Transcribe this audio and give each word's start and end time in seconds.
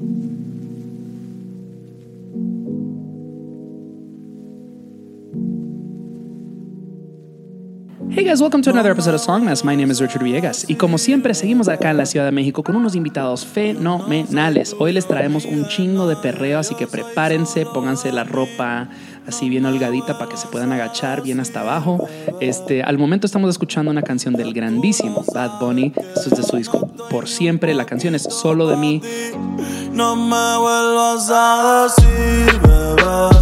Hey 0.00 0.06
guys, 8.24 8.40
welcome 8.40 8.62
to 8.62 8.70
another 8.70 8.92
episode 8.92 9.14
of 9.14 9.20
Songmas. 9.20 9.62
My 9.62 9.76
name 9.76 9.90
is 9.90 10.00
Richard 10.00 10.22
Villegas 10.22 10.64
y 10.70 10.76
como 10.76 10.96
siempre 10.96 11.34
seguimos 11.34 11.68
acá 11.68 11.90
en 11.90 11.98
la 11.98 12.06
Ciudad 12.06 12.24
de 12.24 12.32
México 12.32 12.62
con 12.62 12.76
unos 12.76 12.94
invitados 12.94 13.44
fenomenales. 13.44 14.74
Hoy 14.78 14.94
les 14.94 15.06
traemos 15.06 15.44
un 15.44 15.68
chingo 15.68 16.08
de 16.08 16.16
perreo, 16.16 16.60
así 16.60 16.74
que 16.74 16.86
prepárense, 16.86 17.66
pónganse 17.66 18.10
la 18.10 18.24
ropa 18.24 18.88
así 19.30 19.48
bien 19.48 19.64
holgadita 19.64 20.18
para 20.18 20.30
que 20.30 20.36
se 20.36 20.46
puedan 20.48 20.72
agachar 20.72 21.22
bien 21.22 21.40
hasta 21.40 21.60
abajo. 21.60 22.06
Este, 22.40 22.82
al 22.82 22.98
momento 22.98 23.26
estamos 23.26 23.48
escuchando 23.48 23.90
una 23.90 24.02
canción 24.02 24.34
del 24.34 24.52
grandísimo 24.52 25.24
Bad 25.32 25.58
Bunny. 25.58 25.92
Esto 26.14 26.30
es 26.30 26.36
de 26.36 26.42
su 26.42 26.56
disco 26.56 26.86
Por 27.08 27.28
Siempre. 27.28 27.74
La 27.74 27.86
canción 27.86 28.14
es 28.14 28.22
Solo 28.22 28.66
de 28.68 28.76
mí. 28.76 29.00
No 29.92 30.16
me 30.16 30.58
vuelvas 30.58 31.30
a 31.32 31.88
decir, 31.88 32.60
bebé. 32.60 33.39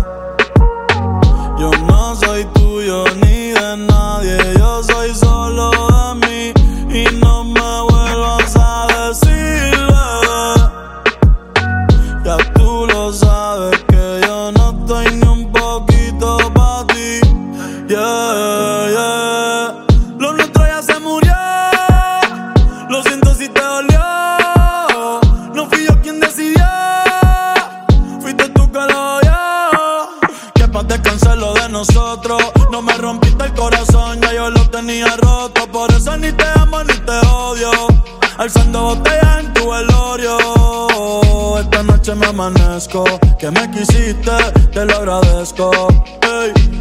Que 42.79 43.51
me 43.51 43.68
quisiste, 43.73 44.30
te 44.73 44.84
lo 44.84 44.98
agradezco. 44.98 45.68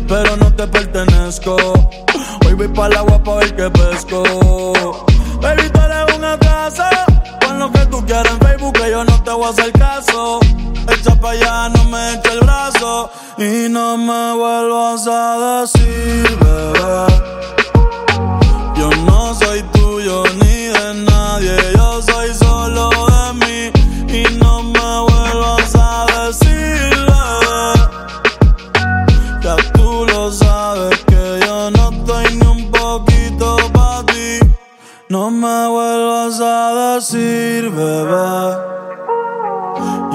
Pero 0.08 0.38
no 0.38 0.54
te 0.54 0.68
pertenezco. 0.68 1.56
Hoy 2.46 2.54
voy 2.54 2.68
para 2.68 2.88
el 2.90 2.98
agua 2.98 3.24
pa' 3.24 3.38
ver 3.38 3.56
que 3.56 3.68
pesco. 3.72 4.22
Baby, 5.42 5.64
tú 5.74 5.80
eres 5.80 6.16
un 6.16 6.24
atraso. 6.24 6.84
Pon 7.42 7.58
lo 7.58 7.72
que 7.72 7.84
tú 7.88 8.06
quieras 8.06 8.32
en 8.32 8.40
Facebook, 8.40 8.74
que 8.74 8.92
yo 8.92 9.04
no 9.04 9.24
te 9.24 9.32
voy 9.32 9.46
a 9.46 9.50
hacer 9.50 9.72
caso. 9.72 10.40
Echa 10.88 11.16
pa' 11.20 11.32
allá, 11.32 11.70
no 11.70 11.84
me 11.86 12.14
echa 12.14 12.32
el 12.32 12.40
brazo. 12.42 13.10
Y 13.40 13.68
no 13.68 13.98
me 13.98 14.34
vuelvas 14.36 15.08
a 15.08 15.62
decir, 15.62 16.38
bebé. 16.40 17.08
Yo 18.76 18.92
no 19.08 19.34
soy 19.34 19.64
tuyo 19.74 20.24
ni 20.36 20.68
de 20.68 20.94
nadie, 21.10 21.58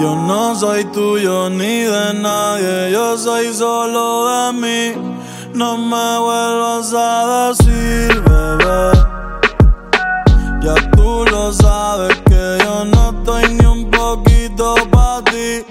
Yo 0.03 0.17
no 0.17 0.53
soy 0.57 0.83
tuyo 0.87 1.49
ni 1.49 1.83
de 1.83 2.15
nadie, 2.15 2.91
yo 2.91 3.17
soy 3.17 3.55
solo 3.55 4.27
de 4.27 4.53
mí. 4.53 4.95
No 5.55 5.79
me 5.79 6.19
vuelvas 6.19 6.93
a 6.93 7.47
decir, 7.51 8.21
bebé. 8.23 8.91
Ya 10.61 10.75
tú 10.97 11.25
lo 11.31 11.53
sabes 11.53 12.17
que 12.27 12.59
yo 12.65 12.85
no 12.85 13.11
estoy 13.17 13.55
ni 13.55 13.65
un 13.65 13.89
poquito 13.93 14.75
pa' 14.91 15.23
ti. 15.23 15.65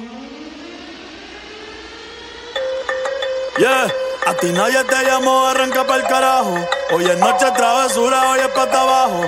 Yeah, 3.59 3.91
a 4.27 4.33
ti 4.35 4.51
nadie 4.51 4.83
te 4.83 5.03
llamó, 5.03 5.47
arranca 5.47 5.85
pa'l 5.85 6.03
carajo. 6.03 6.55
Hoy 6.93 7.05
es 7.05 7.17
noche 7.17 7.45
travesura, 7.55 8.29
hoy 8.29 8.39
es 8.39 8.47
pata 8.49 8.81
abajo. 8.81 9.21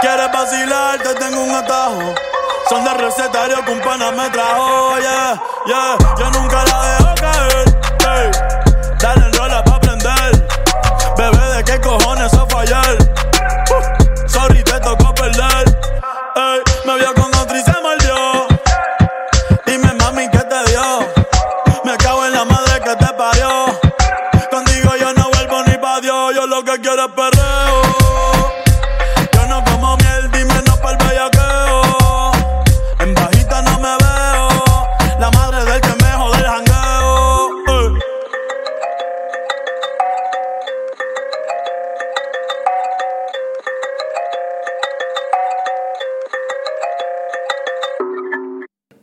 Quieres 0.00 0.32
vacilar, 0.32 0.98
te 0.98 1.14
tengo 1.14 1.42
un 1.42 1.50
atajo. 1.54 2.14
Son 2.68 2.84
de 2.84 2.94
recetario 2.94 3.64
que 3.64 3.72
un 3.72 3.80
pana 3.80 4.10
me 4.12 4.28
trajo, 4.30 4.98
yeah, 4.98 5.42
yeah. 5.66 5.96
Yo 6.18 6.30
nunca 6.30 6.64
la 6.64 6.82
dejo 6.82 7.14
caer, 7.20 7.68
ey. 8.16 8.30
Dale 8.98 9.30
rola 9.36 9.64
pa' 9.64 9.74
aprender. 9.76 10.48
Bebé, 11.16 11.56
¿de 11.56 11.64
qué 11.64 11.80
cojones 11.80 12.32
a 12.32 12.46
fallar? 12.46 13.01
Yo 27.02 27.08
lo 27.08 27.31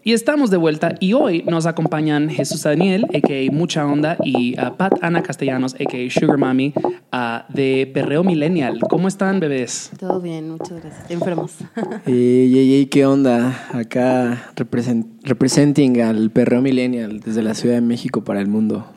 Y 0.10 0.14
estamos 0.14 0.50
de 0.50 0.58
vuelta 0.58 0.96
y 1.00 1.14
hoy 1.14 1.44
nos 1.44 1.68
acompañan 1.68 2.32
Jesús 2.32 2.64
Daniel, 2.64 3.06
a.k.a. 3.14 3.52
Mucha 3.52 3.86
Onda, 3.86 4.18
y 4.24 4.60
uh, 4.60 4.76
Pat 4.76 4.94
Ana 5.04 5.22
Castellanos, 5.22 5.76
a.k.a. 5.76 6.10
Sugar 6.10 6.40
Mami, 6.40 6.74
uh, 7.14 7.54
de 7.54 7.88
Perreo 7.94 8.24
Millennial. 8.24 8.80
¿Cómo 8.90 9.08
están, 9.08 9.40
bebés? 9.40 9.92
Todo 10.00 10.20
bien, 10.20 10.50
muchas 10.50 10.82
gracias. 10.82 11.12
Enfermos. 11.12 11.58
Ey, 12.08 12.58
ey, 12.58 12.74
ey, 12.74 12.86
¿qué 12.88 13.06
onda? 13.06 13.68
Acá 13.72 14.52
represent, 14.56 15.06
representing 15.24 16.02
al 16.02 16.32
perreo 16.32 16.64
millennial 16.64 17.20
desde 17.20 17.44
la 17.44 17.54
Ciudad 17.54 17.76
de 17.76 17.82
México 17.82 18.24
para 18.24 18.42
el 18.42 18.48
mundo. 18.48 18.88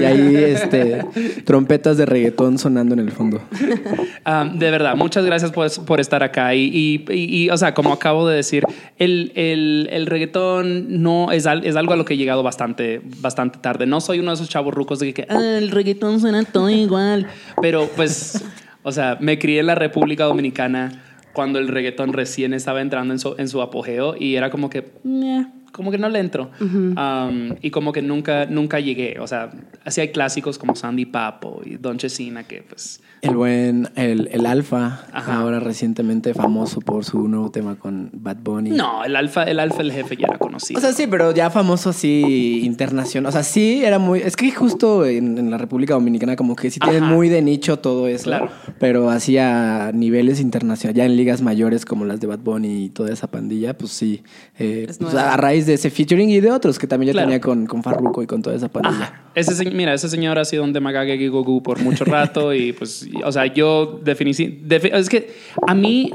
Y 0.00 0.04
ahí, 0.04 0.36
este, 0.36 1.04
trompetas 1.44 1.98
de 1.98 2.06
reggaetón 2.06 2.56
sonando 2.56 2.94
en 2.94 3.00
el 3.00 3.10
fondo. 3.10 3.42
Um, 4.24 4.56
de 4.60 4.70
verdad, 4.70 4.94
muchas 4.94 5.24
gracias 5.24 5.50
por, 5.50 5.68
por 5.84 5.98
estar 5.98 6.22
acá. 6.22 6.54
Y, 6.54 6.70
y- 6.72 7.04
y- 7.12 7.42
y, 7.46 7.50
o 7.50 7.56
sea, 7.56 7.74
como 7.74 7.92
acabo 7.92 8.28
de 8.28 8.36
decir, 8.36 8.62
el, 8.96 9.32
el, 9.34 9.81
el 9.90 10.06
reggaetón 10.06 11.02
no 11.02 11.32
es, 11.32 11.46
al- 11.46 11.64
es 11.64 11.76
algo 11.76 11.92
a 11.92 11.96
lo 11.96 12.04
que 12.04 12.14
he 12.14 12.16
llegado 12.16 12.42
bastante, 12.42 13.00
bastante 13.20 13.58
tarde. 13.58 13.86
No 13.86 14.00
soy 14.00 14.18
uno 14.20 14.30
de 14.30 14.34
esos 14.34 14.48
chavos 14.48 14.74
rucos 14.74 14.98
de 14.98 15.12
que 15.14 15.26
"Ah, 15.28 15.40
el 15.58 15.70
reggaetón 15.70 16.20
suena 16.20 16.42
todo 16.44 16.68
igual. 16.70 17.26
Pero 17.60 17.88
pues, 17.96 18.44
o 18.82 18.92
sea, 18.92 19.16
me 19.20 19.38
crié 19.38 19.60
en 19.60 19.66
la 19.66 19.74
República 19.74 20.24
Dominicana 20.24 21.02
cuando 21.32 21.58
el 21.58 21.68
reggaetón 21.68 22.12
recién 22.12 22.52
estaba 22.54 22.80
entrando 22.82 23.14
en 23.14 23.18
su, 23.18 23.34
en 23.38 23.48
su 23.48 23.62
apogeo 23.62 24.14
y 24.18 24.36
era 24.36 24.50
como 24.50 24.68
que, 24.68 24.92
"Meh", 25.04 25.46
como 25.72 25.90
que 25.90 25.96
no 25.98 26.08
le 26.10 26.18
entro. 26.18 26.50
Um, 26.60 27.56
y 27.62 27.70
como 27.70 27.92
que 27.92 28.02
nunca, 28.02 28.44
nunca 28.46 28.80
llegué. 28.80 29.18
O 29.20 29.26
sea, 29.26 29.50
así 29.84 30.00
hay 30.02 30.08
clásicos 30.08 30.58
como 30.58 30.76
Sandy 30.76 31.06
Papo 31.06 31.62
y 31.64 31.76
Don 31.76 31.96
Chesina 31.98 32.44
que 32.44 32.62
pues... 32.62 33.00
El 33.22 33.36
buen, 33.36 33.88
el, 33.94 34.28
el 34.32 34.46
Alfa, 34.46 35.06
Ajá. 35.12 35.36
ahora 35.36 35.60
recientemente 35.60 36.34
famoso 36.34 36.80
por 36.80 37.04
su 37.04 37.28
nuevo 37.28 37.52
tema 37.52 37.76
con 37.76 38.10
Bad 38.12 38.38
Bunny. 38.42 38.70
No, 38.70 39.04
el 39.04 39.14
alfa, 39.14 39.44
el 39.44 39.60
alfa, 39.60 39.80
el 39.82 39.92
jefe 39.92 40.16
ya 40.16 40.26
era 40.26 40.38
conocido. 40.38 40.78
O 40.78 40.80
sea, 40.80 40.92
sí, 40.92 41.06
pero 41.08 41.32
ya 41.32 41.48
famoso 41.48 41.90
así 41.90 42.62
internacional. 42.64 43.28
O 43.28 43.32
sea, 43.32 43.44
sí 43.44 43.84
era 43.84 44.00
muy. 44.00 44.18
Es 44.18 44.34
que 44.34 44.50
justo 44.50 45.06
en, 45.06 45.38
en 45.38 45.52
la 45.52 45.56
República 45.58 45.94
Dominicana, 45.94 46.34
como 46.34 46.56
que 46.56 46.68
sí 46.72 46.80
tienen 46.80 47.04
Ajá. 47.04 47.14
muy 47.14 47.28
de 47.28 47.42
nicho 47.42 47.78
todo 47.78 48.08
eso. 48.08 48.24
Claro. 48.24 48.48
Pero 48.80 49.08
así 49.08 49.38
a 49.38 49.92
niveles 49.94 50.40
internacionales, 50.40 50.96
ya 50.96 51.04
en 51.04 51.16
ligas 51.16 51.42
mayores 51.42 51.84
como 51.84 52.04
las 52.04 52.18
de 52.18 52.26
Bad 52.26 52.40
Bunny 52.40 52.86
y 52.86 52.88
toda 52.88 53.12
esa 53.12 53.28
pandilla, 53.30 53.78
pues 53.78 53.92
sí. 53.92 54.24
eh, 54.58 54.86
Es 54.88 54.98
pues, 54.98 55.14
a 55.14 55.36
raíz 55.36 55.66
de 55.66 55.74
ese 55.74 55.90
featuring 55.90 56.28
y 56.28 56.40
de 56.40 56.50
otros 56.50 56.76
que 56.76 56.88
también 56.88 57.06
ya 57.06 57.12
Claro. 57.12 57.28
tenía 57.28 57.40
con, 57.40 57.66
con 57.66 57.84
Farruko 57.84 58.20
y 58.24 58.26
con 58.26 58.42
toda 58.42 58.56
esa 58.56 58.68
pandilla. 58.68 58.96
Ajá. 59.04 59.22
Ese, 59.36 59.54
se- 59.54 59.70
mira, 59.70 59.94
ese 59.94 60.08
señor 60.08 60.40
ha 60.40 60.44
sido 60.44 60.64
un 60.64 60.72
gogu 60.72 61.62
por 61.62 61.80
mucho 61.80 62.04
rato 62.04 62.52
y 62.54 62.72
pues, 62.72 63.06
o 63.24 63.30
sea, 63.32 63.46
yo 63.46 64.00
definici- 64.02 64.60
defi- 64.62 64.90
es 64.94 65.08
que 65.08 65.30
a 65.66 65.74
mí, 65.74 66.12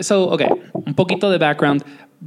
so, 0.00 0.24
ok, 0.30 0.42
un 0.72 0.94
poquito 0.94 1.30
de 1.30 1.38
background. 1.38 1.82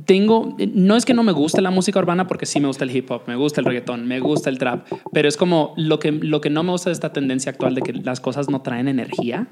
Tengo, 0.06 0.56
no 0.74 0.96
es 0.96 1.06
que 1.06 1.14
no 1.14 1.24
me 1.24 1.32
guste 1.32 1.62
la 1.62 1.72
música 1.72 2.00
urbana 2.00 2.28
porque 2.28 2.46
sí 2.46 2.60
me 2.60 2.68
gusta 2.68 2.84
el 2.84 2.96
hip 2.96 3.10
hop, 3.10 3.24
me 3.28 3.36
gusta 3.36 3.62
el 3.62 3.66
reggaetón, 3.66 4.08
me 4.08 4.20
gusta 4.20 4.50
el 4.50 4.58
trap, 4.58 4.88
pero 5.12 5.28
es 5.28 5.38
como 5.38 5.74
lo 5.76 6.00
que, 6.00 6.12
lo 6.12 6.40
que 6.40 6.50
no 6.50 6.64
me 6.64 6.72
gusta 6.72 6.90
de 6.90 6.94
esta 6.94 7.12
tendencia 7.14 7.52
actual 7.52 7.74
de 7.76 7.82
que 7.82 7.94
las 7.94 8.20
cosas 8.20 8.50
no 8.50 8.62
traen 8.62 8.88
energía. 8.88 9.48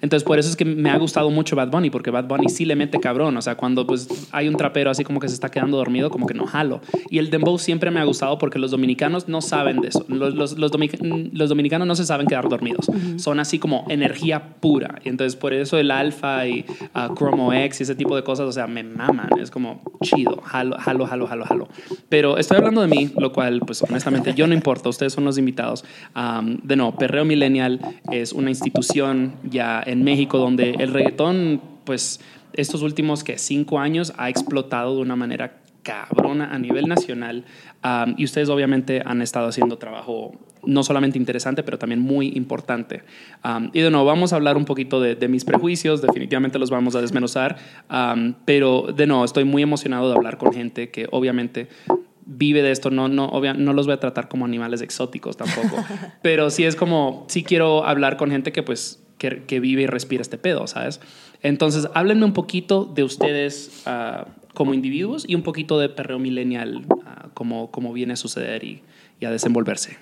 Entonces 0.00 0.24
por 0.24 0.38
eso 0.38 0.48
es 0.48 0.56
que 0.56 0.64
me 0.64 0.90
ha 0.90 0.96
gustado 0.96 1.30
mucho 1.30 1.54
Bad 1.54 1.70
Bunny, 1.70 1.90
porque 1.90 2.10
Bad 2.10 2.26
Bunny 2.26 2.48
sí 2.48 2.64
le 2.64 2.76
mete 2.76 2.98
cabrón, 2.98 3.36
o 3.36 3.42
sea, 3.42 3.56
cuando 3.56 3.86
pues 3.86 4.08
hay 4.32 4.48
un 4.48 4.56
trapero 4.56 4.90
así 4.90 5.04
como 5.04 5.20
que 5.20 5.28
se 5.28 5.34
está 5.34 5.50
quedando 5.50 5.76
dormido, 5.76 6.10
como 6.10 6.26
que 6.26 6.34
no 6.34 6.46
jalo. 6.46 6.80
Y 7.10 7.18
el 7.18 7.30
dembow 7.30 7.58
siempre 7.58 7.90
me 7.90 8.00
ha 8.00 8.04
gustado 8.04 8.38
porque 8.38 8.58
los 8.58 8.70
dominicanos 8.70 9.28
no 9.28 9.42
saben 9.42 9.80
de 9.80 9.88
eso, 9.88 10.04
los, 10.08 10.34
los, 10.34 10.56
los, 10.56 10.70
los 11.32 11.48
dominicanos 11.48 11.86
no 11.86 11.94
se 11.94 12.06
saben 12.06 12.26
quedar 12.26 12.48
dormidos, 12.48 12.86
son 13.16 13.38
así 13.38 13.58
como 13.58 13.84
energía 13.88 14.56
pura. 14.60 15.00
Y 15.04 15.08
entonces 15.08 15.36
por 15.36 15.52
eso 15.52 15.78
el 15.78 15.90
alfa 15.90 16.46
y 16.46 16.64
ah, 16.94 17.10
Chromo 17.16 17.52
X 17.52 17.80
y 17.80 17.82
ese 17.82 17.94
tipo 17.94 18.16
de 18.16 18.22
cosas, 18.22 18.46
o 18.46 18.52
sea, 18.52 18.66
me 18.66 18.82
maman, 18.82 19.28
es 19.38 19.50
como 19.50 19.82
chido, 20.02 20.40
jalo, 20.42 20.76
jalo, 20.78 21.06
jalo, 21.06 21.26
jalo, 21.26 21.44
jalo. 21.44 21.68
Pero 22.08 22.38
estoy 22.38 22.58
hablando 22.58 22.80
de 22.82 22.88
mí, 22.88 23.10
lo 23.16 23.32
cual, 23.32 23.60
pues 23.60 23.82
honestamente, 23.82 24.34
yo 24.34 24.46
no 24.46 24.54
importa, 24.54 24.88
ustedes 24.88 25.12
son 25.12 25.24
los 25.24 25.38
invitados. 25.38 25.84
Am, 26.14 26.58
de 26.62 26.76
no, 26.76 26.96
Perreo 26.96 27.24
Millennial 27.24 27.80
es 28.10 28.32
una 28.32 28.50
institución 28.50 29.34
ya 29.44 29.82
en 29.84 30.02
México 30.02 30.38
donde 30.38 30.70
el 30.70 30.92
reggaetón, 30.92 31.60
pues 31.84 32.20
estos 32.52 32.82
últimos 32.82 33.24
que 33.24 33.38
cinco 33.38 33.78
años 33.78 34.12
ha 34.16 34.28
explotado 34.28 34.96
de 34.96 35.02
una 35.02 35.16
manera 35.16 35.59
cabrona 35.82 36.52
a 36.54 36.58
nivel 36.58 36.86
nacional 36.88 37.44
y 38.16 38.24
ustedes 38.24 38.48
obviamente 38.50 39.02
han 39.04 39.22
estado 39.22 39.48
haciendo 39.48 39.78
trabajo 39.78 40.32
no 40.62 40.82
solamente 40.82 41.16
interesante, 41.16 41.62
pero 41.62 41.78
también 41.78 42.00
muy 42.00 42.28
importante. 42.36 43.02
Y 43.72 43.80
de 43.80 43.90
nuevo, 43.90 44.04
vamos 44.06 44.32
a 44.32 44.36
hablar 44.36 44.56
un 44.58 44.66
poquito 44.66 45.00
de, 45.00 45.14
de 45.14 45.28
mis 45.28 45.44
prejuicios, 45.44 46.02
definitivamente 46.02 46.58
los 46.58 46.70
vamos 46.70 46.94
a 46.96 47.00
desmenuzar, 47.00 47.56
pero 48.44 48.92
de 48.94 49.06
nuevo, 49.06 49.24
estoy 49.24 49.44
muy 49.44 49.62
emocionado 49.62 50.08
de 50.10 50.16
hablar 50.16 50.38
con 50.38 50.52
gente 50.52 50.90
que 50.90 51.06
obviamente 51.10 51.68
vive 52.26 52.62
de 52.62 52.70
esto, 52.70 52.90
no, 52.90 53.08
no, 53.08 53.28
obvia- 53.30 53.54
no 53.54 53.72
los 53.72 53.86
voy 53.86 53.94
a 53.94 54.00
tratar 54.00 54.28
como 54.28 54.44
animales 54.44 54.82
exóticos 54.82 55.36
tampoco, 55.36 55.82
pero 56.22 56.50
sí 56.50 56.64
es 56.64 56.76
como, 56.76 57.24
sí 57.28 57.42
quiero 57.42 57.84
hablar 57.84 58.16
con 58.16 58.30
gente 58.30 58.52
que 58.52 58.62
pues, 58.62 59.02
que, 59.18 59.42
que 59.44 59.58
vive 59.60 59.82
y 59.82 59.86
respira 59.86 60.22
este 60.22 60.38
pedo, 60.38 60.66
¿sabes? 60.66 61.00
Entonces, 61.42 61.88
háblenme 61.94 62.24
un 62.24 62.32
poquito 62.32 62.84
de 62.84 63.04
ustedes 63.04 63.82
ah, 63.86 64.26
como 64.54 64.74
individuos 64.74 65.24
y 65.26 65.34
un 65.34 65.42
poquito 65.42 65.78
de 65.78 65.88
perreo 65.88 66.18
millennial, 66.18 66.86
ah, 67.06 67.28
cómo, 67.34 67.70
cómo 67.70 67.92
viene 67.92 68.12
a 68.14 68.16
suceder 68.16 68.64
y, 68.64 68.82
y 69.20 69.24
a 69.24 69.30
desenvolverse. 69.30 69.96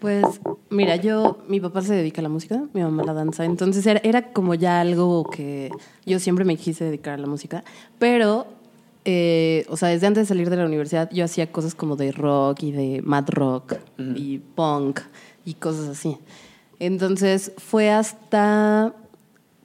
Pues 0.00 0.24
mira, 0.70 0.96
yo, 0.96 1.38
mi 1.48 1.60
papá 1.60 1.82
se 1.82 1.94
dedica 1.94 2.20
a 2.20 2.22
la 2.22 2.28
música, 2.28 2.64
mi 2.72 2.82
mamá 2.82 3.02
a 3.02 3.06
la 3.06 3.14
danza, 3.14 3.44
entonces 3.44 3.86
era, 3.86 4.00
era 4.02 4.32
como 4.32 4.54
ya 4.54 4.80
algo 4.80 5.24
que 5.30 5.70
yo 6.04 6.18
siempre 6.18 6.44
me 6.44 6.56
quise 6.56 6.84
dedicar 6.84 7.14
a 7.14 7.18
la 7.18 7.26
música, 7.26 7.64
pero, 7.98 8.46
eh, 9.04 9.64
o 9.68 9.76
sea, 9.76 9.88
desde 9.88 10.06
antes 10.06 10.24
de 10.24 10.26
salir 10.26 10.50
de 10.50 10.56
la 10.56 10.66
universidad 10.66 11.08
yo 11.12 11.24
hacía 11.24 11.50
cosas 11.52 11.74
como 11.74 11.96
de 11.96 12.12
rock 12.12 12.64
y 12.64 12.72
de 12.72 13.02
mad 13.02 13.28
rock 13.28 13.76
y 14.16 14.38
punk 14.38 15.00
y 15.44 15.54
cosas 15.54 15.88
así. 15.88 16.16
Entonces 16.80 17.52
fue 17.56 17.90
hasta 17.90 18.94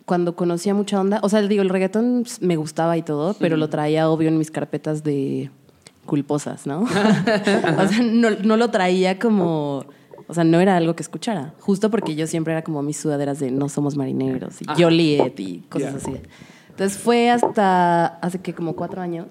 cuando 0.05 0.35
conocía 0.35 0.73
mucha 0.73 0.99
onda, 0.99 1.19
o 1.23 1.29
sea, 1.29 1.41
digo, 1.41 1.61
el 1.61 1.69
reggaetón 1.69 2.25
me 2.41 2.55
gustaba 2.55 2.97
y 2.97 3.01
todo, 3.01 3.35
pero 3.39 3.57
lo 3.57 3.69
traía 3.69 4.09
obvio 4.09 4.27
en 4.27 4.37
mis 4.37 4.51
carpetas 4.51 5.03
de 5.03 5.49
culposas, 6.05 6.67
¿no? 6.67 6.81
o 6.81 6.87
sea, 6.87 7.99
no, 8.03 8.31
no 8.31 8.57
lo 8.57 8.69
traía 8.69 9.19
como, 9.19 9.85
o 10.27 10.33
sea, 10.33 10.43
no 10.43 10.59
era 10.59 10.75
algo 10.75 10.95
que 10.95 11.03
escuchara, 11.03 11.53
justo 11.59 11.89
porque 11.89 12.15
yo 12.15 12.27
siempre 12.27 12.53
era 12.53 12.63
como 12.63 12.81
mis 12.81 12.97
sudaderas 12.97 13.39
de 13.39 13.51
no 13.51 13.69
somos 13.69 13.95
marineros 13.95 14.61
y. 14.61 14.65
Joliet 14.65 15.39
y 15.39 15.59
cosas 15.69 15.95
así. 15.95 16.13
Entonces 16.69 16.97
fue 16.97 17.29
hasta 17.29 18.05
hace 18.05 18.39
que 18.39 18.53
como 18.53 18.75
cuatro 18.75 19.01
años 19.01 19.27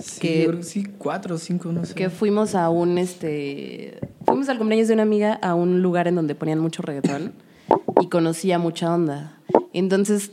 Sí, 0.00 0.20
que 0.20 0.58
sí, 0.62 0.84
cuatro 0.98 1.36
o 1.36 1.38
cinco, 1.38 1.72
no 1.72 1.84
sé. 1.84 1.94
que 1.94 2.10
fuimos 2.10 2.54
a 2.54 2.68
un 2.68 2.98
este 2.98 3.98
fuimos 4.24 4.48
al 4.48 4.58
cumpleaños 4.58 4.88
de 4.88 4.94
una 4.94 5.04
amiga 5.04 5.34
a 5.34 5.54
un 5.54 5.82
lugar 5.82 6.08
en 6.08 6.16
donde 6.16 6.34
ponían 6.34 6.58
mucho 6.58 6.82
reggaetón 6.82 7.32
y 8.00 8.08
conocía 8.08 8.58
mucha 8.58 8.92
onda 8.94 9.38
entonces 9.72 10.30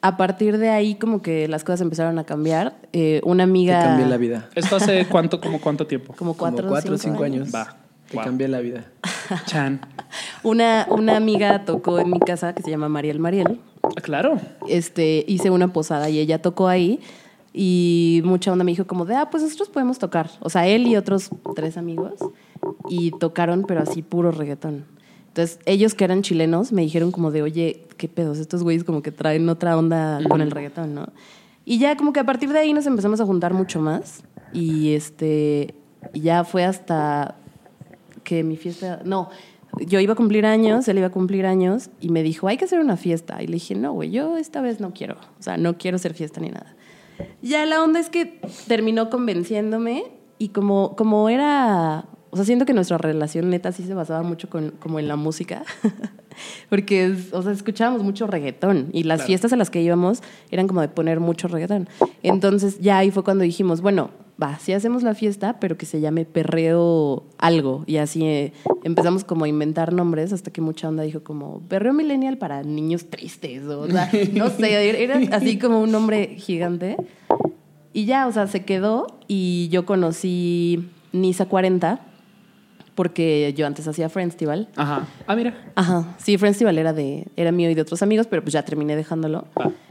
a 0.00 0.16
partir 0.16 0.58
de 0.58 0.68
ahí 0.70 0.96
como 0.96 1.22
que 1.22 1.46
las 1.48 1.62
cosas 1.64 1.80
empezaron 1.82 2.18
a 2.18 2.24
cambiar 2.24 2.76
Eh, 2.92 3.20
una 3.24 3.44
Te 3.44 3.50
amiga 3.50 3.80
cambié 3.82 4.06
la 4.06 4.16
vida. 4.16 4.48
¿Esto 4.54 4.76
hace 4.76 5.06
cuánto, 5.06 5.40
como 5.40 5.60
cuánto 5.60 5.86
tiempo? 5.86 6.12
como 6.18 6.34
cuatro, 6.34 6.58
Como 6.58 6.68
cuatro 6.70 6.94
o 6.94 6.98
cinco 6.98 7.18
cinco 7.18 7.24
años. 7.24 7.54
Va. 7.54 7.76
Te 8.10 8.16
Wow. 8.16 8.24
cambié 8.24 8.48
la 8.48 8.58
vida. 8.60 8.84
Chan. 9.46 9.80
una 10.42 10.86
una 10.90 11.16
amiga 11.16 11.64
tocó 11.64 12.00
en 12.00 12.10
mi 12.10 12.18
casa 12.18 12.52
que 12.54 12.62
se 12.62 12.70
llama 12.70 12.88
Mariel 12.88 13.18
Mariel 13.20 13.60
Ah, 13.84 14.00
Claro. 14.02 14.40
este, 14.68 15.24
hice 15.28 15.50
una 15.50 15.72
posada 15.72 16.10
y 16.10 16.18
ella 16.18 16.42
tocó 16.42 16.66
ahí 16.68 16.98
y 17.54 18.22
mucha 18.24 18.50
onda 18.52 18.64
me 18.64 18.72
dijo 18.72 18.86
como 18.86 19.04
de, 19.04 19.14
ah, 19.14 19.28
pues 19.30 19.42
nosotros 19.42 19.68
podemos 19.68 19.98
tocar. 19.98 20.30
O 20.40 20.50
sea, 20.50 20.66
él 20.66 20.86
y 20.86 20.96
otros 20.96 21.30
tres 21.54 21.76
amigos 21.76 22.14
y 22.88 23.10
tocaron, 23.12 23.64
pero 23.68 23.80
así 23.82 24.02
puro 24.02 24.30
reggaetón. 24.32 24.84
Entonces, 25.32 25.58
ellos 25.64 25.94
que 25.94 26.04
eran 26.04 26.20
chilenos 26.20 26.72
me 26.72 26.82
dijeron 26.82 27.10
como 27.10 27.30
de, 27.30 27.40
oye, 27.40 27.86
qué 27.96 28.06
pedos, 28.06 28.38
estos 28.38 28.62
güeyes 28.62 28.84
como 28.84 29.00
que 29.00 29.10
traen 29.10 29.48
otra 29.48 29.78
onda 29.78 30.20
con 30.28 30.42
el 30.42 30.50
reggaetón, 30.50 30.94
¿no? 30.94 31.06
Y 31.64 31.78
ya 31.78 31.96
como 31.96 32.12
que 32.12 32.20
a 32.20 32.24
partir 32.24 32.52
de 32.52 32.58
ahí 32.58 32.74
nos 32.74 32.84
empezamos 32.84 33.18
a 33.18 33.24
juntar 33.24 33.54
mucho 33.54 33.80
más 33.80 34.24
y 34.52 34.92
este, 34.92 35.74
ya 36.12 36.44
fue 36.44 36.64
hasta 36.64 37.36
que 38.24 38.44
mi 38.44 38.58
fiesta, 38.58 39.00
no, 39.06 39.30
yo 39.80 40.00
iba 40.00 40.12
a 40.12 40.16
cumplir 40.16 40.44
años, 40.44 40.86
él 40.88 40.98
iba 40.98 41.06
a 41.06 41.12
cumplir 41.12 41.46
años 41.46 41.88
y 41.98 42.10
me 42.10 42.22
dijo, 42.22 42.46
hay 42.46 42.58
que 42.58 42.66
hacer 42.66 42.78
una 42.78 42.98
fiesta. 42.98 43.42
Y 43.42 43.46
le 43.46 43.54
dije, 43.54 43.74
no, 43.74 43.94
güey, 43.94 44.10
yo 44.10 44.36
esta 44.36 44.60
vez 44.60 44.80
no 44.80 44.92
quiero, 44.92 45.14
o 45.38 45.42
sea, 45.42 45.56
no 45.56 45.78
quiero 45.78 45.96
hacer 45.96 46.12
fiesta 46.12 46.42
ni 46.42 46.50
nada. 46.50 46.76
Ya 47.40 47.64
la 47.64 47.82
onda 47.82 48.00
es 48.00 48.10
que 48.10 48.38
terminó 48.68 49.08
convenciéndome 49.08 50.04
y 50.36 50.48
como, 50.50 50.94
como 50.94 51.30
era, 51.30 52.04
o 52.32 52.36
sea, 52.36 52.44
siento 52.46 52.64
que 52.64 52.72
nuestra 52.72 52.96
relación 52.98 53.50
neta 53.50 53.72
sí 53.72 53.82
se 53.84 53.92
basaba 53.92 54.22
mucho 54.22 54.48
con, 54.48 54.70
como 54.80 54.98
en 54.98 55.06
la 55.06 55.16
música, 55.16 55.62
porque, 56.70 57.06
es- 57.06 57.32
o 57.32 57.42
sea, 57.42 57.52
escuchábamos 57.52 58.02
mucho 58.02 58.26
reggaetón 58.26 58.88
y 58.92 59.02
las 59.04 59.18
Claro. 59.18 59.26
fiestas 59.26 59.52
a 59.52 59.56
las 59.56 59.70
que 59.70 59.82
íbamos 59.82 60.22
eran 60.50 60.66
como 60.66 60.80
de 60.80 60.88
poner 60.88 61.20
mucho 61.20 61.46
reggaetón. 61.48 61.88
Entonces 62.22 62.80
ya 62.80 62.98
ahí 62.98 63.10
fue 63.10 63.22
cuando 63.22 63.44
dijimos, 63.44 63.80
bueno, 63.82 64.10
va, 64.42 64.58
sí 64.58 64.72
hacemos 64.72 65.02
la 65.02 65.14
fiesta, 65.14 65.60
pero 65.60 65.76
que 65.76 65.84
se 65.86 66.00
llame 66.00 66.24
perreo 66.24 67.24
algo. 67.38 67.84
Y 67.86 67.98
así 67.98 68.24
eh, 68.24 68.52
empezamos 68.82 69.24
como 69.24 69.44
a 69.44 69.48
inventar 69.48 69.92
nombres 69.92 70.32
hasta 70.32 70.50
que 70.50 70.60
mucha 70.62 70.88
onda 70.88 71.02
dijo 71.02 71.22
como 71.22 71.60
perreo 71.68 71.92
millennial 71.92 72.38
para 72.38 72.62
niños 72.62 73.06
tristes. 73.10 73.62
O, 73.64 73.86
sea, 73.88 74.10
no 74.32 74.48
sé, 74.48 75.02
era 75.02 75.20
así 75.36 75.58
como 75.58 75.80
un 75.82 75.92
nombre 75.92 76.34
gigante. 76.38 76.96
Y 77.92 78.06
ya, 78.06 78.26
o 78.26 78.32
sea, 78.32 78.46
se 78.46 78.64
quedó 78.64 79.06
y 79.28 79.68
yo 79.70 79.84
conocí 79.84 80.88
Nisa 81.12 81.44
40 81.46 82.00
porque 82.94 83.54
yo 83.56 83.66
antes 83.66 83.88
hacía 83.88 84.08
Friendstival. 84.08 84.68
Ajá. 84.76 85.06
Ah, 85.26 85.34
mira. 85.36 85.54
Ajá, 85.74 86.14
sí, 86.18 86.36
Friendstival 86.38 86.78
era 86.78 86.92
de 86.92 87.26
era 87.36 87.52
mío 87.52 87.70
y 87.70 87.74
de 87.74 87.82
otros 87.82 88.02
amigos, 88.02 88.26
pero 88.28 88.42
pues 88.42 88.52
ya 88.52 88.62
terminé 88.64 88.96
dejándolo. 88.96 89.46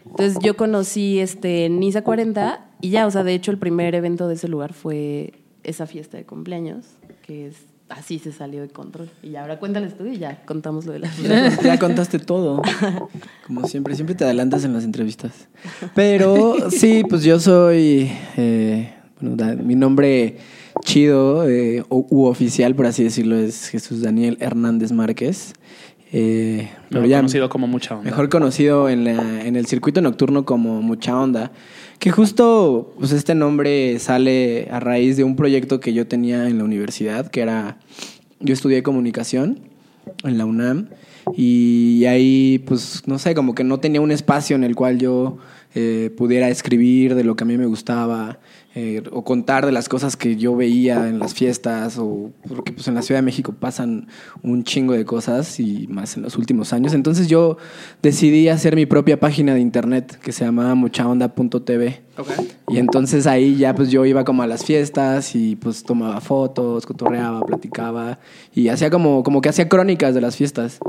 Entonces 0.06 0.38
yo 0.44 0.56
conocí 0.56 1.20
este 1.20 1.70
Nisa 1.70 2.04
40 2.04 2.60
y 2.82 2.90
ya, 2.90 3.08
o 3.08 3.12
sea, 3.12 3.24
de 3.24 3.34
hecho 3.34 3.52
el 3.52 3.58
primer 3.58 3.96
evento 3.96 4.28
de 4.28 4.36
ese 4.36 4.48
lugar 4.48 4.74
fue 4.74 5.34
esa 5.64 5.86
fiesta 5.88 6.18
de 6.18 6.26
cumpleaños, 6.26 6.86
que 7.26 7.48
es 7.48 7.56
así 7.90 8.20
se 8.20 8.32
salió 8.32 8.62
de 8.62 8.70
control. 8.70 9.10
Y 9.22 9.32
ya 9.32 9.42
ahora 9.42 9.60
cuéntales 9.60 9.98
tú 9.98 10.06
y 10.06 10.18
ya 10.18 10.44
contamos 10.46 10.86
lo 10.86 10.94
de 10.94 11.00
la 11.00 11.10
fiesta. 11.12 11.62
Ya 11.64 11.78
contaste 11.78 12.20
todo. 12.20 12.62
Como 13.48 13.68
siempre, 13.68 13.96
siempre 13.96 14.16
te 14.16 14.24
adelantas 14.24 14.64
en 14.64 14.74
las 14.74 14.84
entrevistas. 14.86 15.48
Pero 15.94 16.70
sí, 16.72 17.04
pues 17.10 17.24
yo 17.24 17.40
soy. 17.40 18.12
eh, 18.38 18.94
bueno, 19.20 19.36
da- 19.36 19.56
mi 19.56 19.76
nombre 19.76 20.38
chido 20.84 21.48
eh, 21.50 21.84
u, 21.90 22.06
u 22.10 22.26
oficial, 22.26 22.76
por 22.76 22.86
así 22.86 23.04
decirlo, 23.04 23.38
es 23.38 23.70
Jesús 23.70 24.02
Daniel 24.02 24.38
Hernández 24.40 24.92
Márquez. 24.92 25.54
Eh, 26.14 26.70
Mejor 26.90 27.08
ya 27.08 27.18
conocido 27.20 27.50
como 27.50 27.68
mucha 27.68 27.96
onda. 27.96 28.04
Mejor 28.10 28.30
conocido 28.30 28.90
en, 28.90 29.06
la- 29.06 29.46
en 29.46 29.56
el 29.56 29.66
circuito 29.66 30.02
nocturno 30.02 30.44
como 30.46 30.82
Mucha 30.82 31.18
Onda. 31.18 31.52
Que 32.00 32.12
justo 32.12 32.94
pues 33.00 33.12
este 33.14 33.34
nombre 33.36 33.98
sale 34.00 34.68
a 34.72 34.80
raíz 34.80 35.16
de 35.18 35.24
un 35.24 35.36
proyecto 35.38 35.80
que 35.80 35.94
yo 35.94 36.08
tenía 36.08 36.48
en 36.50 36.58
la 36.58 36.64
universidad, 36.66 37.28
que 37.28 37.42
era. 37.42 37.78
Yo 38.40 38.54
estudié 38.54 38.82
comunicación 38.84 39.60
en 40.24 40.38
la 40.38 40.46
UNAM. 40.46 40.88
Y 41.38 42.04
ahí, 42.06 42.62
pues, 42.66 43.04
no 43.06 43.20
sé, 43.20 43.36
como 43.36 43.54
que 43.56 43.64
no 43.64 43.80
tenía 43.80 44.02
un 44.02 44.12
espacio 44.12 44.56
en 44.56 44.64
el 44.64 44.76
cual 44.76 44.98
yo 44.98 45.38
eh, 45.76 46.10
pudiera 46.18 46.50
escribir 46.50 47.14
de 47.16 47.24
lo 47.24 47.36
que 47.36 47.44
a 47.44 47.48
mí 47.48 47.56
me 47.58 47.68
gustaba 47.68 48.40
eh, 48.74 49.04
o 49.12 49.24
contar 49.24 49.66
de 49.66 49.74
las 49.74 49.90
cosas 49.90 50.16
que 50.16 50.38
yo 50.38 50.56
veía 50.56 51.10
en 51.10 51.20
las 51.20 51.34
fiestas 51.34 51.98
o 51.98 52.32
porque 52.48 52.72
pues 52.72 52.88
en 52.88 52.96
la 52.96 53.02
Ciudad 53.02 53.20
de 53.20 53.26
México 53.26 53.54
pasan 53.58 54.08
un 54.44 54.64
chingo 54.64 54.94
de 54.94 55.04
cosas 55.04 55.60
y 55.60 55.88
más 55.88 56.16
en 56.16 56.24
los 56.24 56.38
últimos 56.38 56.72
años. 56.72 56.94
Entonces 56.94 57.28
yo 57.28 57.58
decidí 58.02 58.48
hacer 58.48 58.78
mi 58.78 58.86
propia 58.86 59.20
página 59.20 59.54
de 59.54 59.60
internet 59.60 60.18
que 60.22 60.32
se 60.32 60.46
llamaba 60.46 60.74
muchaonda.tv. 60.76 62.02
Ok. 62.18 62.28
Y 62.70 62.78
entonces 62.78 63.26
ahí 63.28 63.56
ya 63.56 63.74
pues 63.74 63.90
yo 63.90 64.06
iba 64.06 64.24
como 64.24 64.44
a 64.44 64.48
las 64.48 64.66
fiestas 64.66 65.36
y 65.36 65.56
pues 65.56 65.84
tomaba 65.84 66.20
fotos, 66.22 66.86
cotorreaba, 66.86 67.42
platicaba 67.42 68.20
y 68.54 68.68
hacía 68.70 68.90
como, 68.90 69.24
como 69.24 69.42
que 69.42 69.50
hacía 69.50 69.68
crónicas 69.70 70.14
de 70.14 70.22
las 70.22 70.36
fiestas. 70.36 70.80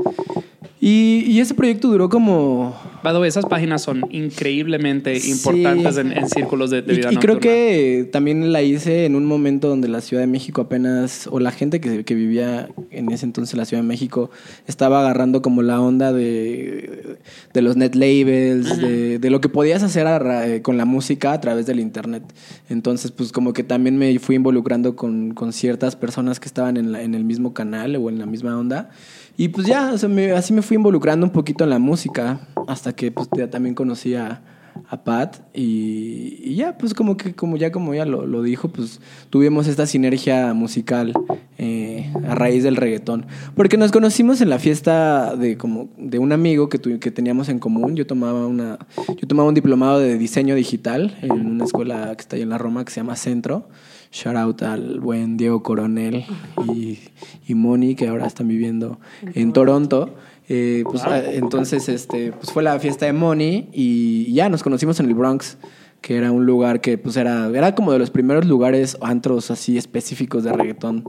Y, 0.79 1.23
y 1.27 1.39
ese 1.39 1.53
proyecto 1.53 1.87
duró 1.87 2.09
como 2.09 2.75
way, 3.05 3.27
esas 3.29 3.45
páginas 3.45 3.81
son 3.81 4.05
increíblemente 4.11 5.17
Sí. 5.17 5.31
importantes 5.31 5.95
en, 5.95 6.11
en 6.11 6.27
círculos 6.27 6.71
de, 6.71 6.81
de 6.81 6.93
Y, 6.93 6.97
vida 6.97 7.09
y 7.13 7.15
creo 7.17 7.35
nocturna. 7.35 7.39
que 7.55 8.09
también 8.11 8.51
la 8.51 8.61
hice 8.63 9.05
en 9.05 9.15
un 9.15 9.23
momento 9.23 9.69
donde 9.69 9.87
la 9.87 10.01
Ciudad 10.01 10.21
de 10.23 10.27
México 10.27 10.59
apenas, 10.61 11.27
o 11.31 11.39
la 11.39 11.51
gente 11.51 11.79
que, 11.79 12.03
que 12.03 12.15
vivía 12.15 12.67
en 12.91 13.09
ese 13.11 13.25
entonces 13.25 13.53
en 13.53 13.59
la 13.59 13.65
Ciudad 13.65 13.81
de 13.81 13.87
México, 13.87 14.29
estaba 14.67 14.99
agarrando 14.99 15.41
como 15.41 15.61
la 15.61 15.79
onda 15.79 16.11
de, 16.11 17.17
de 17.53 17.61
los 17.61 17.77
net 17.77 17.95
labels, 17.95 18.77
de, 18.81 19.19
de 19.19 19.29
lo 19.29 19.39
que 19.39 19.47
podías 19.47 19.83
hacer 19.83 20.05
a 20.05 20.47
eh, 20.47 20.61
con 20.61 20.75
la 20.75 20.83
música 20.83 21.12
a 21.33 21.41
través 21.41 21.65
del 21.65 21.79
internet. 21.79 22.23
Entonces, 22.69 23.11
pues 23.11 23.31
como 23.31 23.53
que 23.53 23.63
también 23.63 23.97
me 23.97 24.17
fui 24.19 24.35
involucrando 24.35 24.95
con, 24.95 25.33
con 25.33 25.53
ciertas 25.53 25.95
personas 25.95 26.39
que 26.39 26.47
estaban 26.47 26.77
en, 26.77 26.91
la- 26.91 27.01
el 27.15 27.23
mismo 27.23 27.53
canal 27.53 27.95
o 27.95 28.09
en 28.09 28.19
la 28.19 28.25
misma 28.25 28.57
onda. 28.57 28.89
Y 29.37 29.47
pues 29.49 29.65
ya, 29.67 29.93
me- 30.09 30.31
así 30.31 30.53
me 30.53 30.61
fui 30.61 30.75
involucrando 30.75 31.25
un 31.25 31.31
poquito 31.31 31.63
en 31.63 31.69
la 31.71 31.79
música, 31.79 32.41
hasta 32.67 32.93
que 32.93 33.11
pues 33.11 33.27
ya 33.35 33.49
también 33.49 33.73
conocí 33.75 34.15
a, 34.15 34.41
a 34.89 35.03
Pat 35.03 35.37
y, 35.53 36.55
ya, 36.55 36.77
pues 36.77 36.93
como 36.93 37.17
que 37.17 37.33
como 37.33 37.57
ya 37.57 37.71
como 37.71 37.93
lo, 37.93 38.25
lo 38.25 38.41
dijo, 38.43 38.69
pues 38.69 38.99
tuvimos 39.29 39.67
esta 39.67 39.85
sinergia 39.85 40.53
musical 40.53 41.13
eh, 41.57 42.11
a 42.27 42.35
raíz 42.35 42.63
del 42.63 42.75
reggaetón. 42.75 43.25
Porque 43.55 43.77
nos 43.77 43.91
conocimos 43.91 44.41
en 44.41 44.49
la 44.49 44.59
fiesta 44.59 45.35
de 45.35 45.57
como 45.57 45.89
de 45.97 46.19
un 46.19 46.31
amigo 46.31 46.69
que, 46.69 46.79
tu- 46.79 46.99
que 46.99 47.11
teníamos 47.11 47.49
en 47.49 47.59
común. 47.59 47.95
Yo 47.95 48.05
tomaba 48.07 48.45
una, 48.47 48.79
yo 49.19 49.27
tomaba 49.27 49.47
un 49.49 49.55
diplomado 49.55 49.99
de 49.99 50.17
diseño 50.17 50.55
digital 50.55 51.17
en 51.21 51.31
una 51.31 51.65
escuela 51.65 52.13
que 52.15 52.21
está 52.21 52.35
ahí 52.35 52.41
en 52.41 52.49
la 52.49 52.57
Roma 52.57 52.83
que 52.85 52.91
se 52.91 52.99
llama 52.99 53.15
Centro. 53.15 53.67
Shout 54.13 54.35
out 54.35 54.61
al 54.61 54.99
buen 54.99 55.37
Diego 55.37 55.63
Coronel 55.63 56.23
y, 56.71 56.99
y 57.47 57.55
Moni, 57.55 57.95
que 57.95 58.07
ahora 58.07 58.27
están 58.27 58.47
viviendo 58.47 58.99
en 59.33 59.53
Toronto. 59.53 60.13
Eh, 60.47 60.83
pues, 60.85 61.01
ah, 61.03 61.19
entonces, 61.19 61.89
este, 61.89 62.31
pues 62.31 62.51
fue 62.51 62.61
la 62.61 62.79
fiesta 62.79 63.07
de 63.07 63.13
Moni 63.13 63.69
y 63.73 64.31
ya 64.31 64.49
nos 64.49 64.61
conocimos 64.61 64.99
en 64.99 65.07
el 65.07 65.15
Bronx, 65.15 65.57
que 66.01 66.15
era 66.15 66.31
un 66.31 66.45
lugar 66.45 66.79
que 66.79 66.99
pues 66.99 67.17
era, 67.17 67.47
era 67.47 67.73
como 67.73 67.91
de 67.91 67.97
los 67.97 68.11
primeros 68.11 68.45
lugares 68.45 68.97
antros 69.01 69.49
así 69.49 69.79
específicos 69.79 70.43
de 70.43 70.53
reggaetón. 70.53 71.05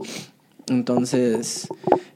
Entonces, 0.67 1.67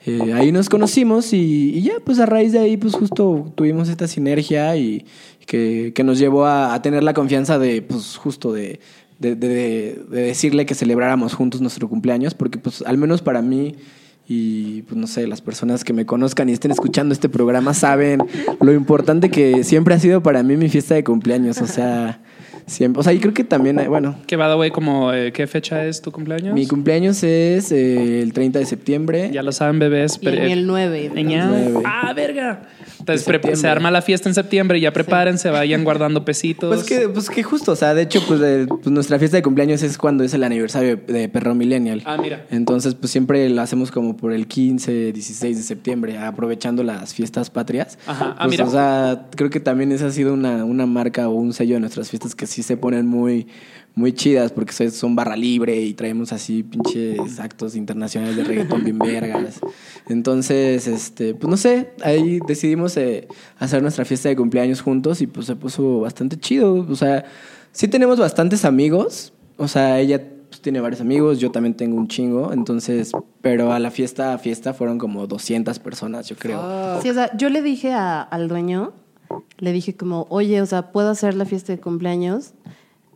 eh, 0.07 0.33
ahí 0.33 0.51
nos 0.51 0.69
conocimos 0.69 1.33
y, 1.33 1.69
y 1.77 1.83
ya, 1.83 1.93
pues 2.03 2.17
a 2.19 2.25
raíz 2.25 2.51
de 2.51 2.59
ahí, 2.59 2.77
pues 2.77 2.95
justo 2.95 3.51
tuvimos 3.53 3.89
esta 3.89 4.07
sinergia 4.07 4.75
y 4.75 5.05
que, 5.45 5.91
que 5.93 6.03
nos 6.03 6.17
llevó 6.17 6.45
a, 6.45 6.73
a 6.73 6.81
tener 6.81 7.03
la 7.03 7.13
confianza 7.13 7.59
de, 7.59 7.83
pues 7.83 8.17
justo 8.17 8.53
de, 8.53 8.79
de, 9.19 9.35
de- 9.35 10.01
de 10.09 10.21
decirle 10.21 10.65
que 10.65 10.73
celebráramos 10.75 11.33
juntos 11.33 11.61
nuestro 11.61 11.87
cumpleaños, 11.89 12.33
porque 12.33 12.57
pues 12.57 12.81
al 12.81 12.97
menos 12.97 13.21
para 13.21 13.41
mí 13.41 13.75
y 14.31 14.83
pues 14.83 14.95
no 14.95 15.07
sé, 15.07 15.25
las 15.27 15.41
personas 15.41 15.83
que 15.83 15.91
me 15.91 16.05
conozcan 16.05 16.49
y 16.49 16.51
estén 16.53 16.69
escuchando 16.71 17.13
este 17.13 17.29
programa 17.29 17.73
saben 17.73 18.19
lo 18.61 18.71
importante 18.73 19.29
que 19.29 19.63
siempre 19.63 19.95
ha 19.95 19.99
sido 19.99 20.21
para 20.21 20.43
mí 20.43 20.55
mi 20.55 20.69
fiesta 20.69 20.93
de 20.95 21.03
cumpleaños, 21.03 21.59
o 21.61 21.67
sea, 21.67 22.21
siempre, 22.65 22.99
o 22.99 23.03
sea, 23.03 23.13
y 23.13 23.19
creo 23.19 23.33
que 23.33 23.43
también, 23.43 23.79
hay- 23.79 23.87
bueno, 23.87 24.15
Que 24.27 24.35
by 24.35 24.49
the 24.51 24.55
way, 24.57 24.71
como, 24.71 25.11
eh, 25.13 25.31
¿qué 25.31 25.47
fecha 25.47 25.85
es 25.85 26.01
tu 26.01 26.11
cumpleaños? 26.11 26.53
mi 26.53 26.67
cumpleaños 26.67 27.23
es 27.23 27.71
eh, 27.71 28.21
el 28.21 28.33
30 28.33 28.59
de 28.59 28.65
septiembre. 28.65 29.29
Ya 29.33 29.43
lo 29.43 29.51
saben, 29.51 29.79
bebés. 29.79 30.19
Y 30.21 30.27
el 30.27 30.33
pero- 30.33 30.45
mío 30.45 30.53
el 30.53 30.67
9. 30.67 31.11
Ña. 31.23 31.45
Nueve. 31.47 31.81
Ah, 31.85 32.13
verga. 32.13 32.61
Entonces 32.99 33.59
se 33.59 33.67
arma 33.67 33.91
la 33.91 34.01
fiesta 34.01 34.29
en 34.29 34.35
septiembre 34.35 34.77
y 34.77 34.81
ya 34.81 34.91
prepárense, 34.91 35.49
vayan 35.49 35.83
guardando 35.83 36.25
pesitos. 36.25 36.73
Pues 36.75 36.85
que, 36.87 37.07
pues 37.09 37.29
que 37.29 37.43
justo, 37.43 37.71
o 37.71 37.75
sea, 37.75 37.93
de 37.93 38.03
hecho, 38.03 38.21
pues, 38.27 38.39
de- 38.39 38.67
pues, 38.67 38.87
nuestra 38.87 39.17
fiesta 39.17 39.37
de 39.37 39.43
cumpleaños 39.43 39.81
es 39.83 39.97
cuando 39.97 40.23
es 40.23 40.33
el 40.33 40.43
aniversario 40.43 40.97
de, 40.97 41.13
de 41.13 41.29
Perro 41.29 41.55
Millennial. 41.55 42.01
Ah, 42.05 42.17
mira. 42.21 42.45
Entonces, 42.51 42.95
pues 42.95 43.11
siempre 43.11 43.49
lo 43.49 43.61
hacemos 43.61 43.89
como 43.91 44.17
por 44.17 44.33
el 44.33 44.47
15, 44.47 45.11
16 45.13 45.57
de 45.57 45.63
septiembre, 45.63 46.17
aprovechando 46.17 46.83
las 46.83 47.13
fiestas 47.13 47.49
patrias. 47.49 47.97
Ajá. 48.05 48.35
Ah, 48.37 48.43
Pues, 48.45 48.51
mira. 48.51 48.65
O 48.65 48.69
sea, 48.69 49.25
creo 49.35 49.49
que 49.49 49.59
también 49.59 49.91
esa 49.91 50.07
ha 50.07 50.11
sido 50.11 50.33
una, 50.33 50.65
una 50.65 50.85
marca 50.85 51.29
o 51.29 51.31
un 51.33 51.53
sello 51.53 51.75
de 51.75 51.79
nuestras 51.79 52.09
fiestas 52.09 52.35
que 52.35 52.45
sí 52.49 52.63
se 52.63 52.75
ponen 52.77 53.07
muy, 53.07 53.47
muy 53.95 54.13
chidas 54.13 54.51
porque 54.51 54.71
son- 54.91 55.15
barra 55.15 55.35
libre 55.35 55.79
y 55.81 55.93
traemos 55.93 56.31
así 56.33 56.63
pinches 56.63 57.39
actos 57.39 57.75
internacionales 57.75 58.35
de 58.35 58.43
reggaetón 58.43 58.83
bien 58.83 58.99
vergas. 58.99 59.59
Entonces, 60.07 60.87
este, 60.87 61.33
pues 61.35 61.49
no 61.49 61.57
sé, 61.57 61.91
ahí 62.03 62.39
decidimos 62.47 62.95
eh, 62.97 63.27
hacer 63.57 63.81
nuestra 63.81 64.05
fiesta 64.05 64.29
de 64.29 64.35
cumpleaños 64.35 64.81
juntos 64.81 65.21
y 65.21 65.27
pues 65.27 65.45
se 65.45 65.55
puso 65.55 66.01
bastante 66.01 66.37
chido. 66.37 66.85
O 66.89 66.95
sea, 66.95 67.25
sí 67.71 67.87
tenemos 67.87 68.19
bastantes 68.19 68.65
amigos. 68.65 69.33
O 69.57 69.67
sea, 69.67 69.99
ella 69.99 70.21
pues, 70.49 70.61
tiene 70.61 70.79
varios 70.79 71.01
amigos, 71.01 71.39
yo 71.39 71.51
también 71.51 71.75
tengo 71.75 71.97
un 71.97 72.07
chingo. 72.07 72.53
Entonces, 72.53 73.11
pero 73.41 73.71
a 73.71 73.79
la 73.79 73.91
fiesta, 73.91 74.33
a 74.33 74.37
fiesta 74.37 74.73
fueron 74.73 74.97
como 74.97 75.27
200 75.27 75.77
personas, 75.79 76.27
yo 76.27 76.35
creo. 76.37 77.01
Sí, 77.01 77.09
o 77.09 77.13
sea, 77.13 77.35
yo 77.37 77.49
le 77.49 77.61
dije 77.61 77.91
a- 77.91 78.21
al 78.21 78.47
dueño, 78.47 78.93
le 79.57 79.71
dije 79.71 79.95
como, 79.95 80.27
oye, 80.29 80.61
o 80.61 80.65
sea, 80.65 80.91
¿puedo 80.91 81.09
hacer 81.09 81.35
la 81.35 81.45
fiesta 81.45 81.73
de 81.73 81.79
cumpleaños? 81.79 82.53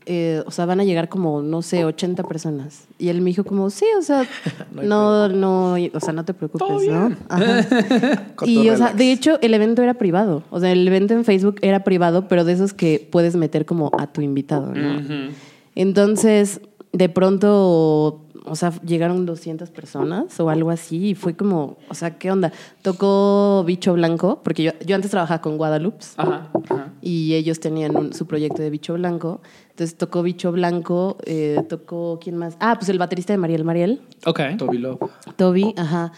Eh, 0.05 0.43
o 0.45 0.51
sea, 0.51 0.65
van 0.65 0.81
a 0.81 0.83
llegar 0.83 1.07
como, 1.07 1.41
no 1.41 1.61
sé, 1.61 1.85
80 1.85 2.23
personas. 2.23 2.85
Y 2.99 3.07
él 3.07 3.21
me 3.21 3.29
dijo 3.29 3.45
como, 3.45 3.69
sí, 3.69 3.85
o 3.97 4.01
sea, 4.01 4.27
no, 4.71 5.29
no, 5.29 5.75
o 5.75 5.99
sea, 5.99 6.13
no 6.13 6.25
te 6.25 6.33
preocupes, 6.33 6.89
¿no? 6.89 7.15
Ajá. 7.29 8.25
Y, 8.45 8.69
o 8.69 8.75
sea, 8.75 8.93
de 8.93 9.11
hecho, 9.11 9.39
el 9.41 9.53
evento 9.53 9.81
era 9.81 9.93
privado. 9.93 10.43
O 10.49 10.59
sea, 10.59 10.71
el 10.71 10.85
evento 10.85 11.13
en 11.13 11.23
Facebook 11.23 11.57
era 11.61 11.83
privado, 11.83 12.27
pero 12.27 12.43
de 12.43 12.53
esos 12.53 12.73
que 12.73 13.07
puedes 13.11 13.35
meter 13.35 13.65
como 13.65 13.91
a 13.97 14.07
tu 14.07 14.21
invitado, 14.21 14.73
¿no? 14.73 15.31
Entonces, 15.75 16.59
de 16.91 17.09
pronto, 17.09 18.25
o 18.45 18.55
sea, 18.55 18.71
llegaron 18.81 19.25
200 19.25 19.69
personas 19.71 20.39
o 20.39 20.49
algo 20.49 20.69
así 20.69 21.09
y 21.09 21.15
fue 21.15 21.35
como, 21.35 21.77
o 21.89 21.93
sea, 21.93 22.17
¿qué 22.17 22.29
onda? 22.31 22.51
Tocó 22.81 23.63
Bicho 23.65 23.93
Blanco, 23.93 24.41
porque 24.43 24.63
yo, 24.63 24.71
yo 24.85 24.95
antes 24.95 25.09
trabajaba 25.11 25.41
con 25.41 25.57
Guadalupe 25.57 26.03
Ajá. 26.17 26.49
ajá. 26.69 26.91
y 27.01 27.33
ellos 27.35 27.59
tenían 27.59 27.95
un- 27.95 28.13
su 28.13 28.25
proyecto 28.27 28.61
de 28.61 28.69
Bicho 28.69 28.93
Blanco. 28.93 29.41
Entonces 29.69 29.97
tocó 29.97 30.21
Bicho 30.23 30.51
Blanco, 30.51 31.17
eh, 31.25 31.61
tocó, 31.69 32.19
¿quién 32.21 32.37
más? 32.37 32.55
Ah, 32.59 32.75
pues 32.77 32.89
el 32.89 32.99
baterista 32.99 33.33
de 33.33 33.37
Mariel 33.37 33.63
Mariel, 33.63 34.01
Ok. 34.25 34.39
Toby 34.57 34.77
Love. 34.77 34.99
Toby, 35.35 35.73
ajá. 35.77 36.11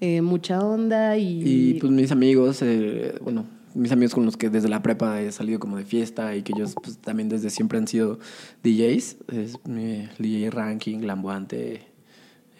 Eh, 0.00 0.22
mucha 0.22 0.64
onda 0.64 1.16
y... 1.18 1.42
Y 1.44 1.74
pues 1.80 1.92
mis 1.92 2.10
amigos, 2.12 2.60
eh, 2.62 3.14
bueno, 3.22 3.44
mis 3.74 3.92
amigos 3.92 4.14
con 4.14 4.24
los 4.24 4.36
que 4.36 4.50
desde 4.50 4.68
la 4.68 4.82
prepa 4.82 5.20
he 5.20 5.30
salido 5.32 5.60
como 5.60 5.76
de 5.76 5.84
fiesta 5.84 6.34
y 6.36 6.42
que 6.42 6.52
ellos 6.54 6.74
pues, 6.82 6.98
también 6.98 7.28
desde 7.28 7.50
siempre 7.50 7.78
han 7.78 7.86
sido 7.86 8.18
DJs. 8.62 9.16
Es 9.32 9.58
mi 9.66 10.08
DJ 10.18 10.50
Ranking, 10.50 11.00
Lambuante, 11.00 11.86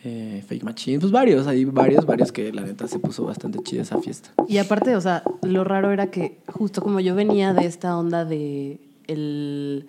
eh, 0.05 0.43
Fake 0.47 0.65
Machine, 0.65 0.99
pues 0.99 1.13
varios, 1.13 1.47
hay 1.47 1.65
varios, 1.65 2.07
varios 2.07 2.33
que 2.33 2.53
la 2.53 2.63
neta 2.63 2.89
se 2.89 2.99
puso 2.99 3.25
bastante 3.25 3.59
chida 3.63 3.83
esa 3.83 4.01
fiesta. 4.01 4.31
Y 4.49 4.59
aparte, 4.59 4.97
o 4.97 5.01
sea, 5.01 5.23
lo 5.43 5.65
raro 5.65 5.91
era 5.93 6.11
que 6.11 6.39
justo 6.47 6.81
como 6.81 7.01
yo 7.01 7.15
venía 7.15 7.53
de 7.53 7.67
esta 7.67 7.97
onda 7.97 8.25
de 8.25 8.81
el 9.07 9.87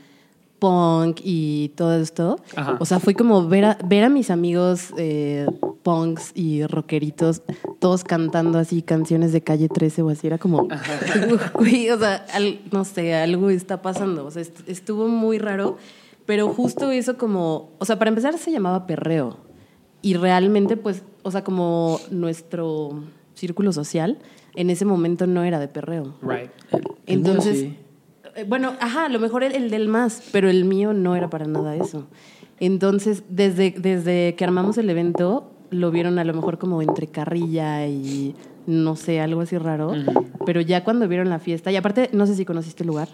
punk 0.62 1.22
y 1.24 1.70
todo 1.76 2.00
esto, 2.00 2.38
Ajá. 2.56 2.78
o 2.80 2.86
sea, 2.86 3.00
fue 3.00 3.16
como 3.16 3.48
ver 3.48 3.66
a, 3.66 3.78
ver 3.84 4.04
a 4.04 4.10
mis 4.10 4.30
amigos 4.30 4.94
eh, 4.96 5.48
punks 5.82 6.34
y 6.36 6.64
rockeritos 6.68 7.42
todos 7.80 8.04
cantando 8.04 8.60
así 8.60 8.84
canciones 8.84 9.32
de 9.34 9.42
Calle 9.42 9.70
13 9.70 10.04
o 10.04 10.10
así, 10.10 10.28
era 10.28 10.38
como, 10.38 10.68
o 11.56 11.98
sea, 12.00 12.26
al- 12.34 12.60
no 12.72 12.86
sé, 12.86 13.16
algo 13.16 13.50
está 13.50 13.82
pasando, 13.82 14.24
o 14.28 14.30
sea, 14.30 14.44
est- 14.44 14.70
estuvo 14.70 15.08
muy 15.08 15.40
raro, 15.40 15.78
pero 16.28 16.48
justo 16.54 16.92
eso 16.92 17.18
como, 17.18 17.72
o 17.80 17.86
sea, 17.86 17.98
para 17.98 18.10
empezar 18.10 18.38
se 18.38 18.52
llamaba 18.52 18.86
perreo 18.86 19.38
y 20.04 20.14
realmente 20.14 20.78
pues, 20.78 21.02
o 21.24 21.32
sea, 21.32 21.44
como 21.44 22.00
nuestro 22.12 23.04
círculo 23.34 23.74
social 23.74 24.20
en 24.56 24.70
ese 24.70 24.86
momento 24.86 25.26
no 25.26 25.44
era 25.44 25.60
de 25.60 25.68
perreo. 25.70 26.14
Right. 26.22 26.52
Entonces, 27.08 27.58
sí. 27.60 27.78
Eh, 28.36 28.46
bueno, 28.48 28.74
ajá, 28.80 29.06
a 29.06 29.10
lo 29.10 29.20
mejor 29.20 29.44
el, 29.44 29.54
el 29.56 29.70
del 29.70 29.88
más, 29.88 30.24
pero 30.32 30.50
el 30.50 30.66
mío 30.66 30.94
no 30.94 31.16
era 31.16 31.30
para 31.30 31.46
nada 31.46 31.76
eso. 31.76 32.08
Entonces, 32.60 33.24
desde, 33.30 33.72
desde 33.78 34.36
que 34.36 34.44
armamos 34.44 34.78
el 34.78 34.90
evento, 34.90 35.52
lo 35.72 35.90
vieron 35.92 36.20
a 36.20 36.24
lo 36.24 36.34
mejor 36.34 36.58
como 36.58 36.82
entre 36.82 37.08
carrilla 37.08 37.88
y 37.88 38.36
no 38.68 38.96
sé, 38.96 39.20
algo 39.20 39.42
así 39.42 39.58
raro. 39.58 39.94
Pero 40.46 40.62
ya 40.62 40.84
cuando 40.84 41.08
vieron 41.08 41.30
la 41.30 41.40
fiesta, 41.40 41.72
y 41.72 41.76
aparte, 41.76 42.10
no 42.14 42.28
sé 42.28 42.36
si 42.36 42.46
conociste 42.46 42.84
el 42.84 42.88
lugar. 42.88 43.10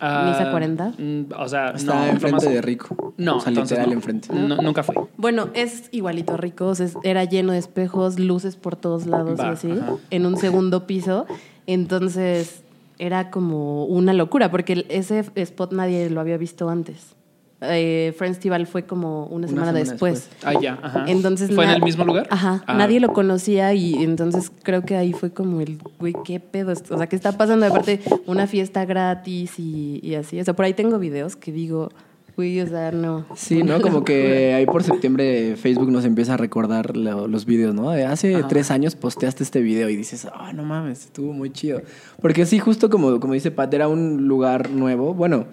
Ah, 0.00 0.26
Misa 0.28 0.50
40. 0.50 0.92
mm, 0.98 1.22
o 1.38 1.48
sea, 1.48 1.70
Está 1.70 1.94
no, 1.94 2.06
enfrente 2.06 2.48
de 2.48 2.60
Rico. 2.60 3.14
No, 3.16 3.36
o 3.36 3.40
sea, 3.40 3.52
literal 3.52 3.86
no. 3.86 3.92
enfrente. 3.92 4.28
No, 4.34 4.56
nunca 4.56 4.82
fui. 4.82 4.96
Bueno, 5.16 5.48
es 5.54 5.88
igualito 5.92 6.34
a 6.34 6.36
Ricos, 6.36 6.80
es- 6.80 6.96
era 7.04 7.24
lleno 7.24 7.52
de 7.52 7.58
espejos, 7.58 8.18
luces 8.18 8.56
por 8.56 8.74
todos 8.76 9.06
lados 9.06 9.38
Va, 9.40 9.46
y 9.46 9.48
así, 9.52 9.70
ajá. 9.70 9.94
en 10.10 10.26
un 10.26 10.36
segundo 10.36 10.86
piso. 10.86 11.26
Entonces 11.66 12.63
era 12.98 13.30
como 13.30 13.84
una 13.86 14.12
locura, 14.12 14.50
porque 14.50 14.86
ese 14.88 15.24
spot 15.34 15.72
nadie 15.72 16.10
lo 16.10 16.20
había 16.20 16.36
visto 16.36 16.68
antes. 16.68 17.16
Eh, 17.66 18.12
Friendstival 18.18 18.66
fue 18.66 18.84
como 18.84 19.24
una 19.26 19.36
Una 19.36 19.48
semana, 19.48 19.66
semana 19.68 19.78
después. 19.90 20.28
Ah, 20.44 20.52
ya, 20.60 20.78
ajá. 20.82 21.04
Entonces 21.08 21.54
¿Fue 21.54 21.64
en 21.64 21.70
el 21.70 21.82
mismo 21.82 22.04
lugar? 22.04 22.26
Ajá, 22.30 22.62
Ah. 22.66 22.74
nadie 22.74 23.00
lo 23.00 23.12
conocía 23.14 23.72
y 23.72 23.94
entonces 24.02 24.52
creo 24.62 24.82
que 24.82 24.96
ahí 24.96 25.12
fue 25.14 25.32
como 25.32 25.60
el, 25.62 25.78
güey, 25.98 26.14
¿qué 26.24 26.40
pedo? 26.40 26.72
O 26.72 26.98
sea, 26.98 27.06
¿qué 27.06 27.16
está 27.16 27.32
pasando? 27.38 27.64
Aparte, 27.64 28.00
una 28.26 28.46
fiesta 28.46 28.84
gratis 28.84 29.58
y, 29.58 29.98
y 30.02 30.14
así. 30.14 30.38
O 30.40 30.44
sea, 30.44 30.54
por 30.54 30.66
ahí 30.66 30.74
tengo 30.74 30.98
videos 30.98 31.36
que 31.36 31.52
digo, 31.52 31.88
Güey, 32.36 32.60
o 32.60 32.66
sea, 32.66 32.90
no. 32.90 33.24
Sí, 33.36 33.62
¿no? 33.62 33.80
Como 33.80 34.04
que 34.04 34.54
ahí 34.54 34.66
por 34.66 34.82
septiembre 34.82 35.54
Facebook 35.56 35.90
nos 35.92 36.04
empieza 36.04 36.34
a 36.34 36.36
recordar 36.36 36.96
lo- 36.96 37.28
los 37.28 37.44
videos, 37.46 37.74
¿no? 37.74 37.90
De 37.90 38.04
hace 38.06 38.42
tres 38.48 38.72
años 38.72 38.96
posteaste 38.96 39.44
este 39.44 39.60
video 39.60 39.88
y 39.88 39.96
dices, 39.96 40.26
ah, 40.34 40.52
no 40.52 40.64
mames, 40.64 41.04
estuvo 41.04 41.32
muy 41.32 41.50
chido. 41.50 41.82
Porque 42.20 42.44
sí, 42.44 42.58
justo 42.58 42.90
como, 42.90 43.20
como 43.20 43.34
dice 43.34 43.52
Pat, 43.52 43.72
era 43.72 43.86
un 43.86 44.26
lugar 44.26 44.70
nuevo. 44.70 45.14
Bueno, 45.14 45.46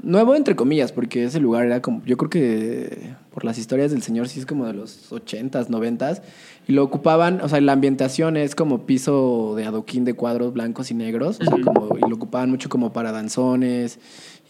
nuevo 0.00 0.36
entre 0.36 0.54
comillas, 0.54 0.92
porque 0.92 1.24
ese 1.24 1.40
lugar 1.40 1.66
era 1.66 1.82
como, 1.82 2.04
yo 2.04 2.16
creo 2.16 2.30
que 2.30 3.14
por 3.32 3.44
las 3.44 3.58
historias 3.58 3.90
del 3.90 4.02
señor 4.02 4.28
sí 4.28 4.38
es 4.38 4.46
como 4.46 4.64
de 4.66 4.74
los 4.74 5.10
ochentas, 5.12 5.70
noventas. 5.70 6.22
Y 6.68 6.72
lo 6.72 6.84
ocupaban, 6.84 7.40
o 7.40 7.48
sea, 7.48 7.60
la 7.62 7.72
ambientación 7.72 8.36
es 8.36 8.54
como 8.54 8.84
piso 8.86 9.54
de 9.56 9.64
adoquín 9.64 10.04
de 10.04 10.12
cuadros 10.14 10.52
blancos 10.52 10.90
y 10.90 10.94
negros. 10.94 11.38
O 11.40 11.44
sea, 11.44 11.56
como, 11.64 11.96
y 11.96 12.08
lo 12.08 12.14
ocupaban 12.14 12.50
mucho 12.50 12.68
como 12.68 12.92
para 12.92 13.10
danzones 13.10 13.98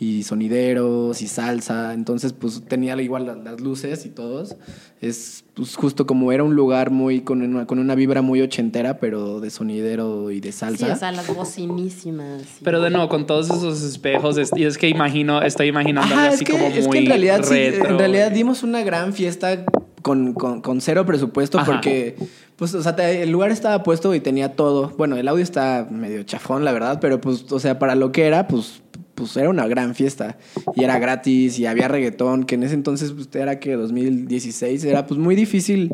y 0.00 0.22
sonideros 0.22 1.22
y 1.22 1.26
salsa. 1.26 1.92
Entonces, 1.94 2.32
pues 2.32 2.62
tenía 2.68 3.00
igual 3.02 3.26
la- 3.26 3.34
las 3.34 3.60
luces 3.60 4.06
y 4.06 4.10
todos. 4.10 4.56
Es 5.00 5.44
pues, 5.54 5.74
justo 5.76 6.06
como 6.06 6.30
era 6.30 6.44
un 6.44 6.54
lugar 6.54 6.90
muy 6.90 7.20
con 7.20 7.42
una, 7.42 7.66
con 7.66 7.78
una 7.80 7.94
vibra 7.96 8.22
muy 8.22 8.40
ochentera, 8.40 8.98
pero 9.00 9.40
de 9.40 9.50
sonidero 9.50 10.30
y 10.30 10.40
de 10.40 10.52
Sí, 10.52 10.58
salsa. 10.58 10.92
o 10.92 10.96
sea, 10.96 11.10
las 11.12 11.26
bocinísimas. 11.34 12.42
y- 12.60 12.64
Pero 12.64 12.80
de 12.80 12.90
nuevo, 12.90 13.08
con 13.08 13.26
todos 13.26 13.46
esos 13.50 13.82
espejos, 13.82 14.38
es- 14.38 14.50
y 14.56 14.64
es 14.64 14.78
que 14.78 14.88
imagino, 14.88 15.42
estoy 15.42 15.68
imaginando 15.68 16.14
Ajá, 16.14 16.28
así 16.28 16.44
es 16.44 16.44
que, 16.44 16.52
como 16.52 16.68
muy 16.70 16.78
es 16.78 16.88
que 16.88 16.98
en 16.98 17.06
realidad, 17.06 17.42
sí, 17.44 17.54
retro. 17.54 17.90
en 17.90 17.98
realidad 17.98 18.30
dimos 18.30 18.62
una 18.62 18.82
gran 18.82 19.12
fiesta 19.12 19.64
con, 20.02 20.32
con- 20.32 20.60
con 20.62 20.80
cero 20.80 21.04
presupuesto 21.06 21.58
Ajá. 21.58 21.72
porque, 21.72 22.14
pues, 22.56 22.72
o 22.74 22.82
sea, 22.82 22.94
te- 22.96 23.22
el 23.22 23.30
lugar 23.30 23.50
estaba 23.50 23.82
puesto 23.82 24.14
y 24.14 24.20
tenía 24.20 24.54
todo. 24.54 24.92
Bueno, 24.96 25.16
el 25.16 25.26
audio 25.28 25.42
está 25.42 25.86
medio 25.90 26.22
chafón, 26.22 26.64
la 26.64 26.72
verdad, 26.72 26.98
pero 27.00 27.20
pues, 27.20 27.50
o 27.50 27.58
sea, 27.58 27.78
para 27.80 27.94
lo 27.96 28.12
que 28.12 28.26
era, 28.26 28.46
pues, 28.48 28.80
pues 29.18 29.36
era 29.36 29.50
una 29.50 29.66
gran 29.66 29.94
fiesta. 29.94 30.38
Y 30.76 30.84
era 30.84 30.98
gratis 30.98 31.58
y 31.58 31.66
había 31.66 31.88
reggaetón, 31.88 32.44
que 32.44 32.54
en 32.54 32.62
ese 32.62 32.74
entonces, 32.74 33.12
pues, 33.12 33.28
era 33.34 33.58
que 33.58 33.74
2016, 33.74 34.84
era 34.84 35.06
pues 35.06 35.18
muy 35.18 35.34
difícil. 35.34 35.92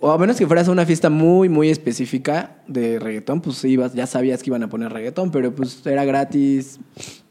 O 0.00 0.10
a 0.12 0.18
menos 0.18 0.36
que 0.36 0.46
fueras 0.46 0.68
a 0.68 0.72
una 0.72 0.86
fiesta 0.86 1.10
muy, 1.10 1.48
muy 1.48 1.70
específica 1.70 2.56
de 2.68 2.98
reggaetón, 2.98 3.40
pues 3.40 3.64
ibas, 3.64 3.94
ya 3.94 4.06
sabías 4.06 4.42
que 4.42 4.50
iban 4.50 4.62
a 4.62 4.68
poner 4.68 4.92
reggaetón, 4.92 5.30
pero 5.32 5.52
pues 5.54 5.84
era 5.86 6.04
gratis, 6.04 6.78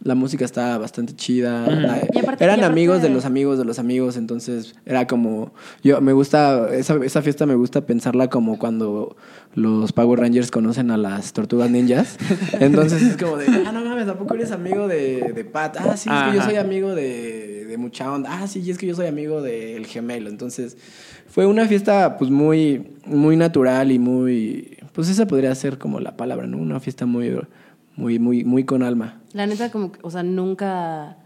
la 0.03 0.15
música 0.15 0.43
estaba 0.45 0.77
bastante 0.77 1.13
chida. 1.15 1.65
la- 1.67 2.01
Y 2.13 2.19
aparte- 2.19 2.43
eran 2.43 2.63
amigos 2.63 3.01
de 3.01 3.09
los 3.09 3.23
amigos 3.25 3.57
de 3.57 3.63
los 3.65 3.79
amigos, 3.79 4.17
entonces 4.17 4.75
era 4.85 5.07
como, 5.07 5.53
yo 5.83 6.01
me 6.01 6.11
gusta, 6.13 6.69
esa, 6.73 6.95
esa 7.03 7.21
fiesta 7.21 7.45
me 7.45 7.55
gusta 7.55 7.85
pensarla 7.85 8.29
como 8.29 8.59
cuando 8.59 9.15
los 9.55 9.91
Power 9.93 10.19
Rangers 10.19 10.51
conocen 10.51 10.91
a 10.91 10.97
las 10.97 11.31
tortugas 11.33 11.69
ninjas. 11.69 12.17
Entonces 12.59 13.01
es 13.01 13.17
como 13.17 13.37
de, 13.37 13.45
ah, 13.65 13.71
no 13.71 13.83
mames, 13.83 14.05
tampoco 14.07 14.35
eres 14.35 14.51
amigo 14.51 14.87
de, 14.87 15.31
de 15.33 15.45
Pat. 15.45 15.77
Ah, 15.79 15.95
sí, 15.97 16.09
es 16.09 16.31
que 16.31 16.37
yo 16.37 16.43
soy 16.43 16.55
amigo 16.57 16.93
de, 16.95 17.56
de 17.67 17.77
mucha 17.77 18.11
onda. 18.11 18.29
Ah, 18.31 18.47
sí, 18.47 18.61
y 18.61 18.71
es 18.71 18.77
que 18.77 18.87
yo 18.87 18.95
soy 18.95 19.07
amigo 19.07 19.41
del 19.41 19.85
gemelo. 19.85 20.29
Entonces 20.29 20.77
fue 21.27 21.45
una 21.45 21.67
fiesta 21.67 22.17
pues 22.17 22.31
muy, 22.31 22.95
muy 23.05 23.35
natural 23.35 23.91
y 23.91 23.99
muy, 23.99 24.77
pues 24.93 25.09
esa 25.09 25.27
podría 25.27 25.53
ser 25.53 25.77
como 25.77 25.99
la 25.99 26.17
palabra, 26.17 26.47
¿no? 26.47 26.57
Una 26.57 26.79
fiesta 26.79 27.05
muy, 27.05 27.37
muy, 27.95 28.19
muy, 28.19 28.43
muy 28.43 28.63
con 28.63 28.83
alma. 28.83 29.21
La 29.33 29.45
neta, 29.45 29.71
como, 29.71 29.91
que, 29.91 29.99
o 30.01 30.09
sea, 30.09 30.23
nunca. 30.23 31.17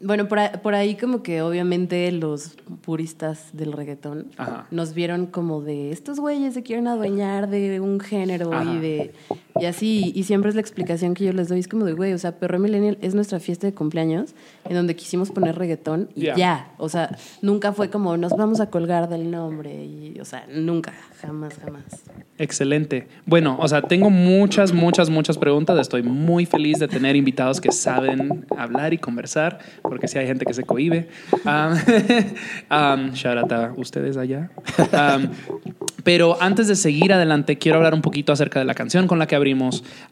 Bueno, 0.00 0.28
por 0.28 0.38
ahí, 0.38 0.50
por 0.62 0.74
ahí 0.74 0.94
como 0.94 1.22
que 1.22 1.40
obviamente 1.40 2.12
los 2.12 2.54
puristas 2.82 3.48
del 3.54 3.72
reggaetón 3.72 4.26
Ajá. 4.36 4.66
nos 4.70 4.92
vieron 4.92 5.24
como 5.24 5.62
de 5.62 5.90
estos 5.90 6.20
güeyes 6.20 6.52
se 6.52 6.62
quieren 6.62 6.86
adueñar 6.86 7.48
de 7.48 7.80
un 7.80 7.98
género 7.98 8.52
Ajá. 8.52 8.74
y 8.74 8.78
de 8.78 9.14
y 9.60 9.66
así 9.66 10.12
y 10.14 10.24
siempre 10.24 10.48
es 10.48 10.54
la 10.54 10.60
explicación 10.60 11.14
que 11.14 11.24
yo 11.24 11.32
les 11.32 11.48
doy 11.48 11.60
es 11.60 11.68
como 11.68 11.84
de 11.84 11.92
güey, 11.92 12.12
o 12.12 12.18
sea, 12.18 12.32
Perro 12.38 12.58
Millennial 12.58 12.98
es 13.00 13.14
nuestra 13.14 13.40
fiesta 13.40 13.66
de 13.66 13.74
cumpleaños 13.74 14.34
en 14.68 14.74
donde 14.74 14.96
quisimos 14.96 15.30
poner 15.30 15.56
reggaetón 15.56 16.08
y 16.14 16.22
Ya. 16.22 16.34
ya, 16.36 16.70
o 16.78 16.88
sea, 16.88 17.16
nunca 17.42 17.72
fue 17.72 17.90
como 17.90 18.16
nos 18.16 18.32
vamos 18.32 18.60
a 18.60 18.70
colgar 18.70 19.08
del 19.08 19.30
nombre 19.30 19.84
y 19.84 20.18
o 20.20 20.24
sea, 20.24 20.46
nunca, 20.52 20.92
jamás, 21.20 21.54
jamás. 21.58 21.84
Excelente. 22.38 23.08
Bueno, 23.24 23.56
o 23.60 23.66
sea, 23.68 23.82
tengo 23.82 24.10
muchas, 24.10 24.72
muchas, 24.72 25.08
muchas 25.08 25.38
preguntas. 25.38 25.78
Estoy 25.78 26.02
muy 26.02 26.44
feliz 26.44 26.78
de 26.78 26.86
tener 26.88 27.16
invitados 27.16 27.60
que 27.60 27.72
saben 27.72 28.44
hablar 28.56 28.92
y 28.92 28.98
conversar, 28.98 29.58
porque 29.82 30.06
si 30.06 30.18
hay 30.18 30.26
gente 30.26 30.44
que 30.44 30.52
se 30.52 30.62
cohíbe. 30.62 31.08
Um, 31.44 31.72
um, 32.70 33.10
shout 33.14 33.38
out 33.38 33.52
a 33.52 33.72
ustedes 33.76 34.16
allá. 34.16 34.50
Um, 34.92 35.30
pero 36.04 36.36
antes 36.40 36.68
de 36.68 36.76
seguir 36.76 37.12
adelante, 37.12 37.58
quiero 37.58 37.78
hablar 37.78 37.94
un 37.94 38.02
poquito 38.02 38.32
acerca 38.32 38.58
de 38.58 38.64
la 38.64 38.74
canción 38.74 39.06
con 39.06 39.18
la 39.18 39.26
que 39.26 39.34
abrimos, 39.34 39.45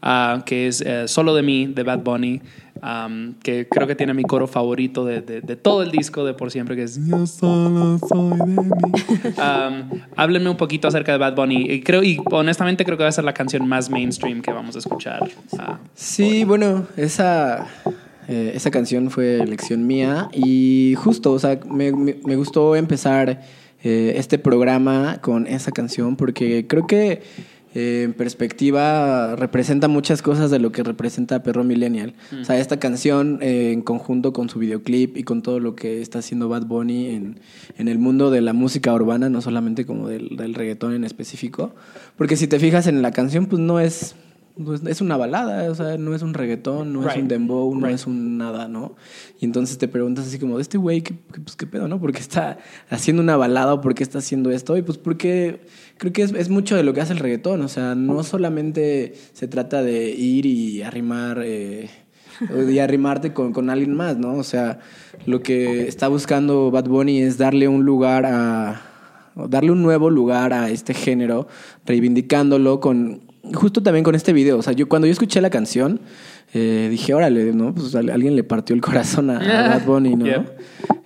ah, 0.03 0.43
que 0.47 0.67
es 0.69 0.81
eh, 0.81 1.09
Solo 1.09 1.35
de 1.35 1.43
mí, 1.43 1.67
de 1.67 1.83
Bad 1.83 2.01
Bunny, 2.01 2.41
um, 2.83 3.35
que 3.43 3.67
creo 3.69 3.87
que 3.87 3.95
tiene 3.95 4.15
mi 4.15 4.23
coro 4.23 4.47
favorito 4.47 5.05
de, 5.05 5.21
de- 5.23 5.41
de 5.41 5.57
todo 5.57 5.83
el 5.83 5.91
disco 5.91 6.25
de 6.25 6.35
por 6.35 6.51
siempre, 6.51 6.77
que 6.77 6.83
es 6.85 6.99
Yo 7.07 7.27
solo 7.27 7.99
soy 7.99 8.39
de 8.39 8.45
mí. 8.47 8.71
Um, 9.37 10.01
háblenme 10.17 10.51
un 10.51 10.57
poquito 10.57 10.89
acerca 10.89 11.13
de 11.13 11.19
Bad 11.19 11.35
Bunny. 11.35 11.67
Y 11.71 11.81
creo, 11.83 12.03
y 12.03 12.19
honestamente 12.31 12.85
creo 12.85 12.97
que 12.97 13.03
va 13.05 13.09
a 13.09 13.13
ser 13.13 13.25
la 13.25 13.35
canción 13.35 13.67
más 13.69 13.91
mainstream 13.91 14.43
que 14.43 14.53
vamos 14.53 14.77
a 14.77 14.79
escuchar. 14.79 15.29
Ah, 15.59 15.79
Sí, 15.95 16.45
bueno, 16.45 16.87
esa, 16.97 17.67
eh, 18.29 18.53
esa 18.55 18.71
canción 18.71 19.11
fue 19.11 19.41
elección 19.41 19.87
mía 19.87 20.29
y 20.33 20.95
justo, 20.97 21.33
o 21.33 21.39
sea, 21.39 21.59
me, 21.69 21.93
me- 21.93 22.17
me 22.25 22.37
gustó 22.37 22.77
empezar 22.77 23.41
eh, 23.87 24.15
este 24.17 24.39
programa 24.39 25.19
con 25.21 25.47
esa 25.47 25.71
canción 25.71 26.17
porque 26.17 26.67
creo 26.67 26.87
que 26.87 27.23
eh, 27.75 28.03
en 28.05 28.15
perspectiva 28.15 29.37
representa 29.37 29.89
muchas 29.89 30.23
cosas 30.23 30.51
de 30.51 30.59
lo 30.59 30.73
que 30.73 30.83
representa 30.83 31.43
Perro 31.43 31.65
Millennial. 31.65 32.15
O 32.41 32.45
sea, 32.45 32.59
esta 32.59 32.79
canción 32.79 33.39
eh, 33.43 33.73
en 33.73 33.83
conjunto 33.83 34.33
con 34.33 34.49
su 34.49 34.59
videoclip 34.59 35.17
y 35.17 35.25
con 35.25 35.43
todo 35.43 35.61
lo 35.61 35.75
que 35.75 36.01
está 36.01 36.21
haciendo 36.21 36.49
Bad 36.49 36.67
Bunny 36.67 37.09
en, 37.09 37.41
en 37.77 37.89
el 37.89 37.99
mundo 37.99 38.31
de 38.31 38.41
la 38.41 38.53
música 38.53 38.95
urbana, 38.95 39.29
no 39.29 39.41
solamente 39.41 39.85
como 39.85 40.09
del, 40.09 40.37
del 40.37 40.55
reggaetón 40.55 40.95
en 40.95 41.05
específico. 41.05 41.75
Porque 42.17 42.37
si 42.37 42.47
te 42.47 42.59
fijas 42.59 42.87
en 42.87 43.03
la 43.03 43.11
canción, 43.11 43.47
pues 43.47 43.61
no 43.61 43.81
es 43.81 44.15
pues 44.63 44.83
es 44.87 45.01
una 45.01 45.17
balada, 45.17 45.71
o 45.71 45.75
sea, 45.75 45.99
no 45.99 46.15
es 46.15 46.23
un 46.23 46.33
reggaetón, 46.33 46.93
no 46.93 47.09
es 47.09 47.17
un 47.17 47.27
dembow, 47.27 47.75
no 47.75 47.87
Right. 47.87 47.97
es 47.97 48.07
un 48.07 48.39
nada, 48.39 48.69
¿no? 48.69 48.95
Y 49.41 49.45
entonces 49.47 49.79
te 49.79 49.89
preguntas 49.89 50.27
así 50.29 50.39
como, 50.39 50.57
de 50.57 50.63
este 50.63 50.79
güey, 50.79 51.03
¿qué, 51.03 51.15
pues, 51.15 51.57
¿qué 51.57 51.67
pedo, 51.67 51.89
no? 51.89 52.01
¿Por 52.01 52.13
qué 52.13 52.21
está 52.21 52.59
haciendo 52.89 53.21
una 53.23 53.37
balada 53.37 53.75
o 53.75 53.81
por 53.81 53.95
qué 53.95 54.05
está 54.05 54.19
haciendo 54.19 54.53
esto? 54.53 54.77
Y 54.77 54.83
pues 54.83 54.97
porque 54.97 55.61
creo 55.99 56.13
que 56.13 56.23
es, 56.23 56.33
es 56.33 56.51
mucho 56.51 56.77
de 56.77 56.85
lo 56.85 56.95
que 56.95 57.01
hace 57.01 57.13
el 57.13 57.19
reggaetón, 57.19 57.63
o 57.63 57.69
sea, 57.69 57.97
no 57.97 58.23
solamente 58.23 59.15
se 59.33 59.49
trata 59.49 59.83
de 59.83 60.11
ir 60.11 60.47
y 60.47 60.83
arrimar... 60.83 61.41
Eh, 61.45 61.91
y 62.69 62.81
arrimarte 62.81 63.33
con, 63.33 63.53
con 63.53 63.71
alguien 63.71 63.95
más, 63.95 64.19
¿no? 64.19 64.35
O 64.35 64.43
sea, 64.43 64.81
lo 65.25 65.41
que 65.41 65.87
está 65.87 66.09
buscando 66.09 66.73
Bad 66.73 66.89
Bunny 66.89 67.21
es 67.21 67.39
darle 67.39 67.69
un 67.69 67.85
lugar 67.85 68.27
a, 68.27 68.83
darle 69.49 69.71
un 69.71 69.83
nuevo 69.83 70.11
lugar 70.11 70.53
a 70.53 70.69
este 70.69 70.95
género, 70.95 71.47
reivindicándolo 71.87 72.81
con 72.81 73.21
justo 73.53 73.83
también 73.83 74.05
con 74.05 74.15
este 74.15 74.33
video. 74.33 74.59
O 74.59 74.63
sea, 74.63 74.73
yo 74.73 74.89
cuando 74.89 75.07
yo 75.07 75.13
escuché 75.13 75.41
la 75.41 75.51
canción 75.51 76.01
eh, 76.53 76.89
dije, 76.91 77.13
órale, 77.15 77.53
¿no? 77.53 77.75
Pues 77.75 77.95
a 77.95 77.99
alguien 77.99 78.37
le 78.37 78.45
partió 78.45 78.75
el 78.75 78.81
corazón 78.81 79.31
a, 79.31 79.39
a 79.39 79.69
Bad 79.79 79.85
Bunny, 79.85 80.17
¿no? 80.17 80.27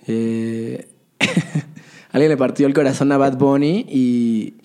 Eh, 0.07 0.87
alguien 2.11 2.29
le 2.29 2.37
partió 2.37 2.67
el 2.67 2.73
corazón 2.73 3.11
a 3.11 3.17
Bad 3.17 3.37
Bunny 3.37 3.85
y, 3.89 4.55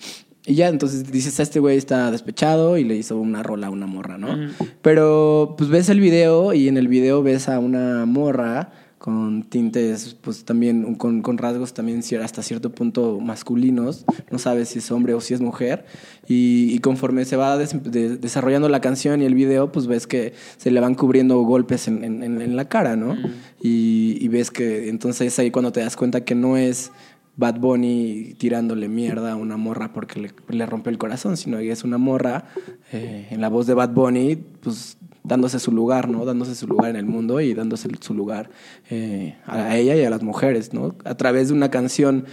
y 0.45 0.55
ya, 0.55 0.67
entonces 0.67 1.11
dices, 1.11 1.39
este 1.39 1.59
güey 1.59 1.77
está 1.77 2.11
despechado 2.11 2.77
y 2.77 2.83
le 2.83 2.95
hizo 2.95 3.17
una 3.17 3.41
rola 3.41 3.67
a 3.67 3.69
una 3.71 3.87
morra, 3.87 4.17
¿no? 4.17 4.51
Pero 4.81 5.55
pues 5.57 5.69
ves 5.69 5.89
el 5.89 5.99
video 5.99 6.53
y 6.53 6.67
en 6.67 6.77
el 6.77 6.87
video 6.87 7.23
ves 7.23 7.49
a 7.49 7.57
una 7.59 8.05
morra 8.05 8.71
con 9.05 9.43
tintes, 9.43 10.15
pues 10.19 10.45
también, 10.45 10.95
con, 10.95 11.21
con 11.21 11.37
rasgos 11.37 11.75
también 11.75 12.01
hasta 12.23 12.41
cierto 12.41 12.71
punto 12.71 13.19
masculinos, 13.19 14.03
no 14.31 14.39
sabes 14.39 14.69
si 14.69 14.79
es 14.79 14.89
hombre 14.91 15.13
o 15.13 15.21
si 15.21 15.35
es 15.35 15.41
mujer, 15.41 15.85
y, 16.27 16.71
y 16.73 16.79
conforme 16.79 17.23
se 17.25 17.35
va 17.35 17.55
des- 17.55 17.83
de- 17.83 18.17
desarrollando 18.17 18.67
la 18.67 18.81
canción 18.81 19.21
y 19.21 19.25
el 19.25 19.35
video, 19.35 19.71
pues 19.71 19.85
ves 19.85 20.07
que 20.07 20.33
se 20.57 20.71
le 20.71 20.79
van 20.79 20.95
cubriendo 20.95 21.39
golpes 21.43 21.87
en, 21.87 22.03
en- 22.03 22.23
en- 22.23 22.41
en 22.41 22.55
la 22.55 22.67
cara, 22.67 22.95
¿no? 22.95 23.15
Y, 23.61 24.17
y 24.19 24.27
ves 24.27 24.49
que 24.49 24.89
entonces 24.89 25.27
es 25.33 25.37
ahí 25.37 25.51
cuando 25.51 25.71
te 25.71 25.81
das 25.81 25.95
cuenta 25.95 26.25
que 26.25 26.33
no 26.33 26.57
es 26.57 26.91
Bad 27.37 27.59
Bunny 27.59 28.33
tirándole 28.39 28.87
mierda 28.89 29.33
a 29.33 29.35
una 29.35 29.55
morra 29.55 29.93
porque 29.93 30.19
le, 30.19 30.31
le 30.49 30.65
rompe 30.65 30.89
el 30.89 30.97
corazón, 30.97 31.37
sino 31.37 31.59
que 31.59 31.69
es 31.69 31.83
una 31.83 31.99
morra 31.99 32.45
eh, 32.91 33.27
en 33.29 33.39
la 33.39 33.49
voz 33.49 33.67
de 33.67 33.75
Bad 33.75 33.91
Bunny, 33.93 34.35
pues 34.61 34.97
dándose 35.25 35.59
su 35.59 35.71
lugar, 35.71 36.09
¿no? 36.09 36.25
Dándose 36.25 36.55
su 36.55 36.67
lugar 36.67 36.89
en 36.89 36.95
el 36.95 37.05
mundo 37.05 37.41
y 37.41 37.53
dándose 37.53 37.89
su 37.99 38.13
lugar 38.13 38.49
eh, 38.89 39.35
a 39.45 39.75
ella 39.77 39.95
y 39.95 40.03
a 40.03 40.09
las 40.09 40.23
mujeres, 40.23 40.73
¿no? 40.73 40.95
A 41.03 41.15
través 41.15 41.49
de 41.49 41.53
una 41.53 41.69
canción 41.69 42.25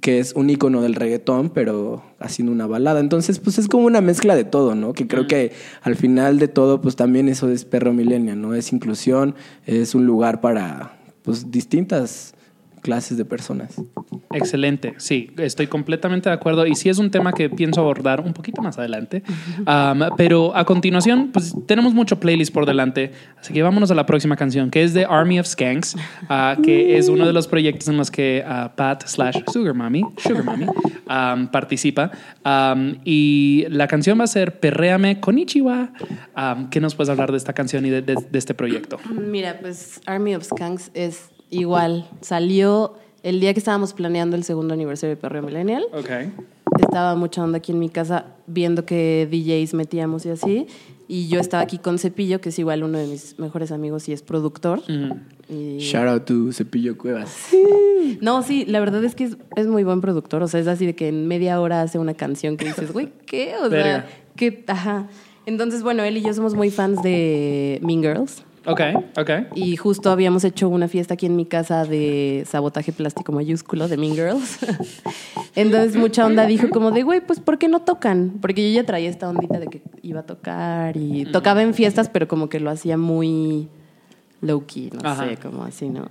que 0.00 0.18
es 0.18 0.34
un 0.34 0.50
icono 0.50 0.82
del 0.82 0.94
reggaetón, 0.94 1.50
pero 1.50 2.02
haciendo 2.18 2.52
una 2.52 2.66
balada. 2.66 3.00
Entonces, 3.00 3.38
pues 3.38 3.58
es 3.58 3.68
como 3.68 3.86
una 3.86 4.00
mezcla 4.00 4.36
de 4.36 4.44
todo, 4.44 4.74
¿no? 4.74 4.92
Que 4.92 5.06
creo 5.06 5.26
que 5.26 5.52
al 5.82 5.96
final 5.96 6.38
de 6.38 6.48
todo, 6.48 6.80
pues 6.80 6.96
también 6.96 7.28
eso 7.28 7.50
es 7.50 7.64
perro 7.64 7.92
millennial, 7.92 8.40
¿no? 8.40 8.54
Es 8.54 8.72
inclusión, 8.72 9.34
es 9.66 9.94
un 9.94 10.06
lugar 10.06 10.40
para, 10.40 10.98
pues, 11.22 11.50
distintas 11.50 12.34
clases 12.84 13.16
de 13.16 13.24
personas. 13.24 13.80
Excelente, 14.32 14.94
sí, 14.98 15.30
estoy 15.38 15.68
completamente 15.68 16.28
de 16.28 16.34
acuerdo 16.34 16.66
y 16.66 16.74
sí 16.74 16.88
es 16.88 16.98
un 16.98 17.10
tema 17.10 17.32
que 17.32 17.48
pienso 17.48 17.80
abordar 17.80 18.20
un 18.20 18.32
poquito 18.32 18.60
más 18.62 18.78
adelante, 18.78 19.22
Um, 19.66 20.00
pero 20.16 20.54
a 20.54 20.64
continuación, 20.64 21.30
pues 21.32 21.54
tenemos 21.66 21.94
mucho 21.94 22.20
playlist 22.20 22.52
por 22.52 22.66
delante, 22.66 23.12
así 23.40 23.54
que 23.54 23.62
vámonos 23.62 23.90
a 23.90 23.94
la 23.94 24.04
próxima 24.04 24.36
canción, 24.36 24.70
que 24.70 24.82
es 24.82 24.92
de 24.92 25.04
Army 25.04 25.38
of 25.40 25.46
Skanks, 25.46 25.94
uh, 26.28 26.60
que 26.62 26.98
es 26.98 27.08
uno 27.08 27.26
de 27.26 27.32
los 27.32 27.46
proyectos 27.48 27.88
en 27.88 27.96
los 27.96 28.10
que 28.10 28.44
uh, 28.46 28.74
Pat 28.76 29.06
slash 29.06 29.38
Sugar 29.52 29.72
Mommy, 29.74 30.02
Sugar 30.18 30.44
Mommy, 30.44 30.66
um, 31.08 31.46
participa 31.48 32.10
Um, 32.44 32.96
y 33.06 33.64
la 33.70 33.86
canción 33.86 34.18
va 34.20 34.24
a 34.24 34.26
ser 34.26 34.60
Perréame 34.60 35.18
con 35.20 35.38
Ichiwa. 35.38 35.92
Um, 36.36 36.68
¿Qué 36.68 36.78
nos 36.80 36.94
puedes 36.94 37.08
hablar 37.08 37.30
de 37.30 37.38
esta 37.38 37.54
canción 37.54 37.86
y 37.86 37.90
de, 37.90 38.02
de- 38.02 38.16
de 38.30 38.38
este 38.38 38.52
proyecto? 38.52 38.98
Mira, 39.10 39.58
pues 39.62 40.00
Army 40.04 40.34
of 40.34 40.44
Skanks 40.44 40.90
es 40.92 41.30
igual. 41.60 42.08
Salió 42.20 42.94
el 43.22 43.40
día 43.40 43.52
que 43.54 43.58
estábamos 43.58 43.92
planeando 43.92 44.36
el 44.36 44.44
segundo 44.44 44.74
aniversario 44.74 45.14
de 45.16 45.20
Perreo 45.20 45.42
Millennial. 45.42 45.84
Ok. 45.92 46.10
Estaba 46.80 47.14
mucha 47.14 47.42
onda 47.42 47.58
aquí 47.58 47.72
en 47.72 47.78
mi 47.78 47.88
casa 47.88 48.26
viendo 48.46 48.84
que 48.84 49.28
DJs 49.30 49.74
metíamos 49.74 50.26
y 50.26 50.30
así. 50.30 50.66
Y 51.06 51.28
yo 51.28 51.38
estaba 51.38 51.62
aquí 51.62 51.78
con 51.78 51.98
Cepillo, 51.98 52.40
que 52.40 52.48
es 52.48 52.58
igual 52.58 52.82
uno 52.82 52.98
de 52.98 53.06
mis 53.06 53.38
mejores 53.38 53.72
amigos 53.72 54.08
y 54.08 54.12
es 54.12 54.22
productor. 54.22 54.80
Y- 55.48 55.78
Shout 55.78 56.08
out 56.08 56.24
to 56.24 56.50
Cepillo 56.52 56.96
Cuevas. 56.96 57.48
No, 58.20 58.42
sí, 58.42 58.64
la 58.66 58.80
verdad 58.80 59.04
es 59.04 59.14
que 59.14 59.24
es, 59.24 59.36
es 59.56 59.66
muy 59.66 59.84
buen 59.84 60.00
productor. 60.00 60.42
O 60.42 60.48
sea, 60.48 60.60
es 60.60 60.66
así 60.66 60.86
de 60.86 60.94
que 60.94 61.08
en 61.08 61.26
media 61.28 61.60
hora 61.60 61.82
hace 61.82 61.98
una 61.98 62.14
canción 62.14 62.56
que 62.56 62.64
dices, 62.66 62.92
güey, 62.92 63.10
¿qué? 63.26 63.54
O 63.62 63.68
Verga. 63.68 63.84
sea, 64.02 64.06
que, 64.36 64.64
ajá. 64.66 65.08
Entonces, 65.46 65.82
bueno, 65.82 66.02
él 66.04 66.16
y 66.16 66.22
yo 66.22 66.32
somos 66.32 66.54
muy 66.54 66.70
fans 66.70 67.02
de 67.02 67.78
Mean 67.82 68.00
Girls. 68.02 68.42
Ok, 68.66 68.80
ok. 69.18 69.30
Y 69.54 69.76
justo 69.76 70.10
habíamos 70.10 70.44
hecho 70.44 70.68
una 70.68 70.88
fiesta 70.88 71.14
aquí 71.14 71.26
en 71.26 71.36
mi 71.36 71.44
casa 71.44 71.84
de 71.84 72.44
sabotaje 72.46 72.92
plástico 72.92 73.32
mayúsculo 73.32 73.88
de 73.88 73.96
Mean 73.96 74.14
Girls. 74.14 74.58
Entonces 75.54 75.96
mucha 75.96 76.24
onda 76.24 76.46
dijo 76.46 76.70
como 76.70 76.90
de, 76.90 77.02
güey, 77.02 77.20
pues 77.20 77.40
¿por 77.40 77.58
qué 77.58 77.68
no 77.68 77.80
tocan? 77.80 78.34
Porque 78.40 78.70
yo 78.70 78.74
ya 78.80 78.86
traía 78.86 79.10
esta 79.10 79.28
ondita 79.28 79.58
de 79.58 79.66
que 79.66 79.82
iba 80.02 80.20
a 80.20 80.26
tocar 80.26 80.96
y 80.96 81.26
tocaba 81.26 81.62
en 81.62 81.74
fiestas, 81.74 82.08
pero 82.08 82.26
como 82.26 82.48
que 82.48 82.58
lo 82.60 82.70
hacía 82.70 82.96
muy 82.96 83.68
low 84.40 84.64
key, 84.66 84.90
no 84.92 85.08
Ajá. 85.08 85.28
sé, 85.28 85.36
como 85.36 85.64
así, 85.64 85.88
¿no? 85.88 86.08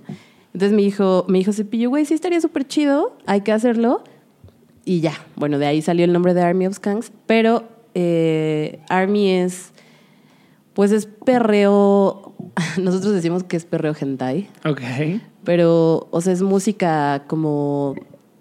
Entonces 0.52 0.72
me 0.74 0.82
dijo, 0.82 1.24
me 1.28 1.38
dijo 1.38 1.52
Cepillo, 1.52 1.88
güey, 1.90 2.04
sí 2.04 2.14
estaría 2.14 2.40
súper 2.40 2.66
chido, 2.66 3.16
hay 3.26 3.40
que 3.40 3.52
hacerlo. 3.52 4.04
Y 4.84 5.00
ya, 5.00 5.14
bueno, 5.34 5.58
de 5.58 5.66
ahí 5.66 5.82
salió 5.82 6.04
el 6.04 6.12
nombre 6.12 6.34
de 6.34 6.42
Army 6.42 6.66
of 6.66 6.74
Skanks, 6.74 7.10
pero 7.26 7.64
eh, 7.94 8.78
Army 8.88 9.30
es, 9.30 9.72
pues 10.74 10.92
es 10.92 11.06
perreo, 11.06 12.33
nosotros 12.80 13.12
decimos 13.12 13.42
que 13.44 13.56
es 13.56 13.64
perreo 13.64 13.94
hentai, 13.98 14.48
Ok. 14.64 14.80
pero, 15.44 16.08
o 16.10 16.20
sea, 16.20 16.32
es 16.32 16.42
música 16.42 17.24
como 17.26 17.94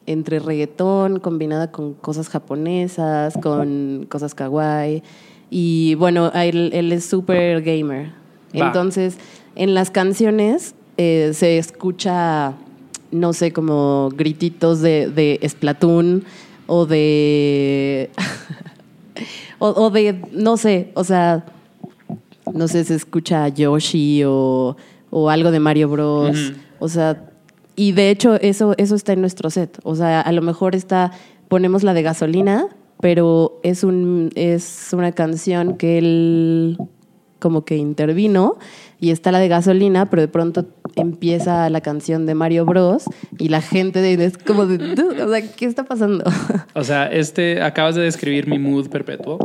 entre 0.06 0.40
reggaetón 0.40 1.20
combinada 1.20 1.72
con 1.72 1.94
cosas 1.94 2.30
japonesas, 2.30 3.36
con 3.42 4.06
cosas 4.10 4.36
kawaii. 4.36 5.02
Y 5.50 5.96
bueno, 5.96 6.32
él, 6.34 6.72
él 6.74 6.92
es 6.92 7.06
súper 7.06 7.62
gamer. 7.62 8.12
Va. 8.60 8.68
Entonces, 8.68 9.18
en 9.56 9.74
las 9.74 9.92
canciones 9.92 10.76
eh, 10.98 11.32
se 11.34 11.58
escucha, 11.58 12.54
no 13.12 13.34
sé, 13.34 13.54
como 13.54 14.10
grititos 14.16 14.82
de, 14.82 15.10
de 15.10 15.40
Splatoon 15.48 16.24
o 16.68 16.86
de... 16.86 18.10
o, 19.60 19.70
o 19.70 19.90
de, 19.90 20.22
no 20.34 20.58
sé, 20.58 20.92
o 20.96 21.04
sea, 21.04 21.46
no 22.52 22.68
sé, 22.68 22.84
se 22.84 22.96
escucha 22.96 23.48
Yoshi 23.48 24.24
o, 24.26 24.76
o 25.10 25.30
algo 25.30 25.52
de 25.52 25.60
Mario 25.60 25.90
Bros. 25.90 26.54
O 26.80 26.90
sea, 26.90 27.30
y 27.76 27.94
de 27.94 28.10
hecho 28.10 28.36
eso, 28.36 28.74
eso 28.78 28.96
está 28.96 29.14
en 29.14 29.22
nuestro 29.22 29.50
set. 29.50 29.80
O 29.84 29.96
sea, 29.96 30.22
a 30.22 30.32
lo 30.32 30.42
mejor 30.42 30.76
está, 30.76 31.12
ponemos 31.48 31.84
la 31.84 31.94
de 31.94 32.04
gasolina, 32.04 32.68
pero 33.00 33.60
es, 33.64 33.84
un, 33.84 34.32
es 34.36 34.90
una 34.94 35.12
canción 35.12 35.78
que 35.78 35.98
él 35.98 36.78
como 37.40 37.66
que 37.66 37.76
intervino 37.76 38.58
y 39.04 39.12
está 39.12 39.34
la 39.34 39.40
de 39.40 39.50
gasolina, 39.50 40.10
pero 40.10 40.22
de 40.22 40.30
pronto 40.30 40.66
empieza 40.96 41.70
la 41.70 41.82
canción 41.82 42.26
de 42.26 42.36
Mario 42.36 42.66
Bros. 42.66 43.04
y 43.38 43.50
la 43.50 43.62
gente 43.62 44.00
de- 44.02 44.24
es 44.24 44.38
como 44.38 44.66
de, 44.66 44.78
"Dude, 44.78 45.22
o 45.24 45.30
sea, 45.30 45.42
¿qué 45.56 45.66
está 45.66 45.84
pasando? 45.84 46.24
O 46.74 46.84
sea, 46.84 47.08
este 47.12 47.62
acabas 47.62 47.96
de 47.96 48.02
describir 48.04 48.48
mi 48.48 48.60
mood 48.60 48.88
perpetuo. 48.90 49.40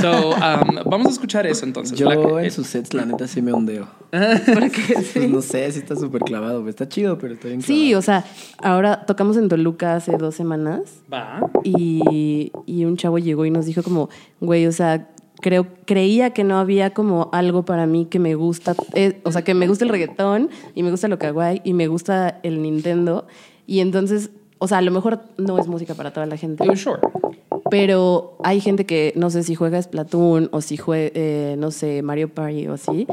So, 0.00 0.30
um, 0.30 0.90
vamos 0.90 1.08
a 1.08 1.10
escuchar 1.10 1.46
eso 1.46 1.66
entonces. 1.66 1.98
Yo 1.98 2.08
La 2.08 2.42
en 2.44 2.50
sus 2.50 2.66
sets, 2.68 2.94
la 2.94 3.04
neta, 3.04 3.26
sí 3.28 3.42
me 3.42 3.52
ondeo. 3.52 3.86
Porque 4.54 4.94
Pues 5.14 5.28
no 5.28 5.42
sé 5.42 5.70
si 5.72 5.80
está 5.80 5.94
súper 5.96 6.22
clavado. 6.22 6.60
pues, 6.62 6.70
Está 6.72 6.88
chido, 6.88 7.18
pero 7.18 7.34
está 7.34 7.48
bien 7.48 7.60
clavado. 7.60 7.82
Sí, 7.84 7.94
o 7.94 8.00
sea, 8.02 8.24
ahora 8.62 9.04
tocamos 9.06 9.36
en 9.36 9.48
Toluca 9.48 9.96
hace 9.96 10.12
dos 10.16 10.34
semanas 10.34 10.80
Va. 11.12 11.40
y, 11.64 12.50
y 12.66 12.84
un 12.86 12.96
chavo 12.96 13.18
llegó 13.18 13.44
y 13.44 13.50
nos 13.50 13.66
dijo 13.66 13.82
como, 13.82 14.08
güey, 14.40 14.66
o 14.66 14.72
sea, 14.72 15.08
creo, 15.42 15.66
creía 15.84 16.30
que 16.30 16.44
no 16.44 16.58
había 16.58 16.94
como 16.94 17.28
algo 17.32 17.64
para 17.66 17.84
mí 17.86 18.06
que 18.06 18.18
me 18.18 18.34
gusta, 18.34 18.74
eh, 18.94 19.20
o 19.24 19.32
sea, 19.32 19.42
que 19.42 19.52
me 19.52 19.68
gusta 19.68 19.84
el 19.84 19.90
reggaetón 19.90 20.48
y 20.74 20.82
me 20.82 20.90
gusta 20.90 21.08
lo 21.08 21.18
kawaii 21.18 21.60
y 21.64 21.74
me 21.74 21.88
gusta 21.88 22.38
el 22.42 22.62
Nintendo 22.62 23.26
y 23.66 23.80
entonces, 23.80 24.30
o 24.58 24.68
sea, 24.68 24.78
a 24.78 24.82
lo 24.82 24.90
mejor 24.92 25.20
no 25.36 25.58
es 25.58 25.66
música 25.66 25.94
para 25.94 26.12
toda 26.12 26.24
la 26.24 26.36
gente, 26.38 26.64
Oh, 26.66 26.74
sure. 26.76 27.00
pero 27.70 28.36
hay 28.44 28.60
gente 28.60 28.86
que 28.86 29.12
no 29.16 29.28
sé 29.30 29.42
si 29.42 29.54
juega 29.54 29.82
Splatoon 29.82 30.48
o 30.52 30.60
si 30.60 30.76
juega, 30.76 31.56
no 31.56 31.70
sé, 31.70 32.02
Mario 32.02 32.28
Party 32.32 32.68
o 32.68 32.74
así. 32.74 33.06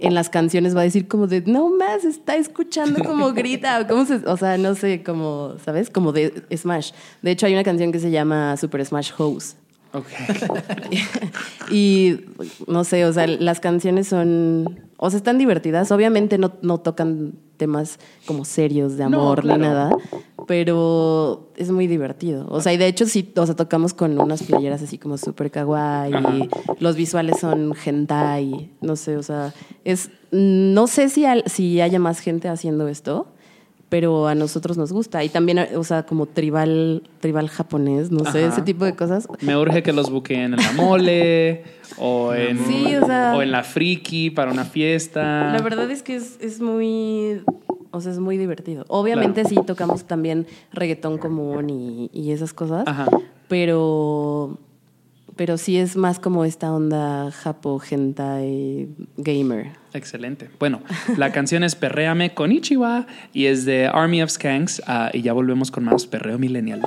En 0.00 0.14
las 0.14 0.30
canciones 0.30 0.76
va 0.76 0.80
a 0.82 0.84
decir 0.84 1.08
como 1.08 1.26
de, 1.26 1.42
no 1.42 1.70
más, 1.70 2.04
está 2.04 2.36
escuchando 2.36 3.02
como 3.02 3.32
grita, 3.34 3.80
o 3.80 3.86
cómo 3.88 4.04
se, 4.06 4.14
o 4.26 4.36
sea, 4.36 4.56
no 4.56 4.74
sé, 4.76 5.02
como, 5.02 5.54
¿sabes? 5.64 5.90
Como 5.90 6.12
de 6.12 6.44
Smash. 6.56 6.92
De 7.20 7.32
hecho, 7.32 7.46
hay 7.46 7.52
una 7.54 7.64
canción 7.64 7.90
que 7.90 7.98
se 7.98 8.10
llama 8.12 8.56
Super 8.56 8.84
Smash 8.86 9.10
House. 9.12 9.56
Ok. 9.92 10.06
Y 11.70 12.20
no 12.66 12.84
sé, 12.84 13.04
o 13.04 13.12
sea, 13.12 13.26
las 13.26 13.60
canciones 13.60 14.08
son, 14.08 14.80
o 14.96 15.10
sea, 15.10 15.18
están 15.18 15.38
divertidas. 15.38 15.90
Obviamente 15.92 16.38
no, 16.38 16.52
no 16.62 16.78
tocan 16.78 17.34
temas 17.58 17.98
como 18.26 18.44
serios 18.44 18.96
de 18.96 19.08
No, 19.08 19.20
amor 19.20 19.42
claro. 19.42 19.58
ni 19.58 19.64
nada, 19.68 19.90
pero 20.46 21.50
es 21.56 21.70
muy 21.70 21.86
divertido. 21.86 22.46
O 22.48 22.60
sea, 22.62 22.72
y 22.72 22.76
de 22.78 22.86
hecho 22.86 23.04
sí, 23.06 23.32
o 23.36 23.44
sea, 23.44 23.54
tocamos 23.56 23.92
con 23.94 24.18
unas 24.18 24.42
playeras 24.44 24.80
así 24.82 24.96
como 24.96 25.18
súper 25.18 25.50
kawaii, 25.50 26.14
Ajá. 26.14 26.34
los 26.80 26.96
visuales 26.96 27.38
son 27.40 27.74
hentai, 27.84 28.70
no 28.80 28.96
sé, 28.96 29.16
o 29.16 29.22
sea, 29.22 29.52
es, 29.84 30.10
no 30.30 30.86
sé 30.86 31.08
si, 31.10 31.24
al- 31.26 31.44
si 31.46 31.80
haya 31.80 31.98
más 31.98 32.20
gente 32.20 32.48
haciendo 32.48 32.88
esto, 32.88 33.26
pero 33.88 34.26
a 34.28 34.34
nosotros 34.34 34.76
nos 34.76 34.92
gusta. 34.92 35.24
Y 35.24 35.28
también, 35.30 35.58
o 35.74 35.82
sea, 35.84 36.04
como 36.04 36.26
tribal, 36.26 37.02
tribal 37.20 37.48
japonés, 37.48 38.10
no 38.10 38.30
sé, 38.30 38.44
ese 38.46 38.60
tipo 38.62 38.84
de 38.84 38.94
cosas. 38.94 39.26
Me 39.40 39.56
urge 39.56 39.82
que 39.82 39.92
los 39.94 40.10
buqueen 40.10 40.52
en 40.54 40.56
la 40.56 40.72
mole 40.72 41.64
o 41.96 42.34
en, 42.34 42.58
Sí, 42.66 42.94
o 42.96 43.06
sea- 43.06 43.34
o 43.36 43.40
en 43.42 43.50
la 43.50 43.64
friki 43.64 44.30
para 44.30 44.50
una 44.52 44.64
fiesta. 44.64 45.52
La 45.52 45.62
verdad 45.62 45.90
es 45.90 46.02
que 46.02 46.16
es, 46.16 46.38
es 46.40 46.60
muy, 46.60 47.40
o 47.90 48.00
sea, 48.02 48.12
es 48.12 48.18
muy 48.18 48.36
divertido. 48.36 48.84
Obviamente 48.88 49.44
sí 49.46 49.56
tocamos 49.66 50.04
también 50.04 50.46
reggaetón 50.72 51.16
común 51.16 51.70
y, 51.70 52.10
y 52.12 52.32
esas 52.32 52.52
cosas, 52.52 52.84
Ajá. 52.86 53.06
pero, 53.48 54.58
pero 55.34 55.56
sí 55.56 55.78
es 55.78 55.96
más 55.96 56.18
como 56.20 56.44
esta 56.44 56.72
onda 56.74 57.30
japo, 57.30 57.80
hentai, 57.90 58.88
gamer. 59.16 59.72
Excelente. 59.94 60.50
Bueno, 60.58 60.82
la 61.16 61.32
canción 61.32 61.64
es 61.64 61.74
Perréame 61.74 62.34
con 62.34 62.52
Ichiwa 62.52 63.06
y 63.32 63.46
es 63.46 63.64
de 63.64 63.86
Army 63.86 64.22
of 64.22 64.30
Skanks 64.30 64.82
ah, 64.86 65.10
y 65.12 65.22
ya 65.22 65.32
volvemos 65.32 65.70
con 65.70 65.84
más 65.84 66.06
Perreo 66.06 66.38
Millennial. 66.38 66.82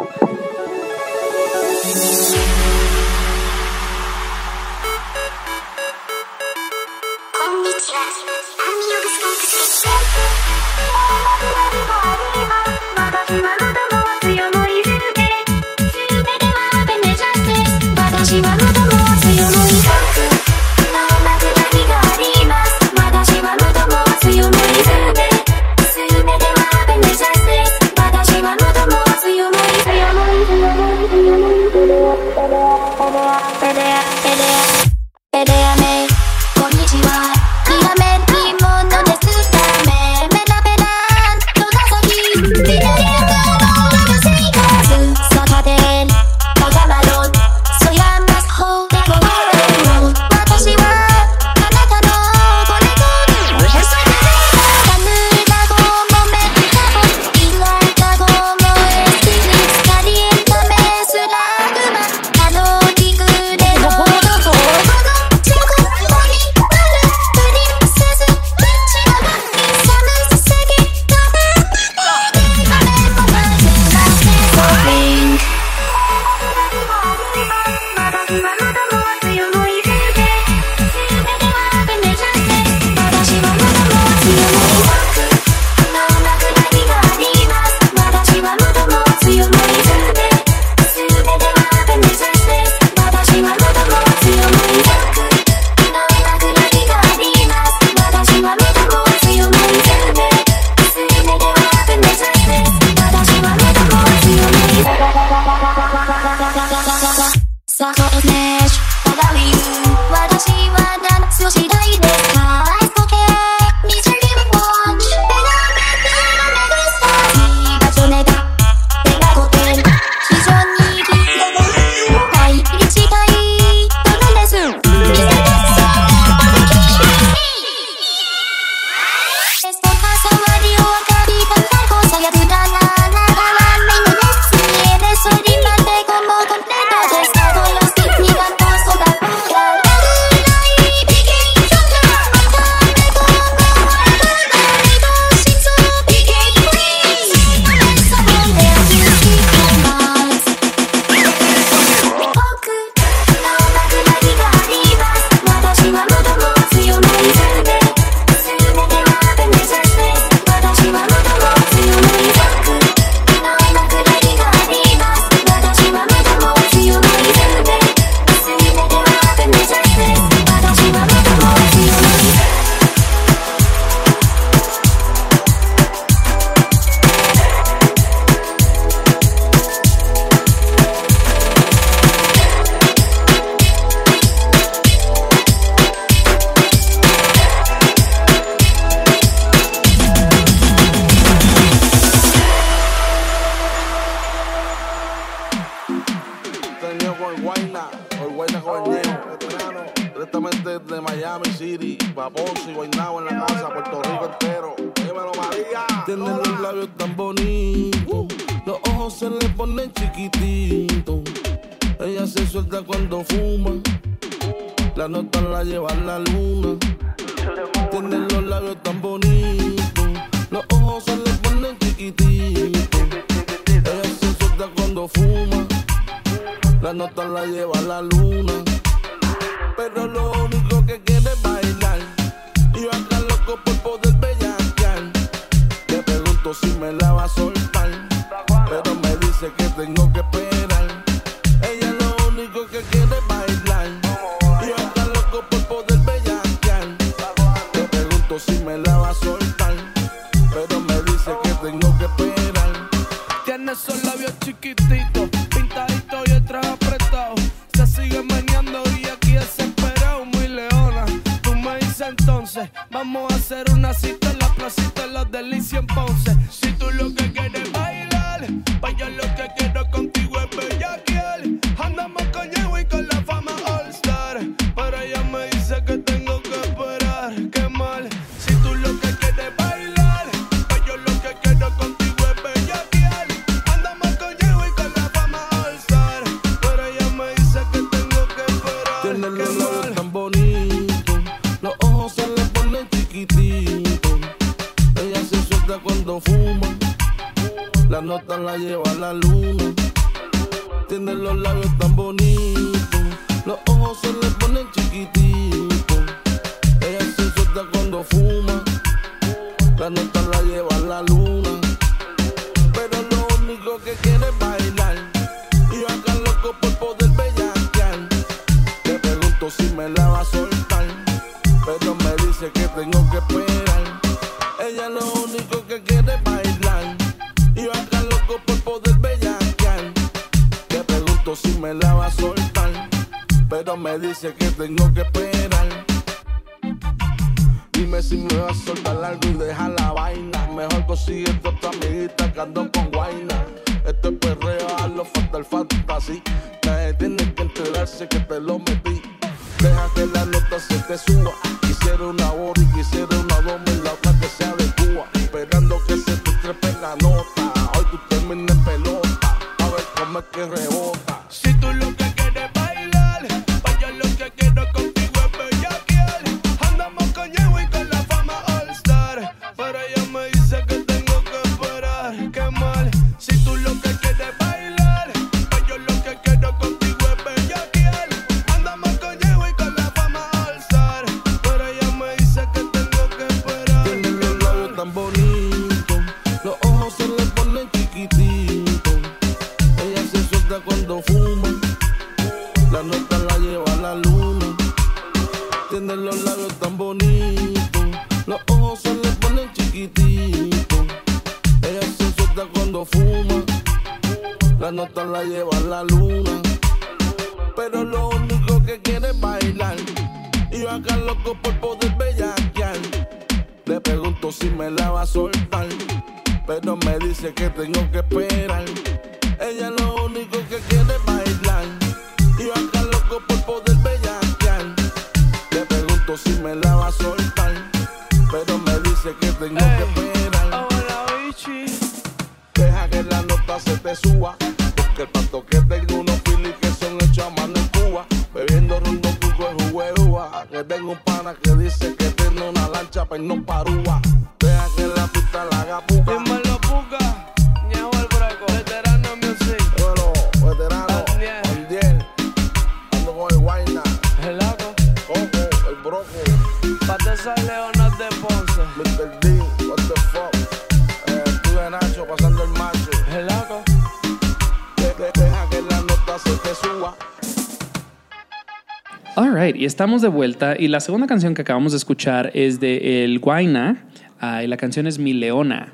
estamos 469.72 470.02
de 470.02 470.10
vuelta 470.10 470.56
y 470.60 470.68
la 470.68 470.82
segunda 470.82 471.08
canción 471.08 471.34
que 471.34 471.44
acabamos 471.44 471.72
de 471.72 471.78
escuchar 471.78 472.30
es 472.34 472.60
de 472.60 473.06
El 473.06 473.20
Guaina 473.20 473.86
ah, 474.20 474.44
y 474.44 474.48
la 474.48 474.58
canción 474.58 474.86
es 474.86 475.00
Mi 475.00 475.14
Leona. 475.14 475.72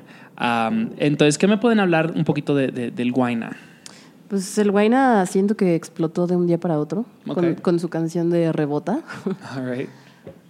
Entonces, 0.98 1.36
¿qué 1.36 1.48
me 1.48 1.58
pueden 1.58 1.80
hablar 1.80 2.12
un 2.14 2.22
poquito 2.22 2.54
de, 2.54 2.68
de, 2.68 2.92
del 2.92 3.10
Guaina? 3.10 3.56
Pues 4.28 4.56
el 4.56 4.70
Guaina 4.70 5.26
siento 5.26 5.56
que 5.56 5.74
explotó 5.74 6.28
de 6.28 6.36
un 6.36 6.46
día 6.46 6.60
para 6.60 6.78
otro 6.78 7.06
con, 7.60 7.80
su 7.80 7.88
canción 7.88 8.30
de 8.30 8.52
Rebota. 8.52 9.00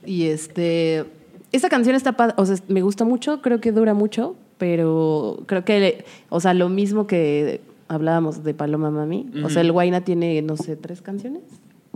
Y 0.04 0.28
este, 0.28 1.04
esta 1.52 1.68
canción 1.68 1.94
está, 1.94 2.16
me 2.68 2.80
gusta 2.80 3.04
mucho, 3.04 3.42
creo 3.42 3.60
que 3.60 3.72
dura 3.72 3.92
mucho, 3.92 4.36
pero 4.56 5.42
creo 5.44 5.66
que, 5.66 6.06
o 6.30 6.40
sea, 6.40 6.54
lo 6.54 6.70
mismo 6.70 7.06
que 7.06 7.60
hablábamos 7.88 8.42
de 8.42 8.54
Paloma 8.54 8.90
Mami, 8.90 9.30
o 9.44 9.50
sea, 9.50 9.60
el 9.60 9.70
Guaina 9.70 10.00
tiene, 10.02 10.40
no 10.40 10.56
sé, 10.56 10.76
tres 10.76 11.02
canciones 11.02 11.42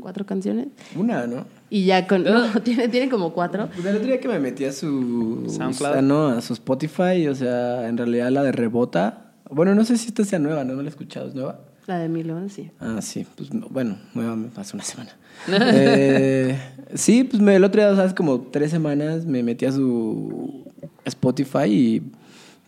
cuatro 0.02 0.26
canciones. 0.26 0.68
Una, 0.96 1.26
¿no? 1.26 1.46
Y 1.70 1.86
ya 1.86 2.06
con. 2.06 2.24
No, 2.24 2.60
tiene, 2.64 2.88
tiene 2.88 3.08
como 3.08 3.32
cuatro. 3.32 3.68
Pues 3.74 3.86
el 3.86 3.96
otro 3.96 4.08
día 4.08 4.20
que 4.20 4.28
me 4.28 4.38
metí 4.38 4.64
a 4.64 4.72
su... 4.72 5.46
SoundCloud. 5.48 6.02
no, 6.02 6.28
a 6.28 6.40
su 6.40 6.52
Spotify, 6.52 7.26
o 7.28 7.34
sea, 7.34 7.88
en 7.88 7.96
realidad 7.96 8.30
la 8.30 8.42
de 8.42 8.52
Rebota. 8.52 9.32
Bueno, 9.50 9.74
no 9.74 9.84
sé 9.84 9.96
si 9.96 10.08
esta 10.08 10.24
sea 10.24 10.38
nueva, 10.38 10.64
no, 10.64 10.74
no 10.74 10.82
la 10.82 10.88
he 10.88 10.90
escuchado, 10.90 11.28
¿es 11.28 11.34
nueva? 11.34 11.60
La 11.86 11.98
de 11.98 12.08
Milón, 12.08 12.48
sí. 12.48 12.70
Ah, 12.78 13.00
sí, 13.02 13.26
pues 13.36 13.52
no, 13.52 13.66
bueno, 13.68 13.98
nueva 14.14 14.38
hace 14.56 14.76
una 14.76 14.84
semana. 14.84 15.16
Eh, 15.48 16.56
sí, 16.94 17.24
pues 17.24 17.42
me, 17.42 17.56
el 17.56 17.64
otro 17.64 17.80
día, 17.80 18.02
hace 18.02 18.14
como 18.14 18.42
tres 18.42 18.70
semanas, 18.70 19.26
me 19.26 19.42
metí 19.42 19.64
a 19.64 19.72
su 19.72 20.64
Spotify 21.04 21.64
y 21.64 22.02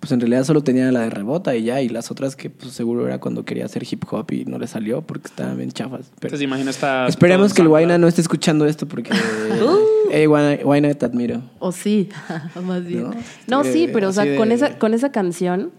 pues 0.04 0.12
en 0.12 0.20
realidad 0.20 0.44
solo 0.44 0.62
tenía 0.62 0.92
la 0.92 1.00
de 1.00 1.08
Rebota 1.08 1.56
y 1.56 1.64
ya, 1.64 1.80
y 1.80 1.88
las 1.88 2.10
otras 2.10 2.36
que 2.36 2.50
pues 2.50 2.72
seguro 2.74 3.06
era 3.06 3.20
cuando 3.20 3.46
quería 3.46 3.64
hacer 3.64 3.84
hip 3.90 4.04
hop 4.10 4.30
y 4.32 4.44
no 4.44 4.58
le 4.58 4.66
salió 4.66 5.00
porque 5.00 5.28
estaban 5.28 5.56
bien 5.56 5.72
chafas. 5.72 6.10
Pero 6.20 6.28
Entonces 6.28 6.42
imagina 6.42 6.70
esta... 6.70 7.06
esperemos 7.06 7.54
que 7.54 7.62
el 7.62 7.68
Guayna 7.68 7.96
no 7.96 8.06
esté 8.06 8.20
escuchando 8.20 8.66
esto 8.66 8.86
porque... 8.86 9.10
hey, 10.10 10.26
Guayna, 10.26 10.62
Guayna, 10.62 10.92
te 10.92 11.06
admiro. 11.06 11.40
O 11.58 11.72
sí, 11.72 12.10
más 12.66 12.84
bien. 12.84 13.04
¿No? 13.04 13.14
No, 13.46 13.62
Eh, 13.62 13.72
sí, 13.72 13.88
pero 13.90 14.10
o 14.10 14.12
sea, 14.12 14.26
de- 14.26 14.36
con 14.36 14.52
esa, 14.52 14.78
con 14.78 14.92
esa 14.92 15.10
canción, 15.10 15.70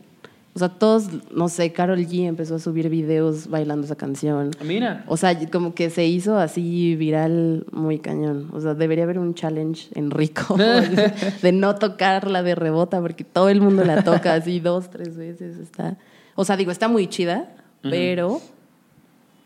o 0.56 0.60
sea, 0.60 0.70
todos, 0.70 1.10
no 1.34 1.50
sé, 1.50 1.74
Carol 1.74 2.00
G 2.00 2.28
empezó 2.28 2.56
a 2.56 2.60
subir 2.60 2.88
videos 2.88 3.50
bailando 3.50 3.84
esa 3.84 3.98
canción. 3.98 4.52
Mira. 4.64 5.04
O 5.08 5.18
sea, 5.18 5.38
como 5.50 5.76
que 5.76 5.90
se 5.90 6.06
hizo 6.06 6.38
así 6.38 6.96
viral 6.96 7.66
muy 7.74 8.00
cañón. 8.00 8.48
O 8.54 8.62
sea, 8.62 8.74
debería 8.74 9.04
haber 9.04 9.20
un 9.20 9.34
challenge 9.34 9.90
en 9.96 10.12
Rico 10.12 10.56
de 11.42 11.52
no 11.52 11.76
tocar 11.76 12.32
la 12.32 12.42
de 12.42 12.56
rebota, 12.56 13.02
porque 13.02 13.26
todo 13.26 13.50
el 13.50 13.60
mundo 13.60 13.84
la 13.84 14.02
toca 14.06 14.34
así 14.34 14.62
dos, 14.62 14.90
tres 14.90 15.18
veces. 15.18 15.58
Está. 15.58 15.98
O 16.36 16.46
sea, 16.46 16.56
digo, 16.56 16.72
está 16.72 16.88
muy 16.88 17.08
chida, 17.08 17.54
pero 17.82 18.40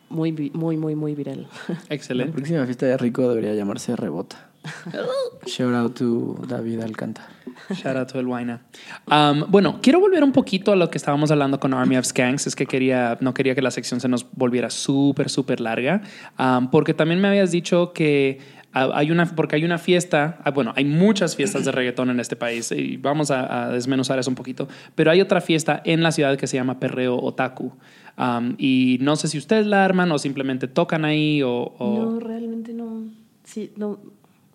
muy, 0.09 0.51
muy, 0.53 0.77
muy, 0.77 0.93
muy 0.93 1.15
viral. 1.15 1.47
La 1.67 1.95
Excelente. 1.95 2.33
próxima 2.33 2.65
fiesta 2.65 2.85
de 2.85 2.97
Rico 2.97 3.27
debería 3.27 3.55
llamarse 3.55 3.95
Rebota. 3.95 4.48
Shout 5.45 5.73
out 5.73 5.95
to 5.97 6.39
David 6.47 6.81
Alcántara. 6.81 7.27
Shout 7.73 7.95
out 7.97 8.07
to 8.11 8.19
el 8.19 8.25
Guayna. 8.27 8.61
Um, 9.07 9.45
bueno, 9.49 9.79
quiero 9.81 9.99
volver 9.99 10.23
un 10.23 10.31
poquito 10.31 10.71
a 10.71 10.75
lo 10.75 10.89
que 10.89 10.97
estábamos 10.97 11.31
hablando 11.31 11.59
con 11.59 11.73
Army 11.73 11.97
of 11.97 12.05
Skanks. 12.05 12.47
Es 12.47 12.55
que 12.55 12.65
quería, 12.65 13.17
no 13.21 13.33
quería 13.33 13.55
que 13.55 13.61
la 13.61 13.71
sección 13.71 13.99
se 13.99 14.07
nos 14.07 14.25
volviera 14.31 14.69
súper, 14.69 15.29
súper 15.29 15.59
larga. 15.59 16.01
Um, 16.37 16.69
porque 16.69 16.93
también 16.93 17.19
me 17.21 17.27
habías 17.27 17.51
dicho 17.51 17.93
que 17.93 18.39
ah, 18.73 18.89
hay 18.93 19.11
una, 19.11 19.25
porque 19.25 19.55
hay 19.55 19.65
una 19.65 19.77
fiesta, 19.77 20.39
ah, 20.43 20.51
bueno, 20.51 20.73
hay 20.75 20.85
muchas 20.85 21.35
fiestas 21.35 21.65
de 21.65 21.71
reggaetón 21.71 22.09
en 22.09 22.19
este 22.19 22.35
país 22.35 22.71
y 22.71 22.97
vamos 22.97 23.29
a, 23.31 23.65
a 23.65 23.69
desmenuzar 23.69 24.17
eso 24.19 24.29
un 24.29 24.35
poquito. 24.35 24.67
Pero 24.95 25.11
hay 25.11 25.21
otra 25.21 25.41
fiesta 25.41 25.81
en 25.85 26.01
la 26.03 26.11
ciudad 26.11 26.37
que 26.37 26.47
se 26.47 26.57
llama 26.57 26.79
Perreo 26.79 27.17
Otaku. 27.19 27.73
Um, 28.17 28.55
y 28.57 28.97
no 29.01 29.15
sé 29.15 29.27
si 29.27 29.37
ustedes 29.37 29.65
la 29.65 29.85
arman 29.85 30.11
o 30.11 30.17
simplemente 30.19 30.67
tocan 30.67 31.05
ahí 31.05 31.41
o... 31.41 31.51
o- 31.77 32.05
No, 32.13 32.19
realmente 32.19 32.73
no. 32.73 33.03
Sí, 33.43 33.71
no. 33.77 33.99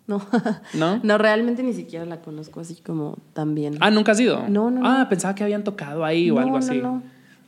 No. 0.07 0.21
¿No? 0.73 0.99
No, 1.03 1.17
realmente 1.17 1.63
ni 1.63 1.73
siquiera 1.73 2.05
la 2.05 2.21
conozco 2.21 2.59
así 2.59 2.75
como 2.75 3.17
tan 3.33 3.55
bien. 3.55 3.77
Ah, 3.79 3.89
¿nunca 3.91 4.11
has 4.11 4.19
ido? 4.19 4.47
No, 4.49 4.69
no, 4.69 4.81
Ah, 4.85 4.99
no. 5.03 5.09
pensaba 5.09 5.33
que 5.35 5.43
habían 5.43 5.63
tocado 5.63 6.05
ahí 6.05 6.29
o 6.29 6.35
No, 6.35 6.39
algo 6.41 6.51
no, 6.51 6.57
así. 6.57 6.77
no. 6.79 7.01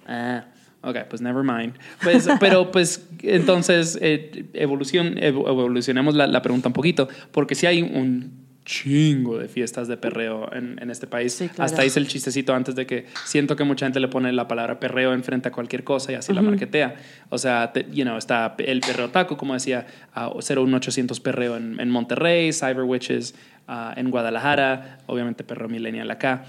Ah, 0.08 0.46
ok, 0.82 0.98
pues 1.10 1.22
never 1.22 1.44
mind. 1.44 1.76
Pues, 2.02 2.28
pero 2.40 2.72
pues 2.72 3.08
entonces 3.22 3.98
eh, 4.02 4.46
evolución, 4.54 5.16
evo- 5.18 5.48
evolucionemos 5.48 6.16
la, 6.16 6.26
la 6.28 6.42
pregunta 6.42 6.70
un 6.70 6.74
poquito, 6.74 7.08
porque 7.32 7.54
si 7.56 7.66
hay 7.68 7.82
un 7.84 8.47
chingo 8.68 9.38
de 9.38 9.48
fiestas 9.48 9.88
de 9.88 9.96
perreo 9.96 10.52
en, 10.54 10.78
en 10.82 10.92
este 10.92 11.08
país. 11.08 11.32
Sí, 11.34 11.48
claro. 11.48 11.64
Hasta 11.64 11.86
hice 11.86 12.00
el 12.02 12.08
chistecito 12.10 12.54
antes 12.54 12.76
de 12.76 12.86
que 12.86 13.06
siento 13.26 13.56
que 13.56 13.64
mucha 13.64 13.86
gente 13.86 14.02
le 14.02 14.10
pone 14.10 14.32
la 14.34 14.46
palabra 14.50 14.78
perreo 14.78 15.14
enfrente 15.14 15.48
a 15.48 15.52
cualquier 15.54 15.86
cosa 15.86 16.12
y 16.12 16.16
así 16.16 16.34
la 16.34 16.42
marketea. 16.42 16.96
O 17.30 17.38
sea, 17.38 17.72
te- 17.72 17.88
you 17.94 18.04
know, 18.04 18.18
está 18.18 18.56
el 18.60 18.82
perreo 18.82 19.08
taco, 19.10 19.38
como 19.38 19.54
decía, 19.54 19.88
a 20.14 20.30
01800 20.30 21.18
perreo 21.22 21.56
en, 21.56 21.80
en 21.80 21.90
Monterrey, 21.90 22.52
Cyber 22.52 22.84
Witches 22.84 23.36
ah, 23.70 23.94
en 23.96 24.12
Guadalajara, 24.12 24.98
obviamente 25.06 25.46
perreo 25.46 25.70
millennial 25.70 26.12
acá. 26.12 26.44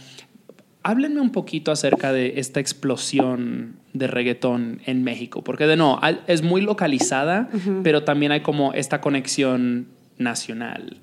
Háblenme 0.82 1.20
un 1.20 1.30
poquito 1.30 1.70
acerca 1.70 2.12
de 2.12 2.40
esta 2.40 2.58
explosión 2.60 3.76
de 3.92 4.06
reggaetón 4.08 4.80
en 4.86 5.04
México, 5.04 5.44
porque 5.44 5.66
de 5.68 5.76
no, 5.76 6.00
es 6.26 6.42
muy 6.42 6.62
localizada, 6.62 7.48
pero 7.84 8.02
también 8.04 8.32
hay 8.32 8.40
como 8.40 8.72
esta 8.72 9.00
conexión 9.00 9.86
nacional. 10.18 10.96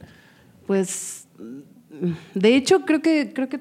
Pues, 0.67 1.27
de 2.33 2.55
hecho, 2.55 2.81
creo 2.85 3.01
que, 3.01 3.31
creo 3.33 3.49
que 3.49 3.59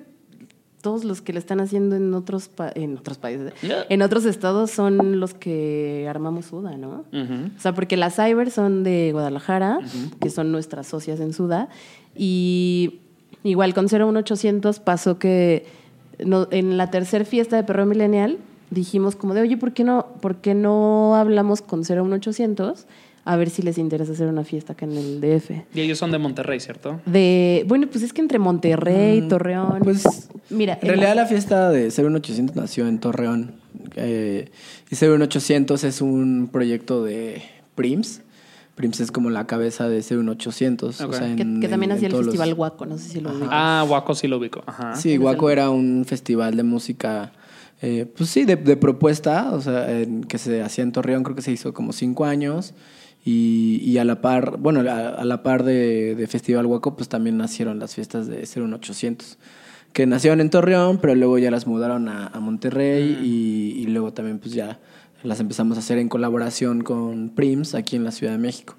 todos 0.81 1.05
los 1.05 1.23
que 1.23 1.33
le 1.33 1.39
están 1.39 1.61
haciendo 1.61 1.97
en 1.97 2.13
otros, 2.13 2.49
pa- 2.49 2.71
en 2.75 2.99
otros 2.99 3.17
países, 3.17 3.53
Yeah. 3.63 3.87
en 3.89 4.03
otros 4.03 4.27
estados 4.27 4.71
son 4.71 5.19
los 5.19 5.33
que 5.33 6.07
armamos 6.11 6.47
Suda, 6.47 6.77
¿no? 6.77 7.05
O 7.13 7.61
sea, 7.61 7.75
porque 7.75 7.97
las 7.97 8.17
Cyber 8.17 8.51
son 8.51 8.83
de 8.85 9.11
Guadalajara, 9.13 9.79
que 10.21 10.29
son 10.29 10.53
nuestras 10.53 10.87
socias 10.87 11.21
en 11.21 11.33
Suda, 11.33 11.69
y 12.15 13.01
igual 13.45 13.73
con 13.73 13.87
01800 13.89 14.79
pasó 14.81 15.19
que 15.19 15.65
no- 16.23 16.49
en 16.51 16.77
la 16.77 16.91
tercera 16.91 17.25
fiesta 17.25 17.57
de 17.57 17.65
Perro 17.65 17.87
Millennial 17.87 18.39
dijimos 18.71 19.17
como 19.17 19.33
de, 19.35 19.41
oye, 19.43 19.57
¿por 19.57 19.73
qué 19.73 19.85
no, 19.85 20.07
por 20.21 20.37
qué 20.37 20.55
no 20.55 21.15
hablamos 21.17 21.63
con 21.63 21.81
01800 21.81 22.87
a 23.25 23.37
ver 23.37 23.49
si 23.51 23.63
les 23.63 23.79
interesa 23.79 24.13
hacer 24.13 24.27
una 24.29 24.45
fiesta 24.45 24.75
acá 24.75 24.85
en 24.87 24.93
el 24.97 25.21
DF? 25.21 25.51
Y 25.75 25.81
ellos 25.81 25.99
son 25.99 26.11
de 26.11 26.19
Monterrey, 26.19 26.61
¿cierto? 26.61 27.01
De, 27.07 27.65
bueno, 27.67 27.87
pues 27.91 28.05
es 28.05 28.13
que 28.13 28.21
entre 28.21 28.39
Monterrey, 28.39 29.23
Torreón. 29.29 29.81
Pues, 29.83 30.29
mira, 30.51 30.79
En 30.83 30.89
realidad 30.89 31.15
la 31.17 31.27
fiesta 31.27 31.71
de 31.71 31.91
01800 31.91 32.55
nació 32.57 32.87
en 32.87 32.99
Torreón. 32.99 33.55
Eh, 33.97 34.51
y 34.91 34.95
01800 34.97 35.85
es 35.85 36.01
un 36.01 36.49
proyecto 36.53 37.03
de 37.03 37.43
Prims. 37.75 38.21
Prims 38.75 38.99
es 39.01 39.11
como 39.13 39.31
la 39.31 39.47
cabeza 39.47 39.89
de 39.89 40.03
01800. 40.03 41.01
Ok. 41.01 41.09
O 41.11 41.13
sea, 41.13 41.35
que, 41.37 41.43
en- 41.43 41.61
que 41.61 41.69
también 41.69 41.93
hacía 41.93 42.09
el 42.09 42.13
los- 42.13 42.25
Festival 42.25 42.55
Guaco, 42.55 42.87
no 42.87 42.99
sé 42.99 43.09
si 43.09 43.21
lo 43.21 43.31
ubicas. 43.31 43.49
Ah, 43.51 43.85
Guaco 43.87 44.15
sí 44.15 44.27
lo 44.29 44.39
ubico. 44.39 44.63
Ajá. 44.67 44.97
Sí, 44.97 45.17
Guaco 45.17 45.49
el- 45.49 45.59
era 45.59 45.71
un 45.71 46.05
festival 46.07 46.57
de 46.57 46.63
música, 46.65 47.33
eh, 47.83 48.05
pues 48.17 48.31
sí, 48.31 48.45
de, 48.45 48.57
de 48.57 48.77
propuesta, 48.77 49.53
o 49.53 49.61
sea, 49.61 49.91
en- 50.01 50.25
que 50.25 50.39
se 50.39 50.61
hacía 50.61 50.83
en 50.83 50.91
Torreón, 50.93 51.23
creo 51.23 51.37
que 51.37 51.43
se 51.43 51.53
hizo 51.53 51.73
como 51.73 51.93
cinco 51.93 52.25
años. 52.25 52.75
Y, 53.25 53.81
y 53.83 53.97
a 53.99 54.05
la 54.05 54.21
par, 54.21 54.59
bueno, 54.59 54.81
a, 54.91 55.09
a 55.09 55.25
la 55.25 55.43
par 55.43 55.65
de, 55.65 56.15
de 56.15 56.27
Festival 56.27 56.67
Guaco, 56.67 56.95
pues 56.95 57.09
también 57.09 57.39
nacieron 57.39 57.79
las 57.79 57.95
fiestas 57.95 58.27
de 58.27 58.47
01800, 58.47 59.39
que 59.95 60.07
nacieron 60.07 60.41
en 60.41 60.51
Torreón, 60.51 60.99
pero 60.99 61.15
luego 61.15 61.39
ya 61.39 61.51
las 61.51 61.67
mudaron 61.67 62.09
a, 62.09 62.27
a 62.27 62.41
Monterrey 62.41 63.19
y, 63.23 63.81
y 63.81 63.87
luego 63.87 64.13
también 64.13 64.39
pues 64.39 64.53
ya 64.53 64.79
las 65.25 65.41
empezamos 65.41 65.77
a 65.77 65.81
hacer 65.81 65.99
en 65.99 66.09
colaboración 66.09 66.83
con 66.83 67.31
Prims 67.31 67.75
aquí 67.75 67.97
en 67.97 68.05
la 68.05 68.13
Ciudad 68.13 68.33
de 68.33 68.39
México. 68.39 68.77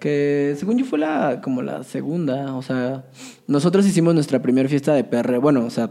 Que 0.00 0.54
según 0.58 0.78
yo 0.78 0.84
fue 0.84 0.98
la, 0.98 1.40
como 1.42 1.62
la 1.62 1.82
segunda, 1.82 2.54
o 2.54 2.62
sea, 2.62 3.04
nosotros 3.46 3.86
hicimos 3.86 4.14
nuestra 4.14 4.40
primera 4.42 4.68
fiesta 4.68 4.94
de 4.94 5.04
PR, 5.04 5.38
bueno, 5.38 5.64
o 5.64 5.70
sea, 5.70 5.90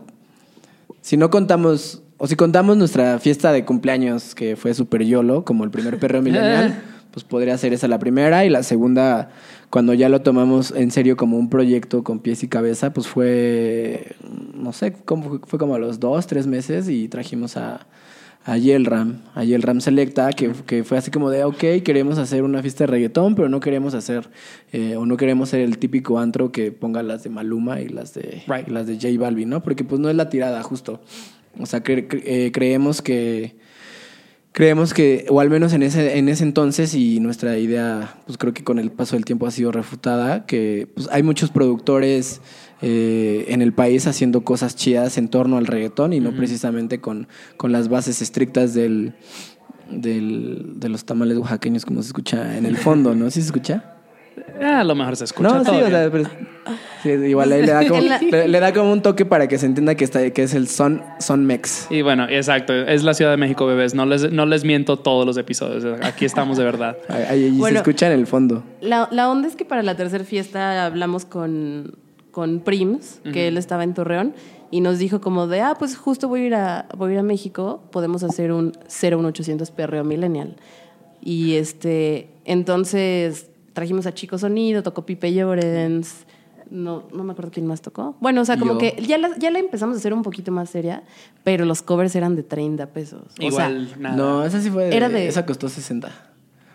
si 1.01 1.17
no 1.17 1.29
contamos, 1.29 2.03
o 2.17 2.27
si 2.27 2.35
contamos 2.35 2.77
nuestra 2.77 3.19
fiesta 3.19 3.51
de 3.51 3.65
cumpleaños, 3.65 4.35
que 4.35 4.55
fue 4.55 4.73
Super 4.73 5.03
YOLO, 5.03 5.43
como 5.43 5.63
el 5.63 5.71
primer 5.71 5.99
perreo 5.99 6.21
milenial, 6.23 6.81
pues 7.11 7.23
podría 7.23 7.57
ser 7.57 7.73
esa 7.73 7.87
la 7.87 7.99
primera. 7.99 8.45
Y 8.45 8.49
la 8.49 8.63
segunda, 8.63 9.29
cuando 9.69 9.93
ya 9.93 10.09
lo 10.09 10.21
tomamos 10.21 10.71
en 10.71 10.91
serio 10.91 11.17
como 11.17 11.37
un 11.37 11.49
proyecto 11.49 12.03
con 12.03 12.19
pies 12.19 12.43
y 12.43 12.47
cabeza, 12.47 12.93
pues 12.93 13.07
fue, 13.07 14.15
no 14.53 14.73
sé, 14.73 14.93
como, 15.05 15.39
fue- 15.45 15.59
como 15.59 15.75
a 15.75 15.79
los 15.79 15.99
dos, 15.99 16.27
tres 16.27 16.47
meses 16.47 16.89
y 16.89 17.07
trajimos 17.07 17.57
a, 17.57 17.87
a 18.45 18.57
Yelram, 18.57 19.21
a 19.35 19.43
Yelram 19.43 19.81
Selecta, 19.81 20.31
que, 20.31 20.51
que 20.65 20.83
fue 20.85 20.97
así 20.97 21.11
como 21.11 21.29
de, 21.29 21.43
ok, 21.43 21.83
queremos 21.83 22.17
hacer 22.17 22.43
una 22.43 22.61
fiesta 22.61 22.85
de 22.85 22.87
reggaetón, 22.87 23.35
pero 23.35 23.49
no 23.49 23.59
queremos 23.59 23.93
hacer, 23.93 24.29
eh, 24.71 24.95
o 24.95 25.05
no 25.05 25.17
queremos 25.17 25.49
ser 25.49 25.59
el 25.59 25.77
típico 25.79 26.17
antro 26.19 26.51
que 26.51 26.71
ponga 26.71 27.03
las 27.03 27.23
de 27.23 27.29
Maluma 27.29 27.81
y 27.81 27.89
las 27.89 28.13
de, 28.13 28.43
Right. 28.47 28.67
y 28.67 28.71
las 28.71 28.87
de 28.87 28.95
J 28.95 29.09
Balvin, 29.19 29.49
¿no? 29.49 29.61
Porque 29.63 29.83
pues 29.83 29.99
no 29.99 30.09
es 30.09 30.15
la 30.15 30.29
tirada, 30.29 30.63
justo. 30.63 31.01
O 31.59 31.65
sea, 31.65 31.83
cre- 31.83 32.07
cre- 32.07 32.21
eh, 32.25 32.51
creemos 32.53 33.01
que 33.01 33.55
creemos 34.57 34.95
que, 34.95 35.27
o 35.29 35.39
al 35.39 35.51
menos 35.51 35.71
en 35.73 35.83
ese, 35.83 36.17
en 36.17 36.29
ese 36.29 36.43
entonces, 36.43 36.95
y 36.95 37.19
nuestra 37.19 37.59
idea, 37.59 38.15
pues 38.25 38.39
creo 38.39 38.55
que 38.55 38.63
con 38.63 38.79
el 38.79 38.89
paso 38.89 39.15
del 39.15 39.23
tiempo 39.23 39.45
ha 39.45 39.51
sido 39.51 39.71
refutada, 39.71 40.47
que 40.47 40.89
pues, 40.95 41.07
hay 41.11 41.21
muchos 41.21 41.51
productores 41.51 42.41
eh, 42.81 43.45
en 43.49 43.61
el 43.61 43.71
país 43.71 44.07
haciendo 44.07 44.41
cosas 44.41 44.75
chidas 44.75 45.19
en 45.19 45.27
torno 45.27 45.59
al 45.59 45.67
reggaetón 45.67 46.11
y 46.11 46.19
no 46.21 46.35
precisamente 46.35 46.99
con, 46.99 47.27
con 47.55 47.71
las 47.71 47.87
bases 47.87 48.19
estrictas 48.23 48.73
del, 48.73 49.13
del, 49.91 50.73
de 50.77 50.89
los 50.89 51.05
tamales 51.05 51.37
oaxaqueños 51.37 51.85
como 51.85 52.01
se 52.01 52.07
escucha 52.07 52.57
en 52.57 52.65
el 52.65 52.77
fondo, 52.77 53.13
¿no? 53.13 53.29
¿Sí 53.29 53.41
se 53.41 53.45
escucha? 53.45 53.96
Ah, 54.61 54.79
a 54.81 54.83
lo 54.83 54.95
mejor 54.95 55.15
se 55.15 55.25
escucha 55.25 55.49
no, 55.49 55.59
sí, 55.59 55.65
todo 55.65 55.85
o 55.85 55.89
sea, 55.89 56.07
bien. 56.07 56.11
pero- 56.11 56.47
sí, 57.03 57.09
igual 57.09 57.51
ahí 57.51 57.61
le 57.65 57.71
da, 57.71 57.87
como, 57.87 58.01
En 58.01 58.09
la- 58.09 58.19
le, 58.19 58.47
le 58.47 58.59
da 58.59 58.73
como 58.73 58.91
un 58.91 59.01
toque 59.01 59.25
para 59.25 59.47
que 59.47 59.57
se 59.57 59.65
entienda 59.65 59.95
que, 59.95 60.03
está, 60.03 60.29
que 60.31 60.43
es 60.43 60.53
el 60.53 60.67
son, 60.67 61.01
son 61.19 61.45
mex. 61.45 61.87
Y 61.89 62.01
bueno, 62.01 62.27
exacto. 62.29 62.73
Es 62.73 63.03
la 63.03 63.13
Ciudad 63.13 63.31
de 63.31 63.37
México, 63.37 63.65
bebés. 63.65 63.93
No 63.93 64.05
les, 64.05 64.31
no 64.31 64.45
les 64.45 64.63
miento 64.63 64.97
todos 64.97 65.25
los 65.25 65.37
episodios. 65.37 65.99
Aquí 66.03 66.25
estamos 66.25 66.57
de 66.57 66.63
verdad. 66.63 66.97
Ahí, 67.09 67.45
ahí 67.45 67.61
se 67.61 67.75
escucha 67.75 68.07
en 68.07 68.19
el 68.19 68.27
fondo. 68.27 68.63
La, 68.81 69.07
la 69.11 69.29
onda 69.29 69.47
es 69.47 69.55
que 69.55 69.65
para 69.65 69.83
la 69.83 69.95
tercera 69.95 70.23
fiesta 70.23 70.85
hablamos 70.85 71.25
con, 71.25 71.95
con 72.31 72.59
Prims, 72.59 73.21
que 73.31 73.47
él 73.47 73.57
estaba 73.57 73.83
en 73.83 73.93
Torreón, 73.93 74.33
y 74.69 74.81
nos 74.81 74.99
dijo 74.99 75.21
como 75.21 75.47
de, 75.47 75.61
ah, 75.61 75.75
pues 75.79 75.95
justo 75.95 76.27
voy 76.27 76.41
a 76.41 76.45
ir 76.47 76.55
a, 76.55 76.87
voy 76.97 77.11
a, 77.11 77.13
ir 77.13 77.19
a 77.19 77.23
México, 77.23 77.81
podemos 77.91 78.23
hacer 78.23 78.51
un 78.51 78.73
01800 78.89 79.71
perreo 79.71 80.03
millennial. 80.03 80.57
Y 81.21 81.55
este, 81.55 82.27
entonces 82.43 83.49
trajimos 83.77 84.07
a 84.07 84.11
Chico 84.11 84.39
Sonido, 84.39 84.81
tocó 84.81 85.05
Pipe 85.05 85.31
Llorens. 85.31 86.25
No, 86.71 87.03
no 87.13 87.23
me 87.23 87.33
acuerdo 87.33 87.51
quién 87.51 87.67
más 87.67 87.79
tocó. 87.81 88.15
Bueno, 88.19 88.41
o 88.41 88.45
sea, 88.45 88.57
como 88.57 88.73
Yo. 88.73 88.79
que 88.79 89.01
ya 89.07 89.19
la, 89.19 89.37
ya 89.37 89.51
la 89.51 89.59
empezamos 89.59 89.95
a 89.95 89.99
hacer 89.99 90.13
un 90.13 90.23
poquito 90.23 90.51
más 90.51 90.71
seria, 90.71 91.03
pero 91.43 91.63
los 91.63 91.83
covers 91.83 92.15
eran 92.15 92.35
de 92.35 92.41
30 92.41 92.87
pesos. 92.87 93.21
O 93.39 93.43
Igual, 93.43 93.87
sea, 93.89 93.97
nada. 93.97 94.15
No, 94.15 94.43
esa 94.43 94.59
sí 94.61 94.71
fue. 94.71 94.85
de- 94.85 94.97
Era 94.97 95.09
de- 95.09 95.27
Esa 95.27 95.45
costó 95.45 95.69
60. 95.69 96.09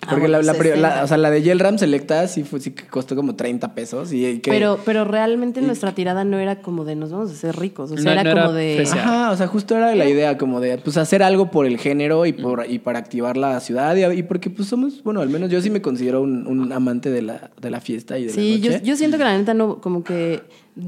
Ah, 0.05 0.07
Porque 0.11 0.22
bueno, 0.22 0.38
la, 0.38 0.42
la 0.53 0.59
pri- 0.59 0.70
60. 0.70 0.80
la- 0.96 1.05
o 1.05 1.07
sea, 1.07 1.16
la 1.16 1.30
de 1.30 1.42
Yel 1.42 1.61
Ram 1.61 1.78
Selecta 1.78 2.26
sí, 2.26 2.42
fue, 2.42 2.59
sí 2.59 2.72
que 2.72 2.86
costó 2.88 3.14
como 3.14 3.36
30 3.36 3.72
pesos. 3.72 4.12
Y 4.12 4.40
que, 4.40 4.50
pero, 4.50 4.80
pero 4.84 5.05
realmente 5.05 5.62
nuestra 5.62 5.92
tirada 5.92 6.24
no 6.24 6.38
era 6.40 6.61
como 6.61 6.84
de 6.84 6.96
nos 6.96 7.12
vamos 7.12 7.30
a 7.30 7.34
hacer 7.34 7.55
ricos. 7.57 7.92
O 7.92 7.96
sea, 7.96 8.05
No- 8.05 8.11
era 8.20 8.24
no 8.24 8.30
era 8.32 8.42
como 8.42 8.53
de. 8.55 8.82
Ajá, 8.90 9.30
o 9.30 9.36
sea, 9.36 9.46
justo 9.46 9.76
era 9.76 9.94
la 9.94 10.09
idea 10.09 10.36
como 10.38 10.61
de 10.61 10.76
pues 10.78 10.96
hacer 10.96 11.22
algo 11.22 11.53
por 11.53 11.66
el 11.66 11.78
género 11.78 12.26
y 12.26 12.32
por 12.32 12.66
y 12.68 12.80
para 12.80 12.98
activar 12.98 13.36
la 13.36 13.61
ciudad 13.61 13.94
y, 13.94 14.05
y 14.18 14.22
porque 14.24 14.50
pues 14.50 14.66
somos, 14.68 15.05
bueno, 15.05 15.20
al 15.20 15.28
menos 15.28 15.50
yo 15.50 15.62
sí 15.62 15.70
me 15.70 15.80
considero 15.80 16.20
un, 16.22 16.48
un 16.48 16.72
amante 16.72 17.09
de 17.11 17.22
la, 17.22 17.50
de 17.61 17.70
la 17.70 17.80
fiesta 17.80 18.18
y 18.18 18.24
de 18.24 18.30
Sí, 18.30 18.59
la 18.59 18.64
yo, 18.66 18.72
noche. 18.72 18.84
yo 18.84 18.96
siento 18.96 19.18
que 19.18 19.24
la 19.24 19.38
neta 19.38 19.55
no, 19.55 19.80
como 19.80 20.03
que. 20.03 20.42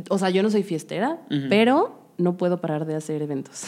O 0.08 0.18
sea, 0.18 0.30
yo 0.30 0.42
no 0.42 0.50
soy 0.50 0.64
fiestera, 0.64 1.18
pero 1.48 2.00
no 2.18 2.36
puedo 2.36 2.60
parar 2.60 2.84
de 2.86 2.94
hacer 2.96 3.22
eventos. 3.22 3.64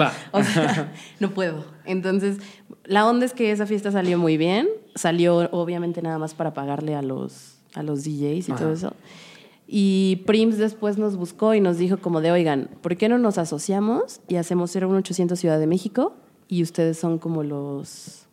Va. 0.00 0.12
O 0.32 0.42
sea, 0.42 0.92
no 1.20 1.30
puedo. 1.30 1.64
Entonces, 1.86 2.36
la 2.84 3.06
onda 3.06 3.24
es 3.26 3.32
que 3.32 3.50
esa 3.52 3.64
fiesta 3.66 3.90
salió 3.92 4.18
muy 4.18 4.36
bien. 4.36 4.68
Salió, 4.94 5.48
obviamente, 5.52 6.02
nada 6.02 6.18
más 6.18 6.34
para 6.34 6.52
pagarle 6.54 6.94
a 6.94 7.02
los, 7.02 7.54
a 7.74 7.82
los 7.82 8.04
DJs 8.04 8.48
y 8.48 8.52
todo 8.52 8.72
eso. 8.72 8.92
Y 9.66 10.22
Prims 10.26 10.58
después 10.58 10.98
nos 10.98 11.16
buscó 11.16 11.54
y 11.54 11.60
nos 11.60 11.78
dijo 11.78 11.96
como 11.96 12.20
de, 12.20 12.30
oigan, 12.30 12.68
¿por 12.82 12.96
qué 12.96 13.08
no 13.08 13.16
nos 13.16 13.38
asociamos 13.38 14.20
y 14.28 14.36
hacemos 14.36 14.74
01800 14.74 15.38
Ciudad 15.38 15.58
de 15.58 15.66
México? 15.66 16.14
Y 16.48 16.62
ustedes 16.62 16.98
son 16.98 17.18
como 17.18 17.42
los... 17.42 18.26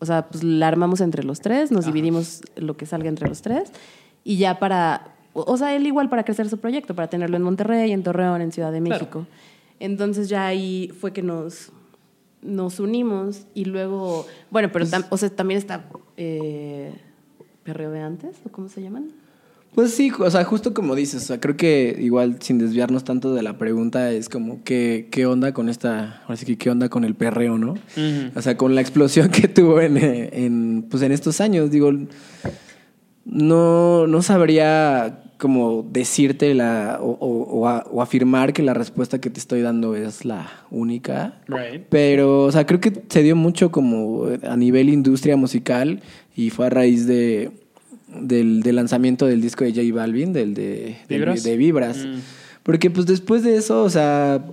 O 0.00 0.06
sea, 0.06 0.28
pues 0.28 0.42
la 0.42 0.66
armamos 0.66 1.00
entre 1.00 1.22
los 1.22 1.40
tres, 1.40 1.70
nos 1.70 1.84
dividimos 1.86 2.40
lo 2.56 2.76
que 2.76 2.86
salga 2.86 3.08
entre 3.08 3.28
los 3.28 3.42
tres. 3.42 3.70
Y 4.24 4.38
ya 4.38 4.58
para... 4.58 5.14
O 5.32 5.56
sea, 5.56 5.76
él 5.76 5.86
igual 5.86 6.08
para 6.08 6.24
crecer 6.24 6.48
su 6.48 6.58
proyecto, 6.58 6.96
para 6.96 7.08
tenerlo 7.08 7.36
en 7.36 7.44
Monterrey, 7.44 7.92
en 7.92 8.02
Torreón, 8.02 8.40
en 8.40 8.50
Ciudad 8.50 8.72
de 8.72 8.80
Claro. 8.82 9.00
México. 9.00 9.26
Entonces 9.78 10.28
ya 10.28 10.46
ahí 10.46 10.92
fue 11.00 11.12
que 11.12 11.22
nos, 11.22 11.70
nos 12.42 12.80
unimos 12.80 13.46
y 13.54 13.66
luego, 13.66 14.26
bueno, 14.50 14.70
pero 14.72 14.86
tam- 14.86 15.06
o 15.10 15.16
sea, 15.16 15.28
también 15.30 15.58
está 15.58 15.84
eh, 16.16 16.92
Perreo 17.64 17.90
de 17.90 18.00
antes, 18.00 18.36
¿o 18.44 18.50
cómo 18.50 18.68
se 18.68 18.80
llaman? 18.82 19.08
Pues 19.74 19.92
sí, 19.94 20.10
o 20.18 20.28
sea, 20.30 20.42
justo 20.44 20.74
como 20.74 20.96
dices, 20.96 21.22
o 21.22 21.26
sea, 21.26 21.40
creo 21.40 21.56
que 21.56 21.96
igual 22.00 22.38
sin 22.40 22.58
desviarnos 22.58 23.04
tanto 23.04 23.32
de 23.34 23.42
la 23.42 23.56
pregunta 23.56 24.10
es 24.10 24.28
como 24.28 24.64
qué, 24.64 25.06
qué 25.12 25.26
onda 25.26 25.52
con 25.54 25.68
esta, 25.68 26.22
ahora 26.22 26.36
sí 26.36 26.44
que 26.44 26.58
qué 26.58 26.70
onda 26.70 26.88
con 26.88 27.04
el 27.04 27.14
perreo, 27.14 27.56
¿no? 27.56 27.74
O 28.34 28.42
sea, 28.42 28.56
con 28.56 28.74
la 28.74 28.80
explosión 28.80 29.28
que 29.30 29.46
tuvo 29.46 29.80
en, 29.80 29.96
en, 29.96 30.86
pues 30.90 31.02
en 31.04 31.12
estos 31.12 31.40
años, 31.40 31.70
digo, 31.70 31.92
no, 33.24 34.06
no 34.06 34.22
sabría 34.22 35.22
como 35.40 35.84
decirte 35.90 36.54
la, 36.54 36.98
o, 37.00 37.10
o- 37.10 37.42
o 37.60 37.66
a- 37.68 37.84
o 37.90 38.02
afirmar 38.02 38.52
que 38.52 38.62
la 38.62 38.74
respuesta 38.74 39.20
que 39.20 39.30
te 39.30 39.40
estoy 39.40 39.62
dando 39.62 39.96
es 39.96 40.24
la 40.24 40.48
única. 40.70 41.40
Right. 41.48 41.82
Pero, 41.88 42.44
o 42.44 42.52
sea, 42.52 42.66
creo 42.66 42.80
que 42.80 42.92
se 43.08 43.22
dio 43.22 43.34
mucho 43.34 43.72
como 43.72 44.26
a 44.46 44.56
nivel 44.56 44.88
industria 44.90 45.36
musical 45.36 46.00
y 46.36 46.50
fue 46.50 46.66
a 46.66 46.70
raíz 46.70 47.06
de, 47.06 47.50
del, 48.08 48.62
del 48.62 48.76
lanzamiento 48.76 49.26
del 49.26 49.40
disco 49.40 49.64
de 49.64 49.70
J 49.72 49.82
Balvin, 49.94 50.32
del 50.32 50.54
de 50.54 50.96
¿Vibras? 51.08 51.42
de 51.42 51.56
Vibras. 51.56 51.96
Mm. 52.06 52.18
Porque 52.62 52.90
pues 52.90 53.06
después 53.06 53.42
de 53.42 53.56
eso, 53.56 53.82
o 53.82 53.90
sea, 53.90 54.44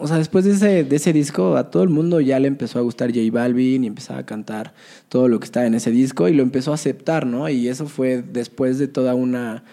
o 0.00 0.06
sea, 0.06 0.18
después 0.18 0.44
de 0.44 0.52
ese, 0.52 0.84
de 0.84 0.94
ese 0.96 1.12
disco, 1.12 1.56
a 1.56 1.70
todo 1.70 1.82
el 1.82 1.88
mundo 1.88 2.20
ya 2.20 2.38
le 2.38 2.46
empezó 2.46 2.78
a 2.78 2.82
gustar 2.82 3.10
J 3.12 3.20
Balvin 3.32 3.82
y 3.82 3.88
empezaba 3.88 4.20
a 4.20 4.24
cantar 4.26 4.72
todo 5.08 5.26
lo 5.26 5.40
que 5.40 5.44
estaba 5.46 5.66
en 5.66 5.74
ese 5.74 5.90
disco 5.90 6.28
y 6.28 6.34
lo 6.34 6.44
empezó 6.44 6.70
a 6.70 6.74
aceptar, 6.74 7.26
¿no? 7.26 7.48
Y 7.48 7.66
eso 7.66 7.88
fue 7.88 8.22
después 8.22 8.78
de 8.78 8.86
toda 8.86 9.16
una, 9.16 9.64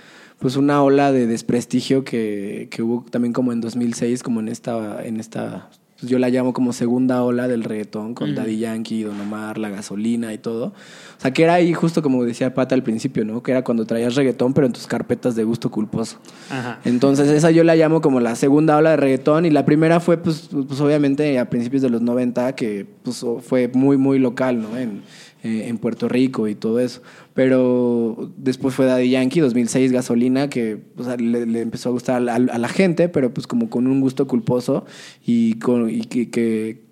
pues 0.46 0.58
una 0.58 0.84
ola 0.84 1.12
de 1.12 1.26
desprestigio 1.26 2.04
que, 2.04 2.68
que 2.70 2.84
hubo 2.84 3.04
también 3.10 3.34
como 3.34 3.52
en 3.52 3.62
2006, 3.62 4.22
como 4.22 4.42
en 4.42 4.48
esta, 4.48 5.04
en 5.04 5.20
esta, 5.20 5.72
pues 6.00 6.08
yo 6.08 6.20
la 6.20 6.30
llamo 6.30 6.54
como 6.54 6.72
segunda 6.72 7.24
ola 7.24 7.48
del 7.48 7.64
reggaetón 7.64 8.14
con 8.14 8.36
Daddy 8.36 8.60
Yankee, 8.60 9.02
Don 9.02 9.20
Omar, 9.20 9.58
La 9.58 9.70
Gasolina 9.70 10.34
y 10.34 10.38
todo. 10.38 10.66
O 10.68 10.74
sea, 11.18 11.34
que 11.34 11.42
era 11.42 11.56
ahí 11.56 11.74
justo 11.74 12.04
como 12.04 12.24
decía 12.24 12.54
Pata 12.54 12.76
al 12.76 12.84
principio, 12.84 13.26
¿no? 13.26 13.42
Que 13.42 13.54
era 13.54 13.64
cuando 13.64 13.88
traías 13.88 14.14
reggaetón, 14.14 14.54
pero 14.54 14.68
en 14.68 14.74
tus 14.74 14.86
carpetas 14.86 15.36
de 15.36 15.44
gusto 15.44 15.72
culposo. 15.72 16.20
Ajá. 16.52 16.80
Entonces 16.86 17.28
esa 17.30 17.50
yo 17.50 17.64
la 17.64 17.76
llamo 17.76 18.02
como 18.02 18.20
la 18.20 18.36
segunda 18.36 18.78
ola 18.78 18.92
de 18.92 18.98
reggaetón 18.98 19.48
y 19.48 19.50
la 19.50 19.66
primera 19.66 20.00
fue 20.00 20.18
pues, 20.18 20.48
pues 20.68 20.80
obviamente 20.80 21.40
a 21.40 21.50
principios 21.50 21.82
de 21.82 21.90
los 21.90 22.04
90 22.04 22.54
que 22.54 22.86
pues 23.02 23.26
fue 23.42 23.72
muy 23.74 23.98
muy 23.98 24.20
local, 24.20 24.62
¿no? 24.62 24.78
En, 24.78 25.02
eh, 25.46 25.68
en 25.68 25.78
Puerto 25.78 26.10
Rico 26.10 26.48
y 26.48 26.56
todo 26.56 26.80
eso. 26.80 27.04
Pero 27.36 28.32
después 28.36 28.74
fue 28.74 28.88
Daddy 28.88 29.12
Yankee, 29.12 29.42
2006 29.42 29.92
Gasolina, 29.92 30.50
que 30.50 30.80
le, 31.20 31.62
empezó 31.62 31.90
a 31.90 31.92
gustar 31.92 32.28
a 32.28 32.40
la 32.40 32.68
gente, 32.68 33.10
pero 33.10 33.32
pues 33.32 33.46
como 33.46 33.70
con 33.70 33.86
un 33.86 34.02
gusto 34.02 34.26
culposo 34.26 34.86
y, 35.24 35.60
con, 35.60 35.92
y 35.92 36.02
que, 36.02 36.32
que, 36.32 36.85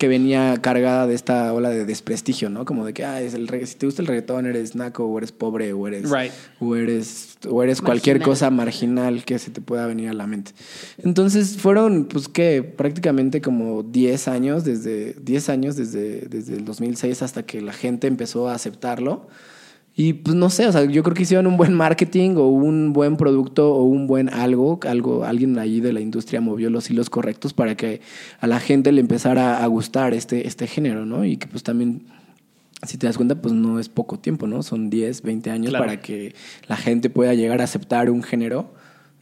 que 0.00 0.08
venía 0.08 0.56
cargada 0.62 1.06
de 1.06 1.14
esta 1.14 1.52
ola 1.52 1.68
de 1.68 1.84
desprestigio, 1.84 2.48
¿no? 2.48 2.64
Como 2.64 2.86
de 2.86 2.94
que, 2.94 3.04
ah, 3.04 3.20
es 3.20 3.34
el 3.34 3.46
regga- 3.46 3.66
si 3.66 3.74
te 3.74 3.84
gusta 3.84 4.00
el 4.00 4.08
reggaetón 4.08 4.46
eres 4.46 4.74
naco 4.74 5.04
o 5.04 5.18
eres 5.18 5.30
pobre 5.30 5.74
o 5.74 5.86
eres, 5.86 6.10
Right. 6.10 6.32
o 6.58 6.74
eres, 6.74 7.36
o 7.46 7.62
eres 7.62 7.82
cualquier 7.82 8.22
cosa 8.22 8.48
marginal 8.48 9.26
que 9.26 9.38
se 9.38 9.50
te 9.50 9.60
pueda 9.60 9.86
venir 9.86 10.08
a 10.08 10.14
la 10.14 10.26
mente. 10.26 10.52
Entonces 11.04 11.58
fueron, 11.58 12.06
pues, 12.06 12.28
que 12.28 12.62
prácticamente 12.62 13.42
como 13.42 13.82
10 13.82 14.26
años, 14.26 14.64
desde 14.64 15.12
10 15.22 15.50
años 15.50 15.76
desde, 15.76 16.22
desde 16.22 16.56
el 16.56 16.64
2006 16.64 17.20
hasta 17.22 17.42
que 17.42 17.60
la 17.60 17.74
gente 17.74 18.06
empezó 18.06 18.48
a 18.48 18.54
aceptarlo. 18.54 19.28
Y 19.96 20.14
pues 20.14 20.34
no 20.36 20.48
sé, 20.50 20.66
o 20.66 20.72
sea, 20.72 20.84
yo 20.84 21.02
creo 21.02 21.14
que 21.14 21.22
hicieron 21.24 21.46
un 21.46 21.56
buen 21.56 21.74
marketing 21.74 22.36
o 22.36 22.46
un 22.48 22.92
buen 22.92 23.16
producto 23.16 23.74
o 23.74 23.82
un 23.84 24.06
buen 24.06 24.28
algo, 24.30 24.78
algo, 24.88 25.24
alguien 25.24 25.58
allí 25.58 25.80
de 25.80 25.92
la 25.92 26.00
industria 26.00 26.40
movió 26.40 26.70
los 26.70 26.90
hilos 26.90 27.10
correctos 27.10 27.52
para 27.52 27.76
que 27.76 28.00
a 28.40 28.46
la 28.46 28.60
gente 28.60 28.92
le 28.92 29.00
empezara 29.00 29.62
a 29.62 29.66
gustar 29.66 30.14
este, 30.14 30.46
este 30.46 30.66
género, 30.66 31.04
¿no? 31.04 31.24
Y 31.24 31.36
que 31.36 31.48
pues 31.48 31.64
también, 31.64 32.02
si 32.86 32.96
te 32.96 33.08
das 33.08 33.16
cuenta, 33.16 33.34
pues 33.42 33.52
no 33.52 33.78
es 33.78 33.88
poco 33.88 34.18
tiempo, 34.18 34.46
¿no? 34.46 34.62
Son 34.62 34.88
10, 34.90 35.22
20 35.22 35.50
años 35.50 35.70
Claro. 35.70 35.84
para 35.84 36.00
que 36.00 36.34
la 36.66 36.76
gente 36.76 37.10
pueda 37.10 37.34
llegar 37.34 37.60
a 37.60 37.64
aceptar 37.64 38.10
un 38.10 38.22
género. 38.22 38.72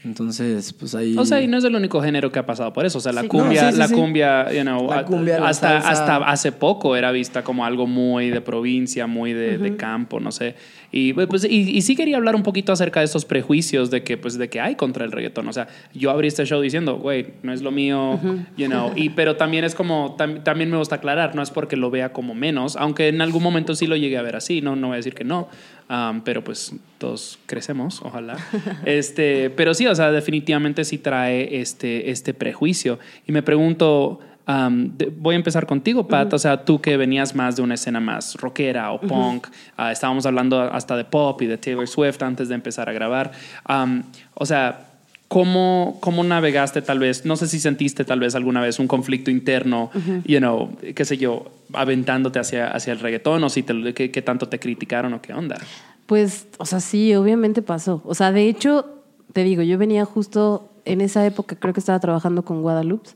Entonces, 0.04 0.72
pues 0.72 0.94
ahí... 0.94 1.16
O 1.18 1.24
sea, 1.24 1.40
y 1.40 1.48
no 1.48 1.58
es 1.58 1.64
el 1.64 1.74
único 1.74 2.00
género 2.00 2.30
que 2.30 2.38
ha 2.38 2.46
pasado 2.46 2.72
por 2.72 2.86
eso. 2.86 2.98
O 2.98 3.00
sea, 3.00 3.12
la 3.12 3.22
Sí. 3.22 3.28
cumbia, 3.28 3.62
No, 3.62 3.68
sí, 3.68 3.72
sí, 3.74 3.78
la 3.78 3.88
sí. 3.88 3.94
cumbia, 3.94 4.52
you 4.52 4.62
know, 4.62 4.88
La 4.88 5.04
cumbia, 5.04 5.40
la 5.40 5.48
hasta, 5.48 5.80
salsa. 5.82 5.90
hasta 5.90 6.16
hace 6.30 6.52
poco 6.52 6.94
era 6.96 7.10
vista 7.10 7.42
como 7.42 7.64
algo 7.64 7.86
muy 7.86 8.30
de 8.30 8.40
provincia, 8.40 9.06
muy 9.06 9.32
de, 9.32 9.58
de 9.58 9.76
campo, 9.76 10.20
no 10.20 10.30
sé. 10.32 10.54
Y, 10.90 11.12
pues, 11.12 11.44
y, 11.44 11.70
y 11.76 11.82
sí 11.82 11.94
quería 11.96 12.16
hablar 12.16 12.34
un 12.34 12.42
poquito 12.42 12.72
acerca 12.72 13.00
de 13.00 13.04
estos 13.06 13.24
prejuicios 13.26 13.90
de 13.90 14.02
que, 14.02 14.16
pues, 14.16 14.38
de 14.38 14.48
que 14.48 14.58
hay 14.60 14.74
contra 14.74 15.04
el 15.04 15.12
reggaetón. 15.12 15.46
O 15.46 15.52
sea, 15.52 15.68
yo 15.92 16.10
abrí 16.10 16.28
este 16.28 16.46
show 16.46 16.60
diciendo, 16.62 16.96
güey, 16.96 17.26
no 17.42 17.52
es 17.52 17.60
lo 17.60 17.70
mío, 17.70 18.18
you 18.56 18.66
know. 18.68 18.92
Y, 18.96 19.10
pero 19.10 19.36
también 19.36 19.64
es 19.64 19.74
como, 19.74 20.16
tam- 20.16 20.42
también 20.42 20.70
me 20.70 20.78
gusta 20.78 20.94
aclarar, 20.96 21.34
no 21.34 21.42
es 21.42 21.50
porque 21.50 21.76
lo 21.76 21.90
vea 21.90 22.12
como 22.12 22.34
menos, 22.34 22.74
aunque 22.76 23.08
en 23.08 23.20
algún 23.20 23.42
momento 23.42 23.74
sí 23.74 23.86
lo 23.86 23.96
llegué 23.96 24.16
a 24.16 24.22
ver 24.22 24.36
así, 24.36 24.62
no, 24.62 24.76
no 24.76 24.86
voy 24.88 24.94
a 24.94 24.96
decir 24.96 25.14
que 25.14 25.24
no. 25.24 25.48
Um, 25.90 26.20
pero 26.22 26.44
pues 26.44 26.74
todos 26.98 27.38
crecemos, 27.46 28.00
ojalá. 28.02 28.36
Este, 28.84 29.50
pero 29.50 29.74
sí, 29.74 29.86
o 29.86 29.94
sea, 29.94 30.10
definitivamente 30.12 30.84
sí 30.84 30.98
trae 30.98 31.60
este, 31.60 32.10
este 32.10 32.34
prejuicio. 32.34 32.98
Y 33.26 33.32
me 33.32 33.42
pregunto, 33.42 34.20
um, 34.48 34.96
de- 34.96 35.12
voy 35.16 35.34
a 35.34 35.36
empezar 35.36 35.66
contigo, 35.66 36.08
Pat. 36.08 36.32
O 36.32 36.38
sea, 36.38 36.64
tú 36.64 36.80
que 36.80 36.96
venías 36.96 37.34
más 37.34 37.56
de 37.56 37.62
una 37.62 37.74
escena 37.74 38.00
más 38.00 38.34
rockera 38.36 38.90
o 38.92 39.00
punk, 39.00 39.46
ah, 39.76 39.92
estábamos 39.92 40.26
hablando 40.26 40.60
hasta 40.60 40.96
de 40.96 41.04
pop 41.04 41.40
y 41.42 41.46
de 41.46 41.58
Taylor 41.58 41.86
Swift 41.86 42.22
antes 42.22 42.48
de 42.48 42.54
empezar 42.54 42.88
a 42.88 42.92
grabar. 42.92 43.30
Um, 43.68 44.02
o 44.34 44.46
sea, 44.46 44.84
¿Cómo, 45.28 45.98
¿Cómo 46.00 46.24
navegaste 46.24 46.80
tal 46.80 46.98
vez? 47.00 47.26
No 47.26 47.36
sé 47.36 47.48
si 47.48 47.60
sentiste 47.60 48.02
tal 48.06 48.18
vez 48.18 48.34
alguna 48.34 48.62
vez 48.62 48.78
un 48.78 48.88
conflicto 48.88 49.30
interno, 49.30 49.90
you 50.24 50.38
know, 50.38 50.74
qué 50.94 51.04
sé 51.04 51.18
yo, 51.18 51.50
aventándote 51.74 52.38
hacia, 52.38 52.70
hacia 52.70 52.94
el 52.94 52.98
reggaetón 53.00 53.44
o 53.44 53.50
si 53.50 53.62
te, 53.62 53.92
qué, 53.92 54.10
qué 54.10 54.22
tanto 54.22 54.48
te 54.48 54.58
criticaron 54.58 55.12
o 55.12 55.20
qué 55.20 55.34
onda. 55.34 55.58
Pues, 56.06 56.46
o 56.56 56.64
sea, 56.64 56.80
sí, 56.80 57.14
obviamente 57.14 57.60
pasó. 57.60 58.00
O 58.06 58.14
sea, 58.14 58.32
de 58.32 58.48
hecho, 58.48 58.97
te 59.32 59.44
digo, 59.44 59.62
yo 59.62 59.78
venía 59.78 60.04
justo 60.04 60.68
en 60.84 61.00
esa 61.00 61.24
época, 61.26 61.56
creo 61.56 61.74
que 61.74 61.80
estaba 61.80 62.00
trabajando 62.00 62.44
con 62.44 62.62
Guadalupe, 62.62 63.10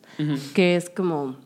que 0.54 0.76
es 0.76 0.90
como 0.90 1.36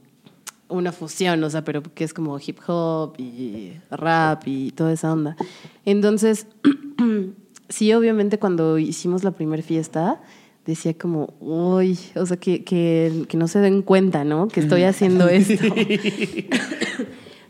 una 0.69 0.91
fusión, 0.91 1.43
o 1.45 1.51
sea, 1.51 1.63
pero 1.65 1.83
que 1.83 2.03
es 2.03 2.13
como 2.13 2.39
hip 2.45 2.59
hop 2.67 3.15
y 3.19 3.73
rap 3.91 4.43
y 4.47 4.73
toda 4.73 4.93
esa 4.93 5.13
onda. 5.13 5.37
Entonces, 5.85 6.49
sí, 7.69 7.93
obviamente 7.93 8.39
cuando 8.41 8.77
hicimos 8.79 9.23
la 9.23 9.31
primera 9.31 9.63
fiesta, 9.63 10.21
decía 10.65 10.95
como, 10.95 11.35
uy, 11.39 11.97
o 12.17 12.27
sea, 12.27 12.37
que, 12.39 12.65
que, 12.65 13.25
que 13.29 13.37
no 13.37 13.47
se 13.47 13.61
den 13.61 13.83
cuenta, 13.83 14.25
¿no? 14.25 14.49
Que 14.49 14.59
estoy 14.59 14.83
haciendo 14.83 15.29
esto. 15.29 15.65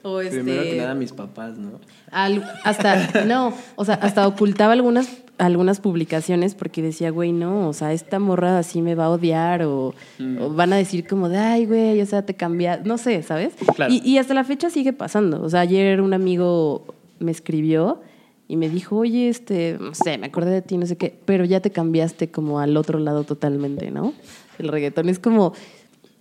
o 0.03 0.21
este, 0.21 0.43
Primero 0.43 0.63
que 0.63 0.77
nada 0.77 0.95
mis 0.95 1.13
papás, 1.13 1.57
¿no? 1.59 1.81
al- 2.11 2.45
hasta, 2.65 3.25
no, 3.25 3.55
o 3.77 3.85
sea, 3.85 3.95
hasta 3.97 4.27
ocultaba 4.29 4.73
algunas, 4.75 5.09
algunas 5.39 5.81
publicaciones 5.81 6.55
porque 6.55 6.83
decía, 6.83 7.11
güey, 7.11 7.33
no, 7.33 7.69
o 7.69 7.73
sea, 7.73 7.93
esta 7.93 8.19
morra 8.19 8.59
así 8.59 8.83
me 8.83 8.95
va 8.95 9.07
a 9.07 9.11
odiar 9.11 9.63
o, 9.63 9.95
o 10.41 10.51
van 10.51 10.73
a 10.73 10.77
decir 10.77 11.07
como 11.07 11.29
de, 11.29 11.39
ay, 11.39 11.67
güey, 11.67 12.01
o 12.01 12.07
sea, 12.07 12.25
te 12.25 12.35
cambia, 12.35 12.81
no 12.85 12.99
sé, 12.99 13.23
¿sabes? 13.23 13.55
Claro. 13.75 13.93
Y, 13.93 13.99
y 14.05 14.19
hasta 14.19 14.35
la 14.35 14.45
fecha 14.45 14.71
sigue 14.71 14.93
pasando. 14.93 15.43
O 15.43 15.51
sea, 15.51 15.61
ayer 15.61 16.01
un 16.01 16.15
amigo 16.15 16.95
me 17.19 17.31
escribió 17.31 18.01
y 18.49 18.57
me 18.57 18.69
dijo, 18.69 18.97
oye, 18.97 19.29
este, 19.29 19.77
no 19.81 19.95
sé, 19.95 20.19
me 20.19 20.27
acordé 20.27 20.51
de 20.51 20.63
ti, 20.63 20.77
no 20.79 20.87
sé 20.87 20.97
qué, 20.97 21.19
pero 21.25 21.45
ya 21.45 21.61
te 21.61 21.71
cambiaste 21.71 22.31
como 22.31 22.61
al 22.61 22.77
otro 22.77 22.99
lado 22.99 23.25
totalmente, 23.25 23.91
¿no? 23.91 24.13
El 24.59 24.69
reggaetón 24.69 25.09
es 25.09 25.19
como... 25.19 25.53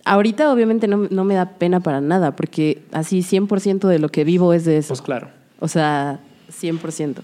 Ahorita 0.04 0.52
obviamente 0.52 0.86
no, 0.86 1.08
no 1.10 1.24
me 1.24 1.34
da 1.34 1.58
pena 1.58 1.80
para 1.80 2.00
nada, 2.00 2.36
porque 2.36 2.82
así 2.92 3.22
100% 3.22 3.88
de 3.88 3.98
lo 3.98 4.08
que 4.08 4.22
vivo 4.22 4.52
es 4.52 4.64
de 4.64 4.78
eso. 4.78 4.88
Pues 4.88 5.02
claro. 5.02 5.30
O 5.58 5.66
sea, 5.66 6.20
100%. 6.48 7.22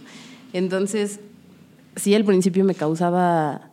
Entonces, 0.53 1.21
sí, 1.97 2.15
al 2.15 2.25
principio 2.25 2.65
me 2.65 2.75
causaba, 2.75 3.71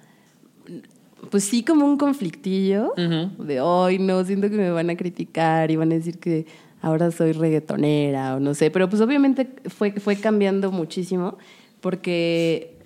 pues 1.31 1.43
sí, 1.43 1.63
como 1.63 1.85
un 1.85 1.97
conflictillo 1.97 2.93
de, 2.95 3.61
hoy 3.61 3.99
no, 3.99 4.23
siento 4.23 4.49
que 4.49 4.57
me 4.57 4.71
van 4.71 4.89
a 4.89 4.95
criticar 4.95 5.71
y 5.71 5.75
van 5.75 5.91
a 5.91 5.95
decir 5.95 6.19
que 6.19 6.45
ahora 6.81 7.11
soy 7.11 7.33
reggaetonera 7.33 8.35
o 8.35 8.39
no 8.39 8.53
sé. 8.53 8.71
Pero 8.71 8.89
pues 8.89 9.01
obviamente 9.01 9.49
fue, 9.67 9.93
fue 9.93 10.15
cambiando 10.15 10.71
muchísimo 10.71 11.37
porque, 11.81 12.77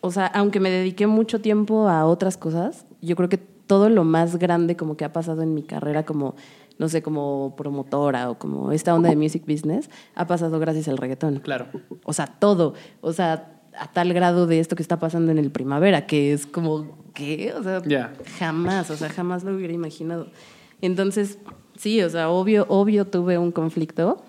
o 0.00 0.10
sea, 0.10 0.26
aunque 0.26 0.60
me 0.60 0.70
dediqué 0.70 1.06
mucho 1.06 1.40
tiempo 1.40 1.88
a 1.88 2.04
otras 2.06 2.36
cosas, 2.36 2.86
yo 3.00 3.16
creo 3.16 3.28
que 3.28 3.38
todo 3.38 3.90
lo 3.90 4.04
más 4.04 4.36
grande 4.36 4.76
como 4.76 4.96
que 4.96 5.04
ha 5.04 5.12
pasado 5.12 5.42
en 5.42 5.54
mi 5.54 5.62
carrera 5.62 6.04
como 6.04 6.34
no 6.78 6.88
sé, 6.88 7.02
como 7.02 7.54
promotora 7.56 8.30
o 8.30 8.38
como 8.38 8.72
esta 8.72 8.94
onda 8.94 9.10
de 9.10 9.16
music 9.16 9.42
business, 9.46 9.90
ha 10.14 10.26
pasado 10.26 10.58
gracias 10.60 10.86
al 10.88 10.96
reggaetón. 10.96 11.40
Claro. 11.40 11.66
O 12.04 12.12
sea, 12.12 12.26
todo. 12.26 12.74
O 13.00 13.12
sea, 13.12 13.57
a 13.78 13.92
tal 13.92 14.12
grado 14.12 14.46
de 14.46 14.60
esto 14.60 14.76
que 14.76 14.82
está 14.82 14.98
pasando 14.98 15.30
en 15.32 15.38
el 15.38 15.50
primavera, 15.50 16.06
que 16.06 16.32
es 16.32 16.46
como, 16.46 16.98
¿qué? 17.14 17.52
O 17.58 17.62
sea, 17.62 17.82
jamás, 18.38 18.90
o 18.90 18.96
sea, 18.96 19.08
jamás 19.08 19.44
lo 19.44 19.54
hubiera 19.54 19.72
imaginado. 19.72 20.28
Entonces, 20.80 21.38
sí, 21.76 22.02
o 22.02 22.10
sea, 22.10 22.30
obvio, 22.30 22.66
obvio 22.68 23.06
tuve 23.06 23.38
un 23.38 23.52
conflicto, 23.52 24.22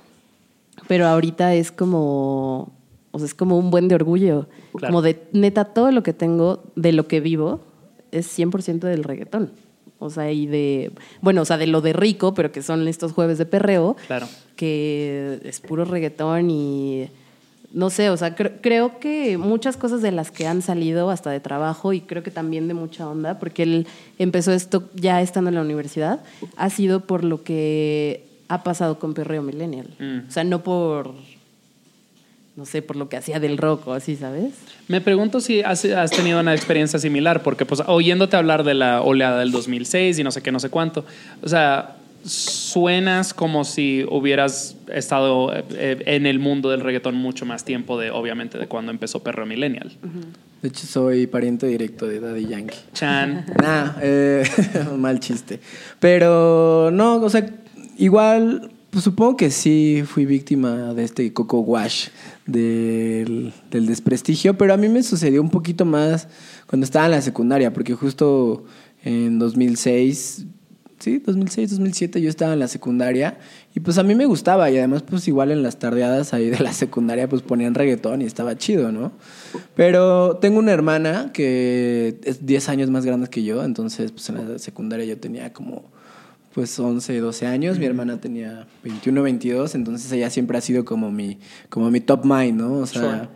pero 0.87 1.07
ahorita 1.07 1.53
es 1.55 1.71
como, 1.71 2.71
o 3.11 3.17
sea, 3.19 3.25
es 3.25 3.33
como 3.33 3.57
un 3.57 3.71
buen 3.71 3.87
de 3.87 3.95
orgullo. 3.95 4.47
Claro. 4.75 4.91
Como 4.93 5.01
de, 5.01 5.23
neta, 5.33 5.65
todo 5.65 5.91
lo 5.91 6.03
que 6.03 6.13
tengo, 6.13 6.63
de 6.75 6.91
lo 6.91 7.07
que 7.07 7.19
vivo, 7.19 7.61
es 8.11 8.37
100% 8.37 8.79
del 8.79 9.03
reggaetón. 9.03 9.51
O 10.01 10.09
sea, 10.09 10.31
y 10.31 10.47
de, 10.47 10.93
bueno, 11.21 11.41
o 11.41 11.45
sea, 11.45 11.57
de 11.57 11.67
lo 11.67 11.81
de 11.81 11.91
rico, 11.93 12.33
pero 12.33 12.51
que 12.51 12.61
son 12.61 12.87
estos 12.87 13.11
jueves 13.11 13.37
de 13.37 13.45
perreo, 13.45 13.97
Claro. 14.07 14.27
que 14.55 15.41
es 15.43 15.59
puro 15.59 15.83
reggaetón 15.83 16.49
y 16.49 17.09
no 17.71 17.89
sé, 17.89 18.09
o 18.09 18.17
sea, 18.17 18.35
cre- 18.35 18.53
creo 18.61 18.99
que 18.99 19.37
muchas 19.37 19.77
cosas 19.77 20.01
de 20.01 20.11
las 20.11 20.31
que 20.31 20.47
han 20.47 20.61
salido 20.61 21.09
hasta 21.11 21.29
de 21.29 21.39
trabajo 21.39 21.93
y 21.93 22.01
creo 22.01 22.23
que 22.23 22.31
también 22.31 22.67
de 22.67 22.73
mucha 22.73 23.07
onda, 23.07 23.37
porque 23.39 23.63
él 23.63 23.87
empezó 24.17 24.51
esto 24.53 24.89
ya 24.95 25.21
estando 25.21 25.49
en 25.49 25.55
la 25.55 25.61
universidad, 25.61 26.19
ha 26.57 26.69
sido 26.69 27.01
por 27.01 27.23
lo 27.23 27.43
que 27.43 28.23
ha 28.47 28.63
pasado 28.63 28.97
con 28.97 29.13
Perreo 29.13 29.43
Millennial. 29.43 29.87
Mm. 29.99 30.27
O 30.27 30.31
sea, 30.31 30.43
no 30.43 30.63
por, 30.63 31.13
no 32.55 32.65
sé, 32.65 32.81
por 32.81 32.95
lo 32.95 33.07
que 33.07 33.17
hacía 33.17 33.39
del 33.39 33.57
rock 33.57 33.87
o 33.87 33.93
así, 33.93 34.15
¿sabes? 34.15 34.53
Me 34.87 34.99
pregunto 34.99 35.39
si 35.39 35.61
has, 35.61 35.85
has 35.85 36.09
tenido 36.09 36.39
una 36.39 36.55
experiencia 36.55 36.97
similar, 36.97 37.43
porque 37.43 37.65
pues 37.65 37.83
oyéndote 37.85 38.35
hablar 38.35 38.63
de 38.63 38.73
la 38.73 39.01
oleada 39.03 39.39
del 39.39 39.51
2006 39.51 40.17
y 40.17 40.23
no 40.23 40.31
sé 40.31 40.41
qué, 40.41 40.51
no 40.51 40.59
sé 40.59 40.69
cuánto, 40.69 41.05
o 41.43 41.47
sea, 41.47 41.97
suenas 42.23 43.33
como 43.33 43.63
si 43.63 44.05
hubieras 44.09 44.75
estado 44.93 45.51
eh, 45.53 46.03
en 46.05 46.25
el 46.25 46.39
mundo 46.39 46.69
del 46.69 46.81
reggaetón 46.81 47.15
mucho 47.15 47.45
más 47.45 47.65
tiempo 47.65 47.99
de, 47.99 48.11
obviamente, 48.11 48.57
de 48.57 48.67
cuando 48.67 48.91
empezó 48.91 49.21
Perro 49.21 49.45
Millennial. 49.45 49.91
De 50.61 50.67
hecho, 50.67 50.85
soy 50.85 51.27
pariente 51.27 51.67
directo 51.67 52.07
de 52.07 52.19
Daddy 52.19 52.47
Yankee. 52.47 52.77
Chan. 52.93 53.45
Nah, 53.61 53.93
eh, 54.01 54.43
mal 54.97 55.19
chiste. 55.19 55.59
Pero 55.99 56.91
no, 56.91 57.15
o 57.15 57.29
sea, 57.29 57.45
igual, 57.97 58.71
pues 58.89 59.03
supongo 59.03 59.37
que 59.37 59.51
sí 59.51 60.03
fui 60.05 60.25
víctima 60.25 60.93
de 60.93 61.03
este 61.03 61.31
coco 61.33 61.59
wash 61.59 62.09
del, 62.45 63.53
del 63.71 63.85
desprestigio, 63.85 64.57
pero 64.57 64.73
a 64.73 64.77
mí 64.77 64.89
me 64.89 65.03
sucedió 65.03 65.41
un 65.41 65.49
poquito 65.49 65.85
más 65.85 66.27
cuando 66.67 66.83
estaba 66.83 67.05
en 67.05 67.11
la 67.11 67.21
secundaria, 67.21 67.71
porque 67.71 67.93
justo 67.93 68.65
en 69.03 69.39
2006, 69.39 70.45
sí, 70.99 71.19
2006, 71.25 71.71
2007 71.71 72.21
yo 72.21 72.29
estaba 72.29 72.53
en 72.53 72.59
la 72.59 72.67
secundaria 72.67 73.39
y 73.73 73.79
pues 73.79 73.97
a 73.97 74.03
mí 74.03 74.15
me 74.15 74.25
gustaba 74.25 74.69
y 74.69 74.77
además 74.77 75.03
pues 75.03 75.27
igual 75.27 75.51
en 75.51 75.63
las 75.63 75.79
tardeadas 75.79 76.33
ahí 76.33 76.49
de 76.49 76.59
la 76.59 76.73
secundaria 76.73 77.27
pues 77.27 77.41
ponían 77.41 77.73
reggaetón 77.73 78.21
y 78.21 78.25
estaba 78.25 78.57
chido, 78.57 78.91
¿no? 78.91 79.11
Pero 79.75 80.37
tengo 80.37 80.59
una 80.59 80.71
hermana 80.71 81.31
que 81.33 82.19
es 82.23 82.45
10 82.45 82.69
años 82.69 82.89
más 82.89 83.05
grande 83.05 83.29
que 83.29 83.43
yo, 83.43 83.63
entonces 83.63 84.11
pues 84.11 84.29
en 84.29 84.53
la 84.53 84.59
secundaria 84.59 85.05
yo 85.05 85.17
tenía 85.17 85.53
como 85.53 85.85
pues 86.53 86.79
11, 86.79 87.19
12 87.19 87.45
años, 87.45 87.79
mi 87.79 87.85
hermana 87.85 88.19
tenía 88.19 88.67
21, 88.83 89.21
22, 89.21 89.75
entonces 89.75 90.11
ella 90.11 90.29
siempre 90.29 90.57
ha 90.57 90.61
sido 90.61 90.83
como 90.83 91.11
mi 91.11 91.37
como 91.69 91.89
mi 91.91 92.01
top 92.01 92.25
mind, 92.25 92.59
¿no? 92.59 92.73
O 92.73 92.85
sea, 92.85 93.29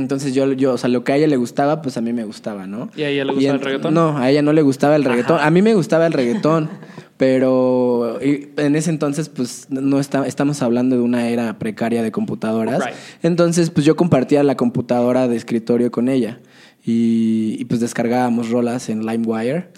entonces 0.00 0.34
yo 0.34 0.52
yo, 0.52 0.74
o 0.74 0.78
sea, 0.78 0.88
lo 0.88 1.04
que 1.04 1.12
a 1.12 1.16
ella 1.16 1.26
le 1.26 1.36
gustaba, 1.36 1.82
pues 1.82 1.96
a 1.96 2.00
mí 2.00 2.12
me 2.12 2.24
gustaba, 2.24 2.66
¿no? 2.66 2.90
¿Y 2.96 3.02
a 3.02 3.08
ella 3.08 3.24
le 3.24 3.32
gustaba 3.32 3.54
el 3.54 3.60
reggaetón? 3.60 3.94
No, 3.94 4.18
a 4.18 4.30
ella 4.30 4.42
no 4.42 4.52
le 4.52 4.62
gustaba 4.62 4.96
el 4.96 5.04
reggaetón. 5.04 5.36
Ajá. 5.36 5.46
A 5.46 5.50
mí 5.50 5.62
me 5.62 5.74
gustaba 5.74 6.06
el 6.06 6.12
reggaetón, 6.12 6.70
pero 7.16 8.18
en 8.20 8.76
ese 8.76 8.90
entonces, 8.90 9.28
pues 9.28 9.66
no 9.70 10.00
está, 10.00 10.26
estamos 10.26 10.62
hablando 10.62 10.96
de 10.96 11.02
una 11.02 11.28
era 11.28 11.58
precaria 11.58 12.02
de 12.02 12.12
computadoras. 12.12 12.84
Right. 12.84 12.94
Entonces, 13.22 13.70
pues 13.70 13.84
yo 13.84 13.96
compartía 13.96 14.42
la 14.42 14.56
computadora 14.56 15.28
de 15.28 15.36
escritorio 15.36 15.90
con 15.90 16.08
ella. 16.08 16.40
Y, 16.84 17.56
y, 17.58 17.64
pues 17.66 17.80
descargábamos 17.80 18.48
rolas 18.48 18.88
en 18.88 19.04
LimeWire 19.04 19.68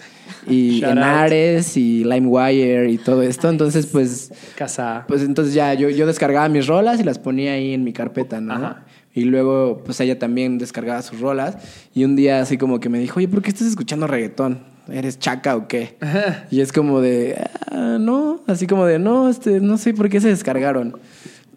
y 0.47 0.79
Shout 0.79 0.91
en 0.93 0.97
out. 0.99 1.05
Ares 1.05 1.75
y 1.75 2.03
LimeWire 2.05 2.89
y 2.89 2.97
todo 2.97 3.21
esto. 3.21 3.49
Entonces, 3.49 3.87
pues 3.87 4.31
Casa. 4.55 5.05
pues 5.07 5.21
entonces 5.23 5.53
ya 5.53 5.73
yo, 5.73 5.89
yo 5.89 6.05
descargaba 6.07 6.47
mis 6.47 6.67
rolas 6.67 6.99
y 6.99 7.03
las 7.03 7.19
ponía 7.19 7.53
ahí 7.53 7.73
en 7.73 7.83
mi 7.83 7.91
carpeta, 7.91 8.39
¿no? 8.39 8.53
Ajá. 8.53 8.85
Y 9.13 9.25
luego, 9.25 9.81
pues 9.83 9.99
ella 9.99 10.17
también 10.19 10.57
descargaba 10.57 11.01
sus 11.01 11.19
rolas. 11.19 11.57
Y 11.93 12.03
un 12.05 12.15
día 12.15 12.41
así 12.41 12.57
como 12.57 12.79
que 12.79 12.89
me 12.89 12.99
dijo, 12.99 13.17
oye, 13.17 13.27
¿por 13.27 13.41
qué 13.41 13.49
estás 13.49 13.67
escuchando 13.67 14.07
reggaetón? 14.07 14.59
¿Eres 14.89 15.19
chaca 15.19 15.55
o 15.55 15.67
qué? 15.67 15.97
y 16.49 16.61
es 16.61 16.71
como 16.73 17.01
de, 17.01 17.35
"Ah, 17.71 17.97
no, 17.99 18.41
así 18.47 18.67
como 18.67 18.85
de, 18.85 18.99
no, 18.99 19.29
este, 19.29 19.59
no 19.61 19.77
sé 19.77 19.93
por 19.93 20.09
qué 20.09 20.19
se 20.21 20.29
descargaron. 20.29 20.97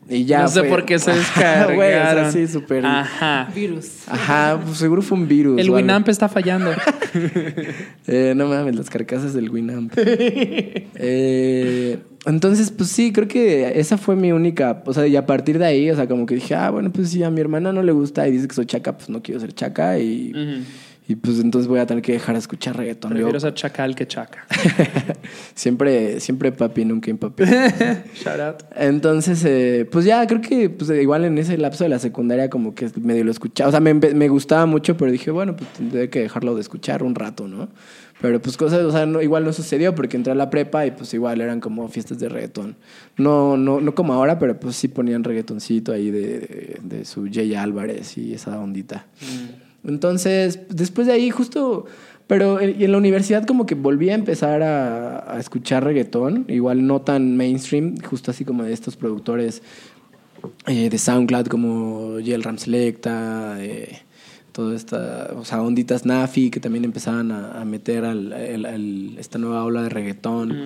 Y 0.09 0.25
ya 0.27 0.43
no 0.43 0.49
sé 0.49 0.61
fue- 0.61 0.69
por 0.69 0.85
qué 0.85 0.99
se 0.99 1.13
descargaron. 1.13 1.75
güey, 1.77 1.95
o 1.95 2.03
sea, 2.03 2.31
sí, 2.31 2.47
súper. 2.47 2.85
Ajá. 2.85 3.49
Virus. 3.55 3.89
Ajá, 4.07 4.61
pues 4.65 4.77
seguro 4.79 5.01
fue 5.03 5.19
un 5.19 5.27
virus. 5.29 5.59
El. 5.61 5.71
Winamp 5.71 6.09
está 6.09 6.29
fallando. 6.29 6.71
Eh, 8.07 8.35
no 8.37 8.49
mames, 8.49 8.75
las 8.77 8.91
carcasas 8.91 9.33
del 9.35 9.49
Winamp. 9.49 9.93
Eh, 9.97 11.99
entonces, 12.27 12.71
pues 12.71 12.91
sí, 12.91 13.13
creo 13.13 13.29
que 13.29 13.79
esa 13.79 13.97
fue 13.99 14.17
mi 14.17 14.33
única. 14.33 14.83
O 14.87 14.93
sea, 14.93 15.07
y 15.07 15.17
a 15.17 15.27
partir 15.27 15.59
de 15.59 15.67
ahí, 15.67 15.91
o 15.91 15.97
sea, 15.97 16.07
como 16.09 16.27
que 16.27 16.35
dije, 16.35 16.55
ah, 16.55 16.71
bueno, 16.71 16.91
pues 16.93 17.11
sí, 17.11 17.23
a 17.23 17.31
mi 17.31 17.41
hermana 17.41 17.73
no 17.73 17.83
le 17.83 17.93
gusta 17.93 18.27
y 18.29 18.33
dice 18.33 18.49
que 18.49 18.55
soy 18.55 18.67
chaca, 18.67 18.97
pues 18.97 19.09
no 19.09 19.23
quiero 19.23 19.41
ser 19.41 19.55
chaca 19.55 19.99
y. 19.99 20.33
y 21.07 21.17
pues 21.17 21.39
entonces 21.41 21.69
voy 21.69 21.81
a 21.81 21.87
tener 21.87 22.03
que 22.03 22.13
dejar 22.13 22.35
de 22.35 22.39
escuchar 22.41 22.77
reggaetón. 22.77 23.11
Yo- 23.13 23.17
Prefiero 23.17 23.41
ser 23.41 23.55
chacal 23.55 23.95
que 23.95 24.07
chaca. 24.07 24.47
siempre, 25.55 26.21
siempre 26.21 26.53
papi, 26.53 26.85
nunca 26.85 27.11
impapi. 27.11 27.45
Shout 28.15 28.41
out. 28.41 28.57
Entonces, 28.77 29.45
eh, 29.45 29.87
pues 29.91 30.05
ya 30.05 30.27
creo 30.27 30.41
que 30.41 30.71
pues, 30.71 30.91
igual 30.91 31.25
en 31.25 31.39
ese 31.39 31.59
lapso 31.59 31.85
de 31.85 31.91
la 31.91 31.99
secundaria 31.99 32.49
como 32.51 32.75
que 32.75 32.91
medio 33.01 33.25
lo 33.25 33.31
escuchaba. 33.31 33.69
O 33.69 33.71
sea, 33.71 33.81
me, 33.81 33.95
me 33.95 34.29
gustaba 34.29 34.67
mucho, 34.67 34.97
pero 34.97 35.11
dije, 35.13 35.31
bueno, 35.31 35.57
pues 35.57 35.71
tendré 35.75 36.09
que 36.11 36.21
dejarlo 36.21 36.55
de 36.55 36.61
escuchar 36.61 37.03
un 37.03 37.15
rato, 37.15 37.49
¿no? 37.49 37.69
Pero 38.21 38.41
pues 38.41 38.57
cosas, 38.57 38.81
o 38.85 38.91
sea, 38.93 39.05
no- 39.07 39.21
igual 39.21 39.45
no 39.45 39.53
sucedió 39.53 39.95
porque 39.95 40.17
entré 40.17 40.33
a 40.33 40.37
la 40.37 40.49
prepa 40.49 40.87
y 40.87 40.93
pues 40.93 41.13
igual 41.13 41.41
eran 41.41 41.61
como 41.61 41.87
fiestas 41.89 42.19
de 42.19 42.29
reggaetón. 42.29 42.77
No, 43.19 43.57
no, 43.57 43.81
no 43.81 43.95
como 43.95 44.15
ahora, 44.15 44.39
pero 44.39 44.59
pues 44.59 44.77
sí 44.77 44.89
ponían 44.89 45.25
reggaetoncito 45.25 45.93
ahí 45.93 46.11
de, 46.11 46.21
de, 46.39 46.79
de 46.83 47.05
su 47.05 47.29
Jay 47.31 47.55
Álvarez 47.55 48.17
y 48.17 48.33
esa 48.33 48.59
ondita. 48.59 49.07
Entonces, 49.87 50.61
después 50.69 51.07
de 51.07 51.13
ahí 51.15 51.31
justo... 51.31 51.87
Pero 52.27 52.59
en, 52.59 52.81
y 52.81 52.85
en 52.85 52.93
la 52.93 52.97
universidad 52.97 53.45
como 53.47 53.67
que 53.67 53.75
volví 53.75 54.09
a 54.09 54.15
empezar 54.15 54.63
a, 54.63 55.35
a 55.35 55.39
escuchar 55.39 55.85
reggaetón, 55.85 56.47
igual 56.49 56.87
no 56.87 57.03
tan 57.03 57.37
mainstream, 57.37 57.97
justo 58.03 58.31
así 58.31 58.47
como 58.47 58.63
de 58.63 58.73
estos 58.73 58.97
productores 58.97 59.61
eh, 60.67 60.89
de 60.89 60.97
SoundCloud 60.99 61.49
como 61.49 62.19
Yel 62.21 62.43
Ram 62.43 62.57
Selecta, 62.57 63.57
eh, 63.63 63.99
toda 64.53 64.75
esta, 64.75 65.33
o 65.37 65.45
sea, 65.45 65.61
onditas 65.61 66.07
Nafi 66.07 66.49
que 66.49 66.61
también 66.61 66.85
empezaban 66.87 67.31
a, 67.31 67.61
a 67.61 67.65
meter 67.67 68.07
al, 68.07 68.33
al- 68.33 68.65
al- 68.65 69.19
esta 69.19 69.37
nueva 69.39 69.63
ola 69.63 69.83
de 69.83 69.91
reggaetón, 69.91 70.63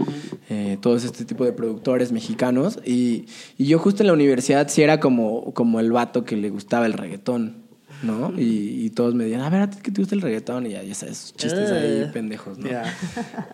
eh, 0.50 0.78
todos 0.80 1.02
este 1.02 1.24
tipo 1.24 1.44
de 1.44 1.52
productores 1.52 2.12
mexicanos. 2.12 2.78
Y, 2.86 3.24
y 3.56 3.64
yo 3.66 3.80
justo 3.80 4.04
en 4.04 4.06
la 4.06 4.12
universidad 4.12 4.68
sí 4.68 4.82
era 4.82 5.00
como, 5.00 5.52
como 5.54 5.80
el 5.80 5.90
vato 5.90 6.24
que 6.24 6.36
le 6.36 6.50
gustaba 6.50 6.86
el 6.86 6.92
reggaetón. 6.92 7.66
¿No? 8.02 8.32
Y, 8.38 8.84
y 8.86 8.90
todos 8.90 9.14
me 9.14 9.24
decían, 9.24 9.40
a 9.42 9.50
ver, 9.50 9.62
¿a 9.62 9.70
ti 9.70 9.78
qué 9.82 9.90
te 9.90 10.00
gusta 10.00 10.14
el 10.14 10.20
reggaetón? 10.20 10.66
Y 10.66 10.70
ya, 10.70 10.82
ya 10.82 10.94
sabes, 10.94 11.34
chistes 11.36 11.70
ahí 11.72 12.08
pendejos, 12.12 12.58
¿no? 12.58 12.68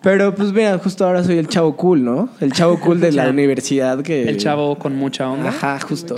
Pero 0.03 0.34
pues 0.34 0.53
mira, 0.53 0.78
justo 0.78 1.05
ahora 1.07 1.24
soy 1.24 1.38
el 1.38 1.49
chavo 1.49 1.76
cool, 1.76 2.05
¿no? 2.05 2.28
El 2.40 2.53
chavo 2.53 2.78
cool 2.80 3.01
de 3.01 3.12
la 3.12 3.28
universidad 3.30 4.03
que... 4.03 4.28
El 4.28 4.36
chavo 4.36 4.78
con 4.78 4.95
mucha 4.97 5.28
onda. 5.30 5.49
Ajá, 5.49 5.80
justo. 5.80 6.16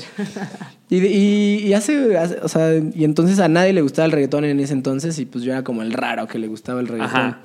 Y, 0.88 0.98
y, 1.04 1.58
y 1.66 1.72
hace, 1.74 2.16
hace- 2.16 2.38
o 2.42 2.48
sea, 2.48 2.74
y 2.76 3.04
entonces 3.04 3.38
a 3.40 3.48
nadie 3.48 3.72
le 3.72 3.82
gustaba 3.82 4.06
el 4.06 4.12
reggaetón 4.12 4.44
en 4.44 4.60
ese 4.60 4.72
entonces 4.72 5.18
y 5.18 5.26
pues 5.26 5.42
yo 5.44 5.52
era 5.52 5.64
como 5.64 5.82
el 5.82 5.92
raro 5.92 6.26
que 6.28 6.38
le 6.38 6.46
gustaba 6.46 6.80
el 6.80 6.86
reggaetón. 6.88 7.16
Ajá. 7.16 7.40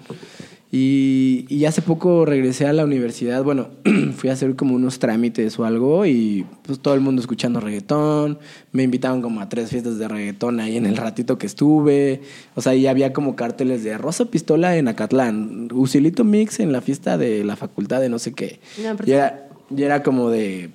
Y, 0.74 1.46
y 1.50 1.66
hace 1.66 1.82
poco 1.82 2.26
regresé 2.26 2.66
a 2.66 2.72
la 2.72 2.86
universidad, 2.86 3.44
bueno, 3.44 3.68
fui 4.16 4.30
a 4.30 4.34
hacer 4.34 4.56
como 4.56 4.74
unos 4.74 5.00
trámites 5.00 5.60
o 5.60 5.66
algo 5.66 6.06
y 6.06 6.46
pues 6.64 6.80
todo 6.80 6.94
el 6.94 7.02
mundo 7.02 7.20
escuchando 7.20 7.60
reggaetón, 7.60 8.40
me 8.72 8.84
invitaron 8.84 9.22
como 9.22 9.42
a 9.42 9.50
tres 9.50 9.70
fiestas 9.70 9.98
de 9.98 10.08
reggaetón 10.08 10.62
ahí 10.62 10.78
en 10.78 10.86
el 10.86 10.96
ratito 10.96 11.38
que 11.38 11.46
estuve, 11.46 12.22
o 12.56 12.62
sea, 12.62 12.74
y 12.74 12.88
había 12.88 13.12
como 13.12 13.36
carteles 13.36 13.84
de 13.84 13.98
Rosa 13.98 14.26
Pistola 14.26 14.78
en 14.78 14.88
Acatlán, 14.88 15.68
Usilito 15.74 16.24
Mix 16.24 16.62
en 16.62 16.72
la 16.72 16.80
fiesta 16.80 17.18
de 17.18 17.44
la 17.44 17.58
facultad 17.58 18.00
de 18.00 18.08
no 18.08 18.18
sé 18.18 18.32
qué. 18.32 18.62
No, 18.82 18.96
y, 19.06 19.12
era, 19.12 19.50
y 19.76 19.84
era 19.84 20.04
como 20.04 20.30
de, 20.30 20.70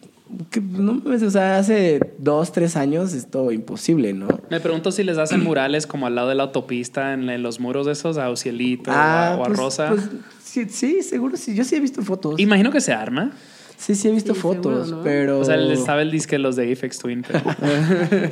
que, 0.51 0.61
no 0.61 1.03
o 1.05 1.31
sea, 1.31 1.59
hace 1.59 2.01
dos, 2.19 2.53
tres 2.53 2.77
años 2.77 3.13
esto 3.13 3.53
imposible, 3.53 4.13
¿no? 4.13 4.29
Me 4.51 4.61
pregunto 4.61 4.91
si 4.93 5.03
les 5.05 5.19
hacen 5.19 5.43
murales 5.45 5.87
como 5.87 6.07
al 6.07 6.15
lado 6.15 6.29
de 6.29 6.35
la 6.35 6.45
autopista, 6.45 7.13
en, 7.13 7.29
en 7.31 7.43
los 7.43 7.61
muros 7.61 7.87
de 7.87 7.93
esos, 7.93 8.19
a 8.19 8.29
Ocielito 8.31 8.91
o 8.91 8.95
a- 8.95 9.37
o 9.39 9.43
a 9.45 9.47
pues- 9.47 9.59
Rosa. 9.59 9.89
pues, 9.91 10.09
sí, 10.43 10.67
sí, 10.69 11.03
seguro 11.03 11.37
sí. 11.37 11.55
Yo 11.55 11.65
sí 11.65 11.77
he 11.77 11.81
visto 11.81 12.03
fotos. 12.03 12.39
Imagino 12.41 12.71
que 12.73 12.81
se 12.81 12.93
arma. 12.93 13.33
Sí, 13.77 13.95
sí 13.95 14.09
he 14.09 14.13
visto 14.13 14.35
Sí, 14.35 14.41
fotos, 14.41 14.87
seguro, 14.87 14.97
¿no? 14.99 15.05
pero... 15.05 15.41
O 15.41 15.45
sea, 15.45 15.57
les 15.57 15.85
sabe 15.85 16.03
el 16.03 16.11
disque 16.11 16.39
los 16.39 16.57
de 16.57 16.73
Apex 16.73 16.99
Twin. 16.99 17.23
pero- 17.27 17.45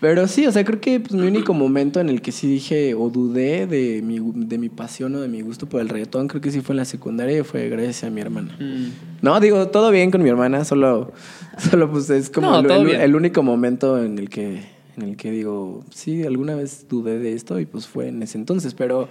Pero 0.00 0.28
sí, 0.28 0.46
o 0.46 0.52
sea, 0.52 0.64
creo 0.64 0.80
que 0.80 1.00
pues, 1.00 1.12
mi 1.14 1.26
único 1.26 1.54
momento 1.54 1.98
en 1.98 2.08
el 2.08 2.22
que 2.22 2.30
sí 2.30 2.46
dije 2.46 2.94
o 2.94 3.10
dudé 3.10 3.66
de 3.66 4.00
mi, 4.00 4.20
de 4.46 4.56
mi 4.56 4.68
pasión 4.68 5.12
o 5.16 5.20
de 5.20 5.26
mi 5.26 5.40
gusto 5.40 5.68
por 5.68 5.80
el 5.80 5.88
reggaetón, 5.88 6.28
creo 6.28 6.40
que 6.40 6.52
sí 6.52 6.60
fue 6.60 6.74
en 6.74 6.76
la 6.76 6.84
secundaria 6.84 7.40
y 7.40 7.42
fue 7.42 7.68
gracias 7.68 8.04
a 8.04 8.10
mi 8.10 8.20
hermana. 8.20 8.56
Mm. 8.60 8.90
No, 9.22 9.40
digo, 9.40 9.66
todo 9.68 9.90
bien 9.90 10.12
con 10.12 10.22
mi 10.22 10.28
hermana, 10.28 10.64
solo, 10.64 11.10
solo 11.70 11.90
pues 11.90 12.08
es 12.10 12.30
como 12.30 12.62
No, 12.62 12.74
el, 12.74 12.90
el 12.90 13.16
único 13.16 13.42
momento 13.42 14.00
en 14.00 14.18
el 14.20 14.28
que 14.28 14.78
en 14.96 15.02
el 15.02 15.16
que 15.16 15.30
digo, 15.32 15.84
sí, 15.94 16.24
alguna 16.24 16.54
vez 16.56 16.86
dudé 16.88 17.18
de 17.18 17.32
esto 17.32 17.58
y 17.60 17.66
pues 17.66 17.86
fue 17.88 18.06
en 18.08 18.20
ese 18.22 18.36
entonces, 18.38 18.74
pero 18.74 19.08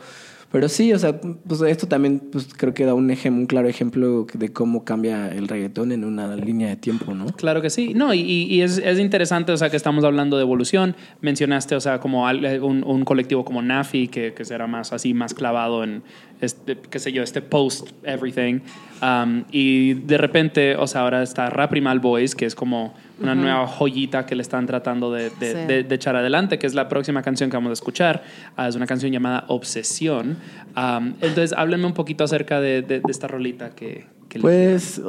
pero 0.52 0.70
sí, 0.70 0.94
o 0.94 1.00
sea, 1.00 1.20
pues 1.20 1.62
esto 1.62 1.88
también 1.88 2.20
pues 2.32 2.48
creo 2.56 2.74
que 2.74 2.86
da 2.86 2.94
un 2.94 3.12
ejemplo, 3.12 3.42
un 3.42 3.48
claro 3.48 3.68
ejemplo 3.68 4.26
de 4.34 4.54
cómo 4.54 4.86
cambia 4.86 5.30
el 5.30 5.48
reggaetón 5.48 5.92
en 5.92 6.06
una 6.06 6.36
línea 6.36 6.70
de 6.70 6.78
tiempo, 6.78 7.14
¿no? 7.14 7.26
Claro 7.28 7.62
que 7.62 7.70
sí. 7.70 7.94
No, 7.94 8.14
y, 8.14 8.62
es, 8.62 8.78
es 8.78 9.00
interesante, 9.00 9.52
o 9.52 9.58
sea, 9.58 9.70
que 9.70 9.78
estamos 9.78 10.06
hablando 10.06 10.38
de 10.38 10.44
evolución. 10.44 10.96
Mencionaste, 11.22 11.76
o 11.76 11.82
sea, 11.82 12.00
como 12.00 12.26
un, 12.26 12.84
un 12.86 13.06
colectivo 13.06 13.44
como 13.44 13.62
Nafi, 13.62 14.08
que, 14.08 14.34
que 14.34 14.46
será 14.46 14.68
más 14.68 14.94
así, 14.94 15.14
más 15.14 15.34
clavado 15.34 15.84
en, 15.84 16.04
este, 16.42 16.78
qué 16.78 17.00
sé 17.00 17.12
yo, 17.12 17.24
este 17.24 17.42
post-everything. 17.42 18.60
Um, 19.02 19.44
y 19.52 19.94
de 19.94 20.18
repente, 20.18 20.76
o 20.76 20.88
sea, 20.88 21.02
ahora 21.02 21.22
está 21.24 21.50
Raprimal 21.50 22.00
Boys, 22.00 22.36
que 22.36 22.46
es 22.46 22.56
como 22.56 22.94
una 23.20 23.36
nueva 23.36 23.66
joyita 23.68 24.26
que 24.26 24.36
le 24.36 24.42
están 24.42 24.66
tratando 24.68 25.12
de, 25.12 25.30
de- 25.40 25.52
Sí. 25.54 25.58
de- 25.68 25.84
de 25.84 25.96
echar 25.96 26.16
adelante, 26.16 26.58
que 26.60 26.68
es 26.68 26.74
la 26.76 26.88
próxima 26.90 27.22
canción 27.22 27.50
que 27.50 27.58
vamos 27.58 27.72
a 27.72 27.74
escuchar. 27.74 28.24
Ah, 28.56 28.68
es 28.68 28.76
una 28.76 28.86
canción 28.88 29.12
llamada 29.12 29.46
Obsesión. 29.48 30.38
Um, 30.76 31.14
entonces, 31.22 31.54
háblenme 31.54 31.86
un 31.88 31.94
poquito 31.94 32.24
acerca 32.24 32.60
de, 32.62 32.82
de- 32.82 33.00
de 33.00 33.12
esta 33.12 33.28
rolita 33.28 33.70
que... 33.72 34.06
que 34.30 34.40
Pues, 34.40 35.02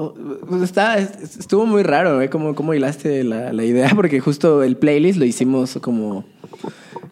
pues 0.48 0.62
está, 0.62 0.98
est- 0.98 1.38
estuvo 1.40 1.66
muy 1.66 1.82
raro, 1.82 2.20
¿eh? 2.22 2.28
Cómo, 2.30 2.54
cómo 2.54 2.72
hilaste 2.74 3.24
la, 3.24 3.52
la 3.52 3.64
idea, 3.64 3.90
porque 3.96 4.20
justo 4.20 4.62
el 4.62 4.76
playlist 4.76 5.18
lo 5.18 5.24
hicimos 5.24 5.78
como... 5.82 6.24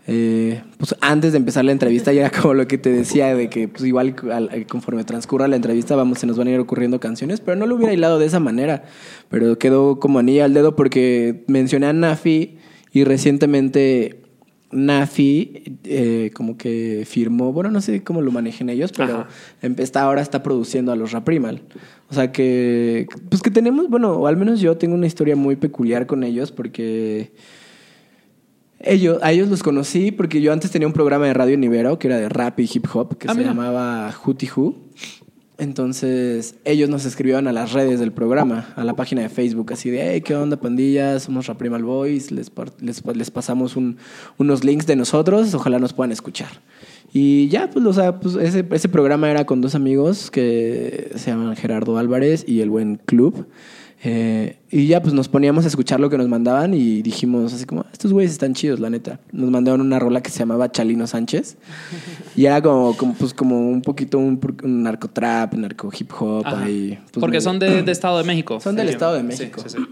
eh, 0.08 0.62
pues 0.78 0.94
antes 1.00 1.32
de 1.32 1.38
empezar 1.38 1.64
la 1.64 1.72
entrevista 1.72 2.12
y 2.12 2.18
era 2.18 2.30
como 2.30 2.54
lo 2.54 2.68
que 2.68 2.78
te 2.78 2.90
decía 2.90 3.34
de 3.34 3.50
que 3.50 3.66
pues 3.66 3.84
igual 3.84 4.14
al- 4.32 4.66
conforme 4.66 5.02
transcurra 5.04 5.48
la 5.48 5.56
entrevista 5.56 5.96
vamos 5.96 6.18
se 6.20 6.26
nos 6.26 6.36
van 6.38 6.46
a 6.48 6.52
ir 6.52 6.60
ocurriendo 6.60 7.00
canciones 7.00 7.40
pero 7.40 7.56
no 7.56 7.66
lo 7.66 7.74
hubiera 7.74 7.92
hilado 7.92 8.18
de 8.20 8.26
esa 8.26 8.38
manera 8.38 8.84
pero 9.28 9.58
quedó 9.58 9.98
como 9.98 10.18
anilla 10.20 10.44
al 10.44 10.54
dedo 10.54 10.76
porque 10.76 11.44
mencioné 11.48 11.86
a 11.86 11.92
Nafi 11.92 12.56
y 12.92 13.02
recientemente 13.04 14.22
Nafi 14.70 15.78
eh, 15.84 16.30
como 16.34 16.56
que 16.56 17.04
firmó 17.06 17.52
bueno 17.52 17.70
no 17.70 17.80
sé 17.80 18.02
cómo 18.04 18.20
lo 18.22 18.30
manejen 18.30 18.68
ellos 18.68 18.92
pero 18.96 19.26
está, 19.82 20.02
ahora 20.02 20.22
está 20.22 20.42
produciendo 20.42 20.92
a 20.92 20.96
los 20.96 21.12
Raprimal. 21.12 21.62
O 22.08 22.14
sea 22.14 22.30
que, 22.30 23.06
pues 23.28 23.42
que 23.42 23.50
tenemos, 23.50 23.88
bueno, 23.88 24.12
o 24.12 24.28
al 24.28 24.36
menos 24.36 24.60
yo 24.60 24.76
tengo 24.76 24.94
una 24.94 25.08
historia 25.08 25.34
muy 25.34 25.56
peculiar 25.56 26.06
con 26.06 26.22
ellos 26.22 26.52
porque 26.52 27.32
ellos, 28.80 29.18
a 29.22 29.32
ellos 29.32 29.48
los 29.48 29.62
conocí 29.62 30.12
porque 30.12 30.40
yo 30.40 30.52
antes 30.52 30.70
tenía 30.70 30.86
un 30.86 30.92
programa 30.94 31.26
de 31.26 31.34
radio 31.34 31.54
en 31.54 31.64
Ibero 31.64 31.98
que 31.98 32.08
era 32.08 32.18
de 32.18 32.28
rap 32.28 32.60
y 32.60 32.68
hip 32.72 32.86
hop 32.92 33.16
que 33.18 33.28
Ah, 33.28 33.32
se 33.32 33.38
mira. 33.38 33.50
llamaba 33.50 34.12
Hootie 34.12 34.50
Who. 34.54 34.74
Entonces 35.58 36.56
ellos 36.66 36.90
nos 36.90 37.06
escribieron 37.06 37.48
a 37.48 37.52
las 37.52 37.72
redes 37.72 37.98
del 37.98 38.12
programa, 38.12 38.68
a 38.76 38.84
la 38.84 38.94
página 38.94 39.22
de 39.22 39.30
Facebook, 39.30 39.72
así 39.72 39.88
de, 39.88 40.12
hey, 40.12 40.20
¿qué 40.20 40.34
onda 40.34 40.58
pandilla? 40.58 41.18
Somos 41.18 41.46
Raprimal 41.46 41.82
Boys, 41.82 42.30
les, 42.30 42.52
les, 42.80 43.02
les 43.16 43.30
pasamos 43.30 43.74
un- 43.74 43.96
unos 44.36 44.64
links 44.64 44.86
de 44.86 44.96
nosotros, 44.96 45.54
ojalá 45.54 45.78
nos 45.78 45.94
puedan 45.94 46.12
escuchar. 46.12 46.60
Y 47.12 47.48
ya, 47.48 47.70
pues, 47.70 47.86
o 47.86 47.92
sea, 47.94 48.20
pues 48.20 48.34
ese, 48.34 48.66
ese 48.70 48.88
programa 48.90 49.30
era 49.30 49.46
con 49.46 49.62
dos 49.62 49.74
amigos 49.74 50.30
que 50.30 51.12
se 51.14 51.30
llaman 51.30 51.56
Gerardo 51.56 51.96
Álvarez 51.96 52.44
y 52.46 52.60
el 52.60 52.68
buen 52.68 52.96
Club. 53.06 53.46
Eh, 54.04 54.58
y 54.70 54.86
ya, 54.86 55.00
pues 55.02 55.14
nos 55.14 55.28
poníamos 55.28 55.64
a 55.64 55.68
escuchar 55.68 55.98
lo 56.00 56.10
que 56.10 56.18
nos 56.18 56.28
mandaban 56.28 56.74
y 56.74 57.02
dijimos 57.02 57.52
así 57.54 57.64
como, 57.64 57.84
estos 57.92 58.12
güeyes 58.12 58.30
están 58.32 58.52
chidos, 58.54 58.78
la 58.78 58.90
neta. 58.90 59.18
Nos 59.32 59.50
mandaron 59.50 59.80
una 59.80 59.98
rola 59.98 60.20
que 60.22 60.30
se 60.30 60.38
llamaba 60.40 60.70
Chalino 60.70 61.06
Sánchez. 61.06 61.56
Y 62.36 62.44
era 62.44 62.60
como, 62.62 62.96
como, 62.96 63.14
pues, 63.14 63.32
como 63.34 63.68
un 63.70 63.82
poquito 63.82 64.18
un, 64.18 64.38
un 64.62 64.82
narcotrap, 64.82 65.54
narco 65.54 65.90
hip 65.98 66.10
hop. 66.18 66.44
Ahí, 66.46 66.98
pues, 67.10 67.20
Porque 67.20 67.40
son 67.40 67.58
de, 67.58 67.82
de 67.82 67.92
Estado 67.92 68.18
de 68.18 68.24
México. 68.24 68.60
Son 68.60 68.76
del. 68.76 68.88
Estado 68.90 69.14
de 69.14 69.20
Sí, 69.22 69.26
México. 69.26 69.62
sí, 69.66 69.76
sí. 69.78 69.84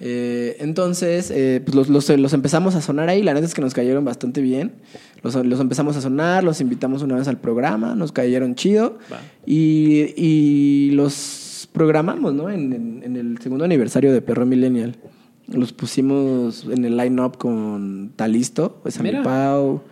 Eh, 0.00 0.56
entonces, 0.60 1.30
eh, 1.30 1.60
pues 1.64 1.74
los, 1.74 1.88
los- 1.90 2.08
los 2.18 2.32
empezamos 2.32 2.74
a 2.74 2.80
sonar 2.80 3.10
ahí. 3.10 3.22
La 3.22 3.34
neta 3.34 3.44
es 3.46 3.52
que 3.54 3.60
nos 3.60 3.74
cayeron 3.74 4.04
bastante 4.04 4.40
bien. 4.40 4.72
Los, 5.22 5.34
los 5.34 5.60
empezamos 5.60 5.96
a 5.96 6.00
sonar, 6.00 6.42
los 6.44 6.60
invitamos 6.62 7.02
una 7.02 7.16
vez 7.16 7.28
al 7.28 7.38
programa, 7.38 7.94
nos 7.94 8.12
cayeron 8.12 8.54
chido. 8.54 8.98
Va. 9.12 9.20
Y, 9.44 10.14
y 10.16 10.90
los 10.92 11.12
programamos, 11.80 12.32
¿no? 12.32 12.48
En, 12.48 12.72
en- 12.72 13.02
en 13.04 13.16
el 13.16 13.36
segundo 13.38 13.66
aniversario 13.66 14.10
de 14.10 14.22
Perro 14.22 14.46
Millennial. 14.46 14.96
Los 15.46 15.74
pusimos 15.74 16.66
en 16.70 16.86
el 16.86 16.96
line-up 16.96 17.36
con 17.36 18.12
Talisto, 18.16 18.80
pues 18.82 18.98
Mira. 19.02 19.22
Pau, 19.22 19.82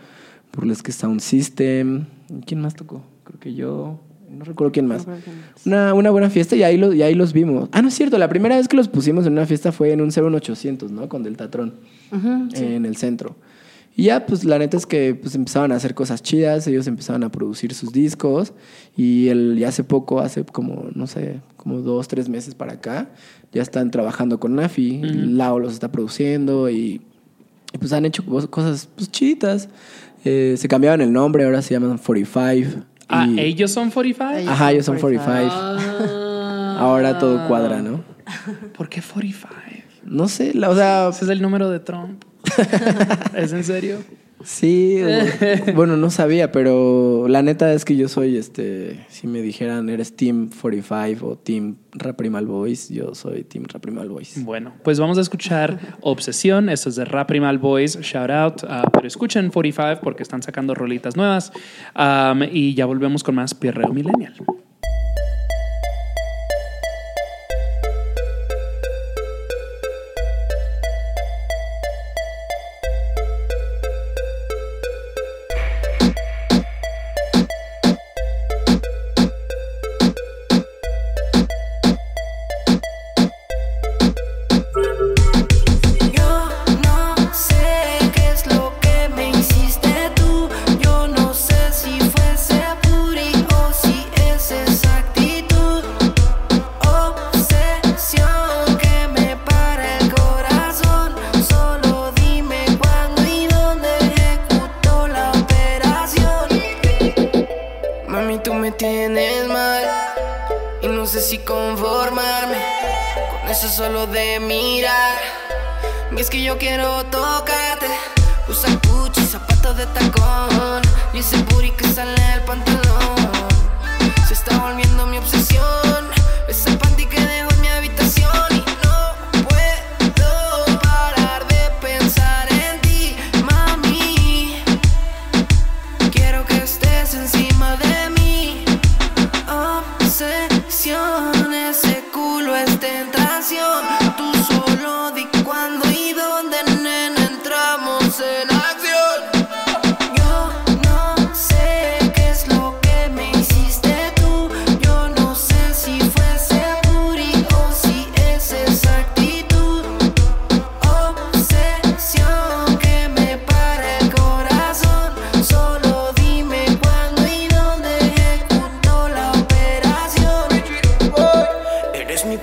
Burlesque 0.55 0.93
Sound 0.93 1.21
System. 1.21 2.07
¿Quién 2.47 2.63
más 2.63 2.75
tocó? 2.75 3.03
Creo 3.25 3.39
que 3.39 3.53
yo. 3.55 4.01
No 4.31 4.45
recuerdo 4.47 4.73
quién 4.73 4.87
más. 4.87 5.07
Una, 5.67 5.93
una 5.93 6.11
buena 6.11 6.31
fiesta 6.31 6.57
y 6.57 6.63
ahí, 6.63 6.79
lo- 6.79 6.95
y 6.95 7.03
ahí 7.03 7.15
los 7.15 7.35
vimos. 7.35 7.69
Ah, 7.73 7.83
no 7.83 7.89
es 7.89 7.95
cierto. 7.95 8.17
La 8.17 8.29
primera 8.31 8.57
vez 8.57 8.67
que 8.67 8.77
los 8.79 8.89
pusimos 8.89 9.27
en 9.27 9.35
una 9.35 9.45
fiesta 9.45 9.71
fue 9.71 9.93
en 9.93 10.01
un 10.01 10.09
01800, 10.11 10.91
¿no? 10.91 11.09
Con 11.11 11.23
Deltatron. 11.23 11.75
En 12.55 12.87
el 12.87 12.97
centro. 12.97 13.37
Y 13.97 14.05
ya, 14.05 14.27
pues 14.27 14.45
la 14.45 14.59
neta 14.59 14.77
es 14.77 14.87
que 14.87 15.15
pues, 15.15 15.35
empezaban 15.37 15.71
a 15.71 15.77
hacer 15.77 15.95
cosas 15.95 16.23
chidas. 16.23 16.67
Ellos 16.67 16.87
empezaban 16.89 17.23
a 17.23 17.31
producir 17.31 17.73
sus 17.75 17.93
discos. 17.93 18.53
Y 18.97 19.29
el, 19.29 19.57
ya 19.59 19.69
hace 19.69 19.85
poco, 19.85 20.21
hace 20.21 20.45
como, 20.45 20.87
no 20.95 21.07
sé, 21.07 21.41
como 21.57 21.79
dos, 21.81 22.09
tres 22.09 22.29
meses 22.29 22.55
para 22.57 22.73
acá, 22.75 23.11
ya 23.53 23.63
están 23.63 23.91
trabajando 23.93 24.41
con 24.41 24.57
Nafi. 24.57 25.01
Lao 25.03 25.59
los 25.61 25.73
está 25.75 25.93
produciendo 25.93 26.69
y, 26.71 27.03
y, 27.73 27.79
pues 27.79 27.93
han 27.93 28.05
hecho 28.05 28.25
cos- 28.25 28.49
cosas 28.51 28.89
pues 28.97 29.11
chiditas. 29.13 29.69
Eh, 30.25 30.55
se 30.59 30.67
cambiaron 30.69 31.01
el 31.01 31.13
nombre, 31.13 31.45
ahora 31.45 31.63
se 31.63 31.75
llaman 31.75 31.99
45. 31.99 32.85
Ah, 33.09 33.27
y- 33.29 33.39
ellos 33.39 33.71
son 33.71 33.91
45. 33.91 34.39
Ellos 34.41 34.51
Ajá, 34.51 34.73
ellos 34.73 34.87
son 34.87 34.99
45. 34.99 35.53
Ah. 36.77 36.77
Ahora 36.81 37.19
todo 37.21 37.47
cuadra, 37.47 37.81
¿no? 37.81 38.03
¿Por 38.77 38.89
qué 38.89 39.01
45? 39.01 39.85
No 40.05 40.27
sé, 40.27 40.53
la, 40.55 40.71
o 40.71 40.75
sea, 40.75 41.09
Ese 41.11 41.25
es 41.25 41.31
el 41.31 41.41
número 41.41 41.71
de 41.71 41.79
Trump. 41.79 42.25
¿Es 43.37 43.53
en 43.53 43.65
serio? 43.65 43.99
sí, 44.45 44.99
bueno, 45.75 45.97
no 45.97 46.11
sabía, 46.11 46.53
pero 46.53 47.27
la 47.29 47.43
neta 47.43 47.73
es 47.73 47.85
que 47.85 47.97
yo 47.97 48.09
soy, 48.09 48.37
este, 48.37 49.07
si 49.09 49.27
me 49.27 49.41
dijeran 49.41 49.89
eres 49.89 50.17
Team 50.17 50.51
45 50.51 51.27
o 51.27 51.37
Team 51.37 51.77
Raprimal 51.93 52.47
Boys, 52.47 52.91
yo 52.91 53.15
soy 53.15 53.45
Team 53.45 53.65
Raprimal 53.73 54.09
Boys. 54.09 54.45
Bueno, 54.45 54.75
pues 54.83 55.01
vamos 55.01 55.19
a 55.19 55.21
escuchar 55.21 55.97
Obsesión. 56.01 56.69
Esto 56.69 56.89
es 56.89 56.97
de 56.97 57.05
Raprimal 57.05 57.59
Boys. 57.59 57.99
Shout 58.01 58.31
out. 58.31 58.65
Ah, 58.69 58.89
pero 58.93 59.07
escuchen 59.07 59.51
45 59.51 60.01
porque 60.03 60.23
están 60.23 60.43
sacando 60.43 60.75
rolitas 60.75 61.17
nuevas. 61.17 61.53
Um, 61.97 62.43
y 62.51 62.75
ya 62.75 62.87
volvemos 62.87 63.23
con 63.23 63.37
más 63.37 63.55
Pierreo 63.55 63.93
Millennial. 63.93 64.35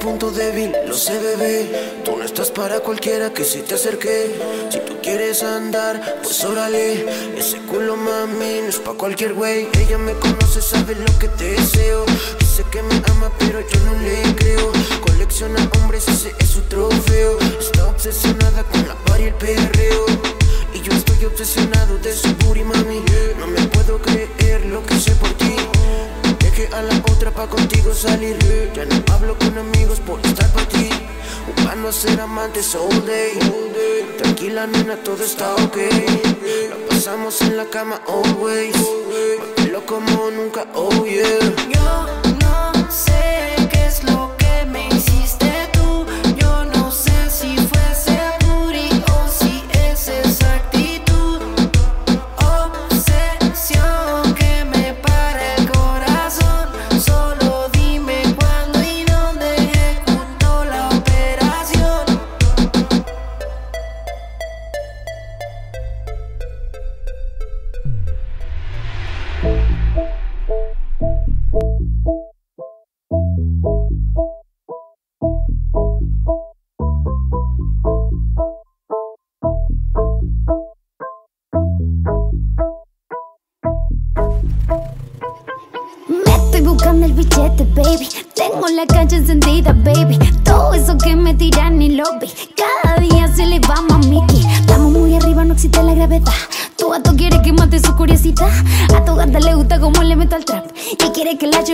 Punto 0.01 0.31
débil, 0.31 0.73
lo 0.87 0.95
sé 0.95 1.17
bebé. 1.19 2.01
Tú 2.03 2.17
no 2.17 2.23
estás 2.23 2.49
para 2.49 2.79
cualquiera 2.79 3.31
que 3.31 3.43
se 3.43 3.61
te 3.61 3.75
acerque. 3.75 4.35
Si 4.69 4.79
tú 4.79 4.97
quieres 5.01 5.43
andar, 5.43 6.19
pues 6.23 6.43
órale. 6.43 7.05
Ese 7.37 7.57
culo 7.69 7.95
mami 7.95 8.61
no 8.63 8.69
es 8.69 8.79
pa' 8.79 8.93
cualquier 8.93 9.33
güey. 9.33 9.67
Ella 9.79 9.97
me 9.99 10.13
conoce, 10.13 10.61
sabe 10.61 10.95
lo 10.95 11.19
que 11.19 11.27
te 11.27 11.51
deseo. 11.51 12.05
Dice 12.39 12.63
que 12.71 12.81
me 12.81 12.95
ama 13.11 13.31
pero 13.37 13.59
yo 13.61 13.79
no 13.85 13.93
le 14.01 14.35
creo. 14.35 14.71
Colecciona 15.01 15.69
hombres, 15.79 16.07
ese 16.07 16.33
es 16.39 16.49
su 16.49 16.61
trofeo. 16.61 17.37
Está 17.59 17.87
obsesionada 17.87 18.63
con 18.63 18.87
la 18.87 18.95
par 19.05 19.21
y 19.21 19.25
el 19.25 19.35
perreo. 19.35 20.05
Y 20.73 20.81
yo 20.81 20.93
estoy 20.93 21.25
obsesionado 21.25 21.97
de 21.99 22.13
su 22.13 22.33
booty 22.37 22.63
mami. 22.63 23.03
No 23.39 23.47
me 23.47 23.61
puedo 23.67 23.99
creer 24.01 24.65
lo 24.65 24.83
que 24.83 24.95
hice 24.95 25.11
por 25.15 25.31
ti 25.33 25.55
Dejé 26.51 26.67
a 26.75 26.81
la 26.81 26.95
otra 27.11 27.31
pa' 27.31 27.47
contigo 27.47 27.93
salir. 27.93 28.37
Ya 28.73 28.85
no 28.85 28.95
hablo 29.13 29.37
con 29.37 29.57
amigos 29.57 29.99
por 30.01 30.19
estar 30.25 30.51
pa' 30.51 30.67
ti. 30.67 30.89
Jugando 31.45 31.87
a 31.87 31.93
ser 31.93 32.19
amantes 32.19 32.75
all 32.75 33.05
day. 33.05 33.39
Tranquila 34.17 34.67
nena, 34.67 34.97
todo 34.97 35.23
está 35.23 35.55
ok. 35.55 35.77
La 36.69 36.87
pasamos 36.89 37.41
en 37.41 37.55
la 37.55 37.65
cama 37.65 38.01
always. 38.07 38.75
Lo 39.71 39.85
como 39.85 40.29
nunca, 40.31 40.67
oh 40.73 41.05
yeah 41.05 42.20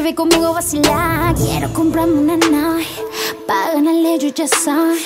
lleve 0.08 0.16
conmigo 0.16 0.54
vacilar. 0.54 1.36
Quiero 1.36 1.72
comprarme 1.74 2.20
una 2.20 2.38
nave. 2.38 2.86
Pa' 3.46 3.74
ganarle, 3.74 4.16
ellos 4.16 4.34
ya 4.34 4.48
saben. 4.48 4.98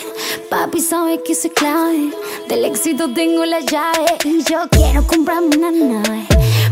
Papi 0.50 0.80
sabe 0.80 1.22
que 1.24 1.34
soy 1.34 1.50
clave. 1.50 2.12
Del 2.48 2.66
éxito 2.66 3.12
tengo 3.14 3.46
la 3.46 3.60
llave. 3.62 4.06
Y 4.26 4.44
yo 4.44 4.60
quiero 4.70 5.06
comprarme 5.08 5.58
una 5.58 5.72
nave. 5.72 6.28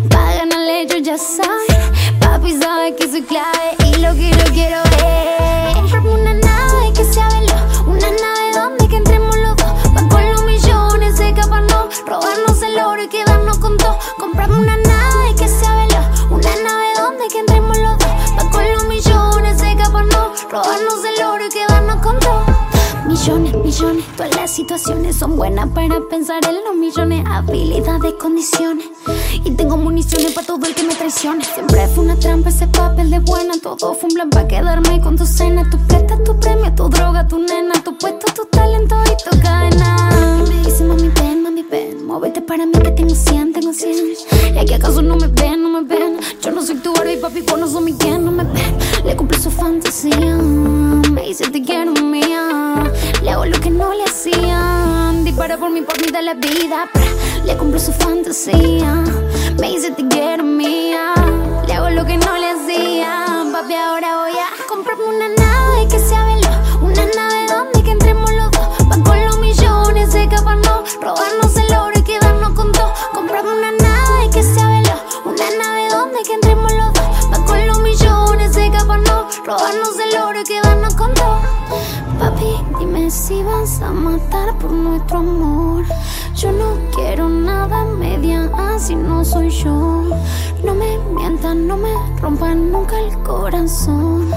Pa' 0.09 0.33
ganarle, 0.35 0.81
ellos 0.81 1.01
ya 1.01 1.17
saben. 1.17 2.19
Papi 2.19 2.57
sabe 2.57 2.95
que 2.95 3.09
soy 3.09 3.23
clave. 3.23 3.69
Y 3.87 3.99
lo 3.99 4.13
que 4.13 4.29
yo 4.29 4.53
quiero 4.53 4.77
es 4.83 5.75
comprarme 5.75 6.13
una 6.13 6.33
nave 6.33 6.93
que 6.95 7.03
sea 7.05 7.27
veloz. 7.29 7.79
Una 7.87 8.09
nave 8.09 8.51
donde 8.53 8.87
que 8.87 8.97
entremos 8.97 9.35
los 9.37 9.55
dos. 9.55 9.73
Va 9.95 10.07
con 10.07 10.29
los 10.31 10.43
millones 10.43 11.17
de 11.17 11.33
caparnos. 11.33 12.03
Robarnos 12.05 12.61
el 12.61 12.79
oro 12.79 13.03
y 13.03 13.07
quedarnos 13.07 13.57
con 13.57 13.77
todo. 13.77 13.97
Comprarme 14.19 14.57
una 14.57 14.77
nave 14.77 14.88
Robarnos 20.51 21.05
el 21.05 21.23
oro 21.23 21.45
y 21.45 21.49
quedarnos 21.49 21.97
con 21.97 22.19
todo. 22.19 22.43
Millones, 23.05 23.53
millones, 23.53 24.03
todas 24.17 24.35
las 24.35 24.49
situaciones 24.49 25.15
son 25.15 25.35
buenas 25.35 25.69
para 25.69 25.99
pensar 26.09 26.43
en 26.43 26.55
los 26.65 26.75
millones. 26.75 27.23
Habilidades, 27.27 28.13
condiciones. 28.13 28.85
Y 29.43 29.51
tengo 29.51 29.77
municiones 29.77 30.31
para 30.31 30.47
todo 30.47 30.65
el 30.65 30.73
que 30.73 30.81
me 30.83 30.95
traicione. 30.95 31.45
Siempre 31.45 31.87
fue 31.89 32.03
una 32.03 32.15
trampa 32.15 32.49
ese 32.49 32.65
papel 32.65 33.11
de 33.11 33.19
buena. 33.19 33.53
Todo 33.61 33.93
fue 33.93 34.09
un 34.09 34.15
plan 34.15 34.29
para 34.31 34.47
quedarme 34.47 34.99
con 35.01 35.15
tu 35.17 35.25
cena. 35.27 35.69
Tu 35.69 35.77
presta, 35.85 36.17
tu 36.23 36.39
premio, 36.39 36.73
tu 36.73 36.89
droga, 36.89 37.27
tu 37.27 37.37
nena. 37.37 37.73
Tu 37.83 37.95
puesto, 37.95 38.25
tu 38.33 38.45
talento 38.45 38.95
y 39.05 39.29
tu 39.29 39.39
cadena. 39.41 40.28
Ven. 41.69 42.05
Muévete 42.05 42.41
para 42.41 42.65
mí 42.65 42.73
que 42.73 42.91
tengo 42.91 43.15
100, 43.15 43.53
tengo 43.53 43.73
100. 43.73 43.95
Y 44.55 44.57
aquí 44.57 44.73
acaso 44.73 45.01
no 45.01 45.15
me 45.15 45.27
ven, 45.27 45.63
no 45.63 45.69
me 45.69 45.81
ven. 45.81 46.19
Yo 46.41 46.51
no 46.51 46.61
soy 46.61 46.77
tu 46.77 46.93
Barbie, 46.93 47.17
papi, 47.17 47.41
vos 47.41 47.59
no 47.59 47.67
sos 47.67 47.81
mi 47.81 47.93
quien, 47.93 48.25
no 48.25 48.31
me 48.31 48.43
ven. 48.43 48.77
Le 49.05 49.15
cumplí 49.15 49.39
su 49.39 49.51
fantasía. 49.51 50.35
Me 51.11 51.21
dice, 51.23 51.49
te 51.49 51.61
quiero 51.61 51.91
mía. 51.91 52.91
Le 53.23 53.31
hago 53.31 53.45
lo 53.45 53.59
que 53.59 53.69
no 53.69 53.93
le 53.93 54.03
hacían. 54.03 55.23
Dispara 55.23 55.57
por 55.57 55.69
mí, 55.71 55.81
por 55.81 55.99
mí 56.01 56.11
de 56.11 56.21
la 56.21 56.33
vida. 56.33 56.89
Le 57.45 57.55
cumplo 57.57 57.79
su 57.79 57.91
fantasía. 57.93 59.03
Me 59.59 59.69
dice, 59.69 59.91
te 59.91 60.07
quiero 60.07 60.43
mía. 60.43 61.13
Le 61.67 61.73
hago 61.73 61.89
lo 61.89 62.05
que 62.05 62.17
no 62.17 62.37
le 62.37 62.51
hacían. 62.51 63.51
Papi, 63.51 63.73
ahora 63.73 64.17
voy 64.17 64.31
a 64.31 64.67
comprarme 64.67 65.05
una 65.05 65.27
nave 65.29 65.58
caparnos. 70.99 71.19
Robarnos 71.19 71.55
el 71.57 71.77
oro 71.77 71.99
y 71.99 72.03
quedarnos 72.03 72.51
con 72.51 72.71
todo. 72.71 72.91
Comprarme 73.13 73.51
una 73.51 73.71
nave 73.71 74.29
que 74.31 74.43
sea 74.43 74.67
veloz. 74.67 75.01
Una 75.25 75.49
nave 75.57 75.89
donde 75.89 76.23
que 76.23 76.33
entremos 76.33 76.71
los 76.73 76.93
dos. 76.93 77.31
Va 77.31 77.45
con 77.45 77.67
los 77.67 77.79
millones 77.81 78.53
de 78.55 78.71
caparnos. 78.71 79.41
Robarnos 79.45 79.99
el 79.99 80.19
oro 80.19 80.41
y 80.41 80.43
quedarnos 80.43 80.95
con 80.95 81.13
todo. 81.13 81.39
Papi, 82.19 82.63
dime 82.79 83.09
si 83.09 83.41
vas 83.43 83.81
a 83.81 83.91
matar 83.91 84.57
por 84.57 84.71
nuestro 84.71 85.19
amor. 85.19 85.85
Yo 86.35 86.51
no 86.51 86.77
quiero 86.93 87.27
nada 87.29 87.83
media 87.85 88.49
así 88.57 88.95
no 88.95 89.23
soy 89.25 89.49
yo. 89.49 90.03
No 90.63 90.73
me 90.73 90.97
mientan, 91.15 91.67
no 91.67 91.77
me 91.77 91.93
rompan 92.21 92.71
nunca 92.71 92.99
el 92.99 93.17
corazón. 93.23 94.29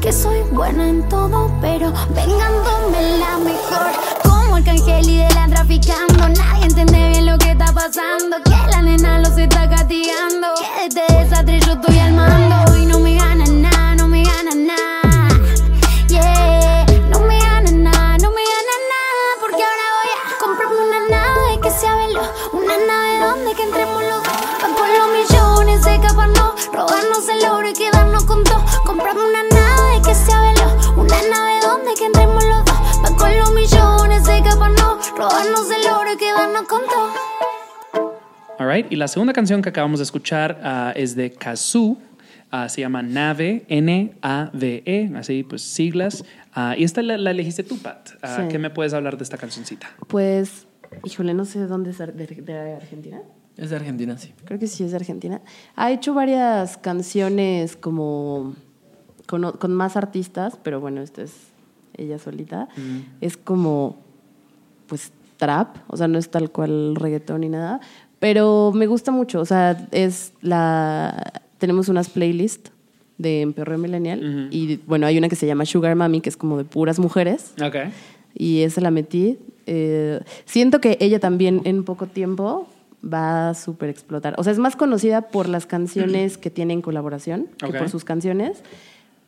Que 0.00 0.12
soy 0.12 0.40
buena 0.52 0.88
en 0.88 1.08
todo, 1.08 1.50
pero 1.60 1.92
vengándome 2.14 3.18
la 3.18 3.38
mejor. 3.38 4.17
Como 4.58 4.70
el 4.70 4.82
cangel 4.82 5.08
y 5.08 5.16
de 5.18 5.28
la 5.34 5.46
traficando. 5.46 6.28
Nadie 6.30 6.64
entiende 6.64 7.10
bien 7.10 7.26
lo 7.26 7.38
que 7.38 7.52
está 7.52 7.66
pasando. 7.72 8.38
Que 8.44 8.56
la 8.72 8.82
nena 8.82 9.20
los 9.20 9.38
está 9.38 9.68
castigando. 9.68 10.48
Que 10.58 10.94
de 10.94 11.00
este 11.00 11.14
desastre 11.14 11.60
yo 11.60 11.72
estoy 11.74 11.98
al 11.98 12.12
mando. 12.12 12.76
Y 12.76 12.86
no 12.86 12.98
me 12.98 13.17
Robarnos 35.18 35.68
el 35.68 35.90
oro 35.90 36.12
y 36.12 36.16
quedarnos 36.16 36.62
con 36.68 36.80
todo. 36.82 37.10
Alright, 38.56 38.86
y 38.92 38.94
la 38.94 39.08
segunda 39.08 39.32
canción 39.32 39.62
que 39.62 39.68
acabamos 39.68 39.98
de 39.98 40.04
escuchar 40.04 40.60
ah, 40.62 40.92
es 40.94 41.16
de 41.16 41.32
Kazoo. 41.32 41.98
Ah, 42.52 42.68
se 42.68 42.82
llama 42.82 43.02
Nave, 43.02 43.64
N-A-V-E, 43.66 45.10
así 45.16 45.42
pues 45.42 45.62
siglas. 45.62 46.24
Ah, 46.54 46.76
y 46.78 46.84
esta 46.84 47.02
la, 47.02 47.18
la 47.18 47.32
elegiste 47.32 47.64
tú, 47.64 47.78
Pat. 47.78 48.10
Sí. 48.10 48.42
¿Qué 48.48 48.60
me 48.60 48.70
puedes 48.70 48.94
hablar 48.94 49.16
de 49.16 49.24
esta 49.24 49.36
cancioncita? 49.38 49.88
Pues, 50.06 50.68
híjole, 51.02 51.34
no 51.34 51.44
sé 51.46 51.58
de 51.58 51.66
dónde 51.66 51.90
es, 51.90 51.98
de, 51.98 52.12
de 52.14 52.76
Argentina. 52.76 53.20
Es 53.56 53.70
de 53.70 53.76
Argentina, 53.76 54.16
sí. 54.18 54.32
Creo 54.44 54.60
que 54.60 54.68
sí 54.68 54.84
es 54.84 54.92
de 54.92 54.98
Argentina. 54.98 55.40
Ha 55.74 55.90
hecho 55.90 56.14
varias 56.14 56.76
canciones 56.76 57.74
como 57.74 58.54
con, 59.26 59.72
más 59.72 59.96
artistas, 59.96 60.56
pero 60.62 60.80
bueno, 60.80 61.02
esta 61.02 61.22
es 61.22 61.32
ella 61.96 62.20
solita. 62.20 62.68
Es 63.20 63.36
como, 63.36 64.07
pues, 64.88 65.12
trap, 65.36 65.76
o 65.86 65.96
sea, 65.96 66.08
no 66.08 66.18
es 66.18 66.30
tal 66.30 66.50
cual 66.50 66.96
reggaetón 66.96 67.42
ni 67.42 67.48
nada, 67.48 67.80
pero 68.18 68.72
me 68.74 68.86
gusta 68.88 69.12
mucho, 69.12 69.40
o 69.40 69.44
sea, 69.44 69.86
es 69.92 70.32
la... 70.40 71.32
Tenemos 71.58 71.88
unas 71.88 72.08
playlists 72.08 72.72
de 73.18 73.42
Emperro 73.42 73.78
Millennial 73.78 74.48
y 74.50 74.80
bueno, 74.86 75.06
hay 75.06 75.18
una 75.18 75.28
que 75.28 75.36
se 75.36 75.46
llama 75.46 75.64
Sugar 75.64 75.94
Mami, 75.96 76.20
que 76.20 76.28
es 76.28 76.36
como 76.36 76.56
de 76.58 76.64
puras 76.64 76.98
mujeres 77.00 77.52
Ok. 77.64 77.76
y 78.34 78.62
esa 78.62 78.80
la 78.80 78.90
metí. 78.92 79.38
Eh, 79.66 80.20
siento 80.44 80.80
que 80.80 80.96
ella 81.00 81.18
también 81.20 81.60
en 81.64 81.84
poco 81.84 82.06
tiempo 82.06 82.68
va 83.04 83.50
a 83.50 83.54
súper 83.54 83.88
explotar. 83.90 84.34
O 84.38 84.44
sea, 84.44 84.52
es 84.52 84.58
más 84.58 84.76
conocida 84.76 85.22
por 85.22 85.48
las 85.48 85.66
canciones 85.66 86.38
que 86.38 86.50
tiene 86.50 86.74
en 86.74 86.82
colaboración 86.82 87.48
que 87.58 87.66
Ok. 87.66 87.78
por 87.78 87.90
sus 87.90 88.04
canciones, 88.04 88.62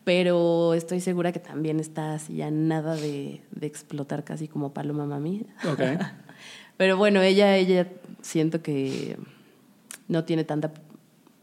pero 0.05 0.75
estoy 0.75 1.01
segura 1.01 1.33
que 1.33 1.41
también 1.41 1.81
está 1.81 2.15
así 2.15 2.37
ya 2.37 2.51
nada 2.51 2.97
de, 2.97 3.43
de 3.51 3.67
explotar 3.67 4.25
casi 4.25 4.49
como 4.49 4.73
Paloma 4.73 5.07
Mami. 5.07 5.47
Ok. 5.71 5.81
Pero 6.77 6.97
bueno, 6.97 7.21
ella, 7.21 7.59
ella 7.59 7.87
siento 8.23 8.63
que 8.63 9.19
no 10.09 10.25
tiene 10.25 10.45
tanta 10.45 10.73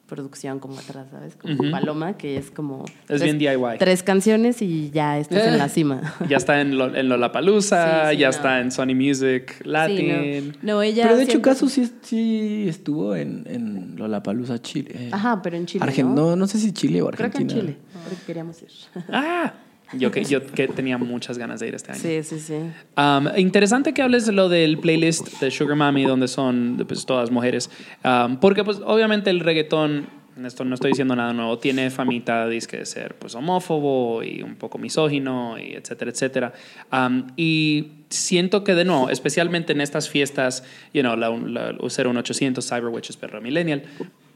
producción 0.07 0.59
como 0.59 0.79
atrás, 0.79 1.07
¿sabes? 1.11 1.35
Como. 1.35 1.69
Paloma, 1.69 2.17
que 2.17 2.37
es 2.37 2.49
como... 2.49 2.85
Es 3.09 3.21
bien 3.21 3.37
DIY. 3.37 3.77
Tres 3.77 4.03
canciones 4.03 4.61
y 4.61 4.89
ya 4.91 5.17
estás 5.19 5.43
Eh. 5.43 5.47
en 5.49 5.57
la 5.57 5.69
cima. 5.69 6.01
Ya 6.29 6.37
está 6.37 6.61
en, 6.61 6.77
lo, 6.77 6.95
en 6.95 7.09
Lollapalooza, 7.09 8.05
Sí, 8.09 8.15
sí, 8.15 8.17
ya 8.21 8.27
no. 8.27 8.31
está 8.31 8.59
en 8.61 8.71
Sony 8.71 8.95
Music 8.95 9.61
Latin. 9.65 9.97
Sí, 9.97 10.51
no. 10.63 10.73
No, 10.75 10.81
ella 10.81 11.03
Pero 11.03 11.17
de 11.17 11.23
hecho, 11.23 11.41
Casu 11.41 11.69
sí, 11.69 11.91
sí 12.01 12.65
estuvo 12.67 13.15
en, 13.15 13.43
en 13.47 13.95
Lollapalooza, 13.97 14.59
Chile. 14.61 14.91
eh. 14.93 15.09
Ajá, 15.11 15.41
pero 15.41 15.57
en 15.57 15.65
Chile, 15.65 15.85
Argen- 15.85 16.05
¿no? 16.13 16.29
no, 16.29 16.35
no 16.37 16.47
sé 16.47 16.57
si 16.59 16.71
Chile 16.71 17.01
o 17.01 17.07
Creo 17.07 17.17
que 17.17 17.23
Argentina. 17.37 17.59
en 17.59 17.67
Chile, 17.67 17.77
porque 18.03 18.23
queríamos 18.25 18.61
ir. 18.61 18.69
Ah, 19.11 19.53
yo 19.93 20.11
que, 20.11 20.23
yo 20.23 20.45
que 20.45 20.67
tenía 20.67 20.97
muchas 20.97 21.37
ganas 21.37 21.59
de 21.59 21.67
ir 21.69 21.75
este 21.75 21.91
año. 21.91 22.01
Sí, 22.01 22.23
sí, 22.23 22.39
sí. 22.39 22.53
Um, 22.97 23.27
interesante 23.37 23.93
que 23.93 24.01
hables 24.01 24.25
de 24.25 24.33
lo 24.33 24.49
del 24.49 24.77
playlist 24.79 25.39
de 25.39 25.49
Sugar 25.49 25.75
Mami, 25.75 26.03
donde 26.03 26.27
son 26.27 26.83
pues, 26.87 27.05
todas 27.05 27.31
mujeres. 27.31 27.69
Um, 28.03 28.37
porque, 28.37 28.63
pues, 28.63 28.79
obviamente 28.83 29.29
el 29.29 29.39
reggaetón, 29.39 30.07
esto 30.43 30.65
no 30.65 30.75
estoy 30.75 30.91
diciendo 30.91 31.15
nada 31.15 31.33
nuevo, 31.33 31.57
tiene 31.57 31.89
famita 31.89 32.47
dice 32.47 32.77
de 32.77 32.85
ser 32.85 33.15
pues, 33.15 33.33
homófobo 33.33 34.23
y 34.23 34.43
un 34.43 34.55
poco 34.55 34.77
misógino, 34.77 35.57
y 35.57 35.73
etcétera, 35.73 36.11
etcétera. 36.11 36.53
Um, 36.91 37.27
y 37.37 37.91
siento 38.09 38.63
que, 38.63 38.75
de 38.75 38.83
nuevo, 38.83 39.09
especialmente 39.09 39.71
en 39.71 39.81
estas 39.81 40.09
fiestas, 40.09 40.63
you 40.93 41.01
know, 41.01 41.15
la, 41.15 41.29
la 41.29 41.73
01800 41.73 42.67
Cyber 42.67 42.89
Witches 42.89 43.15
Perra 43.15 43.39
Millennial, 43.39 43.83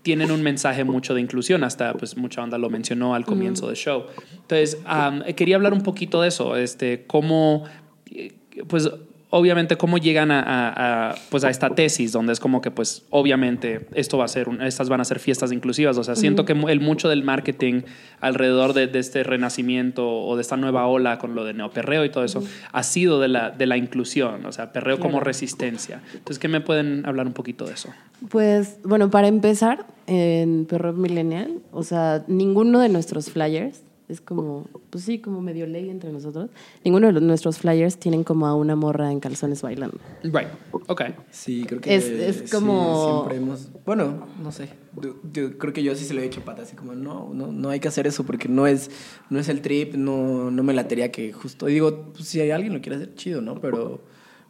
tienen 0.02 0.32
un 0.32 0.41
mensaje 0.41 0.84
mucho 0.84 1.14
de 1.14 1.22
inclusión, 1.22 1.64
hasta 1.64 1.93
pues 1.93 2.18
mucha 2.18 2.41
onda 2.41 2.58
lo 2.58 2.70
mencionó 2.70 3.14
al 3.14 3.26
comienzo 3.26 3.68
del 3.68 3.76
show. 3.76 4.06
Entonces, 4.34 4.80
um, 4.86 5.22
quería 5.36 5.56
hablar 5.56 5.74
un 5.74 5.84
poquito 5.84 6.22
de 6.22 6.30
eso, 6.30 6.56
este, 6.56 7.06
cómo, 7.06 7.66
eh, 8.10 8.34
pues 8.68 8.89
obviamente 9.34 9.78
cómo 9.78 9.98
llegan 9.98 10.30
a, 10.30 10.40
a- 10.42 11.10
a, 11.12 11.16
pues 11.30 11.44
a 11.44 11.50
esta 11.50 11.70
tesis 11.72 12.12
donde 12.12 12.34
es 12.34 12.40
como 12.40 12.62
que 12.62 12.70
pues 12.70 13.04
obviamente 13.10 13.88
esto 13.94 14.18
va 14.18 14.26
a 14.26 14.28
ser 14.28 14.48
un- 14.50 14.62
estas 14.62 14.90
van 14.90 15.02
a 15.02 15.06
ser 15.06 15.20
fiestas 15.20 15.52
inclusivas. 15.52 15.98
O 15.98 16.04
sea 16.04 16.16
siento 16.16 16.46
que 16.46 16.52
el 16.54 16.80
mucho 16.82 17.10
del 17.10 17.24
marketing 17.24 17.82
alrededor 18.20 18.74
de, 18.74 18.88
de 18.88 19.00
este 19.00 19.24
renacimiento 19.24 20.08
o 20.08 20.36
de 20.36 20.42
esta 20.42 20.58
nueva 20.58 20.86
ola 20.88 21.18
con 21.18 21.34
lo 21.34 21.44
de 21.46 21.54
neoperreo 21.54 22.06
y 22.06 22.10
todo 22.10 22.24
eso 22.24 22.44
ha 22.72 22.84
sido 22.84 23.20
de 23.20 23.30
la, 23.30 23.50
de 23.52 23.66
la 23.66 23.78
inclusión 23.78 24.46
o 24.46 24.52
sea 24.52 24.72
perreo 24.74 25.00
como 25.00 25.20
resistencia. 25.20 26.02
Entonces 26.14 26.38
qué 26.38 26.48
me 26.48 26.62
pueden 26.62 27.06
hablar 27.06 27.26
un 27.26 27.34
poquito 27.34 27.66
de 27.66 27.74
eso 27.74 27.90
Pues, 28.30 28.78
bueno, 28.84 29.10
para 29.10 29.28
empezar, 29.28 29.86
en 30.08 30.66
Perro 30.66 30.94
Millennial, 30.94 31.60
o 31.72 31.84
sea, 31.84 32.24
ninguno 32.28 32.80
de 32.80 32.90
nuestros 32.90 33.30
flyers 33.32 33.82
es 34.12 34.22
como, 34.22 34.68
pues 34.89 35.03
sí, 35.05 35.20
como 35.20 35.41
medio 35.41 35.66
ley 35.66 35.89
entre 35.89 36.12
nosotros. 36.12 36.49
Ninguno 36.84 37.07
de 37.07 37.14
los- 37.14 37.24
nuestros 37.24 37.57
flyers 37.57 37.97
tienen 37.97 38.24
como 38.24 38.45
a 38.47 38.55
una 38.55 38.76
morra 38.76 39.12
en 39.12 39.20
calzones 39.20 39.62
bailando. 39.62 39.97
right 40.24 40.47
ok 40.88 41.01
Sí, 41.32 41.64
creo 41.68 41.80
que 41.82 41.95
Es- 41.95 42.05
es 42.05 42.36
sí, 42.49 42.51
como- 42.55 43.05
siempre 43.24 43.38
hemos, 43.38 43.70
bueno, 43.86 44.28
no 44.43 44.51
sé. 44.51 44.70
Yo, 45.01 45.16
yo 45.34 45.57
creo 45.57 45.74
que 45.74 45.84
yo 45.84 45.95
sí 45.95 46.05
se 46.05 46.14
lo 46.14 46.20
he 46.20 46.24
dicho 46.24 46.41
a 46.41 46.45
pata 46.45 46.64
así 46.64 46.76
como 46.76 46.93
no, 46.93 47.34
no, 47.34 47.47
no 47.51 47.70
hay 47.70 47.80
que 47.80 47.88
hacer 47.88 48.05
eso 48.07 48.26
porque 48.26 48.47
no 48.49 48.68
es, 48.68 48.91
no 49.30 49.39
es 49.39 49.47
el 49.49 49.62
trip, 49.62 49.95
no, 49.95 50.51
no 50.51 50.64
me 50.64 50.74
latería 50.74 51.12
que 51.12 51.32
justo. 51.34 51.70
Y 51.70 51.74
digo, 51.74 52.12
pues, 52.14 52.28
si 52.28 52.39
hay 52.41 52.51
alguien 52.51 52.74
lo 52.74 52.82
quiere 52.82 52.97
hacer 52.97 53.16
chido, 53.16 53.41
¿no? 53.41 53.62
Pero, 53.62 54.01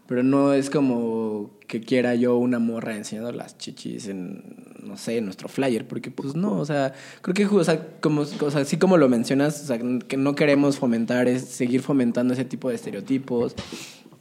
pero 0.07 0.23
no 0.23 0.53
es 0.53 0.69
como 0.69 1.51
que 1.67 1.79
quiera 1.81 2.15
yo 2.15 2.37
una 2.37 2.59
morra 2.59 2.97
enseñando 2.97 3.31
las 3.31 3.57
chichis 3.57 4.07
en, 4.07 4.70
no 4.83 4.97
sé, 4.97 5.21
nuestro 5.21 5.47
flyer, 5.47 5.87
porque 5.87 6.11
pues 6.11 6.35
no, 6.35 6.59
o 6.59 6.65
sea, 6.65 6.93
creo 7.21 7.33
que, 7.33 7.45
o 7.45 7.63
sea, 7.63 7.87
como, 8.01 8.21
o 8.21 8.51
sea, 8.51 8.61
así 8.61 8.77
como 8.77 8.97
lo 8.97 9.09
mencionas, 9.09 9.63
o 9.63 9.65
sea, 9.67 9.79
que 10.07 10.17
no 10.17 10.35
queremos 10.35 10.77
fomentar, 10.77 11.27
es 11.27 11.43
seguir 11.43 11.81
fomentando 11.81 12.33
ese 12.33 12.45
tipo 12.45 12.69
de 12.69 12.75
estereotipos 12.75 13.55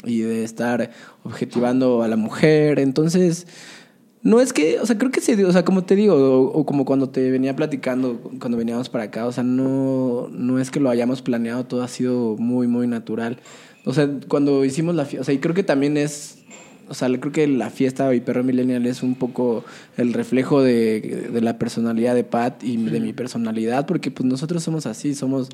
y 0.05 0.21
de 0.21 0.45
estar 0.45 0.91
objetivando 1.25 2.03
a 2.03 2.09
la 2.09 2.17
mujer. 2.17 2.79
Entonces, 2.79 3.47
no 4.23 4.41
es 4.41 4.53
que, 4.53 4.79
o 4.81 4.87
sea, 4.87 4.99
creo 4.99 5.11
que 5.11 5.21
sí, 5.21 5.33
o 5.43 5.53
sea, 5.53 5.65
como 5.65 5.85
te 5.85 5.97
digo, 5.97 6.15
o, 6.15 6.43
o 6.43 6.67
como 6.67 6.85
cuando 6.85 7.09
te 7.09 7.31
venía 7.31 7.57
platicando, 7.57 8.21
cuando 8.39 8.59
veníamos 8.59 8.89
para 8.89 9.05
acá, 9.05 9.27
o 9.27 9.33
sea, 9.33 9.45
no, 9.45 10.29
no 10.31 10.59
es 10.59 10.71
que 10.71 10.81
lo 10.81 10.91
hayamos 10.91 11.23
planeado, 11.23 11.65
todo 11.65 11.83
ha 11.83 11.89
sido 11.89 12.37
muy, 12.37 12.67
muy 12.67 12.87
natural. 12.87 13.39
O 13.87 13.95
sea, 13.95 14.11
cuando 14.29 14.65
hicimos 14.65 14.95
la 14.95 15.07
fiesta, 15.07 15.23
o 15.23 15.25
sea, 15.25 15.35
y 15.35 15.39
creo 15.39 15.55
que 15.55 15.63
también 15.63 15.97
es, 15.97 16.39
o 16.91 16.95
sea, 16.95 17.09
creo 17.21 17.33
que 17.33 17.47
la 17.47 17.71
fiesta 17.71 18.13
y 18.13 18.21
Perro 18.21 18.43
Millennial 18.43 18.85
es 18.85 19.05
un 19.05 19.15
poco 19.15 19.65
el 19.97 20.13
reflejo 20.13 20.61
de, 20.61 21.29
de 21.33 21.41
la 21.41 21.57
personalidad 21.57 22.17
de 22.17 22.25
Pat 22.25 22.65
y 22.65 22.77
de 22.79 22.99
mi 22.99 23.13
personalidad, 23.13 23.87
porque 23.87 24.11
pues 24.11 24.29
nosotros 24.29 24.65
somos 24.65 24.87
así, 24.87 25.15
somos 25.15 25.51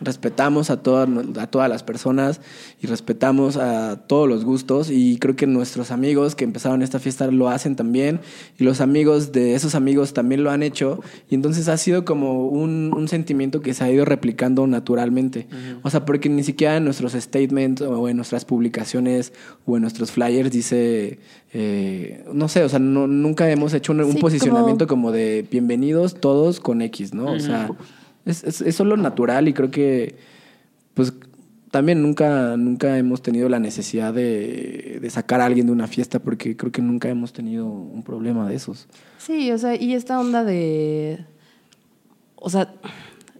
respetamos 0.00 0.70
a 0.70 0.82
todas 0.82 1.08
a 1.38 1.46
todas 1.46 1.68
las 1.68 1.82
personas 1.82 2.40
y 2.80 2.86
respetamos 2.86 3.56
a 3.56 3.96
todos 4.06 4.28
los 4.28 4.44
gustos. 4.44 4.90
Y 4.90 5.18
creo 5.18 5.36
que 5.36 5.46
nuestros 5.46 5.90
amigos 5.90 6.34
que 6.34 6.44
empezaron 6.44 6.82
esta 6.82 6.98
fiesta 6.98 7.26
lo 7.28 7.48
hacen 7.48 7.76
también. 7.76 8.20
Y 8.58 8.64
los 8.64 8.80
amigos 8.80 9.32
de 9.32 9.54
esos 9.54 9.74
amigos 9.74 10.12
también 10.14 10.42
lo 10.44 10.50
han 10.50 10.62
hecho. 10.62 11.00
Y 11.28 11.34
entonces 11.34 11.68
ha 11.68 11.76
sido 11.76 12.04
como 12.04 12.46
un, 12.48 12.92
un 12.96 13.08
sentimiento 13.08 13.60
que 13.60 13.74
se 13.74 13.84
ha 13.84 13.90
ido 13.90 14.04
replicando 14.04 14.66
naturalmente. 14.66 15.46
O 15.82 15.90
sea 15.90 16.04
porque 16.04 16.28
ni 16.28 16.42
siquiera 16.42 16.76
en 16.76 16.84
nuestros 16.84 17.12
statements 17.12 17.82
o 17.82 18.08
en 18.08 18.16
nuestras 18.16 18.44
publicaciones 18.44 19.32
o 19.66 19.76
en 19.76 19.82
nuestros 19.82 20.10
flyers 20.10 20.50
dice 20.50 21.18
eh, 21.52 22.24
no 22.32 22.48
sé 22.48 22.62
o 22.62 22.68
sea 22.68 22.78
no, 22.78 23.06
nunca 23.06 23.50
hemos 23.50 23.74
hecho 23.74 23.92
un, 23.92 24.14
posicionamiento 24.16 24.86
como- 24.86 25.00
como 25.00 25.12
de 25.12 25.46
bienvenidos 25.50 26.14
todos 26.20 26.60
con 26.60 26.82
X 26.82 27.14
no 27.14 27.32
o 27.32 27.40
sea 27.40 27.70
es, 28.24 28.44
es, 28.44 28.60
es 28.60 28.74
solo 28.74 28.96
natural 28.96 29.48
y 29.48 29.52
creo 29.52 29.70
que, 29.70 30.16
pues, 30.94 31.12
también 31.70 32.02
nunca, 32.02 32.56
nunca 32.56 32.98
hemos 32.98 33.22
tenido 33.22 33.48
la 33.48 33.60
necesidad 33.60 34.12
de, 34.12 34.98
de 35.00 35.10
sacar 35.10 35.40
a 35.40 35.46
alguien 35.46 35.66
de 35.66 35.72
una 35.72 35.86
fiesta 35.86 36.18
porque 36.18 36.56
creo 36.56 36.72
que 36.72 36.82
nunca 36.82 37.08
hemos 37.08 37.32
tenido 37.32 37.66
un 37.66 38.02
problema 38.02 38.48
de 38.48 38.56
esos. 38.56 38.88
Sí, 39.18 39.52
o 39.52 39.58
sea, 39.58 39.80
y 39.80 39.94
esta 39.94 40.18
onda 40.18 40.42
de. 40.44 41.24
O 42.34 42.50
sea, 42.50 42.74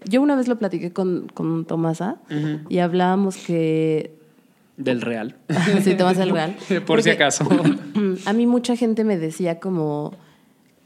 yo 0.05 0.23
una 0.23 0.37
vez 0.37 0.47
lo 0.47 0.59
platiqué 0.59 0.93
con, 0.93 1.29
con 1.35 1.65
Tomasa 1.65 2.19
y 2.69 2.79
hablábamos 2.79 3.37
que. 3.37 4.15
del 4.77 5.01
real 5.01 5.37
sí, 5.83 5.95
Tomasa 5.95 6.23
el 6.23 6.31
Real. 6.31 6.57
por 6.87 7.03
si 7.03 7.11
acaso 7.11 7.49
A 8.27 8.33
mí 8.33 8.47
mucha 8.47 8.77
gente 8.77 9.05
me 9.05 9.19
decía 9.19 9.59
como. 9.59 10.15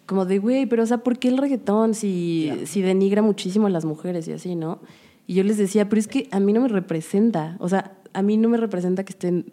Como 0.07 0.26
de, 0.26 0.38
güey, 0.38 0.66
pero 0.66 0.82
o 0.82 0.86
sea, 0.86 0.98
¿por 0.98 1.18
qué 1.18 1.28
el 1.28 1.38
reggaetón 1.38 1.94
si, 1.94 2.52
si 2.64 2.82
denigra 2.82 3.22
muchísimo 3.22 3.66
a 3.66 3.70
las 3.70 3.84
mujeres 3.84 4.28
y 4.28 4.32
así, 4.32 4.55
no? 4.55 4.80
Y 5.26 5.34
yo 5.34 5.44
les 5.44 5.57
decía, 5.57 5.88
pero 5.88 6.00
es 6.00 6.09
que 6.09 6.28
a 6.30 6.40
mí 6.40 6.52
no 6.52 6.61
me 6.61 6.68
representa. 6.68 7.57
O 7.59 7.68
sea, 7.68 7.96
a 8.12 8.22
mí 8.22 8.36
no 8.36 8.48
me 8.48 8.57
representa 8.57 9.05
que 9.05 9.12
estén. 9.12 9.46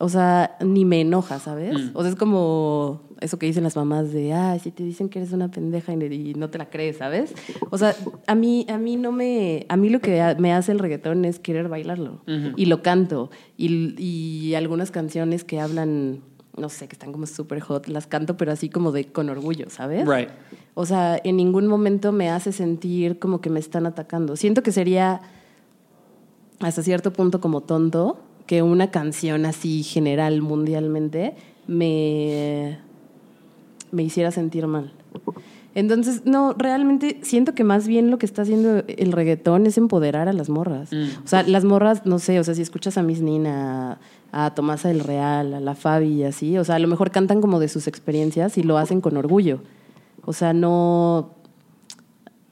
O 0.00 0.08
sea, 0.08 0.56
ni 0.60 0.84
me 0.84 1.02
enoja, 1.02 1.38
¿sabes? 1.38 1.74
Mm. 1.74 1.90
O 1.94 2.02
sea, 2.02 2.10
es 2.10 2.16
como 2.16 3.02
eso 3.20 3.38
que 3.38 3.46
dicen 3.46 3.62
las 3.62 3.76
mamás 3.76 4.12
de, 4.12 4.32
ah, 4.32 4.58
si 4.58 4.72
te 4.72 4.82
dicen 4.82 5.08
que 5.08 5.20
eres 5.20 5.32
una 5.32 5.52
pendeja 5.52 5.94
y 5.94 6.04
y 6.12 6.34
no 6.34 6.50
te 6.50 6.58
la 6.58 6.68
crees, 6.68 6.96
¿sabes? 6.96 7.32
O 7.70 7.78
sea, 7.78 7.94
a 8.26 8.34
mí, 8.34 8.66
a 8.68 8.76
mí 8.76 8.96
no 8.96 9.12
me. 9.12 9.66
A 9.68 9.76
mí 9.76 9.88
lo 9.90 10.00
que 10.00 10.34
me 10.38 10.52
hace 10.52 10.72
el 10.72 10.80
reggaetón 10.80 11.24
es 11.24 11.38
querer 11.38 11.68
bailarlo. 11.68 12.22
Y 12.56 12.66
lo 12.66 12.82
canto. 12.82 13.30
Y, 13.56 13.94
y 14.02 14.54
algunas 14.56 14.90
canciones 14.90 15.44
que 15.44 15.60
hablan 15.60 16.22
no 16.56 16.68
sé, 16.68 16.86
que 16.86 16.94
están 16.94 17.12
como 17.12 17.26
súper 17.26 17.60
hot, 17.60 17.88
las 17.88 18.06
canto, 18.06 18.36
pero 18.36 18.52
así 18.52 18.68
como 18.68 18.92
de 18.92 19.06
con 19.06 19.28
orgullo, 19.28 19.70
¿sabes? 19.70 20.06
right 20.06 20.28
O 20.74 20.86
sea, 20.86 21.20
en 21.22 21.36
ningún 21.36 21.66
momento 21.66 22.12
me 22.12 22.30
hace 22.30 22.52
sentir 22.52 23.18
como 23.18 23.40
que 23.40 23.50
me 23.50 23.60
están 23.60 23.86
atacando. 23.86 24.36
Siento 24.36 24.62
que 24.62 24.72
sería 24.72 25.20
hasta 26.60 26.82
cierto 26.82 27.12
punto 27.12 27.40
como 27.40 27.60
tonto 27.60 28.18
que 28.46 28.62
una 28.62 28.90
canción 28.90 29.46
así 29.46 29.82
general 29.82 30.42
mundialmente 30.42 31.34
me, 31.66 32.78
me 33.90 34.02
hiciera 34.02 34.30
sentir 34.30 34.66
mal. 34.66 34.92
Entonces, 35.74 36.22
no, 36.24 36.54
realmente 36.56 37.18
siento 37.22 37.54
que 37.54 37.64
más 37.64 37.88
bien 37.88 38.10
lo 38.10 38.18
que 38.18 38.26
está 38.26 38.42
haciendo 38.42 38.84
el 38.86 39.12
reggaetón 39.12 39.66
es 39.66 39.76
empoderar 39.76 40.28
a 40.28 40.32
las 40.32 40.48
morras. 40.48 40.92
Mm. 40.92 41.24
O 41.24 41.26
sea, 41.26 41.42
las 41.42 41.64
morras, 41.64 42.06
no 42.06 42.20
sé, 42.20 42.38
o 42.38 42.44
sea, 42.44 42.54
si 42.54 42.62
escuchas 42.62 42.96
a 42.96 43.02
Miss 43.02 43.20
Nina, 43.20 43.98
a, 44.30 44.54
Tomasa 44.54 44.88
del 44.88 45.00
Real, 45.00 45.52
a 45.52 45.60
la 45.60 45.74
Fabi 45.74 46.12
y 46.12 46.24
así, 46.24 46.56
o 46.58 46.64
sea, 46.64 46.76
a 46.76 46.78
lo 46.78 46.86
mejor 46.86 47.10
cantan 47.10 47.40
como 47.40 47.58
de 47.58 47.68
sus 47.68 47.88
experiencias 47.88 48.56
y 48.56 48.62
lo 48.62 48.78
hacen 48.78 49.00
con 49.00 49.16
orgullo. 49.16 49.60
O 50.24 50.32
sea, 50.32 50.52
no, 50.52 51.30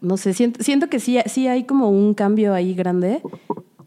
no 0.00 0.16
sé, 0.16 0.34
siento, 0.34 0.62
siento 0.62 0.88
que 0.88 0.98
sí, 0.98 1.18
sí 1.26 1.46
hay 1.46 1.62
como 1.64 1.90
un 1.90 2.14
cambio 2.14 2.54
ahí 2.54 2.74
grande 2.74 3.22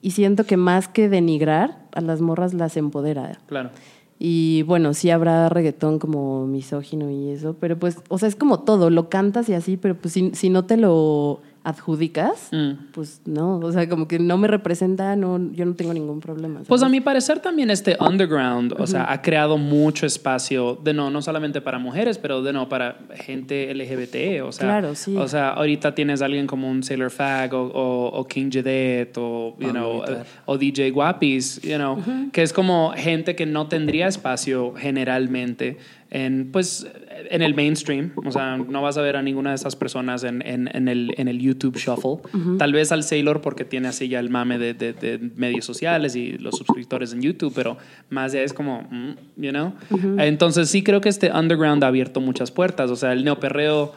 y 0.01 0.11
siento 0.11 0.45
que 0.45 0.55
más 0.55 0.87
que 0.87 1.09
denigrar, 1.09 1.83
a 1.93 2.01
las 2.01 2.21
morras 2.21 2.53
las 2.53 2.77
empodera. 2.77 3.39
Claro. 3.47 3.71
Y 4.17 4.63
bueno, 4.63 4.93
sí 4.93 5.09
habrá 5.09 5.49
reggaetón 5.49 5.99
como 5.99 6.47
misógino 6.47 7.09
y 7.09 7.31
eso, 7.31 7.55
pero 7.59 7.77
pues, 7.77 7.97
o 8.07 8.17
sea, 8.17 8.29
es 8.29 8.35
como 8.35 8.61
todo, 8.61 8.89
lo 8.89 9.09
cantas 9.09 9.49
y 9.49 9.53
así, 9.53 9.75
pero 9.75 9.95
pues 9.95 10.13
si, 10.13 10.31
si 10.33 10.49
no 10.49 10.65
te 10.65 10.77
lo 10.77 11.41
adjudicas, 11.65 12.49
Mm. 12.51 12.91
pues 12.93 13.21
no, 13.25 13.57
o 13.57 13.71
sea, 13.71 13.89
como 13.89 14.07
que 14.07 14.19
no 14.19 14.37
me 14.37 14.47
representa, 14.47 15.15
no, 15.15 15.51
yo 15.51 15.65
no 15.65 15.73
tengo 15.73 15.93
ningún 15.93 16.19
problema. 16.19 16.61
Pues 16.67 16.81
a 16.83 16.89
mi 16.89 17.01
parecer 17.01 17.39
también 17.39 17.71
este 17.71 17.97
underground, 17.99 18.73
o 18.79 18.85
sea, 18.87 19.11
ha 19.11 19.21
creado 19.21 19.57
mucho 19.57 20.05
espacio 20.05 20.77
de 20.83 20.93
no, 20.93 21.09
no 21.09 21.21
solamente 21.21 21.61
para 21.61 21.79
mujeres, 21.79 22.17
pero 22.17 22.41
de 22.43 22.53
no 22.53 22.69
para 22.69 22.99
gente 23.15 23.73
LGBT, 23.73 24.41
o 24.43 24.51
sea, 24.51 24.67
Claro, 24.67 24.95
sí. 24.95 25.15
o 25.17 25.27
sea, 25.27 25.49
ahorita 25.49 25.95
tienes 25.95 26.21
a 26.21 26.25
alguien 26.25 26.47
como 26.47 26.69
un 26.69 26.83
Sailor 26.83 27.09
Fag 27.11 27.53
o, 27.53 27.63
o, 27.65 28.07
o 28.19 28.27
King 28.27 28.49
Jedet 28.51 29.17
o, 29.17 29.55
you 29.59 29.71
know, 29.71 30.03
o 30.45 30.57
DJ 30.57 30.91
Guapis, 30.91 31.61
you 31.61 31.75
know, 31.77 31.97
que 32.31 32.43
es 32.43 32.53
como 32.53 32.91
gente 32.95 33.35
que 33.35 33.45
no 33.45 33.67
tendría 33.67 34.07
espacio 34.07 34.73
generalmente 34.77 35.77
en, 36.11 36.49
pues, 36.51 36.87
en 37.29 37.41
el 37.41 37.53
mainstream, 37.55 38.11
o 38.25 38.31
sea, 38.31 38.57
no 38.57 38.81
vas 38.81 38.97
a 38.97 39.01
ver 39.01 39.15
a 39.15 39.21
ninguna 39.21 39.51
de 39.51 39.55
esas 39.55 39.75
personas 39.75 40.23
en, 40.23 40.41
en, 40.45 40.69
en 40.73 40.87
el, 40.87 41.13
en 41.17 41.27
el 41.27 41.39
YouTube 41.39 41.77
Shuffle, 41.77 42.17
tal 42.57 42.73
vez 42.73 42.91
al 42.91 43.03
Sailor 43.03 43.41
porque 43.41 43.63
tiene 43.65 43.87
así 43.87 44.07
ya 44.09 44.19
el 44.19 44.29
mame 44.29 44.57
de, 44.57 44.73
de- 44.73 44.93
de 44.93 45.17
medios 45.35 45.65
sociales 45.65 46.15
y 46.15 46.37
los 46.37 46.55
suscriptores 46.57 47.13
en 47.13 47.21
YouTube, 47.21 47.53
pero 47.55 47.77
más 48.09 48.33
ya 48.33 48.41
es 48.41 48.53
como, 48.53 48.81
mm, 48.89 49.11
you 49.37 49.51
know, 49.51 49.73
entonces 50.19 50.69
sí 50.69 50.83
creo 50.83 51.01
que 51.01 51.09
este 51.09 51.31
underground 51.31 51.83
ha 51.83 51.87
abierto 51.87 52.19
muchas 52.21 52.51
puertas, 52.51 52.91
o 52.91 52.95
sea, 52.95 53.13
el 53.13 53.23
neoperreo 53.23 53.93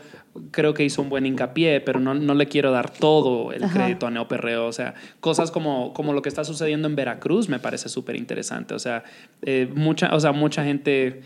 creo 0.52 0.72
que 0.72 0.84
hizo 0.84 1.02
un 1.02 1.08
buen 1.08 1.26
hincapié, 1.26 1.80
pero 1.80 1.98
no, 1.98 2.14
no 2.14 2.34
le 2.34 2.46
quiero 2.46 2.70
dar 2.70 2.90
todo 2.90 3.50
el 3.52 3.64
Ajá. 3.64 3.74
crédito 3.74 4.06
a 4.06 4.10
Neoperreo. 4.12 4.66
O 4.66 4.72
sea, 4.72 4.94
cosas 5.18 5.50
como, 5.50 5.92
como 5.94 6.12
lo 6.12 6.22
que 6.22 6.28
está 6.28 6.44
sucediendo 6.44 6.86
en 6.86 6.94
Veracruz 6.94 7.48
me 7.48 7.58
parece 7.58 7.88
súper 7.88 8.14
interesante. 8.14 8.72
O 8.74 8.78
sea, 8.78 9.02
eh, 9.42 9.68
mucha, 9.74 10.14
o 10.14 10.20
sea, 10.20 10.30
mucha 10.30 10.62
gente. 10.62 11.22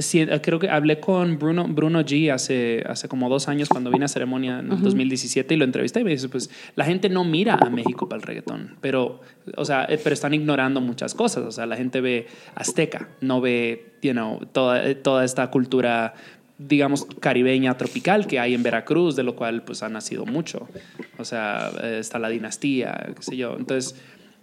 Sí, 0.00 0.20
eh, 0.20 0.40
creo 0.42 0.58
que 0.58 0.68
hablé 0.68 1.00
con 1.00 1.38
Bruno, 1.38 1.66
Bruno 1.68 2.00
G 2.02 2.32
hace, 2.32 2.84
hace 2.86 3.08
como 3.08 3.28
dos 3.28 3.48
años 3.48 3.68
cuando 3.68 3.90
vine 3.90 4.04
a 4.04 4.08
ceremonia 4.08 4.60
en 4.60 4.68
2017 4.82 5.54
y 5.54 5.56
lo 5.56 5.64
entrevisté 5.64 6.00
y 6.00 6.04
me 6.04 6.10
dice, 6.10 6.28
pues 6.28 6.50
la 6.76 6.84
gente 6.84 7.08
no 7.08 7.24
mira 7.24 7.54
a 7.54 7.70
México 7.70 8.08
para 8.08 8.20
el 8.20 8.26
reggaetón, 8.26 8.76
pero, 8.80 9.20
o 9.56 9.64
sea, 9.64 9.84
eh, 9.88 9.98
pero 10.02 10.14
están 10.14 10.34
ignorando 10.34 10.80
muchas 10.80 11.14
cosas. 11.14 11.44
O 11.44 11.52
sea, 11.52 11.66
la 11.66 11.76
gente 11.76 12.00
ve 12.00 12.26
azteca, 12.54 13.08
no 13.20 13.40
ve, 13.40 13.92
you 14.02 14.12
know, 14.12 14.40
toda, 14.52 14.86
eh, 14.88 14.94
toda 14.94 15.24
esta 15.24 15.50
cultura 15.50 16.14
digamos, 16.58 17.06
caribeña 17.20 17.76
tropical 17.76 18.26
que 18.26 18.40
hay 18.40 18.52
en 18.52 18.64
Veracruz, 18.64 19.14
de 19.14 19.22
lo 19.22 19.36
cual 19.36 19.62
pues 19.62 19.84
ha 19.84 19.88
nacido 19.88 20.26
mucho. 20.26 20.68
O 21.16 21.24
sea, 21.24 21.70
está 22.00 22.18
la 22.18 22.28
dinastía, 22.28 23.12
qué 23.14 23.22
sé 23.22 23.36
yo. 23.36 23.54
Entonces, 23.56 23.94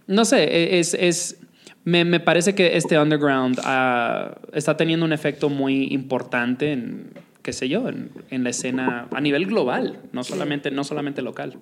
no 0.07 0.23
sé, 0.23 0.43
e- 0.45 0.79
es, 0.79 0.93
es 0.93 1.39
me, 1.85 2.03
me 2.03 2.19
parece 2.19 2.53
que 2.55 2.75
este 2.75 2.99
underground 2.99 3.59
ah, 3.63 4.35
está 4.53 4.75
teniendo 4.75 5.05
un 5.05 5.13
efecto 5.13 5.49
muy 5.49 5.85
importante 5.93 6.73
en, 6.73 7.11
qué 7.41 7.53
sé 7.53 7.69
yo, 7.69 7.87
en, 7.87 8.09
en 8.31 8.43
la 8.43 8.49
escena 8.49 9.07
a 9.11 9.21
nivel 9.21 9.45
global, 9.45 9.99
no 10.11 10.23
solamente, 10.23 10.69
no 10.71 10.83
solamente 10.83 11.21
local. 11.21 11.57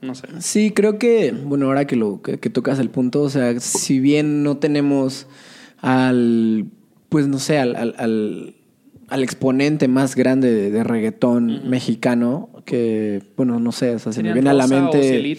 No 0.00 0.14
sé. 0.14 0.28
Sí, 0.40 0.70
creo 0.70 0.98
que, 0.98 1.32
bueno, 1.32 1.66
ahora 1.66 1.86
que, 1.86 1.96
lo, 1.96 2.20
que, 2.22 2.38
que 2.38 2.50
tocas 2.50 2.78
el 2.78 2.90
punto, 2.90 3.22
o 3.22 3.30
sea, 3.30 3.58
si 3.60 4.00
bien 4.00 4.42
no 4.42 4.56
tenemos 4.58 5.26
al, 5.80 6.66
pues 7.08 7.26
no 7.28 7.38
sé, 7.38 7.58
al, 7.58 7.74
al, 7.76 7.94
al- 7.98 8.54
al 9.08 9.22
exponente 9.22 9.86
más 9.86 10.14
grande 10.14 10.50
de, 10.52 10.70
de 10.70 10.82
reggaetón 10.82 11.68
mexicano, 11.68 12.48
que, 12.64 13.22
bueno, 13.36 13.60
no 13.60 13.72
sé, 13.72 13.94
o 13.94 13.98
sea, 13.98 14.12
se 14.12 14.22
me 14.22 14.30
¿Serían 14.30 14.34
viene 14.34 14.50
a 14.50 14.54
la 14.54 14.66
mente... 14.66 15.36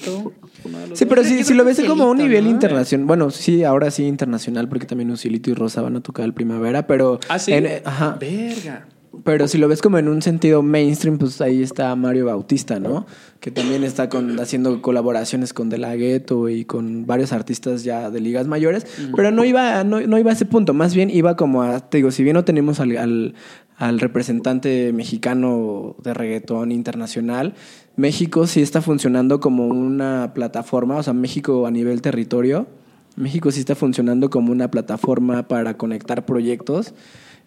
Sí, 0.94 1.06
pero 1.06 1.22
creo 1.22 1.44
si 1.44 1.54
lo 1.54 1.64
ves 1.64 1.82
como 1.88 2.04
a 2.06 2.12
un 2.12 2.18
nivel 2.18 2.46
¿no? 2.46 2.50
internacional, 2.50 3.06
bueno, 3.06 3.30
sí, 3.32 3.64
ahora 3.64 3.92
sí 3.92 4.06
internacional, 4.06 4.68
porque 4.70 4.86
también 4.86 5.12
Ucielito 5.12 5.50
y 5.50 5.54
Rosa 5.54 5.82
van 5.82 5.96
a 5.96 6.02
tocar 6.02 6.26
el 6.26 6.34
primavera, 6.34 6.88
pero... 6.88 7.20
Ah, 7.30 7.40
sí. 7.40 7.54
en- 7.54 7.82
ajá. 7.84 8.18
Verga. 8.20 8.88
Pero 9.24 9.48
si 9.48 9.58
lo 9.58 9.68
ves 9.70 9.82
como 9.82 9.98
en 9.98 10.10
un 10.10 10.22
sentido 10.22 10.62
mainstream, 10.62 11.18
pues 11.18 11.40
ahí 11.40 11.64
está 11.64 11.96
Mario 11.96 12.26
Bautista, 12.26 12.80
¿no? 12.82 13.06
Que 13.40 13.50
también 13.50 13.86
está 13.86 14.10
con, 14.10 14.38
haciendo 14.42 14.82
colaboraciones 14.82 15.54
con 15.54 15.70
De 15.70 15.78
La 15.78 15.96
Ghetto 15.96 16.50
y 16.50 16.66
con 16.66 17.06
varios 17.06 17.32
artistas 17.32 17.86
ya 17.86 18.10
de 18.12 18.20
ligas 18.20 18.46
mayores. 18.48 18.86
Pero 19.16 19.32
no 19.32 19.46
iba, 19.46 19.84
no, 19.86 20.02
no 20.02 20.18
iba 20.20 20.32
a 20.32 20.34
ese 20.34 20.46
punto, 20.46 20.74
más 20.74 20.94
bien 20.94 21.10
iba 21.10 21.38
como 21.38 21.64
a, 21.64 21.80
te 21.90 21.98
digo, 21.98 22.12
si 22.12 22.24
bien 22.24 22.34
no 22.34 22.44
tenemos 22.44 22.82
al, 22.82 22.98
al, 22.98 23.36
al 23.78 24.00
representante 24.00 24.94
mexicano 24.94 25.96
de 26.04 26.14
reggaetón 26.14 26.72
internacional, 26.72 27.54
México 27.96 28.48
sí 28.48 28.62
está 28.62 28.82
funcionando 28.82 29.40
como 29.40 29.68
una 29.68 30.34
plataforma, 30.34 30.98
o 30.98 31.04
sea, 31.04 31.14
México 31.14 31.66
a 31.68 31.72
nivel 31.72 32.02
territorio, 32.02 32.68
México 33.16 33.52
sí 33.52 33.62
está 33.62 33.76
funcionando 33.76 34.30
como 34.30 34.52
una 34.52 34.70
plataforma 34.70 35.48
para 35.48 35.78
conectar 35.78 36.26
proyectos 36.26 36.94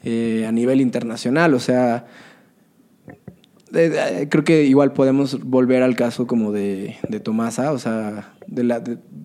eh, 0.02 0.46
a 0.46 0.52
nivel 0.52 0.80
internacional. 0.80 1.52
O 1.54 1.60
sea, 1.60 2.06
eh, 3.74 3.92
eh, 3.94 4.28
creo 4.30 4.44
que 4.44 4.64
igual 4.64 4.92
podemos 4.92 5.38
volver 5.44 5.82
al 5.82 5.94
caso 5.94 6.26
como 6.26 6.52
de, 6.52 6.96
de 7.08 7.20
Tomasa. 7.20 7.72
O 7.72 7.78
sea, 7.78 8.32
de 8.46 8.64
la, 8.64 8.82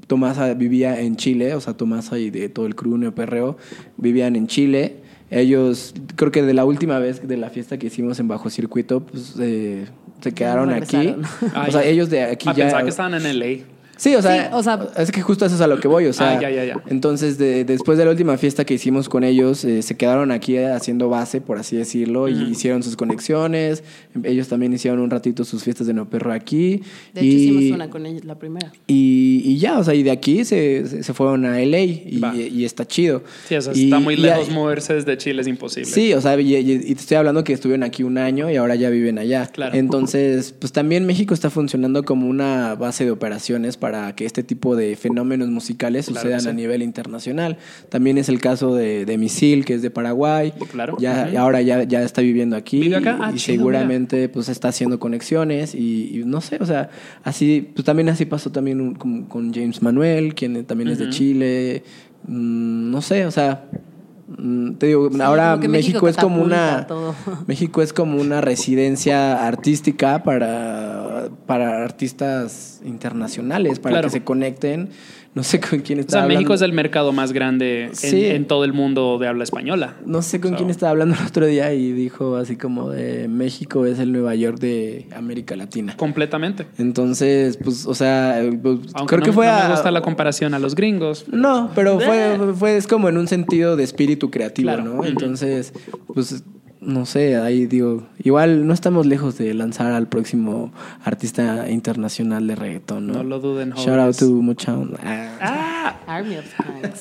Tomasa 0.08 0.54
vivía 0.54 1.00
en 1.00 1.16
Chile, 1.16 1.56
o 1.56 1.62
sea, 1.62 1.76
Tomasa 1.76 2.20
y 2.20 2.30
de 2.30 2.50
todo 2.50 2.66
el 2.66 2.76
crew 2.76 3.14
Perreo 3.14 3.58
vivían 3.98 4.36
en 4.36 4.48
Chile. 4.48 5.03
Ellos, 5.40 5.94
creo 6.16 6.32
que 6.32 6.44
de 6.44 6.54
la 6.54 6.66
última 6.66 7.00
vez 7.00 7.28
de 7.28 7.38
la 7.38 7.50
fiesta 7.50 7.78
que 7.78 7.88
hicimos 7.88 8.20
en 8.20 8.28
Bajo 8.28 8.50
Circuito, 8.50 9.02
pues 9.02 9.34
eh, 9.40 9.86
se 10.22 10.32
quedaron 10.34 10.70
aquí. 10.72 11.16
Ah, 11.54 11.66
o 11.68 11.72
sea, 11.72 11.82
ya. 11.82 11.88
ellos 11.88 12.10
de 12.10 12.24
aquí 12.24 12.48
Ah, 12.50 12.54
ya. 12.54 12.64
pensaba 12.66 12.84
que 12.84 12.90
estaban 12.90 13.14
en 13.16 13.40
LA. 13.40 13.64
Sí, 13.96 14.16
o 14.16 14.22
sea, 14.22 14.46
Sí, 14.48 14.50
o 14.54 14.64
sea- 14.64 14.88
es 14.98 15.12
que 15.12 15.22
justo 15.22 15.46
eso 15.46 15.56
es 15.56 15.62
a 15.62 15.68
lo 15.68 15.80
que 15.80 15.88
voy, 15.88 16.06
o 16.08 16.14
sea, 16.14 16.38
Ah, 16.38 16.42
ya, 16.42 16.50
ya, 16.50 16.66
ya. 16.66 16.82
entonces 16.88 17.38
de- 17.38 17.64
después 17.64 17.98
de 17.98 18.06
la 18.06 18.12
última 18.12 18.38
fiesta 18.38 18.66
que 18.66 18.74
hicimos 18.74 19.08
con 19.08 19.24
ellos, 19.24 19.64
eh, 19.66 19.82
se 19.82 19.96
quedaron 19.96 20.32
aquí 20.32 20.58
haciendo 20.58 21.10
base, 21.10 21.42
por 21.42 21.58
así 21.60 21.76
decirlo, 21.78 22.28
y 22.28 22.34
hicieron 22.52 22.82
sus 22.84 22.96
conexiones, 22.96 23.84
ellos 24.24 24.48
también 24.48 24.74
hicieron 24.74 25.00
un 25.00 25.10
ratito 25.10 25.44
sus 25.46 25.64
fiestas 25.64 25.88
de 25.88 25.94
no 25.94 26.10
perro 26.10 26.34
aquí, 26.34 26.82
De 27.14 27.22
hecho, 27.22 27.24
y, 27.24 27.36
hicimos 27.36 27.76
una 27.76 27.90
con 27.90 28.06
ellos, 28.06 28.26
la 28.26 28.36
primera. 28.40 28.72
y, 28.88 29.42
y 29.46 29.58
ya, 29.58 29.78
o 29.78 29.84
sea, 29.84 29.94
y 29.94 30.04
de 30.04 30.12
aquí 30.12 30.44
se, 30.44 31.04
se- 31.04 31.14
fueron 31.14 31.46
a 31.46 31.60
LA 31.62 31.80
y, 31.84 32.22
y 32.52 32.66
está 32.66 32.86
chido. 32.88 33.22
Sí, 33.48 33.56
o 33.56 33.62
sea, 33.62 33.74
está 33.74 34.00
muy 34.00 34.16
lejos 34.16 34.50
moverse 34.50 34.96
desde 34.96 35.16
Chile, 35.18 35.42
es 35.42 35.48
imposible. 35.48 35.90
Sí, 35.92 36.14
o 36.14 36.22
sea, 36.22 36.40
y 36.40 36.54
te 36.76 36.92
estoy 36.94 37.18
hablando 37.18 37.44
que 37.44 37.54
estuvieron 37.54 37.84
aquí 37.84 38.02
un 38.04 38.18
año 38.18 38.50
y 38.50 38.56
ahora 38.56 38.74
ya 38.76 38.90
viven 38.90 39.20
allá. 39.20 39.46
Claro. 39.48 39.76
Entonces, 39.76 40.56
pues 40.58 40.72
también 40.74 41.06
México 41.06 41.34
está 41.36 41.50
funcionando 41.52 42.04
como 42.04 42.28
una 42.28 42.74
base 42.76 43.06
de 43.06 43.12
operaciones 43.12 43.78
para 43.84 44.16
que 44.16 44.26
este 44.26 44.44
tipo 44.44 44.78
de 44.78 44.96
fenómenos 44.96 45.50
musicales 45.50 46.06
Claro 46.06 46.22
sucedan 46.22 46.40
sí. 46.40 46.48
a 46.48 46.54
nivel 46.54 46.82
internacional. 46.82 47.58
También 47.90 48.18
es 48.18 48.30
el 48.30 48.40
caso 48.40 48.74
de, 48.74 49.04
de 49.04 49.18
Misil, 49.18 49.66
que 49.66 49.74
es 49.74 49.82
de 49.82 49.90
Paraguay. 49.90 50.54
Claro. 50.72 50.96
Ya, 51.02 51.28
Ujú. 51.28 51.38
Ahora 51.38 51.62
ya, 51.62 51.84
ya 51.84 52.02
está 52.02 52.22
viviendo 52.22 52.56
aquí. 52.56 52.80
¿Vive 52.80 52.96
acá? 52.96 53.18
Ah, 53.20 53.32
y 53.34 53.38
chido, 53.40 53.58
seguramente 53.58 54.30
pues 54.30 54.48
está 54.48 54.70
haciendo 54.70 55.00
conexiones 55.00 55.76
y, 55.76 56.18
y 56.18 56.24
no 56.26 56.40
sé, 56.40 56.60
o 56.62 56.66
sea, 56.66 56.92
así, 57.26 57.72
pues 57.76 57.84
también 57.84 58.08
así 58.08 58.24
pasó 58.24 58.54
también 58.54 58.80
un- 58.80 58.96
con, 58.96 59.24
con 59.26 59.54
James 59.54 59.82
Manuel, 59.82 60.34
quien 60.34 60.64
también 60.64 60.90
es 60.90 61.00
de. 61.00 61.10
Chile. 61.10 61.84
Mm, 62.26 62.90
no 62.90 63.02
sé, 63.02 63.26
o 63.26 63.32
sea, 63.32 63.66
te 64.78 64.88
digo, 64.88 65.10
ahora 65.22 65.56
México, 65.58 65.72
México 65.72 66.08
es 66.08 66.18
como 66.18 66.42
una 66.42 66.88
todo. 66.88 67.16
México 67.48 67.82
es 67.82 67.94
como 67.94 68.20
una 68.20 68.42
residencia 68.42 69.46
artística 69.48 70.24
para, 70.24 71.30
para 71.46 71.84
artistas 71.84 72.82
internacionales, 72.84 73.80
para 73.80 73.94
Claro. 73.94 74.08
que 74.08 74.12
se 74.12 74.24
conecten. 74.24 74.90
No 75.36 75.42
sé 75.42 75.60
con 75.60 75.80
quién 75.80 75.98
O 75.98 76.02
está 76.02 76.20
sea, 76.20 76.28
México 76.28 76.54
es 76.54 76.62
hablando. 76.62 76.66
el 76.66 76.74
mercado 76.74 77.12
más 77.12 77.34
grande 77.34 77.86
en, 77.86 77.96
Sí. 77.96 78.26
en 78.26 78.46
todo 78.46 78.66
el 78.66 78.74
mundo 78.74 79.18
de 79.18 79.28
habla 79.28 79.44
española. 79.44 79.96
No 80.06 80.22
sé 80.22 80.40
con 80.40 80.52
So- 80.52 80.58
quién 80.58 80.70
estaba 80.70 80.92
hablando 80.92 81.16
el 81.20 81.26
otro 81.26 81.48
día 81.48 81.74
y 81.74 81.92
dijo 81.92 82.36
así 82.36 82.56
como 82.56 82.92
de 82.92 83.28
México 83.28 83.86
es 83.88 83.98
el 83.98 84.12
Nueva 84.12 84.36
York 84.36 84.60
de 84.60 85.08
América 85.16 85.56
Latina. 85.56 85.98
Completamente. 85.98 86.68
Entonces, 86.78 87.58
pues, 87.58 87.88
o 87.88 87.96
sea, 87.96 88.44
eh, 88.44 88.52
pues, 88.62 88.80
creo 89.08 89.20
no, 89.22 89.26
que 89.26 89.32
fue 89.32 89.48
no 89.48 89.54
a- 89.54 89.64
me 89.64 89.72
gusta 89.72 89.90
la 89.90 90.02
comparación 90.02 90.54
a 90.54 90.60
los 90.60 90.76
gringos. 90.76 91.26
No, 91.32 91.72
pero 91.74 92.00
fue, 92.00 92.38
fue 92.56 92.78
es 92.78 92.86
como 92.86 93.10
en 93.10 93.18
un 93.18 93.28
sentido 93.28 93.76
de 93.76 93.84
espíritu 93.84 94.30
creativo, 94.30 94.68
Claro. 94.68 94.84
¿no? 94.84 95.04
Entonces, 95.04 95.74
pues 96.14 96.44
no 96.86 97.06
sé, 97.06 97.38
ahí 97.38 97.66
digo, 97.66 98.04
igual 98.24 98.68
no 98.68 98.74
estamos 98.74 99.06
lejos 99.06 99.38
de 99.38 99.54
lanzar 99.54 99.92
al 99.92 100.08
próximo 100.08 100.72
artista 101.04 101.70
internacional 101.70 102.48
de 102.48 102.56
reggaetón, 102.56 103.08
¿no? 103.08 103.14
No 103.14 103.24
lo 103.24 103.40
duden, 103.40 103.72
Shout 103.72 104.00
out 104.00 104.16
to 104.18 104.30
Motown. 104.30 104.96
Ah. 105.02 105.64
Army 106.08 106.38
of. 106.38 106.46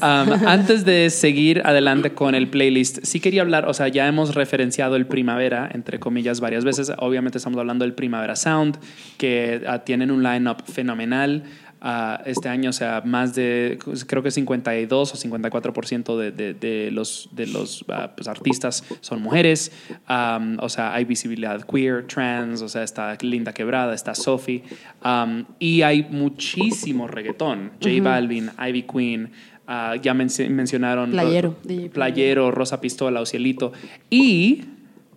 Um, 0.03 0.33
antes 0.47 0.85
de 0.85 1.11
seguir 1.11 1.63
adelante 1.65 2.13
con 2.13 2.35
el 2.35 2.49
playlist, 2.49 3.01
sí 3.03 3.21
quería 3.21 3.43
hablar, 3.43 3.69
o 3.69 3.75
sea, 3.75 3.89
ya 3.89 4.09
hemos 4.09 4.35
referenciado 4.35 4.97
el 4.97 5.07
Primavera, 5.07 5.69
entre 5.73 6.01
comillas, 6.01 6.41
varias 6.41 6.65
veces. 6.65 6.93
Obviamente 6.99 7.39
estamos 7.39 7.59
hablando 7.59 7.85
del 7.85 7.95
Primavera 7.95 8.35
Sound, 8.35 8.79
que 9.19 9.63
ah, 9.67 9.81
tienen 9.81 10.11
un 10.11 10.23
line-up 10.23 10.65
fenomenal. 10.67 11.45
Ah, 11.85 12.23
este 12.27 12.49
año, 12.49 12.71
o 12.71 12.73
sea, 12.73 13.03
más 13.05 13.35
de, 13.35 13.77
creo 14.07 14.23
que 14.23 14.31
52 14.31 15.15
o 15.15 15.17
54% 15.17 16.17
de, 16.17 16.31
de, 16.31 16.55
de 16.55 16.93
los, 16.93 17.29
de 17.33 17.49
los 17.49 17.85
pues, 18.15 18.29
artistas 18.29 18.85
son 19.01 19.21
mujeres. 19.21 19.73
Um, 20.09 20.59
o 20.61 20.69
sea, 20.69 20.95
hay 20.95 21.05
visibilidad 21.05 21.61
queer, 21.63 22.07
trans, 22.07 22.63
o 22.63 22.69
sea, 22.69 22.85
está 22.85 23.19
Linda 23.21 23.53
Quebrada, 23.53 23.95
está 23.95 24.15
Sophie. 24.15 24.63
Um, 25.05 25.45
y 25.59 25.83
hay 25.83 26.07
muchísimo 26.09 27.09
reggaetón. 27.09 27.73
J 27.83 28.01
Balvin, 28.01 28.51
Ivy 28.65 28.83
Queen, 28.85 29.33
ah, 29.67 29.97
ya 30.01 30.15
menci- 30.15 30.49
mencionaron. 30.49 31.11
Playero, 31.11 31.57
Playero, 31.93 32.53
Rosa 32.53 32.81
Pistola, 32.81 33.21
o 33.21 33.27
Cielito. 33.27 33.73
Y 34.09 34.63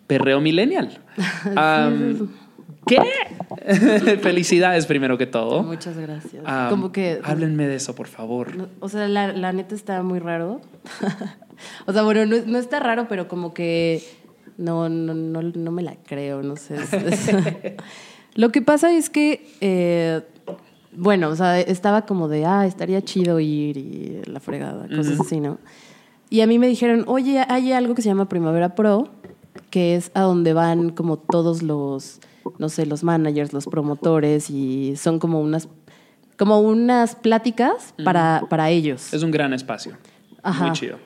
Perreo 0.08 0.42
Millennial. 0.42 1.00
Um, 1.46 2.28
¿Qué? 2.86 3.00
Felicidades 4.22 4.86
primero 4.86 5.18
que 5.18 5.26
todo. 5.26 5.64
Muchas 5.64 5.98
gracias. 5.98 6.44
Um, 6.44 6.70
como 6.70 6.92
que... 6.92 7.20
Háblenme 7.24 7.68
de 7.68 7.76
eso, 7.76 7.96
por 7.96 8.08
favor. 8.08 8.56
No, 8.56 8.68
O 8.80 8.90
sea, 8.90 9.08
la, 9.08 9.32
la 9.34 9.54
neta 9.54 9.76
está 9.76 10.04
muy 10.04 10.20
raro. 10.20 10.62
o 11.86 11.94
sea, 11.94 12.04
bueno, 12.04 12.26
no, 12.26 12.38
no 12.46 12.58
está 12.58 12.80
raro, 12.80 13.08
pero 13.08 13.28
como 13.28 13.54
que 13.54 14.04
no, 14.58 14.90
no, 14.90 15.14
no, 15.14 15.42
no 15.42 15.72
me 15.72 15.84
la 15.84 15.96
creo, 15.96 16.42
no 16.42 16.56
sé. 16.56 16.76
Lo 18.36 18.52
que 18.52 18.62
pasa 18.62 18.92
es 18.92 19.10
que, 19.10 19.48
eh, 19.62 20.22
bueno, 20.92 21.30
o 21.30 21.36
sea, 21.36 21.60
estaba 21.60 22.06
como 22.06 22.28
de, 22.28 22.46
ah, 22.46 22.66
estaría 22.66 23.02
chido 23.02 23.40
ir 23.40 23.78
y 23.78 24.22
la 24.26 24.40
fregada, 24.40 24.88
cosas 24.88 25.20
así, 25.20 25.40
¿no? 25.40 25.58
Y 26.30 26.42
a 26.42 26.48
mí 26.48 26.60
me 26.60 26.68
dijeron, 26.68 27.06
oye, 27.08 27.46
hay 27.48 27.72
algo 27.72 27.96
que 27.96 28.02
se 28.02 28.10
llama 28.10 28.28
Primavera 28.28 28.76
Pro, 28.76 29.10
que 29.70 29.96
es 29.96 30.12
a 30.14 30.22
donde 30.22 30.54
van 30.54 30.90
como 30.90 31.18
todos 31.18 31.64
los, 31.64 32.20
no 32.58 32.70
sé, 32.70 32.86
los 32.86 33.04
managers, 33.04 33.54
los 33.54 33.66
promotores, 33.66 34.50
y 34.50 34.96
son 34.96 35.20
como 35.20 35.42
unas, 35.42 35.68
como 36.38 36.60
unas 36.60 37.16
pláticas 37.16 37.94
para, 38.04 38.44
para 38.50 38.70
ellos. 38.70 39.14
Es 39.14 39.24
un 39.24 39.32
gran 39.32 39.54
espacio. 39.54 39.98
Ajá. 40.44 40.66
Muy 40.66 40.74
chido. 40.74 40.98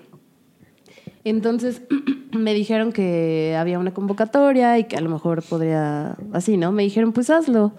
Entonces 1.24 1.82
me 2.32 2.54
dijeron 2.54 2.92
que 2.92 3.56
había 3.58 3.80
una 3.80 3.94
convocatoria 3.94 4.78
y 4.80 4.86
que 4.86 4.98
a 4.98 5.02
lo 5.02 5.10
mejor 5.10 5.44
podría, 5.44 6.18
así, 6.34 6.58
¿no? 6.58 6.72
Me 6.72 6.84
dijeron, 6.84 7.14
pues 7.14 7.30
hazlo. 7.30 7.74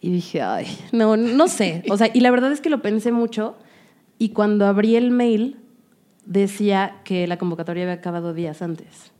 Y 0.00 0.10
dije, 0.12 0.42
ay, 0.42 0.66
no, 0.92 1.16
no 1.16 1.48
sé. 1.48 1.82
O 1.90 1.96
sea, 1.96 2.08
y 2.12 2.20
la 2.20 2.30
verdad 2.30 2.52
es 2.52 2.60
que 2.60 2.70
lo 2.70 2.82
pensé 2.82 3.12
mucho 3.12 3.56
y 4.18 4.30
cuando 4.30 4.66
abrí 4.66 4.96
el 4.96 5.10
mail 5.10 5.56
decía 6.24 7.00
que 7.04 7.26
la 7.26 7.38
convocatoria 7.38 7.84
había 7.84 7.94
acabado 7.94 8.34
días 8.34 8.62
antes. 8.62 9.12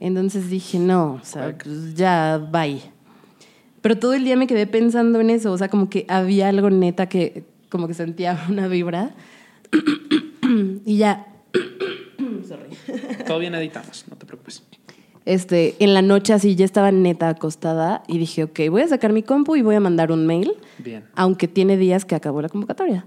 Entonces 0.00 0.48
dije, 0.50 0.78
no, 0.78 1.20
o 1.22 1.24
sea, 1.24 1.56
pues 1.62 1.94
ya, 1.94 2.38
bye. 2.50 2.80
Pero 3.82 3.98
todo 3.98 4.14
el 4.14 4.24
día 4.24 4.36
me 4.36 4.46
quedé 4.46 4.66
pensando 4.66 5.20
en 5.20 5.30
eso, 5.30 5.52
o 5.52 5.58
sea, 5.58 5.68
como 5.68 5.88
que 5.88 6.06
había 6.08 6.48
algo 6.48 6.70
neta 6.70 7.08
que, 7.08 7.44
como 7.68 7.86
que 7.86 7.94
sentía 7.94 8.46
una 8.48 8.66
vibra. 8.66 9.14
y 10.84 10.96
ya, 10.96 11.26
Todo 13.26 13.38
bien 13.38 13.54
editamos, 13.54 14.04
no 14.08 14.16
te 14.16 14.26
preocupes. 14.26 14.62
este, 15.24 15.76
en 15.78 15.94
la 15.94 16.02
noche 16.02 16.32
así 16.32 16.56
ya 16.56 16.64
estaba 16.64 16.90
neta 16.90 17.28
acostada 17.28 18.02
y 18.08 18.18
dije, 18.18 18.44
ok, 18.44 18.60
voy 18.70 18.82
a 18.82 18.88
sacar 18.88 19.12
mi 19.12 19.22
compu 19.22 19.56
y 19.56 19.62
voy 19.62 19.74
a 19.76 19.80
mandar 19.80 20.10
un 20.12 20.26
mail, 20.26 20.52
Bien. 20.78 21.04
aunque 21.14 21.48
tiene 21.48 21.76
días 21.76 22.04
que 22.04 22.14
acabó 22.14 22.42
la 22.42 22.48
convocatoria. 22.48 23.06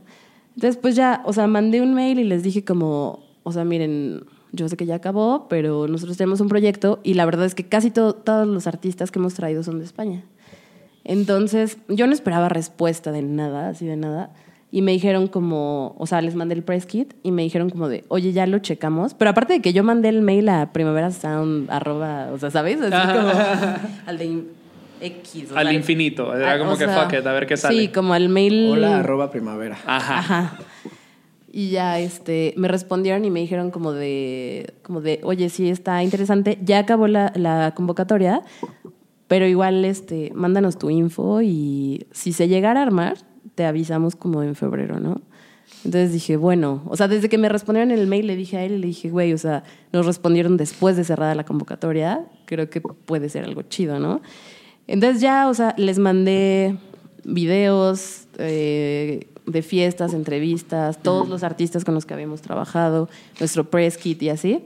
Entonces, 0.55 0.77
pues 0.77 0.95
ya, 0.95 1.21
o 1.25 1.33
sea, 1.33 1.47
mandé 1.47 1.81
un 1.81 1.93
mail 1.93 2.19
y 2.19 2.23
les 2.23 2.43
dije 2.43 2.63
como, 2.63 3.23
o 3.43 3.51
sea, 3.51 3.65
miren, 3.65 4.23
yo 4.53 4.69
sé 4.69 4.77
que 4.77 4.85
ya 4.85 4.95
acabó, 4.95 5.47
pero 5.49 5.87
nosotros 5.89 6.15
tenemos 6.15 6.39
un 6.39 6.47
proyecto 6.47 6.99
y 7.03 7.15
la 7.15 7.25
verdad 7.25 7.45
es 7.45 7.53
que 7.55 7.65
casi 7.65 7.91
to- 7.91 8.13
todos 8.13 8.47
los 8.47 8.65
artistas 8.67 9.11
que 9.11 9.19
hemos 9.19 9.33
traído 9.33 9.61
son 9.63 9.79
de 9.79 9.85
España. 9.85 10.23
Entonces, 11.03 11.77
yo 11.89 12.07
no 12.07 12.13
esperaba 12.13 12.47
respuesta 12.49 13.11
de 13.11 13.21
nada, 13.23 13.69
así 13.69 13.85
de 13.85 13.97
nada. 13.97 14.29
Y 14.71 14.81
me 14.81 14.91
dijeron 14.91 15.27
como, 15.27 15.95
o 15.99 16.07
sea, 16.07 16.21
les 16.21 16.33
mandé 16.33 16.55
el 16.55 16.63
press 16.63 16.85
kit 16.85 17.13
y 17.21 17.31
me 17.31 17.43
dijeron 17.43 17.69
como 17.69 17.89
de, 17.89 18.05
oye, 18.07 18.31
ya 18.31 18.47
lo 18.47 18.57
checamos. 18.59 19.13
Pero 19.13 19.29
aparte 19.31 19.53
de 19.53 19.61
que 19.61 19.73
yo 19.73 19.83
mandé 19.83 20.09
el 20.09 20.21
mail 20.21 20.49
a 20.49 20.71
primaverasound, 20.73 21.69
arroba, 21.69 22.29
o 22.33 22.39
sea, 22.39 22.49
¿sabes? 22.49 22.79
Así 22.81 23.07
como 23.13 23.29
al 24.07 24.17
de 24.17 24.43
X. 25.01 25.51
o 25.51 25.57
Al 25.57 25.67
sea, 25.67 25.73
infinito. 25.73 26.35
Era 26.35 26.57
como 26.57 26.71
o 26.71 26.77
que 26.77 26.85
sea, 26.85 27.03
fuck 27.03 27.13
it, 27.19 27.25
a 27.27 27.33
ver 27.33 27.45
qué 27.45 27.57
sale. 27.57 27.77
Sí, 27.79 27.87
como 27.89 28.13
al 28.13 28.29
mail. 28.29 28.69
Hola, 28.71 28.99
arroba 28.99 29.29
primavera. 29.29 29.77
Ajá. 29.85 30.17
Ajá. 30.19 30.57
Y 31.55 31.69
ya 31.69 31.99
este, 31.99 32.55
me 32.57 32.67
respondieron 32.67 33.25
y 33.25 33.29
me 33.29 33.39
dijeron 33.39 33.69
como 33.69 33.91
de, 33.91 34.73
como 34.81 35.01
de, 35.01 35.19
oye, 35.21 35.49
sí, 35.49 35.69
está 35.69 36.01
interesante. 36.01 36.57
Ya 36.63 36.79
acabó 36.79 37.07
la, 37.07 37.31
la 37.35 37.75
convocatoria, 37.75 38.41
pero 39.27 39.45
igual 39.45 39.85
este, 39.85 40.31
mándanos 40.33 40.79
tu 40.79 40.89
info 40.89 41.43
y 41.43 42.07
si 42.11 42.33
se 42.33 42.47
llegara 42.47 42.79
a 42.79 42.83
armar, 42.83 43.19
te 43.53 43.65
avisamos 43.65 44.15
como 44.15 44.41
en 44.41 44.55
febrero, 44.55 44.99
¿no? 44.99 45.21
Entonces 45.85 46.11
dije, 46.11 46.37
bueno, 46.37 46.81
o 46.87 46.97
sea, 46.97 47.07
desde 47.07 47.29
que 47.29 47.37
me 47.37 47.49
respondieron 47.49 47.91
el 47.91 48.07
mail 48.07 48.25
le 48.25 48.35
dije 48.35 48.57
a 48.57 48.63
él 48.63 48.71
y 48.73 48.77
le 48.79 48.87
dije, 48.87 49.11
güey, 49.11 49.31
o 49.31 49.37
sea, 49.37 49.63
nos 49.91 50.07
respondieron 50.07 50.57
después 50.57 50.97
de 50.97 51.03
cerrada 51.03 51.35
la 51.35 51.45
convocatoria, 51.45 52.25
creo 52.45 52.69
que 52.71 52.81
puede 52.81 53.29
ser 53.29 53.43
algo 53.43 53.61
chido, 53.61 53.99
¿no? 53.99 54.21
Entonces 54.87 55.21
ya, 55.21 55.47
o 55.49 55.53
sea, 55.53 55.75
les 55.77 55.99
mandé 55.99 56.77
videos 57.25 58.27
eh, 58.39 59.27
de 59.45 59.61
fiestas, 59.61 60.13
entrevistas, 60.13 61.01
todos 61.01 61.27
los 61.27 61.43
artistas 61.43 61.83
con 61.83 61.93
los 61.93 62.05
que 62.05 62.13
habíamos 62.13 62.41
trabajado, 62.41 63.09
nuestro 63.39 63.69
press 63.69 63.97
kit 63.97 64.21
y 64.23 64.29
así. 64.29 64.63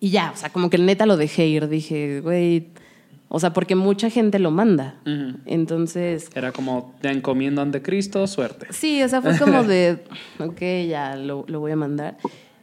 Y 0.00 0.10
ya, 0.10 0.32
o 0.32 0.36
sea, 0.36 0.50
como 0.50 0.70
que 0.70 0.78
neta 0.78 1.06
lo 1.06 1.16
dejé 1.16 1.46
ir, 1.46 1.68
dije, 1.68 2.20
güey, 2.20 2.68
o 3.28 3.40
sea, 3.40 3.52
porque 3.52 3.74
mucha 3.74 4.10
gente 4.10 4.38
lo 4.38 4.50
manda. 4.50 5.00
Entonces, 5.46 6.30
Era 6.34 6.52
como, 6.52 6.94
te 7.00 7.08
encomiendo 7.08 7.62
ante 7.62 7.82
Cristo, 7.82 8.26
suerte. 8.26 8.68
Sí, 8.70 9.02
o 9.02 9.08
sea, 9.08 9.22
fue 9.22 9.36
como 9.38 9.64
de, 9.64 10.04
ok, 10.38 10.60
ya 10.88 11.16
lo, 11.16 11.44
lo 11.48 11.60
voy 11.60 11.72
a 11.72 11.76
mandar. 11.76 12.16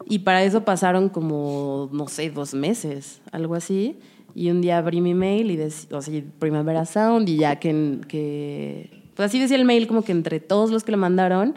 Y 0.05 0.19
para 0.19 0.43
eso 0.43 0.63
pasaron 0.63 1.09
como, 1.09 1.89
no 1.91 2.07
sé, 2.07 2.29
dos 2.29 2.53
meses, 2.53 3.21
algo 3.31 3.55
así. 3.55 3.97
Y 4.33 4.49
un 4.49 4.61
día 4.61 4.77
abrí 4.77 5.01
mi 5.01 5.13
mail 5.13 5.51
y 5.51 5.57
decía, 5.57 5.97
o 5.97 6.01
sea, 6.01 6.23
Primavera 6.39 6.85
Sound, 6.85 7.27
y 7.27 7.37
ya 7.37 7.57
que, 7.57 7.99
que, 8.07 9.00
pues 9.21 9.29
así 9.29 9.39
decía 9.39 9.57
el 9.57 9.65
mail, 9.65 9.85
como 9.85 10.03
que 10.03 10.11
entre 10.13 10.39
todos 10.39 10.71
los 10.71 10.83
que 10.83 10.91
lo 10.91 10.97
mandaron, 10.97 11.53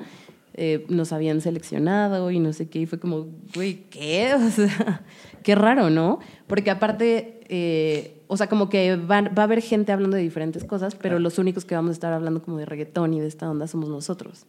eh, 0.52 0.84
nos 0.90 1.14
habían 1.14 1.40
seleccionado 1.40 2.30
y 2.30 2.38
no 2.38 2.52
sé 2.52 2.68
qué. 2.68 2.80
Y 2.80 2.86
fue 2.86 3.00
como, 3.00 3.28
güey, 3.54 3.84
¿qué? 3.88 4.34
O 4.38 4.50
sea, 4.50 5.02
qué 5.42 5.54
raro, 5.54 5.88
¿no? 5.88 6.18
Porque 6.46 6.70
aparte, 6.70 7.40
eh, 7.48 8.20
o 8.26 8.36
sea, 8.36 8.48
como 8.48 8.68
que 8.68 8.96
va, 8.96 9.22
va 9.22 9.42
a 9.42 9.44
haber 9.44 9.62
gente 9.62 9.92
hablando 9.92 10.18
de 10.18 10.22
diferentes 10.22 10.62
cosas, 10.62 10.94
pero 10.94 11.18
los 11.18 11.38
únicos 11.38 11.64
que 11.64 11.74
vamos 11.74 11.88
a 11.88 11.92
estar 11.94 12.12
hablando 12.12 12.42
como 12.42 12.58
de 12.58 12.66
reggaetón 12.66 13.14
y 13.14 13.20
de 13.20 13.28
esta 13.28 13.48
onda 13.48 13.66
somos 13.66 13.88
nosotros. 13.88 14.44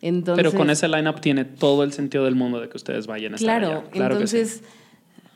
Entonces, 0.00 0.44
Pero 0.44 0.56
con 0.56 0.70
ese 0.70 0.86
lineup 0.86 1.20
tiene 1.20 1.44
todo 1.44 1.82
el 1.82 1.92
sentido 1.92 2.24
del 2.24 2.36
mundo 2.36 2.60
de 2.60 2.68
que 2.68 2.76
ustedes 2.76 3.08
vayan 3.08 3.32
a 3.32 3.34
estar 3.34 3.58
Claro, 3.60 3.78
allá. 3.80 3.90
Claro 3.90 4.18
que 4.20 4.28
sí. 4.28 4.44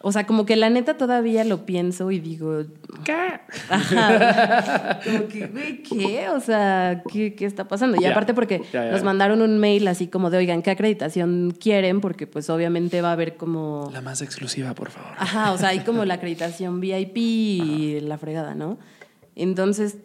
O 0.02 0.12
sea, 0.12 0.26
como 0.26 0.44
que 0.44 0.56
la 0.56 0.68
neta 0.68 0.96
todavía 0.96 1.44
lo 1.44 1.64
pienso 1.64 2.10
y 2.10 2.18
digo, 2.18 2.64
¿Qué? 3.04 3.40
Ajá. 3.68 5.00
Como 5.04 5.28
que, 5.28 5.46
güey, 5.46 5.82
¿qué? 5.82 6.28
O 6.30 6.40
sea, 6.40 7.02
¿qué, 7.10 7.34
qué 7.34 7.46
está 7.46 7.68
pasando? 7.68 8.00
Y 8.00 8.04
aparte 8.04 8.34
porque 8.34 8.62
nos 8.72 9.02
mandaron 9.02 9.42
un 9.42 9.58
mail 9.58 9.88
así 9.88 10.06
como 10.06 10.30
de, 10.30 10.38
oigan, 10.38 10.62
¿qué 10.62 10.70
acreditación 10.70 11.54
quieren? 11.58 12.00
Porque 12.00 12.26
pues 12.26 12.50
obviamente 12.50 13.00
va 13.00 13.10
a 13.10 13.12
haber 13.12 13.36
como... 13.36 13.90
La 13.92 14.00
más 14.00 14.22
exclusiva, 14.22 14.74
por 14.74 14.90
favor. 14.90 15.12
Ajá, 15.18 15.52
o 15.52 15.58
sea, 15.58 15.70
hay 15.70 15.80
como 15.80 16.04
la 16.04 16.14
acreditación 16.14 16.80
VIP 16.80 17.16
y 17.16 18.00
la 18.00 18.18
fregada, 18.18 18.54
¿no? 18.54 18.78
Entonces, 19.34 19.96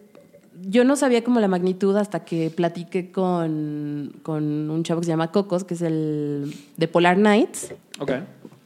yo 0.61 0.83
no 0.83 0.95
sabía 0.95 1.23
como 1.23 1.39
la 1.39 1.47
magnitud 1.47 1.95
hasta 1.97 2.23
que 2.23 2.49
platiqué 2.49 3.11
con, 3.11 4.13
con 4.23 4.69
un 4.69 4.83
chavo 4.83 5.01
que 5.01 5.05
se 5.05 5.11
llama 5.11 5.31
Cocos, 5.31 5.63
que 5.63 5.75
es 5.75 5.81
el 5.81 6.55
de 6.77 6.87
Polar 6.87 7.17
Nights, 7.17 7.73
Ok. 7.99 8.11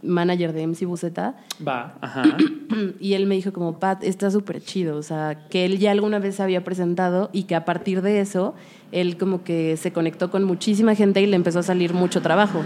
Manager 0.03 0.53
de 0.53 0.68
MC 0.68 0.86
Buceta. 0.86 1.36
Va, 1.65 1.98
ajá. 2.02 2.23
Y 2.99 3.14
él 3.14 3.28
me 3.28 3.36
dijo 3.36 3.52
como, 3.52 3.80
Pat, 3.80 4.03
está 4.03 4.32
súper 4.32 4.61
chido, 4.61 4.95
o 4.95 5.03
sea, 5.03 5.48
que 5.49 5.65
él 5.65 5.78
ya 5.78 5.91
alguna 5.91 6.19
vez 6.19 6.36
se 6.36 6.44
había 6.44 6.64
presentado 6.64 7.30
y 7.34 7.44
que 7.44 7.56
a 7.56 7.65
partir 7.65 8.02
de 8.02 8.22
eso, 8.22 8.56
él 8.91 9.18
como 9.18 9.44
que 9.44 9.76
se 9.78 9.91
conectó 9.91 10.32
con 10.32 10.44
muchísima 10.45 10.95
gente 10.95 11.22
y 11.22 11.26
le 11.26 11.36
empezó 11.36 11.60
a 11.60 11.64
salir 11.64 11.94
mucho 11.94 12.22
trabajo. 12.22 12.64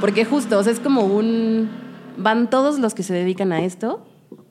Porque 0.00 0.24
justo, 0.24 0.58
o 0.58 0.62
sea, 0.62 0.72
es 0.72 0.80
como 0.80 1.02
un... 1.02 1.68
Van 2.16 2.50
todos 2.50 2.78
los 2.78 2.94
que 2.94 3.02
se 3.02 3.12
dedican 3.12 3.52
a 3.52 3.64
esto, 3.64 4.06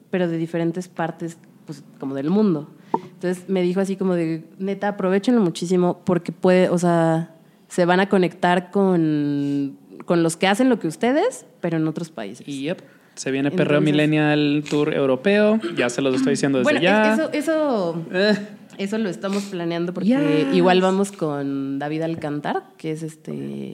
pero 0.10 0.28
de 0.28 0.38
diferentes 0.38 0.88
partes, 0.88 1.38
pues, 1.66 1.84
como 2.00 2.16
del 2.16 2.30
mundo. 2.30 2.70
Entonces 2.94 3.48
me 3.48 3.62
dijo 3.62 3.80
así 3.80 3.96
como 3.96 4.16
de, 4.16 4.46
neta, 4.58 4.90
aprovechenlo 4.90 5.42
muchísimo 5.42 6.02
porque 6.06 6.32
puede, 6.32 6.70
o 6.70 6.78
sea, 6.78 7.36
se 7.68 7.86
van 7.86 8.00
a 8.00 8.10
conectar 8.10 8.72
con, 8.72 9.78
con 10.06 10.24
los 10.24 10.38
que 10.38 10.48
hacen 10.48 10.70
lo 10.70 10.80
que 10.80 10.88
ustedes, 10.88 11.46
pero 11.62 11.78
en 11.78 11.88
otros 11.88 12.10
países. 12.12 12.46
Yep. 12.46 12.80
Se 13.16 13.32
viene 13.32 13.52
Perreo 13.52 13.80
Entonces- 13.80 13.94
Millennial 13.94 14.64
Tour 14.70 14.94
Europeo. 14.94 15.60
Ya 15.76 15.90
se 15.90 16.02
los 16.02 16.16
estoy 16.16 16.32
diciendo 16.32 16.60
desde 16.60 16.72
Bueno, 16.72 16.82
ya. 16.82 17.14
eso, 17.14 17.30
eso, 17.34 18.06
Eh, 18.14 18.36
eso 18.78 18.98
lo 18.98 19.10
estamos 19.10 19.44
planeando 19.44 19.94
porque 19.94 20.10
Yes. 20.48 20.56
igual 20.56 20.82
vamos 20.82 21.12
con 21.12 21.80
David 21.80 22.04
Alcantar, 22.04 22.64
que 22.78 22.92
es 22.92 23.04
este 23.04 23.74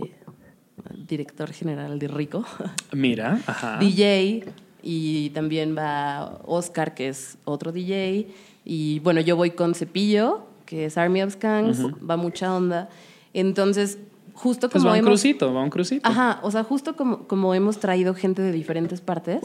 director 1.07 1.51
general 1.51 1.99
de 1.99 2.07
Rico, 2.07 2.45
mira, 2.91 3.39
ajá. 3.47 3.77
DJ, 3.79 4.43
y 4.83 5.29
también 5.31 5.75
va 5.77 6.39
Oscar, 6.45 6.93
que 6.93 7.09
es 7.09 7.37
otro 7.45 7.71
DJ, 7.71 8.27
y 8.63 8.99
bueno, 8.99 9.21
yo 9.21 9.35
voy 9.35 9.51
con 9.51 9.73
Cepillo, 9.75 10.45
que 10.65 10.85
es 10.85 10.97
Army 10.97 11.21
of 11.21 11.33
Skanks, 11.33 11.79
va 12.07 12.17
mucha 12.17 12.53
onda. 12.55 12.89
Entonces, 13.33 13.99
justo 14.35 14.69
Pues 14.69 14.81
como 14.83 14.85
va 14.87 14.91
un 14.93 14.99
hemos... 14.99 15.09
crucito, 15.09 15.53
va 15.53 15.63
un 15.63 15.69
crucito. 15.69 16.07
Ajá, 16.07 16.39
o 16.43 16.51
sea, 16.51 16.63
justo 16.63 16.95
como, 16.95 17.19
como 17.27 17.53
hemos 17.55 17.79
traído 17.79 18.13
gente 18.13 18.41
de 18.41 18.51
diferentes 18.51 19.01
partes, 19.01 19.41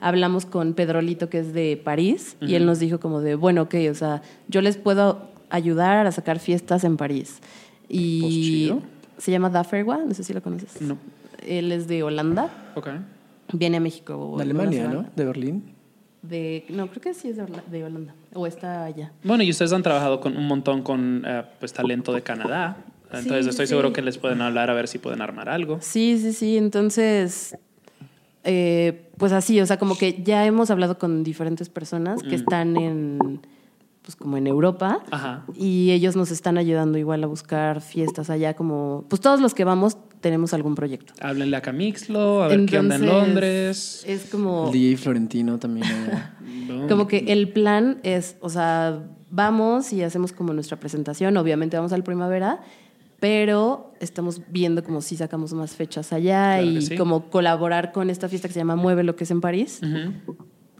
hablamos 0.00 0.46
con 0.46 0.74
Pedrolito, 0.74 1.28
que 1.28 1.40
es 1.40 1.52
de 1.52 1.80
París, 1.82 2.36
y 2.40 2.54
él 2.54 2.64
nos 2.66 2.78
dijo 2.78 3.00
como 3.00 3.20
de, 3.20 3.34
bueno, 3.34 3.62
ok, 3.62 3.74
o 3.90 3.94
sea, 3.94 4.22
yo 4.48 4.60
les 4.60 4.76
puedo 4.76 5.22
ayudar 5.50 6.06
a 6.06 6.12
sacar 6.12 6.38
fiestas 6.38 6.84
en 6.84 6.96
París. 6.96 7.38
Pues 7.40 8.00
Y 8.00 8.20
chido. 8.42 8.82
se 9.18 9.30
llama 9.32 9.50
Dafferwa, 9.50 9.98
no 9.98 10.14
sé 10.14 10.22
si 10.24 10.32
lo 10.34 10.42
conoces. 10.42 10.80
No. 10.82 10.96
Él 11.46 11.70
es 11.72 11.86
de 11.88 12.02
Holanda, 12.02 12.50
Ok. 12.74 12.88
viene 13.52 13.76
a 13.76 13.80
México. 13.80 14.34
De 14.36 14.42
Alemania, 14.42 14.88
¿no? 14.88 15.06
De 15.14 15.24
Berlín. 15.24 15.72
De, 16.22 16.64
no, 16.70 16.88
creo 16.88 17.00
que 17.00 17.14
sí 17.14 17.28
es 17.28 17.36
de, 17.36 17.44
Orla- 17.44 17.62
de 17.70 17.84
Holanda, 17.84 18.14
o 18.34 18.48
está 18.48 18.84
allá. 18.84 19.12
Bueno, 19.22 19.44
y 19.44 19.50
ustedes 19.50 19.72
han 19.72 19.82
trabajado 19.84 20.18
con 20.18 20.36
un 20.36 20.48
montón 20.48 20.82
con 20.82 21.22
eh, 21.24 21.44
pues 21.60 21.72
talento 21.72 22.12
de 22.12 22.22
Canadá. 22.22 22.78
Entonces 23.12 23.44
Sí, 23.44 23.50
estoy 23.50 23.66
sí. 23.66 23.70
seguro 23.70 23.92
que 23.92 24.02
les 24.02 24.18
pueden 24.18 24.40
hablar 24.42 24.70
a 24.70 24.74
ver 24.74 24.88
si 24.88 24.98
pueden 24.98 25.22
armar 25.22 25.48
algo. 25.48 25.78
Sí, 25.80 26.18
sí, 26.18 26.32
sí. 26.32 26.56
Entonces, 26.56 27.56
eh, 28.44 29.08
pues 29.18 29.32
así, 29.32 29.60
o 29.60 29.66
sea, 29.66 29.78
como 29.78 29.96
que 29.96 30.22
ya 30.22 30.44
hemos 30.46 30.70
hablado 30.70 30.98
con 30.98 31.24
diferentes 31.24 31.68
personas 31.68 32.22
Mm. 32.24 32.28
que 32.28 32.34
están 32.36 32.76
en, 32.76 33.40
pues 34.02 34.14
como 34.16 34.36
en 34.36 34.46
Europa. 34.46 35.00
Ajá. 35.10 35.44
Y 35.54 35.90
ellos 35.90 36.14
nos 36.16 36.30
están 36.30 36.58
ayudando 36.58 36.98
igual 36.98 37.24
a 37.24 37.26
buscar 37.26 37.80
fiestas 37.80 38.30
allá, 38.30 38.54
como, 38.54 39.04
pues 39.08 39.20
todos 39.20 39.40
los 39.40 39.54
que 39.54 39.64
vamos 39.64 39.96
tenemos 40.20 40.54
algún 40.54 40.74
proyecto. 40.74 41.12
Háblenle 41.20 41.56
a 41.56 41.62
Camixlo, 41.62 42.42
a 42.42 42.48
ver 42.48 42.66
qué 42.66 42.78
onda 42.78 42.96
en 42.96 43.02
Entonces, 43.04 43.26
Londres. 43.28 44.04
Es 44.06 44.26
como, 44.26 44.66
El 44.66 44.72
DJ 44.72 44.96
Florentino 44.96 45.58
también. 45.58 45.86
No. 46.68 46.86
como 46.88 47.06
que 47.06 47.18
el 47.28 47.52
plan 47.52 47.98
es, 48.02 48.36
o 48.40 48.48
sea, 48.48 49.02
vamos 49.30 49.92
y 49.92 50.02
hacemos 50.02 50.32
como 50.32 50.52
nuestra 50.52 50.78
presentación, 50.80 51.36
obviamente 51.36 51.76
vamos 51.76 51.92
al 51.92 52.02
primavera, 52.04 52.60
pero 53.20 53.92
estamos 54.00 54.42
viendo 54.48 54.82
como 54.84 55.00
si 55.00 55.16
sacamos 55.16 55.52
más 55.54 55.74
fechas 55.74 56.12
allá 56.12 56.58
Claro 56.58 56.66
y 56.66 56.82
sí. 56.82 56.96
como 56.96 57.30
colaborar 57.30 57.92
con 57.92 58.10
esta 58.10 58.28
fiesta 58.28 58.48
que 58.48 58.54
se 58.54 58.60
llama 58.60 58.76
Mueve 58.76 59.02
lo 59.04 59.16
que 59.16 59.24
es 59.24 59.30
en 59.30 59.40
París, 59.40 59.80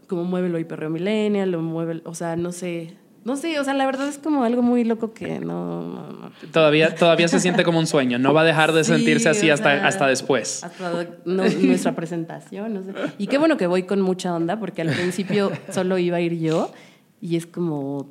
como 0.07 0.23
Muévelo 0.23 0.59
y 0.59 0.63
Perreo 0.63 0.89
Millennial, 0.89 1.53
o 1.55 1.61
Mueve, 1.61 2.01
o 2.05 2.13
sea, 2.15 2.35
no 2.35 2.51
sé, 2.51 2.95
no 3.25 3.35
sé, 3.35 3.59
o 3.59 3.63
sea, 3.65 3.73
la 3.73 3.85
verdad 3.85 4.07
es 4.07 4.17
como 4.19 4.45
algo 4.45 4.61
muy 4.61 4.85
loco 4.85 5.13
que 5.13 5.39
no, 5.39 5.81
no, 5.81 6.11
no. 6.13 6.31
Todavía, 6.53 6.95
todavía 6.95 7.27
se 7.27 7.41
siente 7.41 7.65
como 7.65 7.77
un 7.79 7.85
sueño. 7.87 8.17
No 8.19 8.33
va 8.33 8.41
a 8.41 8.45
dejar 8.45 8.71
de 8.71 8.85
Sí, 8.85 8.91
sentirse 8.93 9.27
así 9.27 9.49
hasta, 9.49 9.75
sea, 9.79 9.85
hasta 9.87 10.07
después. 10.07 10.63
Hasta 10.63 11.07
no- 11.25 11.43
nuestra 11.43 11.93
presentación, 11.93 12.73
no 12.73 12.83
sé. 12.83 12.93
Y 13.17 13.27
qué 13.27 13.37
bueno 13.37 13.57
que 13.57 13.67
voy 13.67 13.83
con 13.83 13.99
mucha 13.99 14.33
onda, 14.33 14.59
porque 14.59 14.81
al 14.81 14.89
principio 14.91 15.51
solo 15.71 15.97
iba 15.97 16.17
a 16.17 16.21
ir 16.21 16.37
yo 16.39 16.71
y 17.21 17.35
es 17.35 17.45
como. 17.45 18.09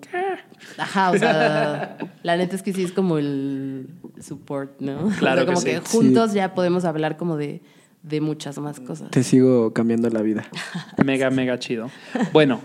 Ajá, 0.78 1.10
o 1.10 1.18
sea, 1.18 1.98
la 2.22 2.36
neta 2.36 2.56
es 2.56 2.62
que 2.62 2.72
sí 2.72 2.82
es 2.82 2.92
como 2.92 3.18
el 3.18 3.88
support, 4.20 4.80
¿no? 4.80 5.10
Claro 5.18 5.42
O 5.42 5.44
sea, 5.44 5.54
como 5.54 5.64
que 5.64 5.80
que, 5.80 5.86
sí. 5.86 5.96
juntos 5.96 6.32
ya 6.32 6.54
podemos 6.54 6.84
hablar 6.84 7.16
como 7.16 7.36
de, 7.36 7.62
de 8.06 8.20
muchas 8.20 8.56
más 8.58 8.78
cosas. 8.78 9.10
Te 9.10 9.24
sigo 9.24 9.72
cambiando 9.72 10.08
la 10.10 10.22
vida. 10.22 10.44
Mega, 11.04 11.28
mega 11.30 11.58
chido. 11.58 11.90
Bueno, 12.32 12.60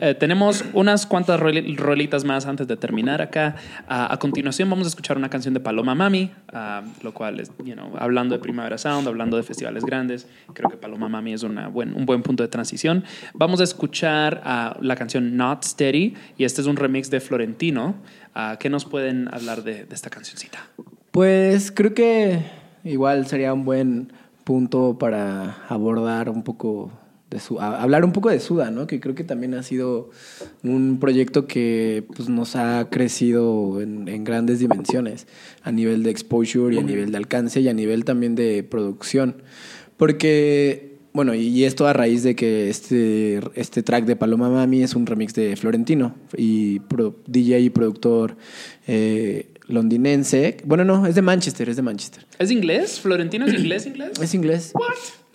eh, 0.00 0.14
tenemos 0.18 0.64
unas 0.72 1.04
cuantas 1.04 1.40
roli- 1.40 1.76
rolitas 1.76 2.24
más 2.24 2.46
antes 2.46 2.68
de 2.68 2.76
terminar 2.76 3.20
acá. 3.20 3.56
A 3.88 4.16
continuación 4.20 4.70
vamos 4.70 4.86
a 4.86 4.88
escuchar 4.90 5.16
una 5.16 5.28
canción 5.30 5.52
de 5.52 5.58
Paloma 5.58 5.96
Mami, 5.96 6.30
lo 7.02 7.12
cual 7.12 7.40
es, 7.40 7.50
you 7.64 7.74
know, 7.74 7.90
hablando 7.98 8.36
de 8.36 8.40
Primavera 8.40 8.78
Sound, 8.78 9.08
hablando 9.08 9.36
de 9.36 9.42
festivales 9.42 9.84
grandes, 9.84 10.28
creo 10.54 10.70
que 10.70 10.76
Paloma 10.76 11.08
Mami 11.08 11.32
es 11.32 11.42
una 11.42 11.66
buen, 11.66 11.94
un 11.94 12.06
buen 12.06 12.22
punto 12.22 12.44
de 12.44 12.48
transición. 12.48 13.02
Vamos 13.34 13.60
a 13.60 13.64
escuchar 13.64 14.42
la 14.80 14.94
canción 14.94 15.36
Not 15.36 15.64
Steady 15.64 16.14
y 16.36 16.44
este 16.44 16.60
es 16.60 16.68
un 16.68 16.76
remix 16.76 17.10
de 17.10 17.18
Florentino. 17.20 17.96
¿Qué 18.60 18.70
nos 18.70 18.84
pueden 18.84 19.28
hablar 19.34 19.64
de, 19.64 19.86
de 19.86 19.94
esta 19.94 20.08
cancioncita? 20.08 20.60
Pues 21.10 21.72
creo 21.72 21.94
que 21.94 22.42
igual 22.84 23.26
sería 23.26 23.52
un 23.52 23.64
buen 23.64 24.12
punto 24.48 24.96
para 24.98 25.58
abordar 25.68 26.30
un 26.30 26.42
poco 26.42 26.90
de 27.30 27.38
su, 27.38 27.60
hablar 27.60 28.06
un 28.06 28.12
poco 28.12 28.30
de 28.30 28.40
Suda, 28.40 28.70
¿no? 28.70 28.86
Que 28.86 28.98
creo 29.00 29.14
que 29.14 29.22
también 29.24 29.52
ha 29.52 29.62
sido 29.62 30.08
un 30.64 30.96
proyecto 30.98 31.46
que 31.46 32.04
pues, 32.16 32.30
nos 32.30 32.56
ha 32.56 32.88
crecido 32.90 33.82
en, 33.82 34.08
en 34.08 34.24
grandes 34.24 34.58
dimensiones, 34.60 35.26
a 35.62 35.70
nivel 35.70 36.02
de 36.02 36.10
exposure 36.10 36.74
y 36.74 36.78
a 36.78 36.82
nivel 36.82 37.10
de 37.12 37.18
alcance 37.18 37.60
y 37.60 37.68
a 37.68 37.74
nivel 37.74 38.06
también 38.06 38.34
de 38.34 38.62
producción. 38.62 39.34
Porque, 39.98 40.96
bueno, 41.12 41.34
y, 41.34 41.48
y 41.48 41.64
esto 41.64 41.86
a 41.86 41.92
raíz 41.92 42.22
de 42.22 42.34
que 42.34 42.70
este, 42.70 43.40
este 43.54 43.82
track 43.82 44.06
de 44.06 44.16
Paloma 44.16 44.48
Mami 44.48 44.82
es 44.82 44.94
un 44.94 45.04
remix 45.04 45.34
de 45.34 45.54
Florentino 45.56 46.14
y 46.34 46.78
pro- 46.80 47.14
DJ 47.26 47.60
y 47.60 47.68
productor 47.70 48.36
eh, 48.86 49.48
londinense. 49.68 50.56
Bueno, 50.64 50.84
no, 50.84 51.06
es 51.06 51.14
de 51.14 51.22
Manchester, 51.22 51.68
es 51.68 51.76
de 51.76 51.82
Manchester. 51.82 52.26
¿Es 52.38 52.50
inglés? 52.50 53.00
¿Florentino 53.00 53.46
es 53.46 53.54
inglés, 53.54 53.86
inglés? 53.86 54.12
Es 54.20 54.34
inglés. 54.34 54.72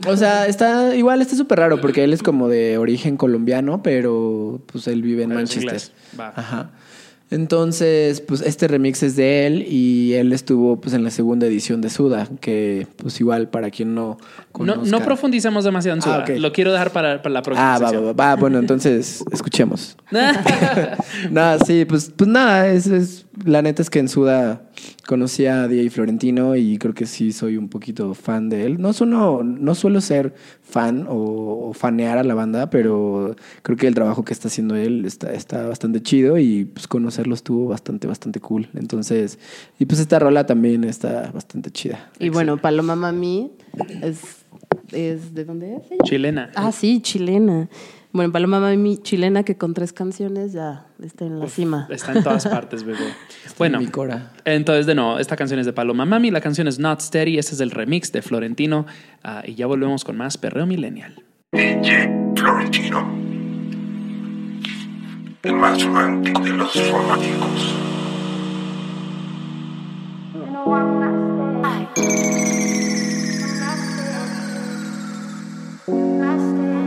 O 0.07 0.18
sea, 0.18 0.47
está 0.47 0.95
igual, 0.95 1.22
está 1.22 1.35
súper 1.35 1.60
raro 1.60 1.80
porque 1.80 2.03
él 2.03 2.11
es 2.11 2.22
como 2.22 2.49
de 2.49 2.77
origen 2.77 3.15
colombiano, 3.15 3.81
pero 3.84 4.61
pues 4.65 4.88
él 4.88 5.01
vive 5.01 5.23
en 5.23 5.30
Pero 5.30 5.39
Manchester. 5.39 5.81
Va. 6.19 6.34
Ajá. 6.35 6.72
Entonces, 7.34 8.22
pues 8.22 8.41
este 8.41 8.68
remix 8.68 9.01
es 9.01 9.15
de 9.15 9.47
él 9.47 9.65
y 9.68 10.14
él 10.14 10.31
estuvo 10.34 10.80
pues 10.80 10.93
en 10.93 11.03
la 11.03 11.10
segunda 11.10 11.47
edición 11.47 11.81
de 11.81 11.89
Suda, 11.89 12.27
que 12.39 12.85
pues 12.97 13.19
igual 13.19 13.49
para 13.49 13.72
quien 13.72 13.95
no 13.95 14.18
No, 14.19 14.26
conozca. 14.51 14.89
no 14.91 14.99
profundicemos 15.03 15.64
demasiado 15.64 15.97
en 15.97 16.03
Ah, 16.07 16.26
Suda. 16.27 16.38
Lo 16.39 16.51
quiero 16.53 16.72
dejar 16.72 16.91
para, 16.91 17.22
para 17.23 17.34
la 17.34 17.41
próxima 17.41 17.73
Ah, 17.76 17.80
va, 17.80 17.91
va, 17.91 18.14
va, 18.14 18.35
bueno, 18.35 18.60
entonces 18.60 19.23
escuchemos. 19.31 19.97
nada, 21.31 21.57
sí, 21.65 21.85
pues, 21.85 22.11
pues 22.15 22.30
nada, 22.30 22.68
es, 22.69 22.88
es- 22.88 23.26
la 23.45 23.61
neta 23.64 23.81
es 23.81 23.89
que 23.89 23.97
en 23.99 24.07
Suda 24.10 24.61
conocí 25.08 25.45
a 25.45 25.68
DJ 25.68 25.90
Florentino 25.90 26.56
y 26.56 26.78
creo 26.78 26.94
que 26.94 27.06
sí 27.06 27.32
soy 27.32 27.58
un 27.58 27.70
poquito 27.70 28.14
fan 28.14 28.50
de 28.50 28.66
él. 28.66 28.82
No, 28.82 28.94
suelo, 28.94 29.44
no 29.44 29.76
suelo 29.76 30.02
ser 30.02 30.34
fan 30.62 31.06
o, 31.10 31.70
o 31.70 31.74
fanear 31.74 32.18
a 32.18 32.24
la 32.24 32.34
banda, 32.34 32.70
pero 32.70 33.36
creo 33.62 33.78
que 33.78 33.88
el 33.88 33.95
trabajo 33.95 34.24
que 34.24 34.34
está 34.34 34.48
haciendo 34.48 34.76
él 34.76 35.06
está, 35.06 35.34
está 35.34 35.68
bastante 35.68 36.02
chido 36.02 36.38
y 36.38 36.66
pues 36.66 36.88
conocerlo 36.88 37.36
estuvo 37.36 37.68
bastante, 37.68 38.08
bastante 38.08 38.40
cool. 38.40 38.70
Entonces, 38.76 39.40
y 39.80 39.86
pues 39.86 40.00
esta 40.00 40.20
rola 40.20 40.45
también 40.45 40.84
está 40.84 41.32
bastante 41.34 41.72
chida. 41.72 42.10
Y 42.20 42.30
bueno, 42.30 42.58
Paloma 42.58 42.95
Mami 42.95 43.52
es, 44.02 44.20
es 44.91 45.34
¿de 45.34 45.45
dónde 45.45 45.76
es? 45.76 45.91
ella? 45.91 46.04
Chilena. 46.04 46.52
Ah, 46.56 46.72
sí, 46.72 47.02
chilena. 47.02 47.70
Bueno, 48.14 48.31
Paloma 48.31 48.60
Mami 48.60 48.99
chilena 48.99 49.41
que 49.44 49.57
con 49.57 49.73
tres 49.73 49.91
canciones 49.91 50.53
ya 50.53 50.85
está 51.02 51.26
en 51.26 51.40
la 51.40 51.48
cima. 51.48 51.88
Está 51.90 52.14
en 52.14 52.23
todas 52.23 52.48
partes, 52.48 52.84
bebé. 52.84 52.99
Bueno, 53.57 53.80
Mi 53.80 53.88
cora. 53.88 54.31
entonces 54.45 54.85
de 54.85 54.94
nuevo, 54.94 55.18
esta 55.18 55.35
canción 55.35 55.60
es 55.60 55.65
de 55.65 55.73
Paloma 55.73 56.06
Mami, 56.06 56.30
la 56.30 56.40
canción 56.40 56.68
es 56.68 56.77
Not 56.77 57.02
Steady, 57.02 57.40
este 57.40 57.56
es 57.56 57.61
el 57.61 57.72
remix 57.72 58.11
de 58.11 58.22
Florentino 58.22 58.85
ah, 59.23 59.41
y 59.45 59.56
ya 59.56 59.65
volvemos 59.65 60.03
con 60.06 60.15
más 60.15 60.38
Perreo 60.38 60.68
Millennial. 60.68 61.23
DJ 61.52 62.34
Florentino. 62.35 63.23
El 65.41 65.53
más 65.56 65.84
romántico 65.84 66.40
de 66.40 66.49
los 66.52 66.91
románticos. 66.91 67.76
Como 75.85 76.82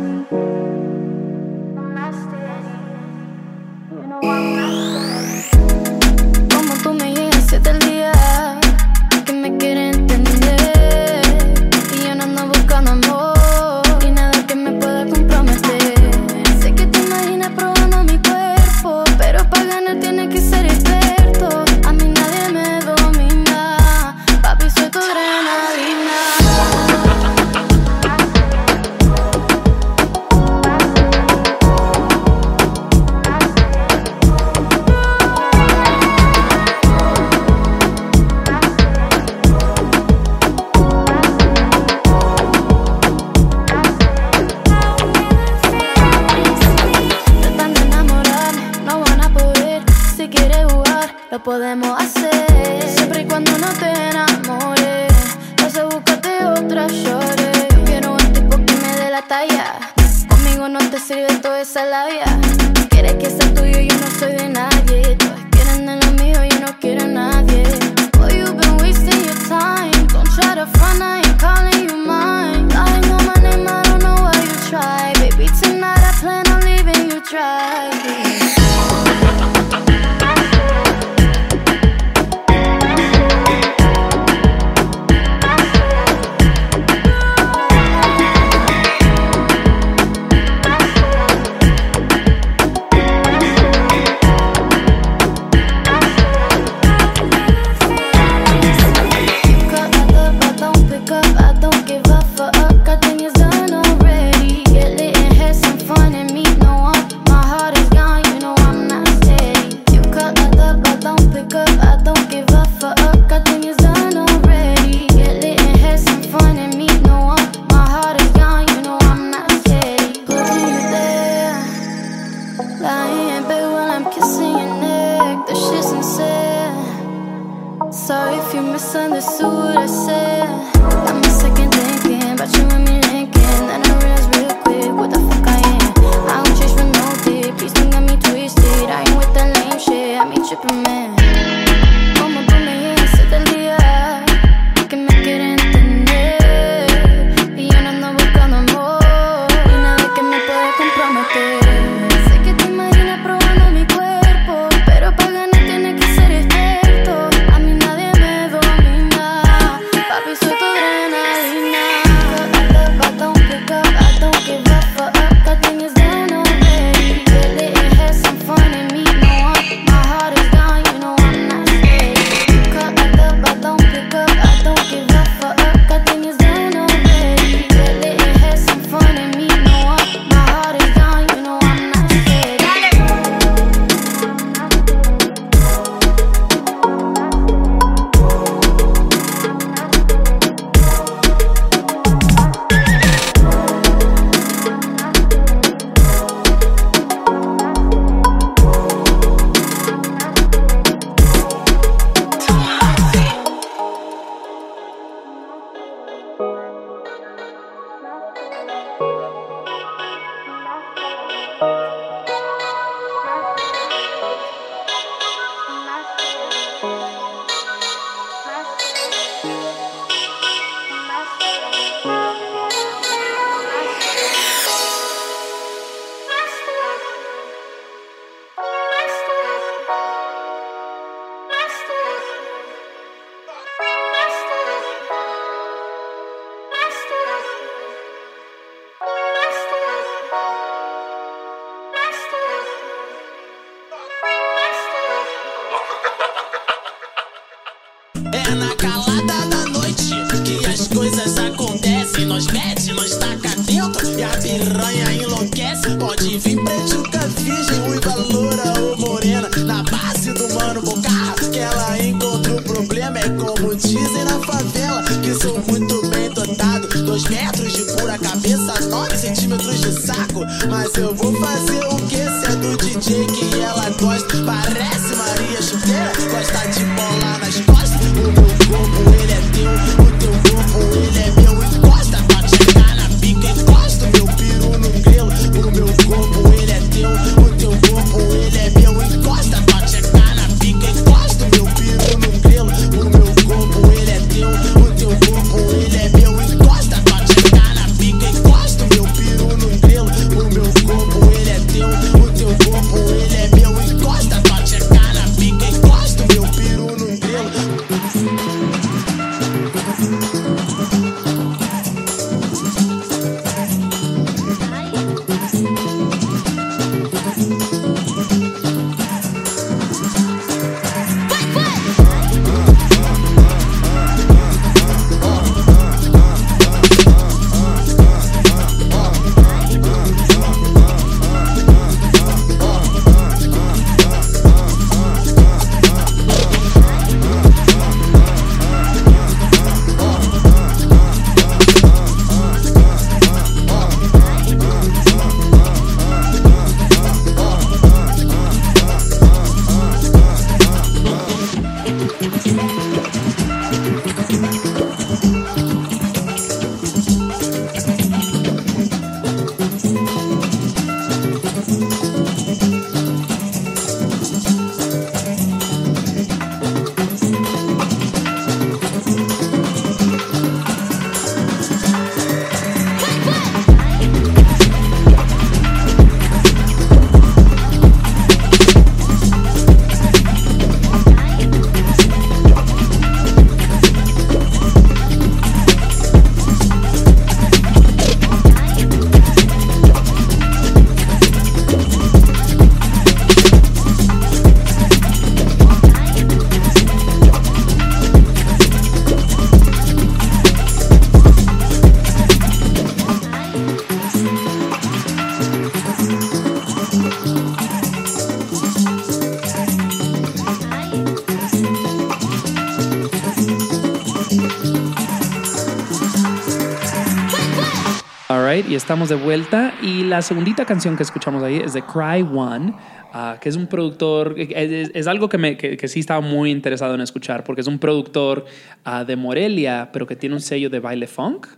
estamos 418.86 419.08
de 419.08 419.16
vuelta. 419.16 419.74
Y 419.82 420.04
la 420.04 420.22
segundita 420.22 420.64
canción 420.64 420.96
que 420.96 421.02
escuchamos 421.02 421.42
ahí 421.42 421.56
es 421.56 421.72
de 421.72 421.82
Cry 421.82 422.22
One, 422.22 422.72
ah, 423.12 423.36
que 423.40 423.48
es 423.48 423.56
un 423.56 423.66
productor. 423.66 424.36
Es, 424.38 424.90
es- 424.94 425.06
algo 425.08 425.28
que, 425.28 425.38
me, 425.38 425.56
que 425.56 425.88
sí 425.88 425.98
estaba 425.98 426.20
muy 426.20 426.52
interesado 426.52 426.94
en 426.94 427.00
escuchar, 427.00 427.42
porque 427.42 427.62
es 427.62 427.66
un 427.66 427.80
productor 427.80 428.44
ah, 428.84 429.02
de 429.04 429.16
Morelia, 429.16 429.90
pero 429.92 430.06
que 430.06 430.14
tiene 430.14 430.36
un 430.36 430.40
sello 430.40 430.70
de 430.70 430.78
baile 430.78 431.08
funk. 431.08 431.48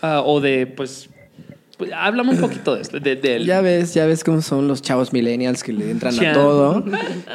ah, 0.00 0.22
o 0.24 0.40
de, 0.40 0.68
pues. 0.68 1.10
Pues, 1.80 1.92
háblame 1.96 2.32
un 2.32 2.40
poquito 2.40 2.74
de, 2.74 2.82
esto, 2.82 3.00
de, 3.00 3.16
de 3.16 3.36
él. 3.36 3.46
Ya 3.46 3.62
ves, 3.62 3.94
ya 3.94 4.04
ves 4.04 4.22
cómo 4.22 4.42
son 4.42 4.68
los 4.68 4.82
chavos 4.82 5.14
millennials 5.14 5.62
que 5.62 5.72
le 5.72 5.90
entran 5.90 6.14
a 6.22 6.32
todo 6.34 6.84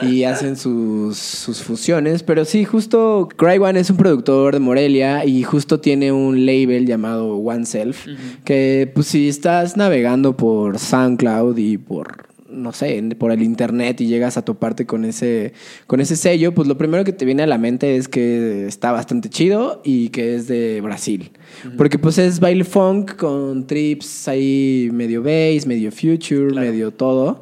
y 0.03 0.23
hacen 0.23 0.55
sus, 0.55 1.17
sus 1.17 1.63
fusiones. 1.63 2.22
Pero 2.22 2.45
sí, 2.45 2.63
justo 2.63 3.27
Cry 3.35 3.57
One 3.57 3.80
es 3.80 3.89
un 3.89 3.97
productor 3.97 4.53
de 4.53 4.59
Morelia 4.59 5.26
y 5.26 5.41
justo 5.41 5.80
tiene 5.80 6.11
un 6.11 6.45
label 6.45 6.85
llamado 6.85 7.38
One 7.38 7.65
Self. 7.65 8.05
Que 8.43 8.91
pues 8.93 9.07
si 9.07 9.27
estás 9.27 9.77
navegando 9.77 10.38
por 10.38 10.77
SoundCloud 10.77 11.57
y 11.57 11.80
por 11.80 12.35
no 12.56 12.72
sé, 12.72 13.03
por 13.18 13.32
el 13.32 13.44
internet 13.44 14.02
y 14.02 14.07
llegas 14.07 14.38
a 14.38 14.44
toparte 14.44 14.86
con 14.86 15.06
ese, 15.06 15.53
con 15.88 15.99
ese 15.99 16.15
sello, 16.15 16.53
pues 16.53 16.68
lo 16.68 16.77
primero 16.77 17.03
que 17.03 17.14
te 17.14 17.26
viene 17.26 17.44
a 17.44 17.48
la 17.48 17.57
mente 17.57 17.98
es 17.98 18.07
que 18.07 18.65
está 18.65 18.91
bastante 18.91 19.30
chido 19.30 19.82
y 19.84 20.10
que 20.10 20.36
es 20.36 20.48
de 20.48 20.82
Brasil. 20.82 21.32
Porque 21.77 21.99
pues 21.99 22.18
es 22.18 22.40
baile 22.40 22.64
funk 22.64 23.15
con 23.15 23.68
trips 23.68 24.27
ahí 24.27 24.90
medio 24.91 25.22
bass, 25.22 25.65
medio 25.68 25.91
future, 25.91 26.53
medio 26.53 26.91
todo. 26.91 27.41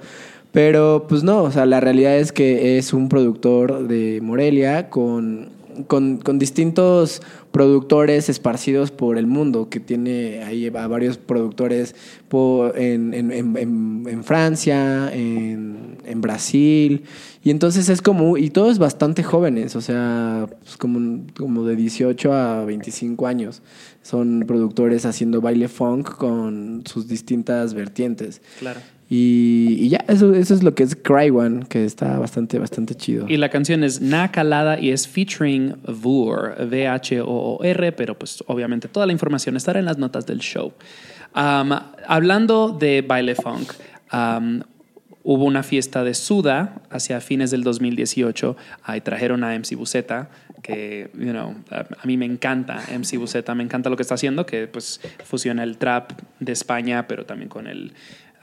Pero 0.51 1.07
pues 1.09 1.23
no, 1.23 1.43
o 1.43 1.51
sea, 1.51 1.65
la 1.65 1.79
realidad 1.79 2.17
es 2.17 2.31
que 2.31 2.77
es 2.77 2.93
un 2.93 3.09
productor 3.09 3.87
de 3.87 4.19
Morelia 4.21 4.89
con, 4.89 5.49
con, 5.87 6.17
con 6.17 6.37
distintos 6.37 7.21
productores 7.53 8.29
esparcidos 8.29 8.89
por 8.89 9.17
el 9.19 9.27
mundo, 9.27 9.69
que 9.69 9.79
tiene 9.79 10.43
ahí 10.43 10.65
a 10.75 10.87
varios 10.87 11.17
productores 11.17 11.93
por, 12.27 12.77
en, 12.79 13.13
en, 13.13 13.31
en, 13.31 13.55
en- 14.07 14.23
Francia, 14.23 15.13
en, 15.13 15.97
en 16.03 16.21
Brasil, 16.21 17.03
y 17.43 17.51
entonces 17.51 17.89
es 17.89 18.01
como, 18.01 18.37
y 18.37 18.49
todos 18.49 18.79
bastante 18.79 19.21
jóvenes, 19.21 19.75
o 19.75 19.81
sea, 19.81 20.47
pues 20.63 20.77
como, 20.77 21.21
como 21.37 21.63
de 21.63 21.75
18 21.75 22.33
a 22.33 22.65
25 22.65 23.27
años, 23.27 23.61
son 24.01 24.45
productores 24.47 25.05
haciendo 25.05 25.39
baile 25.39 25.67
funk 25.67 26.09
con 26.15 26.81
sus 26.85 27.07
distintas 27.07 27.75
vertientes. 27.75 28.41
Claro. 28.59 28.79
Y, 29.15 29.75
y 29.79 29.89
ya, 29.89 30.03
eso, 30.07 30.33
eso 30.33 30.55
es 30.55 30.63
lo 30.63 30.73
que 30.73 30.81
es 30.81 30.95
Cry 30.95 31.29
One, 31.29 31.67
que 31.69 31.85
está 31.85 32.17
bastante, 32.17 32.57
bastante 32.57 32.95
chido. 32.95 33.27
Y 33.29 33.37
la 33.37 33.49
canción 33.49 33.83
es 33.83 34.01
Na 34.01 34.31
Calada 34.31 34.79
y 34.79 34.89
es 34.89 35.07
featuring 35.07 35.75
Voor, 35.85 36.55
V-H-O-O-R, 36.57 37.91
pero 37.91 38.17
pues 38.17 38.43
obviamente 38.47 38.87
toda 38.87 39.05
la 39.05 39.11
información 39.11 39.55
estará 39.55 39.77
en 39.77 39.85
las 39.85 39.99
notas 39.99 40.25
del 40.25 40.39
show. 40.39 40.73
Um, 41.35 41.73
hablando 42.07 42.69
de 42.69 43.03
baile 43.03 43.35
funk, 43.35 43.73
um, 44.11 44.61
hubo 45.21 45.45
una 45.45 45.61
fiesta 45.61 46.03
de 46.03 46.15
Suda 46.15 46.81
hacia 46.89 47.21
fines 47.21 47.51
del 47.51 47.61
2018 47.61 48.57
ahí 48.81 49.01
trajeron 49.01 49.43
a 49.43 49.53
MC 49.57 49.75
Buceta 49.75 50.29
que 50.63 51.11
you 51.13 51.31
know, 51.31 51.55
a, 51.69 51.85
a 52.01 52.07
mí 52.07 52.17
me 52.17 52.25
encanta 52.25 52.81
MC 52.91 53.17
Buceta, 53.17 53.53
me 53.53 53.63
encanta 53.63 53.89
lo 53.89 53.95
que 53.95 54.01
está 54.01 54.15
haciendo, 54.15 54.45
que 54.45 54.67
pues 54.67 55.01
fusiona 55.23 55.61
el 55.63 55.77
trap 55.77 56.13
de 56.39 56.51
España, 56.51 57.05
pero 57.07 57.25
también 57.25 57.49
con 57.49 57.67
el 57.67 57.93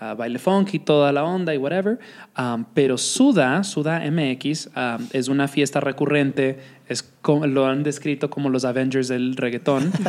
uh, 0.01 0.17
baile 0.17 0.39
funk 0.39 0.75
y 0.75 0.79
toda 0.79 1.13
la 1.13 1.25
onda 1.25 1.55
y 1.55 1.59
whatever. 1.59 1.99
Um, 2.39 2.65
pero 2.75 2.97
Suda, 2.99 3.63
Suda 3.65 4.01
MX, 4.11 4.67
um, 4.77 5.07
es 5.13 5.29
una 5.29 5.49
fiesta 5.49 5.81
recurrente, 5.81 6.59
es 6.89 7.03
como, 7.23 7.47
lo 7.47 7.67
han 7.67 7.83
descrito 7.85 8.31
como 8.31 8.49
los 8.49 8.65
Avengers 8.65 9.09
del 9.09 9.37
reggaetón. 9.37 9.93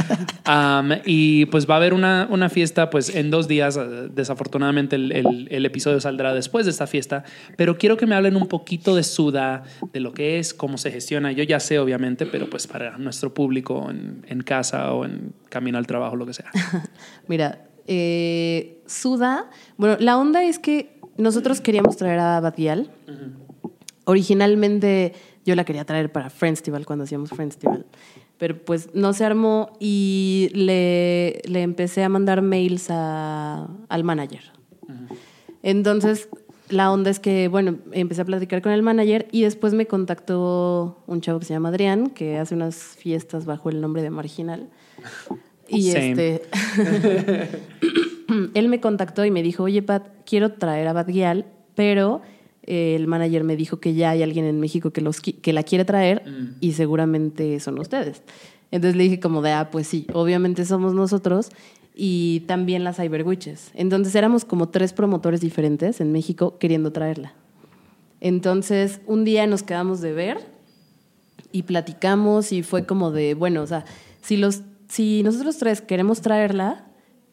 Um, 0.51 0.89
y 1.05 1.45
pues 1.45 1.69
va 1.69 1.75
a 1.75 1.77
haber 1.77 1.93
una, 1.93 2.27
una 2.29 2.49
fiesta 2.49 2.89
pues 2.89 3.15
en 3.15 3.29
dos 3.31 3.47
días, 3.47 3.77
uh, 3.77 4.09
desafortunadamente 4.13 4.95
el, 4.95 5.11
el- 5.11 5.47
el 5.51 5.65
episodio 5.65 6.01
saldrá 6.01 6.33
después 6.33 6.65
de 6.65 6.71
esta 6.71 6.87
fiesta, 6.87 7.23
pero 7.57 7.77
quiero 7.77 7.95
que 7.95 8.05
me 8.07 8.15
hablen 8.15 8.35
un 8.35 8.47
poquito 8.47 8.95
de 8.95 9.03
Suda, 9.03 9.63
de 9.93 9.99
lo 9.99 10.13
que 10.13 10.39
es, 10.39 10.53
cómo 10.53 10.77
se 10.79 10.91
gestiona. 10.91 11.31
Yo 11.31 11.43
ya 11.43 11.59
sé 11.59 11.77
obviamente, 11.79 12.25
pero 12.25 12.49
pues 12.49 12.65
para 12.67 12.97
nuestro 12.97 13.33
público 13.33 13.87
en, 13.91 14.25
en 14.27 14.41
casa 14.41 14.91
o 14.93 15.05
en 15.05 15.33
camino 15.49 15.77
al 15.77 15.85
trabajo, 15.87 16.15
lo 16.15 16.25
que 16.25 16.33
sea. 16.33 16.49
Mira, 17.27 17.59
eh, 17.87 18.81
Suda. 18.85 19.49
Bueno, 19.77 19.97
la 19.99 20.17
onda 20.17 20.43
es 20.43 20.59
que 20.59 20.99
nosotros 21.17 21.61
queríamos 21.61 21.97
traer 21.97 22.19
a 22.19 22.39
Batial. 22.39 22.91
Originalmente 24.05 25.13
yo 25.45 25.55
la 25.55 25.63
quería 25.63 25.85
traer 25.85 26.11
para 26.11 26.29
Friendstival 26.29 26.85
cuando 26.85 27.03
hacíamos 27.03 27.29
Friendstival. 27.29 27.85
Pero 28.37 28.57
pues 28.57 28.89
no 28.93 29.13
se 29.13 29.23
armó 29.23 29.71
y 29.79 30.49
le, 30.53 31.41
le 31.45 31.61
empecé 31.61 32.03
a 32.03 32.09
mandar 32.09 32.41
mails 32.41 32.89
al 32.89 34.03
manager. 34.03 34.51
Entonces, 35.63 36.27
la 36.71 36.91
onda 36.91 37.09
es 37.09 37.19
que, 37.19 37.47
bueno, 37.47 37.77
empecé 37.91 38.21
a 38.21 38.25
platicar 38.25 38.61
con 38.61 38.71
el 38.71 38.81
manager 38.81 39.27
y 39.31 39.43
después 39.43 39.73
me 39.73 39.85
contactó 39.85 41.03
un 41.05 41.21
chavo 41.21 41.39
que 41.39 41.45
se 41.45 41.53
llama 41.53 41.69
Adrián, 41.69 42.09
que 42.09 42.37
hace 42.37 42.55
unas 42.55 42.77
fiestas 42.77 43.45
bajo 43.45 43.69
el 43.69 43.81
nombre 43.81 44.01
de 44.01 44.09
Marginal. 44.09 44.69
Y 45.71 45.91
Same. 45.91 46.11
este. 46.11 46.41
él 48.53 48.69
me 48.69 48.79
contactó 48.79 49.25
y 49.25 49.31
me 49.31 49.43
dijo, 49.43 49.63
oye, 49.63 49.81
Pat, 49.81 50.07
quiero 50.25 50.53
traer 50.53 50.87
a 50.87 50.93
Bad 50.93 51.07
Gyal, 51.07 51.45
pero 51.75 52.21
eh, 52.63 52.95
el 52.95 53.07
manager 53.07 53.43
me 53.43 53.55
dijo 53.55 53.79
que 53.79 53.93
ya 53.93 54.11
hay 54.11 54.23
alguien 54.23 54.45
en 54.45 54.59
México 54.59 54.91
que, 54.91 55.01
los, 55.01 55.21
que 55.21 55.53
la 55.53 55.63
quiere 55.63 55.85
traer 55.85 56.23
y 56.59 56.73
seguramente 56.73 57.59
son 57.59 57.79
ustedes. 57.79 58.21
Entonces 58.71 58.95
le 58.95 59.03
dije 59.03 59.19
como 59.19 59.41
de, 59.41 59.51
ah, 59.51 59.69
pues 59.71 59.87
sí, 59.87 60.07
obviamente 60.13 60.65
somos 60.65 60.93
nosotros 60.93 61.49
y 61.93 62.41
también 62.41 62.83
las 62.83 62.97
Cyber 62.97 63.27
Witches. 63.27 63.71
Entonces 63.73 64.15
éramos 64.15 64.45
como 64.45 64.69
tres 64.69 64.93
promotores 64.93 65.41
diferentes 65.41 65.99
en 65.99 66.11
México 66.11 66.57
queriendo 66.57 66.91
traerla. 66.91 67.33
Entonces 68.21 69.01
un 69.07 69.25
día 69.25 69.45
nos 69.47 69.63
quedamos 69.63 69.99
de 69.99 70.13
ver 70.13 70.37
y 71.51 71.63
platicamos 71.63 72.51
y 72.53 72.63
fue 72.63 72.85
como 72.85 73.11
de, 73.11 73.33
bueno, 73.33 73.61
o 73.61 73.67
sea, 73.67 73.83
si, 74.21 74.37
los, 74.37 74.61
si 74.91 75.23
nosotros 75.23 75.57
tres 75.57 75.79
queremos 75.79 76.19
traerla 76.19 76.83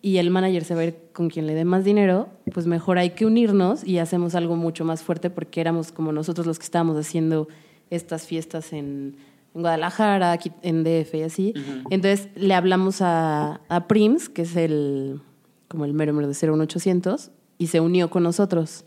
y 0.00 0.18
el 0.18 0.30
manager 0.30 0.62
se 0.62 0.76
va 0.76 0.82
a 0.82 0.84
ir 0.84 0.96
con 1.12 1.28
quien 1.28 1.48
le 1.48 1.54
dé 1.54 1.64
más 1.64 1.84
dinero, 1.84 2.28
pues 2.54 2.68
mejor 2.68 2.98
hay 2.98 3.10
que 3.10 3.26
unirnos 3.26 3.82
y 3.84 3.98
hacemos 3.98 4.36
algo 4.36 4.54
mucho 4.54 4.84
más 4.84 5.02
fuerte 5.02 5.28
porque 5.28 5.60
éramos 5.60 5.90
como 5.90 6.12
nosotros 6.12 6.46
los 6.46 6.60
que 6.60 6.64
estábamos 6.64 6.96
haciendo 6.96 7.48
estas 7.90 8.28
fiestas 8.28 8.72
en, 8.72 9.16
en 9.56 9.62
Guadalajara, 9.62 10.30
aquí 10.30 10.52
en 10.62 10.84
DF 10.84 11.14
y 11.16 11.22
así. 11.22 11.54
Entonces 11.90 12.28
le 12.36 12.54
hablamos 12.54 13.02
a, 13.02 13.60
a 13.68 13.88
Prims, 13.88 14.28
que 14.28 14.42
es 14.42 14.54
el, 14.54 15.20
como 15.66 15.84
el 15.84 15.94
mero 15.94 16.12
mero 16.12 16.28
de 16.28 16.34
01800, 16.34 17.32
y 17.58 17.66
se 17.66 17.80
unió 17.80 18.08
con 18.08 18.22
nosotros. 18.22 18.84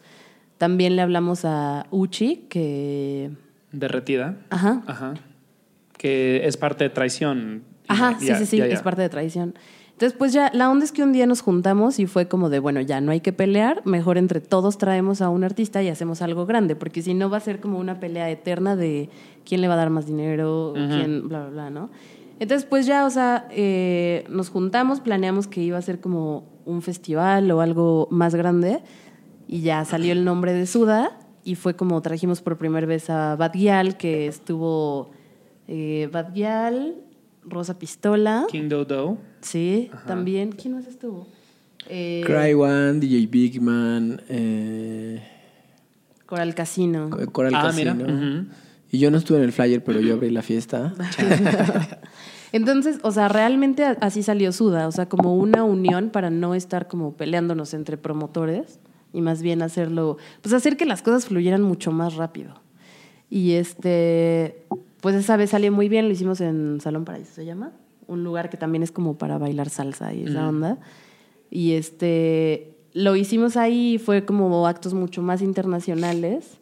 También 0.58 0.96
le 0.96 1.02
hablamos 1.02 1.44
a 1.44 1.88
Uchi, 1.92 2.46
que... 2.48 3.32
Derretida. 3.74 4.38
Ajá. 4.50 4.82
Ajá. 4.88 5.16
Que 5.98 6.48
es 6.48 6.56
parte 6.56 6.86
de 6.86 6.90
traición. 6.90 7.70
Ajá, 7.88 8.18
sí, 8.20 8.34
sí, 8.36 8.46
sí, 8.46 8.62
es 8.62 8.82
parte 8.82 9.02
de 9.02 9.10
traición. 9.10 9.56
Entonces, 9.92 10.18
pues 10.18 10.34
ya, 10.34 10.50
la 10.54 10.70
onda 10.72 10.84
es 10.84 10.92
que 10.92 11.04
un 11.04 11.14
día 11.14 11.28
nos 11.28 11.42
juntamos 11.42 12.00
y 12.00 12.08
fue 12.08 12.28
como 12.28 12.50
de, 12.50 12.58
bueno, 12.58 12.82
ya 12.82 13.02
no 13.02 13.12
hay 13.12 13.20
que 13.20 13.34
pelear, 13.34 13.86
mejor 13.86 14.18
entre 14.18 14.42
todos 14.42 14.80
traemos 14.80 15.22
a 15.22 15.30
un 15.30 15.44
artista 15.44 15.84
y 15.84 15.90
hacemos 15.90 16.24
algo 16.24 16.48
grande, 16.48 16.76
porque 16.76 17.04
si 17.04 17.14
no 17.14 17.30
va 17.30 17.38
a 17.38 17.42
ser 17.42 17.60
como 17.60 17.78
una 17.78 18.00
pelea 18.00 18.28
eterna 18.32 18.76
de 18.76 19.10
quién 19.46 19.62
le 19.62 19.68
va 19.68 19.76
a 19.76 19.78
dar 19.78 19.92
más 19.92 20.08
dinero, 20.08 20.70
o 20.70 20.74
quién, 20.74 21.30
bla, 21.30 21.42
bla, 21.42 21.50
bla, 21.50 21.70
¿no? 21.70 21.92
Entonces, 22.40 22.68
pues 22.68 22.88
ya, 22.88 23.06
o 23.06 23.12
sea, 23.12 23.48
eh, 23.52 24.26
nos 24.28 24.50
juntamos, 24.50 25.02
planeamos 25.02 25.46
que 25.46 25.62
iba 25.62 25.78
a 25.78 25.82
ser 25.84 26.00
como 26.00 26.46
un 26.66 26.82
festival 26.82 27.52
o 27.52 27.62
algo 27.62 28.08
más 28.10 28.34
grande 28.34 28.82
y 29.48 29.62
ya 29.62 29.86
salió 29.86 30.14
el 30.14 30.26
nombre 30.26 30.52
de 30.54 30.66
Suda 30.66 31.20
y 31.44 31.54
fue 31.54 31.76
como 31.76 32.02
trajimos 32.02 32.42
por 32.42 32.58
primera 32.58 32.88
vez 32.88 33.12
a 33.12 33.36
Bad 33.36 33.54
Gyal, 33.54 33.98
que 33.98 34.26
estuvo 34.26 35.12
eh, 35.68 36.10
Bad 36.12 36.34
Gyal, 36.34 36.96
Rosa 37.44 37.78
Pistola. 37.80 38.46
King 38.50 38.70
Dodo. 38.70 39.18
Sí, 39.42 39.90
también. 40.08 40.52
¿Quién 40.52 40.76
más 40.76 40.88
estuvo? 40.88 41.28
Eh, 41.90 42.22
Cry 42.26 42.54
One, 42.54 43.00
DJ 43.00 43.28
Big 43.28 43.62
Man, 43.62 44.22
eh, 44.30 45.22
Coral 46.28 46.54
Casino. 46.56 47.10
Coral 47.32 47.54
Ah, 47.56 47.64
Casino. 47.64 47.96
mira. 47.96 48.46
Y 48.92 49.00
yo 49.00 49.10
no 49.10 49.18
estuve 49.18 49.38
en 49.40 49.46
el 49.46 49.52
flyer, 49.54 49.84
pero 49.84 50.00
yo 50.02 50.14
abrí 50.16 50.30
la 50.30 50.42
fiesta. 50.42 50.94
Entonces, 52.52 53.00
o 53.04 53.12
sea, 53.12 53.30
realmente 53.30 53.86
así 53.86 54.24
salió 54.24 54.52
Suda, 54.52 54.88
o 54.88 54.92
sea, 54.92 55.08
como 55.08 55.36
una 55.38 55.64
unión 55.64 56.10
para 56.10 56.30
no 56.30 56.54
estar 56.54 56.88
como 56.90 57.14
peleándonos 57.16 57.74
entre 57.74 57.98
promotores 57.98 58.80
y 59.14 59.22
más 59.22 59.42
bien 59.42 59.62
hacerlo, 59.62 60.18
pues 60.42 60.54
hacer 60.54 60.76
que 60.76 60.86
las 60.86 61.02
cosas 61.02 61.26
fluyeran 61.26 61.62
mucho 61.62 61.92
más 61.94 62.16
rápido. 62.16 62.56
Y 63.30 63.54
este, 63.54 64.64
pues 65.02 65.16
esa 65.16 65.36
vez 65.38 65.50
salió 65.50 65.72
muy 65.72 65.90
bien, 65.90 66.06
lo 66.06 66.12
hicimos 66.12 66.40
en 66.42 66.80
Salón 66.82 67.04
Paraíso, 67.06 67.34
se 67.34 67.46
llama, 67.46 67.74
un 68.08 68.24
lugar 68.24 68.50
que 68.50 68.58
también 68.58 68.84
es 68.84 68.92
como 68.92 69.18
para 69.18 69.38
bailar 69.38 69.70
salsa 69.70 70.14
y 70.14 70.24
esa 70.24 70.48
onda. 70.48 70.78
Y 71.50 71.74
este, 71.74 72.76
lo 72.94 73.16
hicimos 73.16 73.58
ahí, 73.58 73.98
fue 73.98 74.24
como 74.26 74.66
actos 74.68 74.94
mucho 74.94 75.22
más 75.22 75.42
internacionales. 75.42 76.58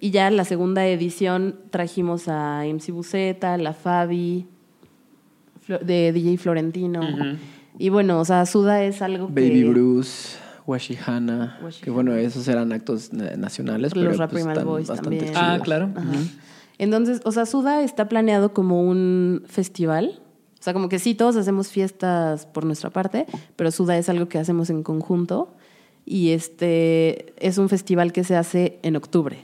Y 0.00 0.10
ya 0.10 0.30
la 0.30 0.44
segunda 0.44 0.86
edición 0.86 1.54
trajimos 1.70 2.26
a 2.28 2.64
MC 2.66 2.90
Buceta, 2.90 3.56
la 3.56 3.72
Fabi, 3.72 4.46
de 5.68 6.12
DJ 6.12 6.38
Florentino. 6.38 7.00
Y 7.78 7.90
bueno, 7.90 8.18
o 8.20 8.24
sea, 8.24 8.44
Suda 8.46 8.82
es 8.82 9.02
algo 9.02 9.28
que... 9.28 9.34
Baby 9.34 9.64
Bruce, 9.64 10.36
Washihana, 10.66 11.58
Washihana. 11.62 11.84
que 11.84 11.90
bueno, 11.90 12.14
esos 12.14 12.48
eran 12.48 12.72
actos 12.72 13.12
na- 13.12 13.36
nacionales, 13.36 13.94
Los 13.94 14.04
pero 14.04 14.16
Rap 14.18 14.30
pues, 14.30 14.42
Primal 14.42 14.56
están 14.56 14.68
Boys 14.68 14.88
bastante 14.88 15.16
también. 15.18 15.36
Ah, 15.36 15.52
chidos. 15.52 15.64
claro. 15.64 15.90
Ajá. 15.94 16.12
Entonces, 16.78 17.20
o 17.24 17.32
sea, 17.32 17.46
Suda 17.46 17.82
está 17.82 18.08
planeado 18.08 18.52
como 18.52 18.82
un 18.82 19.42
festival. 19.46 20.20
O 20.58 20.62
sea, 20.62 20.72
como 20.72 20.88
que 20.88 20.98
sí, 20.98 21.14
todos 21.14 21.36
hacemos 21.36 21.68
fiestas 21.68 22.46
por 22.46 22.64
nuestra 22.64 22.90
parte, 22.90 23.26
pero 23.56 23.70
Suda 23.70 23.96
es 23.96 24.08
algo 24.08 24.28
que 24.28 24.38
hacemos 24.38 24.70
en 24.70 24.82
conjunto. 24.82 25.54
Y 26.04 26.30
este 26.30 27.34
es 27.38 27.58
un 27.58 27.68
festival 27.68 28.12
que 28.12 28.24
se 28.24 28.34
hace 28.34 28.78
en 28.82 28.96
octubre. 28.96 29.38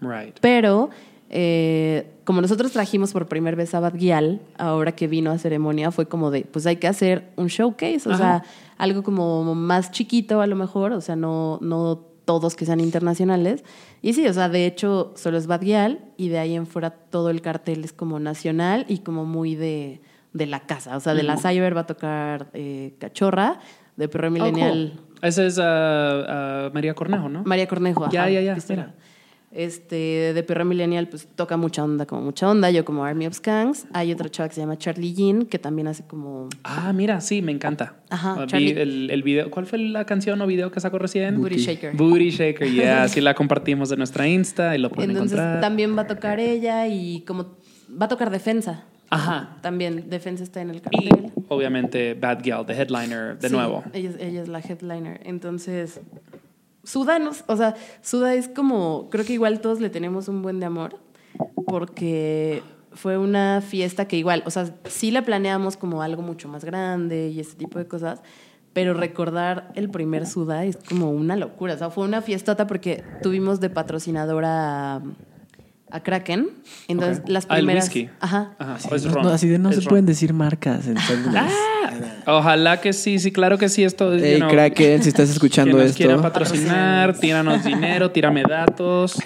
Right. 0.00 0.38
Pero 0.40 0.90
eh, 1.28 2.06
como 2.24 2.40
nosotros 2.40 2.72
trajimos 2.72 3.12
por 3.12 3.26
primera 3.26 3.56
vez 3.56 3.74
a 3.74 3.80
Bad 3.80 3.94
Gyal, 3.94 4.40
ahora 4.58 4.92
que 4.92 5.08
vino 5.08 5.30
a 5.30 5.38
ceremonia, 5.38 5.90
fue 5.90 6.06
como 6.06 6.30
de, 6.30 6.42
pues 6.42 6.66
hay 6.66 6.76
que 6.76 6.88
hacer 6.88 7.30
un 7.36 7.48
showcase, 7.48 8.08
o 8.08 8.12
Ajá. 8.12 8.18
sea, 8.18 8.42
algo 8.78 9.02
como 9.02 9.54
más 9.54 9.90
chiquito 9.90 10.40
a 10.40 10.46
lo 10.46 10.56
mejor, 10.56 10.92
o 10.92 11.00
sea, 11.00 11.16
no, 11.16 11.58
no 11.60 12.00
todos 12.26 12.56
que 12.56 12.66
sean 12.66 12.80
internacionales. 12.80 13.64
Y 14.02 14.12
sí, 14.12 14.26
o 14.28 14.32
sea, 14.34 14.50
de 14.50 14.66
hecho, 14.66 15.14
solo 15.16 15.38
es 15.38 15.46
Bad 15.46 15.62
Gyal 15.62 16.04
y 16.18 16.28
de 16.28 16.38
ahí 16.38 16.54
en 16.54 16.66
fuera 16.66 16.90
todo 16.90 17.30
el 17.30 17.40
cartel 17.40 17.82
es 17.84 17.94
como 17.94 18.20
nacional 18.20 18.84
y 18.88 18.98
como 18.98 19.24
muy 19.24 19.54
de, 19.54 20.02
de 20.34 20.46
la 20.46 20.60
casa. 20.60 20.96
O 20.98 21.00
sea, 21.00 21.14
de 21.14 21.22
la 21.22 21.38
Cyber 21.38 21.74
va 21.74 21.82
a 21.82 21.86
tocar 21.86 22.50
eh, 22.52 22.94
Cachorra, 22.98 23.60
de 23.96 24.08
Perro 24.08 24.30
Millennial. 24.30 24.92
Oh, 24.92 24.96
cool. 24.98 25.06
Esa 25.22 25.46
es 25.46 25.56
María 26.74 26.92
Cornejo, 26.92 27.30
¿no? 27.30 27.42
María 27.44 27.66
Cornejo. 27.66 28.10
Ya, 28.10 28.24
ajá, 28.24 28.30
ya, 28.30 28.40
ya, 28.42 28.58
mira. 28.68 28.94
Este, 29.56 30.34
de 30.34 30.42
Perra 30.42 30.64
Millennial, 30.64 31.08
pues 31.08 31.26
toca 31.34 31.56
mucha 31.56 31.82
onda, 31.82 32.04
como 32.04 32.20
mucha 32.20 32.50
onda. 32.50 32.70
Yo 32.70 32.84
como 32.84 33.04
Army 33.04 33.26
of 33.26 33.34
Skanks. 33.34 33.86
Hay 33.94 34.12
otra 34.12 34.28
chava 34.28 34.48
que 34.50 34.54
se 34.54 34.60
llama 34.60 34.76
Charlie 34.76 35.14
Jean, 35.14 35.46
que 35.46 35.58
también 35.58 35.88
hace 35.88 36.04
como... 36.06 36.50
Ah, 36.62 36.92
mira, 36.92 37.22
sí, 37.22 37.40
me 37.40 37.52
encanta. 37.52 37.94
Ajá, 38.10 38.36
Ah, 38.38 38.46
Vi 38.52 38.70
el, 38.72 39.10
el 39.10 39.22
video. 39.22 39.50
¿Cuál 39.50 39.64
fue 39.64 39.78
la 39.78 40.04
canción 40.04 40.40
o 40.42 40.46
video 40.46 40.70
que 40.70 40.78
sacó 40.80 40.98
recién? 40.98 41.38
Booty 41.40 41.56
Shaker. 41.56 41.96
Booty 41.96 42.28
Shaker, 42.30 42.70
yeah. 42.70 43.08
sí 43.08 43.22
la 43.22 43.32
compartimos 43.34 43.90
en 43.92 43.98
nuestra 43.98 44.28
Insta 44.28 44.76
y 44.76 44.78
lo 44.78 44.90
pueden 44.90 45.12
Entonces 45.12 45.38
encontrar. 45.38 45.60
también 45.62 45.96
va 45.96 46.02
a 46.02 46.06
tocar 46.06 46.38
ella 46.38 46.86
y 46.86 47.22
como... 47.22 47.56
Va 47.90 48.06
a 48.06 48.08
tocar 48.08 48.28
Defensa. 48.30 48.84
Ajá. 49.08 49.56
También 49.62 50.10
Defensa 50.10 50.42
está 50.42 50.60
en 50.60 50.68
el 50.70 50.76
Y 50.76 50.80
cartel. 50.80 51.32
obviamente 51.48 52.14
Bad 52.14 52.40
Gal, 52.44 52.66
the 52.66 52.74
headliner, 52.74 53.38
de 53.38 53.48
Sí, 53.48 53.54
nuevo. 53.54 53.84
Ella 53.94 54.42
es 54.42 54.48
la 54.48 54.58
headliner. 54.58 55.20
Entonces, 55.24 56.00
Suda, 56.86 57.18
no- 57.18 57.32
o 57.48 57.56
sea, 57.56 57.74
Suda 58.00 58.32
es 58.34 58.48
como, 58.48 59.08
creo 59.10 59.24
que 59.26 59.32
igual 59.34 59.60
todos 59.60 59.80
le 59.80 59.90
tenemos 59.90 60.28
un 60.28 60.40
buen 60.40 60.60
de 60.60 60.66
amor, 60.66 60.98
porque 61.66 62.62
fue 62.92 63.18
una 63.18 63.60
fiesta 63.60 64.08
que 64.08 64.16
igual, 64.16 64.42
o 64.46 64.50
sea, 64.50 64.72
sí 64.84 65.10
la 65.10 65.22
planeamos 65.22 65.76
como 65.76 66.00
algo 66.02 66.22
mucho 66.22 66.48
más 66.48 66.64
grande 66.64 67.28
y 67.28 67.40
ese 67.40 67.56
tipo 67.56 67.78
de 67.78 67.86
cosas, 67.86 68.22
pero 68.72 68.94
recordar 68.94 69.70
el 69.74 69.90
primer 69.90 70.26
Suda 70.26 70.64
es 70.64 70.76
como 70.88 71.10
una 71.10 71.34
locura. 71.36 71.74
O 71.74 71.78
sea, 71.78 71.90
fue 71.90 72.04
una 72.04 72.20
fiestota 72.22 72.66
porque 72.66 73.02
tuvimos 73.22 73.58
de 73.60 73.70
patrocinadora 73.70 75.02
a, 75.90 76.00
Kraken. 76.02 76.50
Entonces, 76.88 77.22
las 77.28 77.46
Ah, 77.48 77.54
el 77.58 77.60
primeras... 77.64 77.84
whisky. 77.86 78.10
Ajá. 78.20 78.54
Ajá, 78.58 78.76
es 78.94 79.06
no, 79.06 79.20
así 79.30 79.48
de 79.48 79.58
no 79.58 79.70
Es 79.70 79.76
se 79.76 79.80
ron. 79.82 79.88
pueden 79.88 80.06
decir 80.06 80.32
marcas. 80.34 80.86
Entonces, 80.86 81.18
Ojalá 82.26 82.80
que 82.80 82.92
sí, 82.92 83.18
sí, 83.18 83.32
claro 83.32 83.58
que 83.58 83.68
sí. 83.68 83.84
Esto 83.84 84.14
you 84.14 84.20
Hey, 84.22 84.38
know, 84.38 84.50
Kraken, 84.50 85.02
si 85.02 85.08
estás 85.08 85.30
escuchando 85.30 85.80
esto. 85.80 85.96
quiera 85.96 86.20
patrocinar, 86.20 87.16
tíranos 87.18 87.64
dinero, 87.64 88.10
tírame 88.10 88.42
datos. 88.42 89.16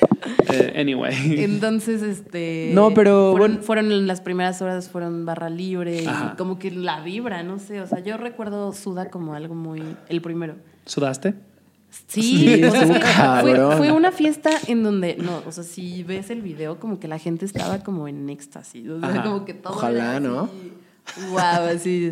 Eh, 0.52 0.74
anyway. 0.76 1.42
Entonces, 1.42 2.02
este. 2.02 2.70
No, 2.74 2.92
pero, 2.92 3.30
Fueron, 3.32 3.50
bueno. 3.52 3.62
fueron 3.64 4.06
las 4.06 4.20
primeras 4.20 4.60
horas, 4.62 4.88
fueron 4.88 5.24
barra 5.24 5.48
libre 5.50 6.06
Ajá. 6.06 6.32
y 6.32 6.36
como 6.36 6.58
que 6.58 6.70
la 6.70 7.00
vibra, 7.00 7.42
no 7.42 7.58
sé. 7.58 7.80
O 7.80 7.86
sea, 7.86 8.00
yo 8.00 8.16
recuerdo 8.16 8.72
Suda 8.72 9.10
como 9.10 9.34
algo 9.34 9.54
muy. 9.54 9.82
El 10.08 10.20
primero. 10.20 10.56
¿Sudaste? 10.86 11.34
Sí, 12.06 12.22
Sí, 12.56 12.62
o 12.64 12.70
sea, 12.70 12.82
es 13.40 13.76
fue, 13.76 13.90
una 13.90 14.12
fiesta 14.12 14.50
en 14.68 14.84
donde. 14.84 15.16
No, 15.16 15.42
o 15.44 15.50
sea, 15.50 15.64
si 15.64 16.04
ves 16.04 16.30
el 16.30 16.40
video, 16.40 16.78
como 16.78 17.00
que 17.00 17.08
la 17.08 17.18
gente 17.18 17.44
estaba 17.44 17.80
como 17.80 18.06
en 18.06 18.28
éxtasis. 18.30 18.88
O 18.88 19.00
sea, 19.00 19.08
Ajá. 19.08 19.22
como 19.24 19.44
que 19.44 19.54
todo. 19.54 19.72
Ojalá, 19.72 20.12
era 20.16 20.20
¿no? 20.20 20.42
así, 20.42 21.26
Guau, 21.30 21.64
así. 21.66 22.10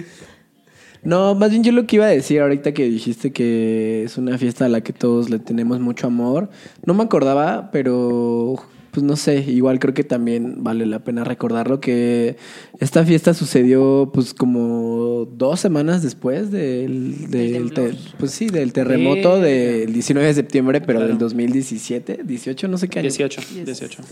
No, 1.04 1.34
más 1.34 1.50
bien 1.50 1.62
yo 1.62 1.72
lo 1.72 1.86
que 1.86 1.96
iba 1.96 2.06
a 2.06 2.08
decir 2.10 2.40
ahorita 2.40 2.72
que 2.74 2.84
dijiste 2.88 3.32
que 3.32 4.02
es 4.04 4.18
una 4.18 4.36
fiesta 4.38 4.64
a 4.66 4.68
la 4.68 4.80
que 4.80 4.92
todos 4.92 5.30
le 5.30 5.38
tenemos 5.38 5.80
mucho 5.80 6.06
amor. 6.06 6.50
No 6.84 6.94
me 6.94 7.02
acordaba, 7.04 7.70
pero 7.72 8.56
pues 8.90 9.04
no 9.04 9.16
sé, 9.16 9.44
igual 9.46 9.78
creo 9.78 9.94
que 9.94 10.02
también 10.02 10.64
vale 10.64 10.84
la 10.86 10.98
pena 11.00 11.22
recordarlo 11.22 11.78
que 11.78 12.36
esta 12.80 13.04
fiesta 13.04 13.32
sucedió 13.34 14.10
pues 14.12 14.34
como 14.34 15.28
dos 15.36 15.60
semanas 15.60 16.02
después 16.02 16.50
del, 16.50 17.30
del 17.30 17.72
te- 17.72 17.92
pues 18.18 18.32
sí, 18.32 18.46
del 18.48 18.72
terremoto 18.72 19.38
del 19.40 19.92
19 19.92 20.26
de 20.28 20.34
septiembre, 20.34 20.80
pero 20.80 20.98
Claro. 20.98 21.08
del 21.08 21.18
2017, 21.18 22.20
18, 22.24 22.66
no 22.66 22.78
sé 22.78 22.88
qué 22.88 22.98
año. 23.00 23.08
18. 23.10 23.40
18. 23.66 24.02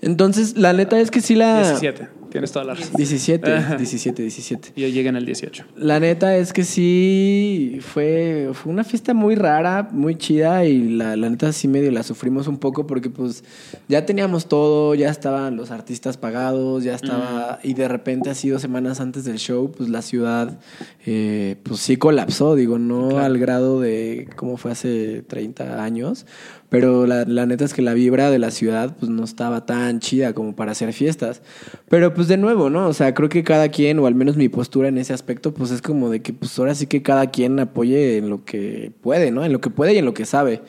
Entonces, 0.00 0.56
la 0.56 0.72
neta 0.72 0.98
es 1.00 1.10
que 1.10 1.20
sí 1.20 1.34
la 1.34 1.58
17. 1.62 2.08
Tienes 2.32 2.50
toda 2.50 2.64
la 2.64 2.74
razón. 2.74 2.94
17, 2.96 3.52
Ajá. 3.54 3.76
17, 3.76 4.22
17. 4.22 4.72
Yo 4.74 4.88
llegué 4.88 5.08
en 5.10 5.16
el 5.16 5.26
18. 5.26 5.64
La 5.76 6.00
neta 6.00 6.36
es 6.36 6.52
que 6.52 6.64
sí 6.64 7.78
fue, 7.82 8.50
fue 8.54 8.72
una 8.72 8.84
fiesta 8.84 9.12
muy 9.14 9.34
rara, 9.34 9.88
muy 9.92 10.16
chida 10.16 10.64
y 10.64 10.88
la, 10.96 11.14
la 11.16 11.28
neta 11.28 11.52
sí 11.52 11.68
medio 11.68 11.90
la 11.90 12.02
sufrimos 12.02 12.48
un 12.48 12.58
poco 12.58 12.86
porque 12.86 13.10
pues 13.10 13.44
ya 13.88 14.06
teníamos 14.06 14.46
todo, 14.48 14.94
ya 14.94 15.10
estaban 15.10 15.56
los 15.56 15.70
artistas 15.70 16.16
pagados, 16.16 16.84
ya 16.84 16.94
estaba 16.94 17.58
y 17.62 17.74
de 17.74 17.86
repente 17.86 18.30
así 18.30 18.48
dos 18.48 18.62
semanas 18.62 19.00
antes 19.00 19.24
del 19.24 19.38
show 19.38 19.70
pues 19.70 19.88
la 19.90 20.00
ciudad 20.02 20.58
eh, 21.06 21.56
pues 21.62 21.80
sí 21.80 21.96
colapsó, 21.98 22.54
digo, 22.54 22.78
no 22.78 23.10
Claro. 23.10 23.24
al 23.26 23.38
grado 23.38 23.80
de 23.80 24.28
como 24.36 24.56
fue 24.56 24.70
hace 24.72 25.22
30 25.22 25.82
años, 25.84 26.24
pero 26.72 27.06
la, 27.06 27.24
la 27.26 27.46
neta 27.46 27.64
es 27.64 27.74
que 27.74 27.82
la 27.82 27.94
vibra 27.94 28.30
de 28.30 28.40
la 28.40 28.50
ciudad 28.50 28.96
pues 28.98 29.08
no 29.10 29.22
estaba 29.22 29.64
tan 29.66 30.00
chida 30.00 30.32
como 30.32 30.56
para 30.56 30.72
hacer 30.72 30.92
fiestas. 30.92 31.42
Pero 31.88 32.14
pues 32.14 32.26
de 32.26 32.38
nuevo, 32.38 32.70
¿no? 32.70 32.88
O 32.88 32.92
sea, 32.94 33.14
creo 33.14 33.28
que 33.28 33.44
cada 33.44 33.68
quien, 33.68 33.98
o 34.00 34.06
al 34.06 34.14
menos 34.16 34.36
mi 34.36 34.48
postura 34.48 34.88
en 34.88 34.98
ese 34.98 35.12
aspecto, 35.12 35.54
pues 35.54 35.70
es 35.70 35.82
como 35.82 36.08
de 36.10 36.22
que 36.22 36.32
pues 36.32 36.58
ahora 36.58 36.74
sí 36.74 36.86
que 36.88 37.02
cada 37.02 37.30
quien 37.30 37.60
apoye 37.60 38.16
en 38.16 38.30
lo 38.30 38.44
que 38.44 38.90
puede, 39.02 39.30
¿no? 39.30 39.44
En 39.44 39.52
lo 39.52 39.60
que 39.60 39.70
puede 39.70 39.94
y 39.94 39.98
en 39.98 40.04
lo 40.06 40.14
que 40.14 40.24
sabe. 40.24 40.62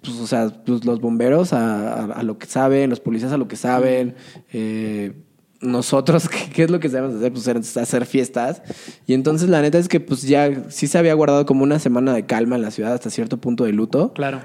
Pues, 0.00 0.16
o 0.20 0.26
sea, 0.26 0.48
pues, 0.64 0.84
los 0.84 1.00
bomberos 1.00 1.52
a, 1.52 1.92
a- 1.92 2.12
a 2.12 2.22
lo 2.22 2.38
que 2.38 2.46
saben, 2.46 2.88
los 2.88 3.00
policías 3.00 3.32
a 3.32 3.36
lo 3.36 3.48
que 3.48 3.56
saben, 3.56 4.14
eh, 4.52 5.12
nosotros, 5.62 6.28
¿qué, 6.28 6.50
qué 6.52 6.62
es 6.64 6.70
lo 6.70 6.80
que 6.80 6.88
sabemos 6.88 7.16
hacer? 7.16 7.32
Pues 7.32 7.76
hacer- 7.76 8.06
fiestas. 8.06 8.62
Y 9.06 9.14
entonces 9.14 9.48
la 9.48 9.62
neta 9.62 9.78
es 9.78 9.88
que 9.88 10.00
pues 10.00 10.22
ya 10.22 10.64
sí 10.68 10.86
se 10.86 10.98
había 10.98 11.14
guardado 11.14 11.46
como 11.46 11.62
una 11.62 11.78
semana 11.78 12.12
de 12.12 12.26
calma 12.26 12.56
en 12.56 12.62
la 12.62 12.70
ciudad 12.70 12.92
hasta 12.92 13.10
cierto 13.10 13.38
punto 13.40 13.64
de 13.64 13.72
luto. 13.72 14.12
Claro. 14.12 14.40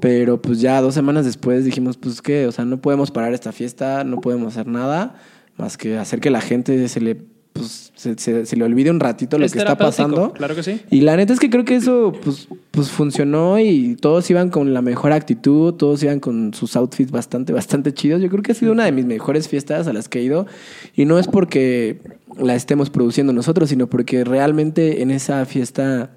Pero 0.00 0.40
pues 0.40 0.60
ya 0.60 0.80
dos 0.80 0.94
semanas 0.94 1.24
después 1.24 1.64
dijimos, 1.64 1.96
pues 1.96 2.22
que, 2.22 2.46
o 2.46 2.52
sea, 2.52 2.64
no 2.64 2.80
podemos 2.80 3.10
parar 3.10 3.32
esta 3.34 3.50
fiesta, 3.52 4.04
no 4.04 4.20
podemos 4.20 4.54
hacer 4.54 4.66
nada 4.68 5.16
más 5.56 5.76
que 5.76 5.98
hacer 5.98 6.20
que 6.20 6.30
la 6.30 6.40
gente 6.40 6.86
se 6.88 7.00
le, 7.00 7.24
pues, 7.58 7.92
se, 7.94 8.16
se- 8.18 8.46
se 8.46 8.56
le 8.56 8.64
olvide 8.64 8.90
un 8.90 9.00
ratito 9.00 9.38
lo 9.38 9.44
Es 9.44 9.52
que 9.52 9.58
está 9.58 9.76
pasando. 9.76 10.32
Claro 10.32 10.54
que 10.54 10.62
sí. 10.62 10.80
Y 10.90 11.00
la 11.02 11.16
neta 11.16 11.32
es 11.32 11.40
que 11.40 11.50
creo 11.50 11.64
que 11.64 11.76
eso 11.76 12.12
pues, 12.24 12.48
pues 12.70 12.88
funcionó 12.90 13.58
y 13.58 13.96
todos 13.96 14.30
iban 14.30 14.50
con 14.50 14.72
la 14.72 14.82
mejor 14.82 15.12
actitud, 15.12 15.74
todos 15.74 16.02
iban 16.02 16.20
con 16.20 16.54
sus 16.54 16.76
outfits 16.76 17.10
bastante, 17.10 17.52
bastante 17.52 17.92
chidos. 17.92 18.22
Yo 18.22 18.28
creo 18.30 18.42
que 18.42 18.52
ha 18.52 18.54
sido 18.54 18.72
una 18.72 18.84
de 18.84 18.92
mis 18.92 19.04
mejores 19.04 19.48
fiestas 19.48 19.86
a 19.86 19.92
las 19.92 20.08
que 20.08 20.20
he 20.20 20.22
ido 20.22 20.46
y 20.94 21.04
no 21.04 21.18
es 21.18 21.26
porque 21.28 22.00
la 22.38 22.54
estemos 22.54 22.88
produciendo 22.90 23.32
nosotros, 23.32 23.68
sino 23.68 23.88
porque 23.88 24.24
realmente 24.24 25.02
en 25.02 25.10
esa 25.10 25.44
fiesta 25.46 26.10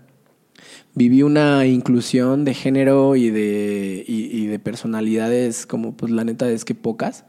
viví 0.94 1.24
una 1.24 1.66
inclusión 1.66 2.44
de 2.44 2.54
género 2.54 3.16
y 3.16 3.30
de, 3.30 4.04
y, 4.06 4.24
y 4.38 4.48
de 4.48 4.60
personalidades 4.60 5.66
como 5.66 5.96
pues 5.96 6.12
la 6.12 6.24
neta 6.26 6.50
es 6.50 6.66
que 6.66 6.76
pocas. 6.76 7.24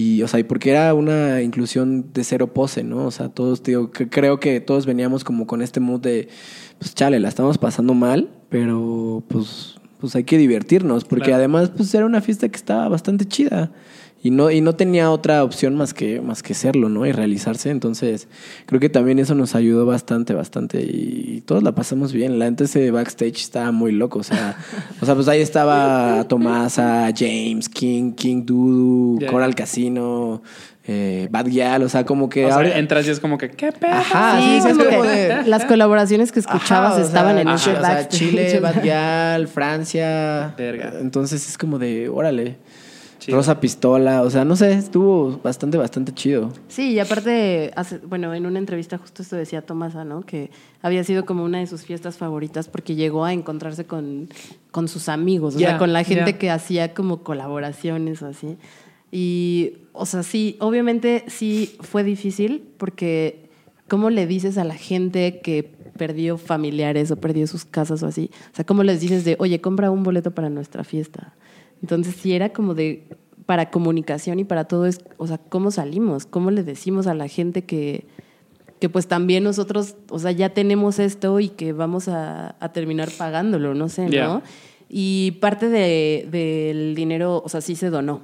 Y, 0.00 0.22
o 0.22 0.28
sea, 0.28 0.38
y 0.38 0.44
porque 0.44 0.70
era 0.70 0.94
una 0.94 1.42
inclusión 1.42 2.12
de 2.14 2.22
cero 2.22 2.54
pose, 2.54 2.84
¿no? 2.84 3.04
O 3.06 3.10
sea, 3.10 3.30
todos, 3.30 3.64
digo, 3.64 3.90
que 3.90 4.08
creo 4.08 4.38
que 4.38 4.60
todos 4.60 4.86
veníamos 4.86 5.24
como 5.24 5.46
con 5.48 5.60
este 5.60 5.80
mood 5.80 6.00
de, 6.00 6.28
pues 6.78 6.94
chale, 6.94 7.18
la 7.18 7.28
estamos 7.28 7.58
pasando 7.58 7.94
mal, 7.94 8.30
pero 8.48 9.24
pues, 9.26 9.74
pues 9.98 10.14
hay 10.14 10.22
que 10.22 10.38
divertirnos, 10.38 11.04
porque 11.04 11.24
Claro. 11.24 11.38
además, 11.38 11.72
pues 11.76 11.92
era 11.94 12.06
una 12.06 12.20
fiesta 12.20 12.48
que 12.48 12.54
estaba 12.56 12.88
bastante 12.88 13.24
chida. 13.24 13.72
Y 14.20 14.30
no, 14.32 14.50
y 14.50 14.60
no 14.60 14.74
tenía 14.74 15.12
otra 15.12 15.44
opción 15.44 15.76
más 15.76 15.94
que, 15.94 16.20
más 16.20 16.42
que 16.42 16.52
serlo, 16.54 16.88
¿no? 16.88 17.06
Y 17.06 17.12
realizarse. 17.12 17.70
Entonces, 17.70 18.26
creo 18.66 18.80
que 18.80 18.88
también 18.88 19.20
eso 19.20 19.36
nos 19.36 19.54
ayudó 19.54 19.86
bastante, 19.86 20.34
bastante. 20.34 20.80
Y, 20.80 21.42
todos 21.46 21.62
la 21.62 21.72
pasamos 21.72 22.12
bien. 22.12 22.38
La 22.40 22.46
gente 22.46 22.64
ese 22.64 22.90
backstage 22.90 23.36
estaba 23.36 23.70
muy 23.70 23.92
loco. 23.92 24.18
O 24.18 24.22
sea, 24.24 24.56
o 25.00 25.06
sea, 25.06 25.14
pues 25.14 25.28
ahí 25.28 25.40
estaba 25.40 26.24
Tomasa, 26.28 27.10
James, 27.16 27.68
King, 27.68 28.12
King 28.12 28.44
Dudu, 28.44 29.20
Ya. 29.20 29.28
Coral 29.30 29.54
Casino, 29.54 30.42
eh, 30.88 31.28
Bad 31.30 31.46
Gyal. 31.46 31.84
O 31.84 31.88
sea, 31.88 32.04
como 32.04 32.28
que 32.28 32.44
O 32.44 32.48
sea, 32.48 32.56
ahora. 32.56 32.76
entras 32.76 33.06
y 33.06 33.10
es 33.10 33.20
como 33.20 33.38
que, 33.38 33.50
¿qué 33.50 33.70
pedo? 33.70 33.92
Ajá, 33.92 34.40
sí, 34.40 34.46
sí, 34.46 34.60
sí, 34.62 34.68
es 34.80 34.84
como 34.88 35.04
de- 35.04 35.42
las 35.46 35.64
colaboraciones 35.64 36.32
que 36.32 36.40
escuchabas 36.40 36.94
Ajá, 36.94 37.02
o 37.02 37.04
estaban 37.06 37.34
sea, 37.34 37.42
en 37.42 37.48
ese 37.50 37.70
o 37.70 37.80
sea. 37.80 38.08
Chile, 38.08 38.58
Bad 38.58 38.82
Gyal, 38.82 39.46
Francia. 39.46 40.54
Verga. 40.58 40.94
Entonces 41.00 41.48
es 41.48 41.56
como 41.56 41.78
de, 41.78 42.08
órale. 42.08 42.56
Chido. 43.28 43.36
Rosa 43.36 43.60
Pistola, 43.60 44.22
o 44.22 44.30
sea, 44.30 44.44
no 44.44 44.56
sé, 44.56 44.72
estuvo 44.72 45.38
bastante, 45.42 45.76
bastante 45.76 46.12
chido. 46.14 46.50
Sí, 46.68 46.92
y 46.92 46.98
aparte, 46.98 47.72
hace- 47.76 47.98
bueno, 47.98 48.32
en 48.34 48.46
una 48.46 48.58
entrevista 48.58 48.96
justo 48.98 49.22
esto 49.22 49.36
decía 49.36 49.60
Tomasa, 49.62 50.04
¿no? 50.04 50.22
Que 50.22 50.50
había 50.82 51.04
sido 51.04 51.26
como 51.26 51.44
una 51.44 51.58
de 51.58 51.66
sus 51.66 51.82
fiestas 51.82 52.16
favoritas 52.16 52.68
porque 52.68 52.94
llegó 52.94 53.24
a 53.24 53.32
encontrarse 53.34 53.84
con, 53.84 54.28
con 54.70 54.88
sus 54.88 55.08
amigos, 55.10 55.56
o 55.56 55.58
Ya, 55.58 55.68
sea, 55.70 55.78
con 55.78 55.92
la 55.92 56.04
gente 56.04 56.38
que 56.38 56.50
hacía 56.50 56.94
como 56.94 57.22
colaboraciones 57.22 58.22
o 58.22 58.26
así. 58.28 58.56
Y, 59.12 59.74
o 59.92 60.06
sea, 60.06 60.22
sí, 60.22 60.56
obviamente 60.60 61.24
sí 61.28 61.76
fue 61.80 62.04
difícil 62.04 62.62
porque 62.78 63.48
¿cómo 63.88 64.10
le 64.10 64.26
dices 64.26 64.58
a 64.58 64.64
la 64.64 64.74
gente 64.74 65.40
que 65.40 65.70
perdió 65.96 66.36
familiares 66.38 67.10
o 67.10 67.16
perdió 67.16 67.46
sus 67.46 67.64
casas 67.64 68.02
o 68.02 68.06
así? 68.06 68.30
O 68.52 68.56
sea, 68.56 68.64
¿cómo 68.64 68.82
les 68.84 69.00
dices 69.00 69.24
de, 69.24 69.36
oye, 69.38 69.60
compra 69.60 69.90
un 69.90 70.02
boleto 70.02 70.30
para 70.30 70.48
nuestra 70.50 70.84
fiesta? 70.84 71.34
Entonces 71.82 72.16
sí 72.16 72.32
era 72.32 72.50
como 72.52 72.74
de, 72.74 73.06
para 73.46 73.70
comunicación 73.70 74.38
y 74.40 74.44
para 74.44 74.64
todo 74.64 74.86
es, 74.86 75.00
o 75.16 75.26
sea, 75.26 75.38
¿cómo 75.38 75.70
salimos? 75.70 76.26
¿Cómo 76.26 76.50
le 76.50 76.62
decimos 76.64 77.06
a 77.06 77.14
la 77.14 77.28
gente 77.28 77.64
que, 77.64 78.06
que 78.80 78.88
pues 78.88 79.06
también 79.08 79.44
nosotros, 79.44 79.96
o 80.10 80.18
sea, 80.18 80.32
ya 80.32 80.50
tenemos 80.50 80.98
esto 80.98 81.40
y 81.40 81.48
que 81.48 81.72
vamos 81.72 82.08
a, 82.08 82.56
a 82.60 82.72
terminar 82.72 83.08
pagándolo, 83.16 83.74
no 83.74 83.88
sé, 83.88 84.08
¿no? 84.26 84.42
Y 84.90 85.32
parte 85.40 85.68
de- 85.68 86.26
del 86.30 86.94
dinero, 86.94 87.42
o 87.44 87.48
sea, 87.48 87.60
sí 87.60 87.74
se 87.76 87.90
donó. 87.90 88.22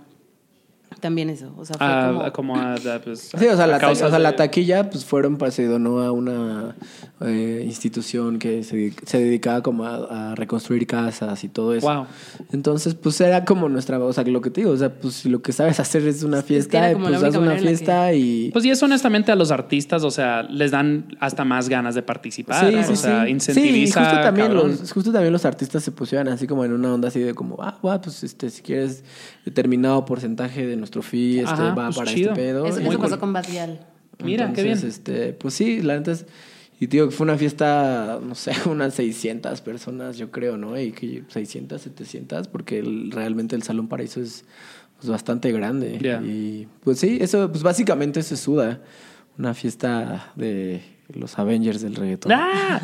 También 1.00 1.30
eso, 1.30 1.52
o 1.56 1.64
sea, 1.64 1.76
fue 1.76 1.86
Ah, 1.86 2.30
como... 2.32 2.54
como 2.54 2.56
a, 2.56 2.74
a, 2.74 3.00
pues, 3.02 3.30
Sí, 3.38 3.46
o 3.46 3.56
sea, 3.56 3.66
la, 3.66 3.78
ta- 3.78 3.90
o 3.90 3.94
sea, 3.94 4.10
de- 4.10 4.18
la 4.18 4.36
taquilla 4.36 4.88
pues 4.90 5.04
fueron 5.04 5.36
para 5.36 5.50
se 5.52 5.66
donó 5.66 6.00
a 6.00 6.12
una 6.12 6.74
eh, 7.20 7.62
institución 7.66 8.38
que 8.38 8.62
se, 8.64 8.92
se 9.06 9.18
dedicaba 9.18 9.62
como 9.62 9.84
a, 9.84 10.30
a 10.32 10.34
reconstruir 10.34 10.86
casas 10.86 11.44
y 11.44 11.48
todo 11.48 11.74
eso. 11.74 11.86
Wow. 11.86 12.06
Entonces, 12.52 12.94
pues 12.94 13.20
era 13.20 13.44
como 13.44 13.68
nuestra, 13.68 13.98
o 13.98 14.12
sea, 14.12 14.24
lo 14.24 14.40
que 14.40 14.50
te 14.50 14.60
digo, 14.62 14.72
o 14.72 14.76
sea, 14.76 14.92
pues 14.94 15.14
si 15.14 15.28
lo 15.28 15.42
que 15.42 15.52
sabes 15.52 15.80
hacer 15.80 16.06
es 16.06 16.22
una 16.22 16.38
Es 16.38 16.44
que 16.44 16.48
fiesta, 16.54 16.92
como 16.92 17.08
la 17.08 17.18
pues 17.18 17.34
haz 17.34 17.40
una 17.40 17.56
fiesta 17.56 18.12
y 18.14 18.50
Pues 18.52 18.64
y 18.64 18.70
eso 18.70 18.86
honestamente 18.86 19.32
a 19.32 19.36
los 19.36 19.50
artistas, 19.50 20.02
o 20.04 20.10
sea, 20.10 20.42
les 20.44 20.70
dan 20.70 21.16
hasta 21.20 21.44
más 21.44 21.68
ganas 21.68 21.94
de 21.94 22.02
participar. 22.02 22.68
Sí, 22.70 22.74
o 22.76 22.84
sí, 22.84 22.96
sea, 22.96 23.24
sí. 23.24 23.30
incentiviza. 23.30 24.00
Sí, 24.00 24.00
y 24.00 24.04
justo 24.10 24.20
también, 24.22 24.48
cabrón. 24.48 24.70
los, 24.80 24.92
justo 24.92 25.12
también 25.12 25.32
los 25.32 25.44
artistas 25.44 25.82
se 25.82 25.92
pusieron 25.92 26.28
así 26.28 26.46
como 26.46 26.64
en 26.64 26.72
una 26.72 26.92
onda 26.94 27.08
así 27.08 27.20
de 27.20 27.34
como, 27.34 27.56
ah, 27.62 27.78
bueno, 27.82 28.00
pues 28.00 28.22
este, 28.24 28.50
si 28.50 28.62
quieres 28.62 29.04
determinado 29.44 30.04
porcentaje 30.04 30.66
de 30.66 30.76
nuestro 30.84 31.02
fee, 31.02 31.38
este, 31.40 31.50
Ajá, 31.50 31.74
va 31.74 31.86
pues 31.86 31.96
para 31.96 32.10
chido. 32.14 32.30
este 32.32 32.42
pedo. 32.42 32.66
Eso, 32.66 32.78
eso 32.78 32.86
Muy 32.86 32.96
pasó 32.96 33.10
cool. 33.10 33.18
con 33.20 33.32
Badial. 33.32 33.86
Mira, 34.22 34.52
qué 34.52 34.60
Entonces, 34.60 34.82
bien. 35.04 35.16
Este, 35.22 35.32
pues 35.32 35.54
sí, 35.54 35.82
la 35.82 35.96
neta 35.96 36.12
es... 36.12 36.26
Y 36.80 36.86
digo, 36.88 37.08
que 37.08 37.14
fue 37.14 37.24
una 37.24 37.38
fiesta, 37.38 38.20
no 38.22 38.34
sé, 38.34 38.52
unas 38.68 38.94
600 38.94 39.60
personas, 39.60 40.18
yo 40.18 40.30
creo, 40.30 40.56
¿no? 40.56 40.78
Y 40.78 40.92
que 40.92 41.22
600, 41.28 41.80
700, 41.80 42.48
porque 42.48 42.78
el- 42.80 43.10
realmente 43.12 43.54
el 43.56 43.62
Salón 43.62 43.88
Paraíso 43.88 44.20
es 44.20 44.44
pues, 44.98 45.08
bastante 45.08 45.50
grande. 45.52 45.98
Y 46.24 46.66
pues 46.82 46.98
sí, 46.98 47.18
eso, 47.20 47.50
pues 47.50 47.62
básicamente 47.62 48.22
se 48.22 48.36
suda. 48.36 48.80
Una 49.38 49.52
fiesta 49.54 50.32
de 50.36 50.82
los 51.12 51.38
Avengers 51.38 51.82
del 51.82 51.94
reggaetón. 51.96 52.32
¡Ah! 52.32 52.80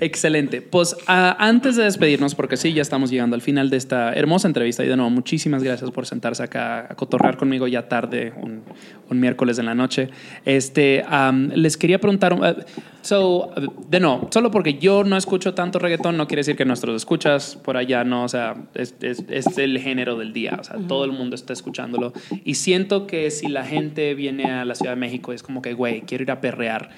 Excelente. 0.00 0.62
Pues 0.62 0.96
ah, 1.08 1.36
antes 1.38 1.76
de 1.76 1.84
despedirnos, 1.84 2.34
porque 2.34 2.56
sí, 2.56 2.72
ya 2.72 2.82
estamos 2.82 3.10
llegando 3.10 3.34
al 3.34 3.42
final 3.42 3.70
de 3.70 3.76
esta 3.76 4.12
hermosa 4.12 4.46
entrevista 4.48 4.84
y 4.84 4.88
de 4.88 4.96
nuevo, 4.96 5.10
muchísimas 5.10 5.62
gracias 5.62 5.90
por 5.90 6.06
sentarse 6.06 6.42
acá 6.42 6.86
a 6.90 6.94
cotorrear 6.94 7.36
conmigo 7.36 7.66
ya 7.66 7.88
tarde, 7.88 8.32
un, 8.40 8.62
un 9.10 9.20
miércoles 9.20 9.58
en 9.58 9.66
la 9.66 9.74
noche. 9.74 10.08
Este, 10.44 11.04
am, 11.08 11.50
les 11.54 11.76
quería 11.76 11.98
preguntar, 12.00 12.34
uh, 12.34 12.62
so, 13.02 13.48
uh, 13.48 13.84
de 13.90 14.00
nuevo, 14.00 14.28
solo 14.32 14.50
porque 14.50 14.74
yo 14.78 15.02
no 15.04 15.16
escucho 15.16 15.52
tanto 15.54 15.78
reggaetón, 15.78 16.16
no 16.16 16.26
quiere 16.28 16.40
decir 16.40 16.56
que 16.56 16.64
nuestros 16.64 16.94
escuchas 16.96 17.56
por 17.56 17.76
allá 17.76 18.04
no, 18.04 18.24
o 18.24 18.28
sea, 18.28 18.54
es, 18.74 18.94
es- 19.00 19.24
es 19.28 19.58
el 19.58 19.78
género 19.80 20.16
del 20.16 20.32
día, 20.32 20.56
o 20.60 20.64
sea, 20.64 20.76
todo 20.86 21.04
el 21.04 21.12
mundo 21.12 21.34
está 21.34 21.52
escuchándolo. 21.52 22.12
Y 22.44 22.54
siento 22.54 23.06
que 23.06 23.30
si 23.30 23.48
la 23.48 23.64
gente 23.64 24.14
viene 24.14 24.44
a 24.52 24.64
la 24.64 24.74
Ciudad 24.76 24.92
de 24.92 25.00
México, 25.00 25.32
es 25.32 25.42
como 25.42 25.62
que, 25.62 25.74
güey, 25.74 26.02
quiero 26.02 26.22
ir 26.22 26.30
a 26.30 26.40
perrear. 26.40 26.90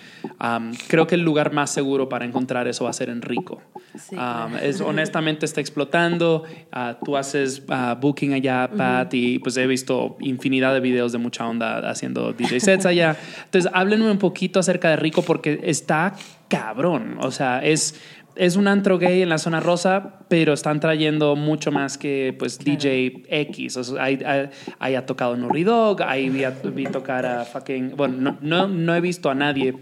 Am, 0.58 0.72
creo 0.88 1.06
que 1.06 1.14
el 1.14 1.22
lugar 1.22 1.52
más 1.52 1.70
seguro 1.70 2.08
para 2.08 2.24
encontrar 2.24 2.68
eso 2.68 2.84
va 2.84 2.90
a 2.90 2.92
ser 2.92 3.08
en 3.08 3.22
Rico. 3.22 3.62
Sí, 3.96 4.16
Am, 4.18 4.50
claro. 4.50 4.66
es, 4.66 4.80
honestamente 4.80 5.46
está 5.46 5.60
explotando. 5.60 6.44
Ah, 6.72 6.98
tú 7.02 7.16
haces 7.16 7.62
ah, 7.68 7.96
booking 8.00 8.34
allá, 8.34 8.68
Pat, 8.76 9.12
y 9.14 9.38
pues 9.38 9.56
he 9.56 9.66
visto 9.66 10.16
infinidad 10.20 10.74
de 10.74 10.80
videos 10.80 11.12
de 11.12 11.18
mucha 11.18 11.46
onda 11.46 11.88
haciendo 11.88 12.32
DJ 12.32 12.60
sets 12.60 12.86
allá. 12.86 13.16
Entonces, 13.44 13.70
háblenme 13.74 14.10
un 14.10 14.18
poquito 14.18 14.60
acerca 14.60 14.90
de 14.90 14.96
Rico 14.96 15.22
porque 15.22 15.60
está 15.62 16.14
cabrón. 16.48 17.18
O 17.20 17.30
sea, 17.30 17.60
es, 17.64 18.00
es 18.38 18.56
un 18.56 18.68
antro 18.68 18.98
gay 18.98 19.20
en 19.22 19.28
la 19.28 19.38
zona 19.38 19.60
rosa, 19.60 20.20
pero 20.28 20.52
están 20.52 20.80
trayendo 20.80 21.34
mucho 21.36 21.72
más 21.72 21.98
que 21.98 22.34
pues 22.38 22.58
DJ 22.58 23.24
X. 23.28 23.76
O 23.76 23.84
sea, 23.84 24.04
ahí 24.04 24.94
ha 24.94 25.04
tocado 25.06 25.36
Nuri 25.36 25.64
Dog, 25.64 26.02
ahí 26.02 26.28
vi, 26.30 26.44
a- 26.44 26.50
vi 26.50 26.84
tocar 26.84 27.26
a 27.26 27.44
fucking... 27.44 27.94
Bueno, 27.96 28.16
no, 28.18 28.38
no, 28.40 28.68
no 28.68 28.94
he 28.94 29.00
visto 29.00 29.28
a 29.28 29.34
nadie 29.34 29.74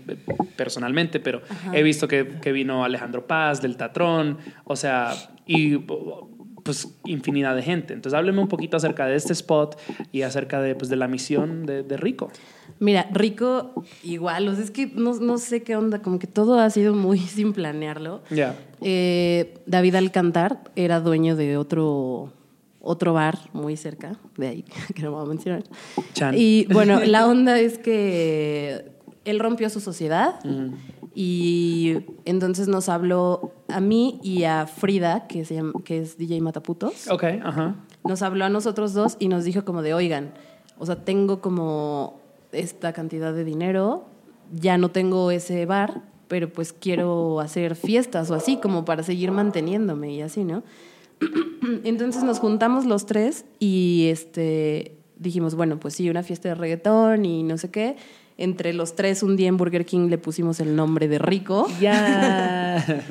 personalmente, 0.57 1.21
pero 1.21 1.43
he 1.73 1.83
visto 1.83 2.09
que, 2.09 2.27
que 2.41 2.53
vino 2.53 2.85
Alejandro 2.85 3.27
Paz 3.27 3.61
del 3.63 3.77
Tatrón, 3.77 4.39
o 4.65 4.75
sea, 4.77 5.13
y 5.47 5.77
pues 6.65 6.99
infinidad 7.05 7.55
de 7.55 7.63
gente. 7.63 7.95
Entonces 7.95 8.17
hábleme 8.19 8.41
un 8.41 8.49
poquito 8.49 8.77
acerca 8.77 9.07
de 9.07 9.15
este 9.17 9.33
spot 9.35 9.79
y 10.13 10.23
acerca 10.23 10.61
de, 10.61 10.75
pues, 10.75 10.89
de 10.91 10.97
la 10.97 11.07
misión 11.09 11.65
de, 11.67 11.83
de 11.85 11.97
Rico. 11.97 12.33
Mira, 12.79 13.09
Rico 13.13 13.73
igual, 14.03 14.49
o 14.49 14.55
sea, 14.55 14.63
es 14.65 14.71
que 14.71 14.87
no, 14.87 15.15
no 15.15 15.39
sé 15.39 15.63
qué 15.63 15.77
onda, 15.77 16.03
como 16.03 16.19
que 16.19 16.27
todo 16.27 16.59
ha 16.61 16.69
sido 16.71 16.95
muy 16.95 17.19
sin 17.37 17.53
planearlo. 17.53 18.23
Ya. 18.31 18.55
Eh, 18.83 19.55
David 19.67 19.95
Alcantar 19.95 20.63
era 20.77 21.01
dueño 21.01 21.37
de 21.37 21.57
otro, 21.57 22.33
otro 22.81 23.13
bar 23.15 23.39
muy 23.53 23.77
cerca 23.77 24.19
de 24.37 24.47
ahí, 24.49 24.65
que 24.95 25.03
no 25.03 25.13
voy 25.13 25.25
a 25.25 25.29
mencionar. 25.29 25.63
Chan. 26.13 26.35
Y 26.37 26.67
bueno, 26.73 27.01
la 27.07 27.27
onda 27.27 27.59
es 27.59 27.79
que 27.79 28.85
él 29.25 29.39
rompió 29.41 29.71
su 29.71 29.81
sociedad 29.81 30.39
y 31.15 31.97
entonces 32.27 32.69
nos 32.69 32.89
habló 32.89 33.53
a 33.69 33.81
mí 33.81 34.21
y 34.23 34.45
a 34.45 34.67
Frida, 34.67 35.27
que, 35.27 35.45
se 35.45 35.55
llama- 35.55 35.73
que 35.85 36.01
es 36.01 36.19
DJ 36.19 36.41
Mataputos. 36.43 37.09
Ok, 37.11 37.25
ajá. 37.43 37.75
Nos 38.05 38.23
habló 38.23 38.45
a 38.45 38.49
nosotros 38.51 38.93
dos 38.93 39.17
y 39.19 39.29
nos 39.29 39.45
dijo 39.45 39.65
como 39.65 39.83
de, 39.83 39.95
oigan, 39.95 40.33
o 40.79 40.85
sea, 40.87 40.97
tengo 41.05 41.41
como 41.41 42.21
esta 42.57 42.93
cantidad 42.93 43.33
de 43.33 43.45
dinero, 43.45 44.07
ya 44.53 44.79
no 44.79 44.91
tengo 44.91 45.31
ese 45.31 45.67
bar, 45.67 46.03
pero 46.29 46.53
pues 46.53 46.73
quiero 46.73 47.41
hacer 47.41 47.77
fiestas 47.77 48.31
o 48.31 48.35
así, 48.35 48.57
como 48.57 48.85
para 48.85 49.03
seguir 49.03 49.31
manteniéndome 49.31 50.13
y 50.13 50.23
así, 50.23 50.45
¿no? 50.45 50.63
Entonces 51.85 52.25
nos 52.25 52.39
juntamos 52.39 52.85
los 52.85 53.07
tres 53.07 53.45
y 53.59 54.09
este 54.11 54.97
dijimos, 55.19 55.55
bueno, 55.55 55.79
pues 55.81 55.95
sí, 55.95 56.11
una 56.11 56.23
fiesta 56.23 56.51
de 56.51 56.55
reggaetón 56.55 57.25
y 57.25 57.43
no 57.43 57.59
sé 57.59 57.71
qué. 57.71 57.97
Entre 58.39 58.75
los 58.75 58.95
tres, 58.95 59.23
un 59.23 59.37
día 59.37 59.49
en 59.49 59.57
Burger 59.57 59.87
King 59.87 60.09
le 60.09 60.19
pusimos 60.19 60.61
el 60.61 60.77
nombre 60.77 61.09
de 61.09 61.19
Rico. 61.19 61.67
Ya. 61.81 63.05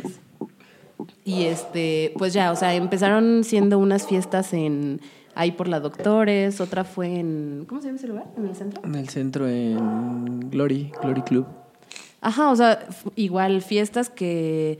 Y 1.23 1.45
este, 1.45 2.13
pues 2.19 2.33
ya, 2.33 2.51
o 2.51 2.55
sea, 2.55 2.75
empezaron 2.75 3.43
siendo 3.43 3.79
unas 3.79 4.05
fiestas 4.05 4.53
en 4.53 5.01
ahí 5.35 5.51
por 5.51 5.67
la 5.67 5.79
Doctores, 5.79 6.59
otra 6.61 6.83
fue 6.83 7.19
en 7.19 7.65
¿cómo 7.67 7.81
se 7.81 7.87
llama 7.87 7.97
ese 7.99 8.07
lugar? 8.07 8.25
¿En 8.37 8.47
el 8.47 8.55
centro? 8.55 8.81
En 8.83 8.95
el 8.95 9.09
centro, 9.09 9.47
en 9.47 10.49
Glory, 10.49 10.91
Glory 11.01 11.21
Club. 11.21 11.45
Ajá, 12.21 12.49
o 12.49 12.55
sea, 12.55 12.87
igual 13.15 13.61
fiestas 13.61 14.09
que 14.09 14.79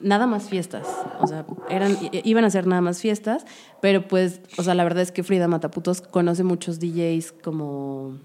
nada 0.00 0.26
más 0.26 0.48
fiestas, 0.48 0.86
o 1.20 1.26
sea, 1.26 1.44
eran 1.68 1.96
iban 2.24 2.44
a 2.44 2.50
ser 2.50 2.66
nada 2.66 2.80
más 2.80 3.00
fiestas, 3.00 3.44
pero 3.82 4.08
pues, 4.08 4.40
o 4.56 4.62
sea, 4.62 4.74
la 4.74 4.84
verdad 4.84 5.02
es 5.02 5.12
que 5.12 5.22
Frida 5.22 5.48
Mataputos 5.48 6.00
conoce 6.00 6.42
muchos 6.44 6.80
DJs 6.80 7.32
como 7.32 8.16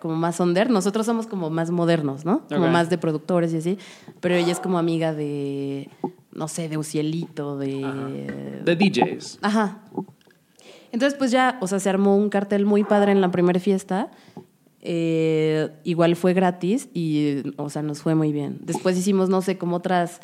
como 0.00 0.16
más 0.16 0.40
under, 0.40 0.68
nosotros 0.68 1.06
somos 1.06 1.28
como 1.28 1.48
más 1.48 1.70
modernos, 1.70 2.24
¿no? 2.24 2.42
Como 2.48 2.66
más 2.66 2.90
de 2.90 2.98
productores 2.98 3.52
y 3.52 3.58
así, 3.58 3.78
pero 4.20 4.34
ella 4.34 4.50
es 4.50 4.58
como 4.58 4.78
amiga 4.78 5.12
de 5.12 5.88
no 6.32 6.48
sé, 6.48 6.68
de 6.68 6.78
Ucielito, 6.78 7.58
de 7.58 8.62
De 8.64 8.76
DJs. 8.76 9.38
Ajá. 9.42 9.82
Entonces, 10.92 11.18
pues 11.18 11.30
ya, 11.30 11.58
o 11.60 11.66
sea, 11.66 11.80
se 11.80 11.88
armó 11.88 12.16
un 12.16 12.28
cartel 12.28 12.66
muy 12.66 12.84
padre 12.84 13.12
en 13.12 13.20
la 13.20 13.30
primera 13.30 13.58
fiesta. 13.58 14.10
Eh, 14.80 15.70
igual 15.84 16.16
fue 16.16 16.34
gratis 16.34 16.88
y, 16.92 17.42
o 17.56 17.70
sea, 17.70 17.82
nos 17.82 18.02
fue 18.02 18.14
muy 18.14 18.32
bien. 18.32 18.58
Después 18.62 18.96
hicimos, 18.98 19.28
no 19.28 19.42
sé, 19.42 19.56
como 19.58 19.76
otras 19.76 20.20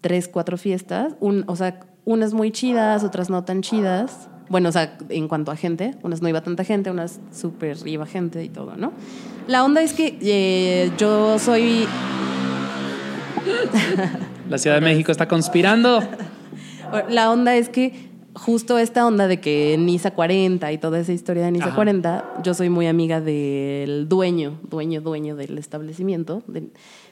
tres, 0.00 0.28
cuatro 0.28 0.58
fiestas. 0.58 1.14
Un, 1.20 1.44
o 1.46 1.56
sea, 1.56 1.80
unas 2.04 2.34
muy 2.34 2.50
chidas, 2.50 3.04
otras 3.04 3.30
no 3.30 3.44
tan 3.44 3.62
chidas. 3.62 4.28
Bueno, 4.48 4.68
o 4.68 4.72
sea, 4.72 4.98
en 5.08 5.28
cuanto 5.28 5.50
a 5.50 5.56
gente, 5.56 5.94
unas 6.02 6.20
no 6.20 6.28
iba 6.28 6.42
tanta 6.42 6.64
gente, 6.64 6.90
unas 6.90 7.20
súper 7.32 7.78
iba 7.86 8.04
gente 8.04 8.42
y 8.42 8.48
todo, 8.48 8.76
¿no? 8.76 8.92
La 9.46 9.64
onda 9.64 9.82
es 9.82 9.92
que 9.94 10.18
eh, 10.20 10.90
yo 10.98 11.38
soy 11.38 11.86
La 14.48 14.58
Ciudad 14.58 14.76
de 14.76 14.82
México 14.82 15.12
está 15.12 15.28
conspirando. 15.28 16.00
La 17.08 17.30
onda 17.30 17.54
es 17.56 17.68
que 17.68 18.11
justo 18.34 18.78
esta 18.78 19.06
onda 19.06 19.26
de 19.28 19.40
que 19.40 19.76
Nisa 19.78 20.12
40 20.12 20.72
y 20.72 20.78
toda 20.78 20.98
esa 21.00 21.12
historia 21.12 21.44
de 21.44 21.52
Nisa 21.52 21.66
Ajá. 21.66 21.74
40, 21.74 22.34
yo 22.42 22.54
soy 22.54 22.70
muy 22.70 22.86
amiga 22.86 23.20
del 23.20 24.08
dueño, 24.08 24.58
dueño, 24.68 25.00
dueño 25.00 25.36
del 25.36 25.58
establecimiento. 25.58 26.42
De- 26.46 26.58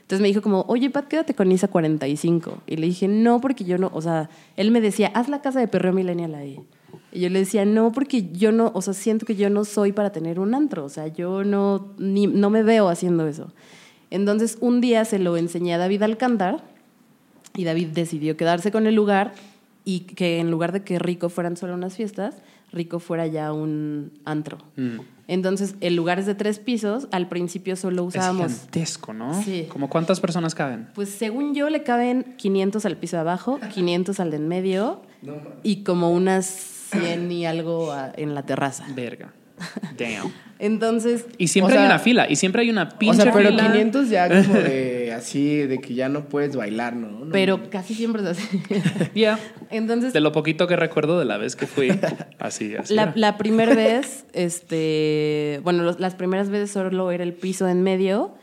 entonces 0.02 0.22
me 0.22 0.28
dijo 0.28 0.42
como, 0.42 0.64
oye, 0.66 0.90
Pat, 0.90 1.06
quédate 1.06 1.34
con 1.34 1.48
Nisa 1.48 1.68
45. 1.68 2.62
Y 2.66 2.76
le 2.76 2.86
dije, 2.86 3.06
no, 3.06 3.40
porque 3.40 3.64
yo 3.64 3.78
no, 3.78 3.90
o 3.94 4.02
sea, 4.02 4.28
él 4.56 4.70
me 4.72 4.80
decía, 4.80 5.08
haz 5.14 5.28
la 5.28 5.40
casa 5.40 5.60
de 5.60 5.68
perreo 5.68 5.92
millennial 5.92 6.34
ahí. 6.34 6.58
Y 7.12 7.20
yo 7.20 7.28
le 7.28 7.40
decía, 7.40 7.64
no, 7.64 7.92
porque 7.92 8.28
yo 8.32 8.50
no, 8.50 8.72
o 8.74 8.82
sea, 8.82 8.94
siento 8.94 9.24
que 9.26 9.36
yo 9.36 9.50
no 9.50 9.64
soy 9.64 9.92
para 9.92 10.10
tener 10.10 10.40
un 10.40 10.54
antro, 10.54 10.84
o 10.84 10.88
sea, 10.88 11.06
yo 11.08 11.44
no, 11.44 11.92
ni, 11.98 12.26
no 12.26 12.50
me 12.50 12.62
veo 12.62 12.88
haciendo 12.88 13.26
eso. 13.28 13.52
Entonces, 14.10 14.58
un 14.60 14.80
día 14.80 15.04
se 15.04 15.18
lo 15.20 15.36
enseñé 15.36 15.74
a 15.74 15.78
David 15.78 16.02
Alcántar 16.02 16.64
y 17.56 17.64
David 17.64 17.88
decidió 17.88 18.36
quedarse 18.36 18.72
con 18.72 18.86
el 18.88 18.94
lugar 18.96 19.32
y 19.84 20.00
que 20.00 20.38
en 20.40 20.50
lugar 20.50 20.72
de 20.72 20.82
que 20.84 20.98
Rico 20.98 21.28
fueran 21.28 21.56
solo 21.56 21.74
unas 21.74 21.96
fiestas, 21.96 22.36
Rico 22.72 23.00
fuera 23.00 23.26
ya 23.26 23.52
un 23.52 24.12
antro. 24.24 24.58
Mm. 24.76 24.98
Entonces, 25.26 25.74
el 25.80 25.94
lugar 25.96 26.18
es 26.18 26.26
de 26.26 26.34
tres 26.34 26.58
pisos, 26.58 27.06
al 27.12 27.28
principio 27.28 27.76
solo 27.76 28.02
Es 28.02 28.16
usábamos... 28.16 28.46
gigantesco, 28.52 29.12
¿no? 29.12 29.40
Sí. 29.42 29.66
¿Como 29.68 29.88
cuántas 29.88 30.20
personas 30.20 30.54
caben? 30.54 30.88
Pues 30.94 31.08
según 31.10 31.54
yo 31.54 31.70
le 31.70 31.82
caben 31.84 32.34
500 32.36 32.84
al 32.86 32.96
piso 32.96 33.16
de 33.16 33.20
abajo, 33.20 33.58
500 33.72 34.18
al 34.20 34.30
de 34.30 34.36
en 34.38 34.48
medio 34.48 35.02
y 35.62 35.82
como 35.84 36.10
unas 36.10 36.46
100 36.46 37.30
y 37.30 37.46
algo 37.46 37.92
a- 37.92 38.12
en 38.16 38.34
la 38.34 38.44
terraza. 38.44 38.84
Verga. 38.94 39.32
Damn. 39.98 40.32
Entonces, 40.58 41.24
Y 41.38 41.48
siempre 41.48 41.72
O 41.72 41.76
sea- 41.76 41.82
hay 41.82 41.86
una 41.90 41.98
fila, 41.98 42.26
y 42.28 42.36
siempre 42.36 42.62
hay 42.62 42.70
una 42.70 42.90
pinche 42.98 43.20
O 43.20 43.22
sea, 43.24 43.32
pero 43.32 43.48
fila. 43.50 43.72
500 43.72 44.10
ya 44.10 44.28
como 44.46 44.58
de 44.58 45.12
así, 45.14 45.56
de 45.58 45.78
que 45.80 45.94
ya 45.94 46.08
no 46.10 46.26
puedes 46.28 46.54
bailar, 46.54 46.94
¿no? 46.96 47.08
No. 47.24 47.32
pero 47.32 47.70
casi 47.70 47.94
siempre 47.94 48.22
es 48.22 48.28
así. 48.28 48.62
Ya. 49.14 49.38
Entonces, 49.70 50.12
De 50.12 50.20
lo 50.20 50.32
poquito 50.32 50.66
que 50.66 50.76
recuerdo 50.76 51.18
de 51.18 51.24
la 51.24 51.38
vez 51.38 51.56
que 51.56 51.66
fui, 51.66 51.88
así, 52.38 52.74
así. 52.76 52.92
la, 52.94 53.02
era. 53.04 53.12
la 53.16 53.38
primera 53.38 53.74
vez, 53.74 54.26
este, 54.34 55.60
bueno, 55.64 55.82
los- 55.82 55.98
las 56.00 56.14
primeras 56.14 56.50
veces 56.50 56.70
solo 56.70 57.10
era 57.10 57.24
el 57.24 57.32
piso 57.32 57.66
en 57.68 57.82
medio, 57.82 58.34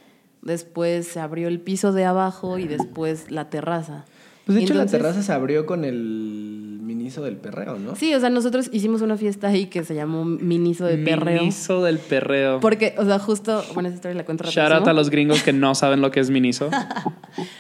después 0.42 1.08
se 1.08 1.20
abrió 1.20 1.48
el 1.48 1.60
piso 1.60 1.92
de 1.94 2.06
abajo 2.06 2.58
y 2.58 2.68
después 2.68 3.30
la 3.32 3.50
terraza. 3.50 4.06
Pues 4.46 4.58
de 4.58 4.64
hecho 4.64 4.74
Entonces- 4.74 4.94
la 4.94 4.98
terraza 5.06 5.22
se 5.24 5.34
abrió 5.34 5.66
con 5.66 5.84
el 5.86 6.67
miniso 7.08 7.24
del 7.24 7.38
perreo, 7.38 7.80
¿no? 7.80 7.96
Sí, 7.96 8.14
o 8.14 8.20
sea, 8.20 8.30
nosotros 8.30 8.70
hicimos 8.74 9.02
una 9.02 9.16
fiesta 9.16 9.48
ahí 9.48 9.68
que 9.68 9.86
se 9.86 9.96
llamó 9.96 10.26
Miniso 10.26 10.86
de 10.86 10.98
Perreo. 10.98 11.40
Miniso 11.40 11.82
del 11.82 12.00
perreo. 12.00 12.60
Porque, 12.60 12.96
o 12.98 13.06
sea, 13.06 13.18
justo, 13.18 13.64
bueno, 13.74 13.88
esa 13.88 13.96
historia 13.96 14.18
la 14.18 14.26
cuento 14.26 14.44
Shout 14.44 14.56
rapidísimo. 14.56 14.80
out 14.80 14.88
a 14.90 14.94
los 14.94 15.10
gringos 15.10 15.42
que 15.42 15.54
no 15.54 15.74
saben 15.74 16.02
lo 16.02 16.12
que 16.12 16.20
es 16.20 16.30
Miniso. 16.30 16.70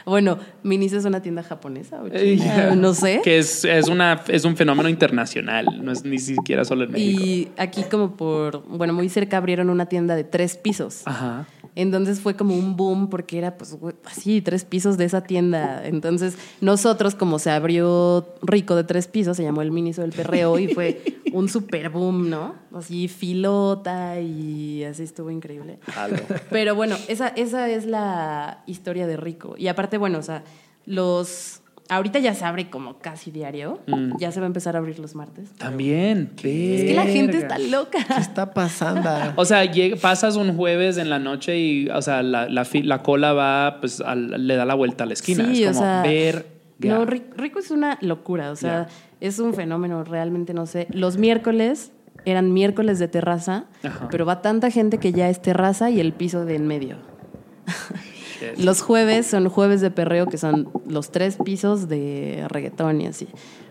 Bueno, 0.06 0.40
Miniso 0.64 0.98
es 0.98 1.06
una 1.06 1.22
tienda 1.22 1.44
japonesa, 1.44 2.02
o 2.02 2.10
china, 2.10 2.76
no 2.76 2.95
sé. 2.95 3.22
Que 3.24 3.38
es, 3.38 3.64
es, 3.64 3.90
una, 3.90 4.24
es 4.28 4.44
un 4.44 4.56
fenómeno 4.56 4.90
internacional, 4.90 5.68
no 5.84 5.91
es 5.91 6.03
ni 6.03 6.18
siquiera 6.18 6.65
solo 6.65 6.86
en 6.86 6.94
México. 6.94 7.22
Y 7.24 7.49
aquí 7.57 7.84
como 7.84 8.15
por, 8.15 8.64
bueno, 8.68 8.94
muy 8.94 9.07
cerca 9.10 9.38
abrieron 9.38 9.69
una 9.69 9.86
tienda 9.86 10.15
de 10.15 10.24
tres 10.24 10.57
pisos. 10.57 11.02
Ajá. 11.06 11.45
Entonces 11.78 12.22
fue 12.22 12.36
como 12.36 12.56
un 12.56 12.76
boom 12.76 13.08
porque 13.08 13.38
era 13.38 13.56
pues 13.56 13.78
así, 14.04 14.41
tres 14.41 14.66
pisos 14.66 14.98
de 14.98 15.06
esa 15.06 15.22
tienda. 15.22 15.86
Entonces 15.86 16.36
nosotros 16.60 17.14
como 17.14 17.38
se 17.38 17.52
abrió 17.52 18.34
rico 18.41 18.76
de 18.76 18.84
tres 18.84 19.08
pisos, 19.08 19.38
se 19.38 19.44
llamó 19.44 19.62
el 19.62 19.72
Miniso 19.72 20.02
del 20.02 20.12
Perreo 20.12 20.58
y 20.58 20.70
fue 20.70 21.04
un 21.34 21.48
super 21.48 21.90
boom, 21.91 22.32
¿no? 22.32 22.56
Así 22.74 23.08
filota 23.08 24.20
y 24.20 24.86
así 24.86 25.04
estuvo 25.04 25.30
increíble. 25.30 25.78
Pero 26.49 26.74
bueno, 26.74 26.95
esa, 27.08 27.28
esa 27.28 27.70
es 27.70 27.86
la 27.86 28.64
historia 28.66 29.06
de 29.06 29.16
Rico. 29.16 29.54
Y 29.56 29.68
aparte, 29.68 29.99
bueno, 29.99 30.18
o 30.18 30.24
sea, 30.24 30.44
los... 30.88 31.62
Ahorita 31.90 32.20
ya 32.20 32.34
se 32.34 32.44
abre 32.46 32.70
como 32.70 32.98
casi 33.00 33.32
diario. 33.32 33.80
Mm. 33.88 34.18
Ya 34.20 34.32
se 34.32 34.40
va 34.40 34.46
a 34.46 34.48
empezar 34.48 34.76
a 34.76 34.80
abrir 34.80 35.00
los 35.00 35.16
martes. 35.16 35.52
También. 35.58 36.32
Es 36.36 36.42
que 36.42 36.94
la 36.96 37.06
gente 37.06 37.38
está 37.38 37.58
loca. 37.60 38.00
¿Qué 38.08 38.20
está 38.22 38.54
pasando? 38.54 39.10
O 39.36 39.46
sea, 39.46 39.64
pasas 40.02 40.36
un 40.36 40.56
jueves 40.58 40.98
en 40.98 41.10
la 41.10 41.20
noche 41.20 41.58
y, 41.58 41.90
o 41.90 42.02
sea, 42.02 42.24
la, 42.24 42.50
la, 42.50 42.66
la 42.84 43.04
cola 43.04 43.34
va, 43.34 43.78
pues, 43.80 44.02
al- 44.02 44.48
le 44.48 44.56
da 44.56 44.66
la 44.66 44.74
vuelta 44.76 45.06
a 45.06 45.08
la 45.08 45.14
esquina. 45.14 45.46
Sí, 45.46 45.64
es 45.64 45.70
o 45.70 45.74
como 45.74 45.82
sea, 45.86 46.02
ver. 46.04 46.46
No, 46.80 47.06
Ri- 47.08 47.24
Rico 47.36 47.60
es 47.60 47.72
una 47.72 47.98
locura, 48.02 48.52
o 48.52 48.56
sea, 48.56 48.88
es 49.20 49.40
un 49.40 49.54
fenómeno, 49.56 50.04
realmente 50.04 50.54
no 50.54 50.66
sé. 50.68 50.88
Los 50.92 51.18
miércoles 51.18 51.92
eran 52.26 52.54
miércoles 52.54 53.00
de 53.00 53.08
terraza, 53.08 53.66
Ajá. 53.84 54.10
pero 54.12 54.26
va 54.26 54.42
tanta 54.44 54.70
gente 54.70 54.98
que 55.00 55.12
ya 55.12 55.28
es 55.30 55.42
terraza 55.42 55.90
y 55.90 56.00
el 56.00 56.14
piso 56.14 56.46
de 56.46 56.56
en 56.56 56.68
medio. 56.68 56.98
Los 58.58 58.82
jueves 58.82 59.28
son 59.28 59.50
jueves 59.50 59.82
de 59.82 59.92
perreo, 59.92 60.26
que 60.28 60.38
son 60.38 60.70
los 60.88 61.12
tres 61.12 61.38
pisos 61.44 61.88
de 61.88 62.46
reggaetón 62.50 63.02
y 63.02 63.08
así. 63.08 63.28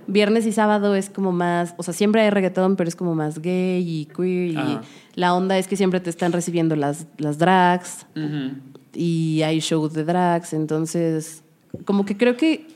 Viernes 0.06 0.46
y 0.46 0.52
sábado 0.52 0.94
es 0.94 1.10
como 1.10 1.32
más, 1.32 1.74
o 1.78 1.82
sea, 1.82 1.92
siempre 1.92 2.22
hay 2.22 2.30
reggaetón, 2.30 2.76
pero 2.76 2.88
es 2.88 2.94
como 2.96 3.14
más 3.14 3.40
gay 3.40 3.84
y 3.86 4.06
queer. 4.06 4.50
Y 4.52 4.56
Ajá. 4.56 4.82
la 5.14 5.34
onda 5.34 5.58
es 5.58 5.66
que 5.66 5.76
siempre 5.76 6.00
te 6.00 6.10
están 6.10 6.32
recibiendo 6.32 6.76
las, 6.76 7.06
las 7.18 7.38
drags 7.38 8.06
y 8.92 9.42
hay 9.42 9.60
shows 9.60 9.94
de 9.94 10.04
drags. 10.04 10.52
Entonces, 10.52 11.42
como 11.84 12.04
que 12.04 12.16
creo 12.16 12.36
que 12.36 12.66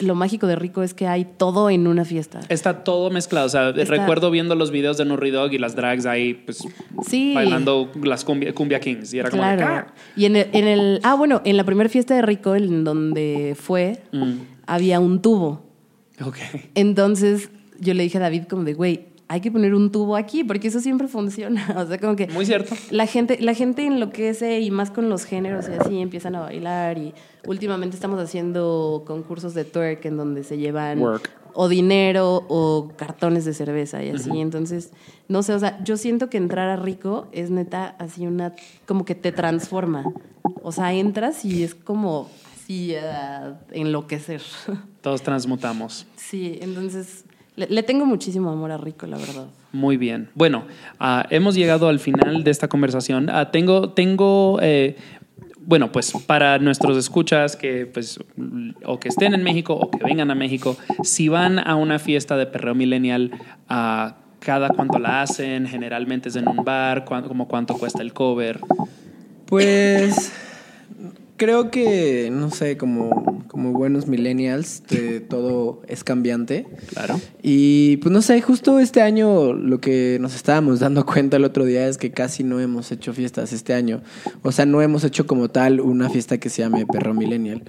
lo 0.00 0.14
mágico 0.14 0.46
de 0.46 0.56
Rico 0.56 0.82
es 0.82 0.94
que 0.94 1.06
hay 1.06 1.24
todo 1.24 1.70
en 1.70 1.86
una 1.86 2.04
fiesta. 2.04 2.40
Está 2.48 2.84
todo 2.84 3.10
mezclado. 3.10 3.46
O 3.46 3.48
sea, 3.48 3.70
Está- 3.70 3.84
recuerdo 3.84 4.30
viendo 4.30 4.54
los 4.54 4.70
videos 4.70 4.96
de 4.98 5.04
Nurri 5.04 5.30
Dog 5.30 5.52
y 5.52 5.58
las 5.58 5.74
drags 5.76 6.06
ahí, 6.06 6.34
pues, 6.34 6.62
Sí. 7.06 7.32
bailando 7.34 7.90
las 8.02 8.24
cumbia, 8.24 8.54
cumbia 8.54 8.80
kings. 8.80 9.12
Y 9.14 9.18
era 9.18 9.30
como, 9.30 9.42
Claro. 9.42 9.66
"Ah". 9.66 9.86
Y 10.16 10.24
en 10.26 10.36
el, 10.36 10.48
en 10.52 10.66
el. 10.68 11.00
Ah, 11.02 11.14
bueno, 11.14 11.42
en 11.44 11.56
la 11.56 11.64
primera 11.64 11.88
fiesta 11.88 12.14
de 12.14 12.22
Rico, 12.22 12.54
en 12.54 12.84
donde 12.84 13.56
fue, 13.58 14.02
Mm. 14.12 14.32
había 14.66 15.00
un 15.00 15.20
tubo. 15.22 15.64
Ok. 16.24 16.36
Entonces 16.74 17.50
yo 17.80 17.94
le 17.94 18.02
dije 18.02 18.18
a 18.18 18.20
David, 18.20 18.44
como 18.48 18.64
de, 18.64 18.74
güey, 18.74 19.06
hay 19.28 19.42
que 19.42 19.52
poner 19.52 19.74
un 19.74 19.92
tubo 19.92 20.16
aquí, 20.16 20.42
porque 20.42 20.68
eso 20.68 20.80
siempre 20.80 21.06
funciona. 21.06 21.66
O 21.78 21.86
sea, 21.86 21.98
como 21.98 22.16
que. 22.16 22.26
Muy 22.28 22.46
cierto. 22.46 22.74
La 22.90 23.06
gente, 23.06 23.38
la 23.40 23.54
gente 23.54 23.84
enloquece 23.84 24.60
y 24.60 24.70
más 24.70 24.90
con 24.90 25.08
los 25.08 25.24
géneros 25.24 25.68
y 25.68 25.72
así 25.72 26.00
empiezan 26.00 26.34
a 26.34 26.40
bailar. 26.40 26.98
Y 26.98 27.14
últimamente 27.46 27.94
estamos 27.94 28.18
haciendo 28.20 29.04
concursos 29.06 29.54
de 29.54 29.64
twerk 29.64 30.04
en 30.06 30.16
donde 30.16 30.44
se 30.44 30.56
llevan 30.56 31.00
Work. 31.00 31.30
o 31.52 31.68
dinero 31.68 32.44
o 32.48 32.90
cartones 32.96 33.44
de 33.44 33.52
cerveza 33.52 34.02
y 34.02 34.10
así. 34.10 34.40
Entonces, 34.40 34.92
no 35.28 35.42
sé, 35.42 35.52
o 35.52 35.58
sea, 35.58 35.82
yo 35.84 35.96
siento 35.96 36.30
que 36.30 36.38
entrar 36.38 36.68
a 36.68 36.76
rico 36.76 37.28
es 37.32 37.50
neta 37.50 37.96
así 37.98 38.26
una, 38.26 38.54
como 38.86 39.04
que 39.04 39.14
te 39.14 39.30
transforma. 39.30 40.04
O 40.62 40.72
sea, 40.72 40.94
entras 40.94 41.44
y 41.44 41.62
es 41.62 41.74
como 41.74 42.30
así 42.56 42.94
a 42.94 43.60
enloquecer. 43.72 44.42
Todos 45.02 45.22
transmutamos. 45.22 46.06
Sí, 46.16 46.58
entonces 46.60 47.24
le, 47.58 47.66
le 47.68 47.82
tengo 47.82 48.06
muchísimo 48.06 48.50
amor 48.50 48.70
a 48.70 48.76
rico, 48.78 49.06
la 49.06 49.18
verdad. 49.18 49.46
Muy 49.72 49.96
bien. 49.96 50.28
Bueno, 50.34 50.64
ah, 50.98 51.26
hemos 51.30 51.54
llegado 51.54 51.88
al 51.88 51.98
final 51.98 52.42
de 52.44 52.50
esta 52.50 52.68
conversación. 52.68 53.28
Ah, 53.30 53.50
tengo, 53.50 53.90
tengo, 53.90 54.58
eh, 54.62 54.96
bueno, 55.60 55.92
pues 55.92 56.12
para 56.26 56.58
nuestros 56.58 56.96
escuchas 56.96 57.56
que, 57.56 57.84
pues, 57.86 58.18
o 58.86 58.98
que 58.98 59.08
estén 59.08 59.34
en 59.34 59.42
México 59.42 59.74
o 59.74 59.90
que 59.90 60.02
vengan 60.02 60.30
a 60.30 60.34
México, 60.34 60.76
si 61.02 61.28
van 61.28 61.58
a 61.58 61.74
una 61.76 61.98
fiesta 61.98 62.36
de 62.38 62.46
perreo 62.46 62.74
millennial, 62.74 63.32
ah, 63.68 64.16
cada 64.40 64.68
cuánto 64.70 64.98
la 64.98 65.20
hacen, 65.22 65.66
generalmente 65.66 66.28
es 66.30 66.36
en 66.36 66.48
un 66.48 66.64
bar, 66.64 67.04
cuán- 67.04 67.24
como 67.28 67.48
cuánto 67.48 67.74
cuesta 67.74 68.00
el 68.02 68.12
cover. 68.14 68.60
Pues 69.46 70.32
creo 71.38 71.70
que, 71.70 72.28
no 72.30 72.50
sé, 72.50 72.76
como, 72.76 73.44
como 73.48 73.72
buenos 73.72 74.06
millennials, 74.06 74.82
de 74.90 75.20
todo 75.20 75.80
es 75.88 76.04
cambiante. 76.04 76.66
Claro. 76.92 77.18
Y 77.42 77.96
pues 77.98 78.12
no 78.12 78.20
sé, 78.20 78.42
justo 78.42 78.78
este 78.78 79.00
año 79.00 79.54
lo 79.54 79.80
que 79.80 80.18
nos 80.20 80.34
estábamos 80.34 80.80
dando 80.80 81.06
cuenta 81.06 81.38
el 81.38 81.44
otro 81.44 81.64
día 81.64 81.88
es 81.88 81.96
que 81.96 82.10
casi 82.10 82.44
no 82.44 82.60
hemos 82.60 82.92
hecho 82.92 83.14
fiestas 83.14 83.54
este 83.54 83.72
año. 83.72 84.02
O 84.42 84.52
sea, 84.52 84.66
no 84.66 84.82
hemos 84.82 85.04
hecho 85.04 85.26
como 85.26 85.48
tal 85.48 85.80
una 85.80 86.10
fiesta 86.10 86.38
que 86.38 86.50
se 86.50 86.62
llame 86.62 86.84
Perro 86.84 87.14
Millennial. 87.14 87.62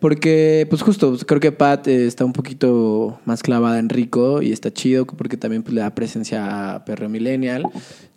Porque, 0.00 0.66
pues 0.70 0.80
justo, 0.80 1.10
pues, 1.10 1.26
creo 1.26 1.40
que 1.40 1.52
Pat 1.52 1.86
eh, 1.86 2.06
está 2.06 2.24
un 2.24 2.32
poquito 2.32 3.20
más 3.26 3.42
clavada 3.42 3.78
en 3.78 3.90
Rico 3.90 4.40
y 4.40 4.50
está 4.50 4.72
chido 4.72 5.06
porque 5.06 5.36
también 5.36 5.62
pues, 5.62 5.74
le 5.74 5.82
da 5.82 5.94
presencia 5.94 6.74
a 6.74 6.84
Perro 6.86 7.10
Millennial. 7.10 7.64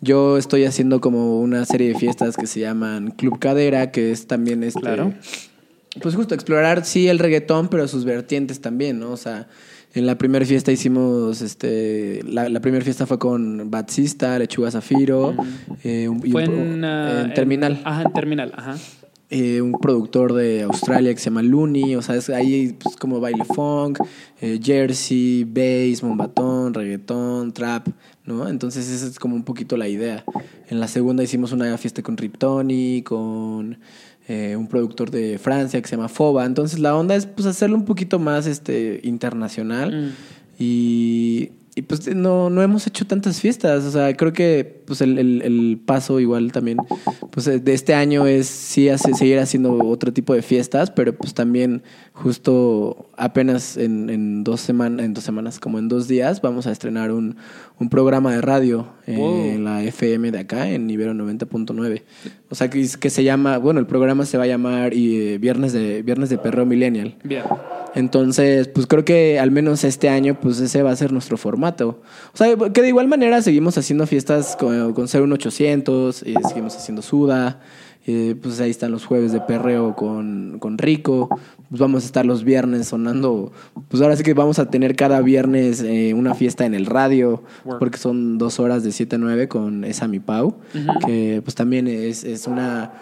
Yo 0.00 0.38
estoy 0.38 0.64
haciendo 0.64 1.02
como 1.02 1.40
una 1.40 1.66
serie 1.66 1.88
de 1.88 1.98
fiestas 1.98 2.36
que 2.38 2.46
se 2.46 2.60
llaman 2.60 3.10
Club 3.10 3.38
Cadera, 3.38 3.90
que 3.90 4.12
es 4.12 4.26
también 4.26 4.62
este... 4.64 4.80
Claro. 4.80 4.93
Pues 6.00 6.14
justo 6.14 6.34
explorar, 6.34 6.84
sí, 6.84 7.08
el 7.08 7.18
reggaetón, 7.18 7.68
pero 7.68 7.86
sus 7.86 8.04
vertientes 8.04 8.60
también, 8.60 8.98
¿no? 8.98 9.12
O 9.12 9.16
sea, 9.16 9.48
en 9.94 10.06
la 10.06 10.18
primera 10.18 10.44
fiesta 10.44 10.72
hicimos, 10.72 11.40
este, 11.40 12.20
la, 12.24 12.48
la 12.48 12.60
primera 12.60 12.84
fiesta 12.84 13.06
fue 13.06 13.18
con 13.18 13.70
Batsista, 13.70 14.36
Lechuga 14.38 14.72
Zafiro, 14.72 15.36
eh, 15.84 16.08
un, 16.08 16.20
Fue 16.20 16.44
en, 16.44 16.84
en 16.84 17.34
Terminal. 17.34 17.80
ajá, 17.84 18.02
en 18.02 18.12
Terminal, 18.12 18.52
ajá. 18.56 18.76
Eh, 19.30 19.62
un 19.62 19.72
productor 19.72 20.32
de 20.32 20.62
Australia 20.62 21.12
que 21.12 21.18
se 21.18 21.24
llama 21.24 21.42
Looney, 21.42 21.96
o 21.96 22.02
sea, 22.02 22.14
es 22.16 22.28
ahí 22.28 22.76
pues, 22.78 22.96
como 22.96 23.20
baile 23.20 23.44
funk, 23.44 23.98
eh, 24.40 24.60
jersey, 24.62 25.44
bass, 25.44 26.02
mombatón, 26.02 26.74
reggaetón, 26.74 27.52
trap, 27.52 27.88
¿no? 28.24 28.48
Entonces 28.48 28.88
esa 28.88 29.06
es 29.06 29.18
como 29.18 29.34
un 29.34 29.42
poquito 29.42 29.76
la 29.76 29.88
idea. 29.88 30.24
En 30.68 30.78
la 30.78 30.88
segunda 30.88 31.22
hicimos 31.22 31.52
una 31.52 31.76
fiesta 31.78 32.02
con 32.02 32.16
Riptoni, 32.16 33.02
con 33.02 33.78
eh, 34.28 34.56
un 34.56 34.66
productor 34.68 35.10
de 35.10 35.38
Francia 35.38 35.80
que 35.82 35.88
se 35.88 35.96
llama 35.96 36.08
Foba, 36.08 36.44
entonces 36.46 36.78
la 36.78 36.96
onda 36.96 37.14
es 37.14 37.26
pues 37.26 37.46
hacerlo 37.46 37.76
un 37.76 37.84
poquito 37.84 38.18
más 38.18 38.46
este, 38.46 39.00
internacional 39.02 39.92
Mm. 39.92 40.62
y, 40.62 41.50
y 41.74 41.82
pues 41.82 42.06
no, 42.14 42.48
no 42.50 42.62
hemos 42.62 42.86
hecho 42.86 43.04
tantas 43.06 43.40
fiestas. 43.40 43.84
O 43.84 43.90
sea, 43.90 44.16
creo 44.16 44.32
que 44.32 44.83
pues 44.86 45.00
el, 45.00 45.18
el- 45.18 45.42
el 45.42 45.80
paso 45.84 46.20
igual 46.20 46.52
también, 46.52 46.78
pues 47.30 47.44
de 47.46 47.72
este 47.74 47.94
año 47.94 48.26
es 48.26 48.46
sí 48.46 48.88
hace- 48.88 49.14
seguir 49.14 49.38
haciendo 49.38 49.74
otro 49.84 50.12
tipo 50.12 50.34
de 50.34 50.42
fiestas, 50.42 50.90
pero 50.90 51.14
pues 51.16 51.34
también 51.34 51.82
justo 52.12 53.10
apenas 53.16 53.76
en, 53.76 54.10
en 54.10 54.44
dos 54.44 54.60
semanas, 54.60 55.04
en 55.04 55.14
dos 55.14 55.24
semanas, 55.24 55.60
como 55.60 55.78
en 55.78 55.88
dos 55.88 56.08
días, 56.08 56.40
vamos 56.42 56.66
a 56.66 56.72
estrenar 56.72 57.12
un, 57.12 57.36
un 57.78 57.88
programa 57.88 58.32
de 58.32 58.40
radio 58.40 58.86
eh, 59.06 59.16
Wow. 59.16 59.44
en 59.44 59.64
la 59.64 59.82
FM 59.82 60.30
de 60.32 60.38
acá, 60.40 60.68
en 60.70 60.88
Ibero 60.90 61.12
90.9. 61.14 62.02
O 62.50 62.54
sea, 62.54 62.70
que, 62.70 62.86
que 63.00 63.10
se 63.10 63.24
llama, 63.24 63.58
bueno, 63.58 63.80
el 63.80 63.86
programa 63.86 64.24
se 64.26 64.38
va 64.38 64.44
a 64.44 64.46
llamar 64.46 64.92
eh, 64.94 65.38
Viernes 65.40 65.72
de 65.72 66.02
Viernes 66.02 66.28
de 66.30 66.38
Perreo 66.38 66.66
Millennial. 66.66 67.16
Bien. 67.24 67.42
Entonces, 67.94 68.66
pues 68.68 68.86
creo 68.88 69.04
que 69.04 69.38
al 69.38 69.52
menos 69.52 69.84
este 69.84 70.08
año, 70.08 70.38
pues 70.40 70.58
ese 70.58 70.82
va 70.82 70.90
a 70.90 70.96
ser 70.96 71.12
nuestro 71.12 71.36
formato. 71.36 72.00
O 72.32 72.36
sea, 72.36 72.56
que 72.72 72.82
de 72.82 72.88
igual 72.88 73.06
manera 73.06 73.40
seguimos 73.40 73.78
haciendo 73.78 74.06
fiestas 74.08 74.56
con, 74.56 74.73
con 74.94 75.06
01800, 75.06 76.22
y 76.22 76.34
seguimos 76.48 76.76
haciendo 76.76 77.02
Suda, 77.02 77.60
eh, 78.06 78.36
pues 78.40 78.60
ahí 78.60 78.70
están 78.70 78.90
los 78.90 79.06
jueves 79.06 79.32
de 79.32 79.40
perreo 79.40 79.96
con, 79.96 80.58
con 80.58 80.76
Rico, 80.76 81.28
pues 81.70 81.80
vamos 81.80 82.02
a 82.02 82.06
estar 82.06 82.26
los 82.26 82.44
viernes 82.44 82.88
sonando, 82.88 83.50
pues 83.88 84.02
ahora 84.02 84.14
sí 84.14 84.22
que 84.22 84.34
vamos 84.34 84.58
a 84.58 84.68
tener 84.68 84.94
cada 84.94 85.22
viernes 85.22 85.80
eh, 85.80 86.12
una 86.14 86.34
fiesta 86.34 86.66
en 86.66 86.74
el 86.74 86.84
radio, 86.84 87.42
Work. 87.64 87.78
porque 87.78 87.96
son 87.98 88.36
dos 88.36 88.60
horas 88.60 88.84
de 88.84 88.92
7 88.92 89.16
a 89.16 89.18
9 89.18 89.48
con 89.48 89.84
esa 89.84 90.06
mi 90.06 90.20
Pau, 90.20 90.56
que 91.06 91.40
pues 91.42 91.54
también 91.54 91.88
es, 91.88 92.24
es 92.24 92.46
una 92.46 92.92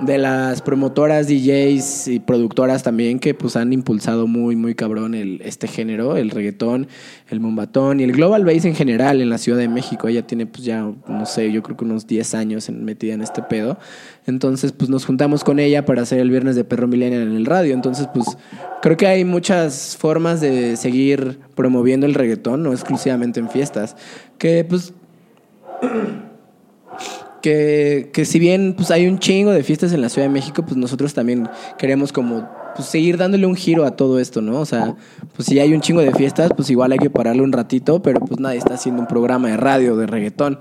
de 0.00 0.18
las 0.18 0.62
promotoras, 0.62 1.26
DJs 1.26 2.08
y 2.08 2.20
productoras 2.20 2.82
también 2.82 3.18
que 3.18 3.34
pues 3.34 3.56
han 3.56 3.72
impulsado 3.72 4.26
muy, 4.26 4.54
muy 4.54 4.74
cabrón 4.74 5.14
el, 5.14 5.40
este 5.44 5.66
género, 5.66 6.16
el 6.16 6.30
reggaetón, 6.30 6.86
el 7.28 7.40
mombatón 7.40 8.00
y 8.00 8.04
el 8.04 8.12
global 8.12 8.44
bass 8.44 8.64
en 8.64 8.74
general 8.74 9.20
en 9.20 9.28
la 9.28 9.38
Ciudad 9.38 9.58
de 9.58 9.68
México. 9.68 10.08
Ella 10.08 10.26
tiene 10.26 10.46
pues 10.46 10.64
ya, 10.64 10.82
no 11.08 11.26
sé, 11.26 11.50
yo 11.50 11.62
creo 11.62 11.76
que 11.76 11.84
unos 11.84 12.06
10 12.06 12.34
años 12.34 12.70
metida 12.70 13.14
en 13.14 13.22
este 13.22 13.42
pedo. 13.42 13.78
Entonces 14.26 14.72
pues 14.72 14.88
nos 14.88 15.04
juntamos 15.04 15.42
con 15.42 15.58
ella 15.58 15.84
para 15.84 16.02
hacer 16.02 16.20
el 16.20 16.30
viernes 16.30 16.54
de 16.54 16.64
Perro 16.64 16.86
Millennial 16.86 17.22
en 17.22 17.36
el 17.36 17.46
radio. 17.46 17.74
Entonces 17.74 18.08
pues 18.12 18.26
creo 18.82 18.96
que 18.96 19.06
hay 19.06 19.24
muchas 19.24 19.96
formas 19.96 20.40
de 20.40 20.76
seguir 20.76 21.40
promoviendo 21.54 22.06
el 22.06 22.14
reggaetón, 22.14 22.62
no 22.62 22.72
exclusivamente 22.72 23.40
en 23.40 23.50
fiestas. 23.50 23.96
Que 24.38 24.64
pues 24.64 24.92
que, 27.42 28.10
que 28.12 28.24
si 28.24 28.38
bien 28.38 28.74
pues 28.76 28.90
hay 28.90 29.06
un 29.06 29.18
chingo 29.18 29.50
de 29.50 29.62
fiestas 29.62 29.92
en 29.92 30.00
la 30.00 30.08
Ciudad 30.08 30.28
de 30.28 30.32
México, 30.32 30.62
pues 30.64 30.76
nosotros 30.76 31.14
también 31.14 31.48
queremos 31.78 32.12
como 32.12 32.48
pues, 32.74 32.88
seguir 32.88 33.16
dándole 33.16 33.46
un 33.46 33.56
giro 33.56 33.84
a 33.84 33.92
todo 33.92 34.18
esto, 34.18 34.40
¿no? 34.40 34.60
O 34.60 34.66
sea, 34.66 34.94
pues 35.34 35.46
si 35.46 35.58
hay 35.58 35.74
un 35.74 35.80
chingo 35.80 36.00
de 36.00 36.12
fiestas, 36.12 36.50
pues 36.54 36.70
igual 36.70 36.92
hay 36.92 36.98
que 36.98 37.10
pararle 37.10 37.42
un 37.42 37.52
ratito, 37.52 38.02
pero 38.02 38.20
pues 38.20 38.38
nadie 38.40 38.58
está 38.58 38.74
haciendo 38.74 39.02
un 39.02 39.08
programa 39.08 39.48
de 39.48 39.56
radio 39.56 39.96
de 39.96 40.06
reggaetón. 40.06 40.60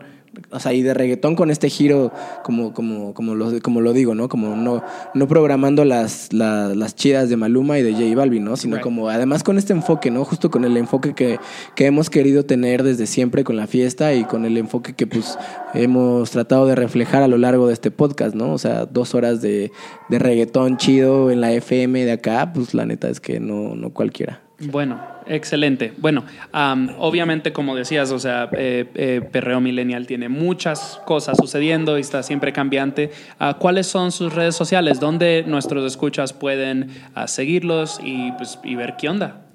O 0.50 0.60
sea, 0.60 0.72
y 0.74 0.82
de 0.82 0.94
reggaetón 0.94 1.36
con 1.36 1.52
este 1.52 1.70
giro, 1.70 2.12
como, 2.44 2.74
como, 2.74 3.14
como, 3.14 3.36
lo, 3.36 3.52
como 3.62 3.82
lo 3.82 3.92
digo, 3.92 4.16
¿no? 4.16 4.30
Como 4.30 4.56
no, 4.56 4.82
no 5.14 5.28
programando 5.28 5.84
las, 5.84 6.32
la- 6.32 6.74
las 6.74 6.96
chidas 6.96 7.30
de 7.30 7.36
Maluma 7.36 7.78
y 7.80 7.84
de 7.84 7.92
J 7.94 8.16
Balvin, 8.16 8.46
¿no? 8.46 8.56
Sino 8.56 8.76
Right. 8.78 8.84
como 8.84 9.10
además 9.10 9.44
con 9.44 9.58
este 9.58 9.74
enfoque, 9.74 10.10
¿no? 10.10 10.24
Justo 10.24 10.50
con 10.50 10.64
el 10.64 10.78
enfoque 10.78 11.14
que, 11.14 11.38
que 11.76 11.86
hemos 11.86 12.10
querido 12.10 12.44
tener 12.46 12.84
desde 12.84 13.08
siempre 13.08 13.44
con 13.44 13.58
la 13.58 13.68
fiesta 13.68 14.14
y 14.14 14.24
con 14.24 14.46
el 14.46 14.58
enfoque 14.58 14.94
que 14.94 15.06
pues 15.06 15.38
hemos 15.74 16.32
tratado 16.32 16.66
de 16.66 16.76
reflejar 16.76 17.24
a 17.24 17.28
lo 17.28 17.38
largo 17.38 17.68
de 17.68 17.74
este 17.74 17.92
podcast, 17.92 18.34
¿no? 18.36 18.54
O 18.54 18.58
sea, 18.58 18.86
dos 18.86 19.16
horas 19.16 19.42
de, 19.42 19.72
de 20.10 20.20
reggaetón 20.20 20.78
chido 20.78 21.30
en 21.32 21.42
la 21.42 21.52
FM 21.52 22.06
de 22.06 22.12
acá, 22.14 22.52
pues 22.54 22.74
la 22.74 22.86
neta 22.86 23.10
es 23.10 23.20
que 23.20 23.40
no, 23.40 23.76
no 23.76 23.90
cualquiera. 23.92 24.42
Bueno, 24.72 25.00
excelente. 25.30 25.94
Bueno, 25.98 26.24
am, 26.52 26.90
obviamente, 26.98 27.52
como 27.54 27.76
decías, 27.76 28.12
o 28.12 28.20
sea, 28.20 28.50
eh, 28.54 28.86
eh, 28.96 29.22
Perreo 29.32 29.62
Millennial 29.62 30.08
tiene 30.08 30.30
muchas 30.30 31.02
cosas 31.06 31.38
sucediendo 31.38 31.98
y 31.98 32.02
está 32.02 32.24
siempre 32.24 32.54
cambiante. 32.54 33.12
Ah, 33.40 33.58
¿Cuáles 33.60 33.88
son 33.88 34.12
sus 34.12 34.34
redes 34.34 34.56
sociales? 34.56 35.00
¿Dónde 35.00 35.44
nuestros 35.48 35.86
escuchas 35.86 36.34
pueden 36.34 36.90
ah, 37.16 37.28
seguirlos 37.28 38.00
y, 38.04 38.32
pues, 38.34 38.60
y 38.64 38.76
ver 38.76 38.96
qué 38.98 39.10
onda? 39.10 39.46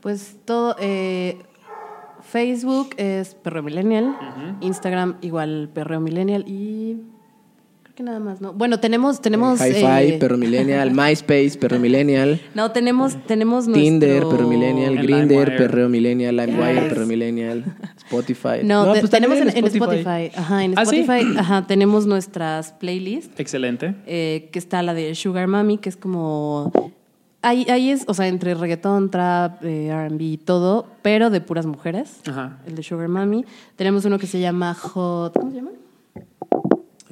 Pues 0.00 0.36
todo. 0.44 0.76
eh, 0.80 1.38
Facebook 2.22 2.90
es 2.96 3.34
Perreo 3.34 3.62
Millennial. 3.62 4.16
Instagram 4.60 5.16
igual 5.22 5.70
Perreo 5.72 6.00
Millennial. 6.00 6.44
Y. 6.46 6.96
Creo 7.94 7.96
que 7.96 8.02
nada 8.04 8.20
más, 8.20 8.40
¿no? 8.40 8.54
Bueno, 8.54 8.80
tenemos. 8.80 9.20
tenemos 9.20 9.60
Hi-Fi, 9.60 9.84
eh, 10.14 10.16
Perro 10.18 10.38
Millennial, 10.38 10.90
MySpace, 10.94 11.58
Perro 11.60 11.78
Millennial, 11.78 12.40
No, 12.54 12.70
tenemos, 12.72 13.16
tenemos 13.26 13.70
Tinder, 13.70 14.22
nuestro- 14.22 14.30
Perro 14.30 14.48
Millennial, 14.48 14.96
En 14.96 15.02
Grinder. 15.02 15.56
Perreo 15.58 15.88
Millennial, 15.90 16.36
LimeWire, 16.36 16.74
Yes. 16.80 16.84
Perro 16.88 17.06
Millennial, 17.06 17.64
Spotify. 17.98 18.64
No, 18.64 18.92
te- 18.94 19.00
pues 19.00 19.10
tenemos 19.10 19.36
en, 19.38 19.54
en 19.56 19.64
Spotify. 19.66 20.30
Ajá, 20.34 20.64
en 20.64 20.72
¿Ah, 20.78 20.86
sí? 20.86 21.00
Spotify 21.00 21.36
ajá, 21.38 21.66
tenemos 21.66 22.06
nuestras 22.06 22.72
playlists. 22.72 23.38
Excelente. 23.38 23.94
eh, 24.06 24.48
que 24.52 24.58
está 24.58 24.82
la 24.82 24.94
de 24.94 25.14
Sugar 25.14 25.46
Mami, 25.46 25.76
que 25.78 25.90
es 25.90 25.96
como. 25.96 26.72
Ahí, 27.44 27.66
ahí 27.68 27.90
es, 27.90 28.04
o 28.06 28.14
sea, 28.14 28.28
entre 28.28 28.54
reggaetón, 28.54 29.10
trap, 29.10 29.64
eh, 29.64 29.90
RB 30.08 30.20
y 30.22 30.36
todo, 30.38 30.86
pero 31.02 31.28
de 31.28 31.40
puras 31.40 31.66
mujeres. 31.66 32.20
Ajá. 32.26 32.58
El 32.66 32.76
de 32.76 32.82
Sugar 32.84 33.08
Mami. 33.08 33.44
Tenemos 33.76 34.04
uno 34.06 34.16
que 34.18 34.28
se 34.28 34.38
llama 34.40 34.72
Hot. 34.74 35.36
¿Cómo 35.36 35.50
se 35.50 35.56
llama? 35.56 35.70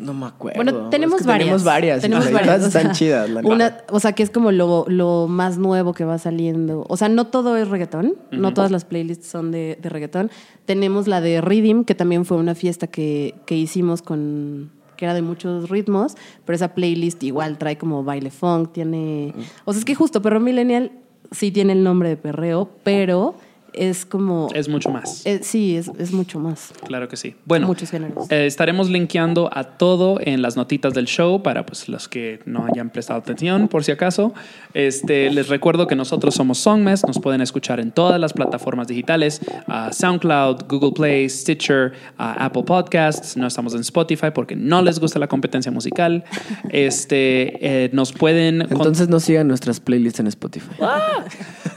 No 0.00 0.14
me 0.14 0.26
acuerdo. 0.26 0.56
Bueno, 0.56 0.88
tenemos 0.88 1.20
Es 1.20 1.26
que 1.26 1.28
varias. 1.28 1.44
Tenemos 1.46 1.64
varias. 1.64 2.00
Tenemos 2.02 2.30
y 2.30 2.32
varias. 2.32 2.46
todas 2.46 2.62
o 2.64 2.66
están 2.66 2.82
sea, 2.82 2.92
chidas. 2.92 3.30
La 3.30 3.40
una, 3.40 3.78
o 3.90 4.00
sea, 4.00 4.12
que 4.12 4.22
es 4.22 4.30
como 4.30 4.50
lo, 4.50 4.86
lo 4.88 5.28
más 5.28 5.58
nuevo 5.58 5.92
que 5.92 6.04
va 6.04 6.18
saliendo. 6.18 6.84
O 6.88 6.96
sea, 6.96 7.08
no 7.08 7.26
todo 7.26 7.56
es 7.56 7.68
reggaetón. 7.68 8.16
No 8.30 8.54
todas 8.54 8.70
las 8.70 8.84
playlists 8.84 9.26
son 9.26 9.50
de, 9.50 9.78
de 9.80 9.88
reggaetón. 9.88 10.30
Tenemos 10.64 11.06
la 11.06 11.20
de 11.20 11.40
Rhythm, 11.40 11.84
que 11.84 11.94
también 11.94 12.24
fue 12.24 12.38
una 12.38 12.54
fiesta 12.54 12.86
que, 12.86 13.34
que 13.46 13.56
hicimos 13.56 14.02
con 14.02 14.72
que 14.96 15.06
era 15.06 15.14
de 15.14 15.22
muchos 15.22 15.70
ritmos, 15.70 16.14
pero 16.44 16.54
esa 16.54 16.74
playlist 16.74 17.22
igual 17.22 17.56
trae 17.56 17.78
como 17.78 18.04
baile 18.04 18.30
funk, 18.30 18.72
tiene... 18.72 19.32
O 19.64 19.72
sea, 19.72 19.78
es 19.78 19.86
que 19.86 19.94
justo 19.94 20.20
Perro 20.20 20.40
Millennial 20.40 20.92
sí 21.30 21.50
tiene 21.50 21.72
el 21.72 21.82
nombre 21.82 22.10
de 22.10 22.18
perreo, 22.18 22.68
pero 22.82 23.34
es 23.72 24.04
como... 24.06 24.48
Es 24.54 24.68
mucho 24.68 24.90
más. 24.90 25.24
eh, 25.26 25.40
sí, 25.42 25.76
es, 25.76 25.90
es 25.98 26.12
mucho 26.12 26.38
más. 26.38 26.72
Claro 26.86 27.08
que 27.08 27.16
sí. 27.16 27.34
Bueno, 27.44 27.66
Muchos 27.66 27.90
géneros. 27.90 28.30
eh, 28.30 28.46
estaremos 28.46 28.88
linkeando 28.90 29.50
a 29.52 29.64
todo 29.64 30.18
en 30.20 30.42
las 30.42 30.56
notitas 30.56 30.94
del 30.94 31.06
show 31.06 31.42
para 31.42 31.64
pues, 31.66 31.88
los 31.88 32.08
que 32.08 32.40
no 32.46 32.66
hayan 32.66 32.90
prestado 32.90 33.20
atención, 33.20 33.68
por 33.68 33.84
si 33.84 33.92
acaso. 33.92 34.32
Este, 34.74 35.30
les 35.30 35.48
recuerdo 35.48 35.86
que 35.86 35.96
nosotros 35.96 36.34
somos 36.34 36.58
Songmes, 36.58 37.04
nos 37.06 37.18
pueden 37.18 37.40
escuchar 37.40 37.80
en 37.80 37.90
todas 37.92 38.20
las 38.20 38.32
plataformas 38.32 38.88
digitales, 38.88 39.40
SoundCloud, 39.92 40.64
Google 40.68 40.92
Play, 40.92 41.28
Stitcher, 41.28 41.92
Apple 42.18 42.62
Podcasts. 42.64 43.36
No 43.36 43.46
estamos 43.46 43.74
en 43.74 43.80
Spotify 43.80 44.28
porque 44.34 44.56
no 44.56 44.82
les 44.82 44.98
gusta 45.00 45.18
la 45.18 45.26
competencia 45.28 45.70
musical. 45.72 46.24
Este, 46.70 47.84
eh, 47.84 47.90
nos 47.92 48.12
pueden 48.12 48.62
Entonces 48.62 49.08
no 49.08 49.20
sigan 49.20 49.48
nuestras 49.48 49.80
playlists 49.80 50.20
en 50.20 50.26
Spotify. 50.28 50.70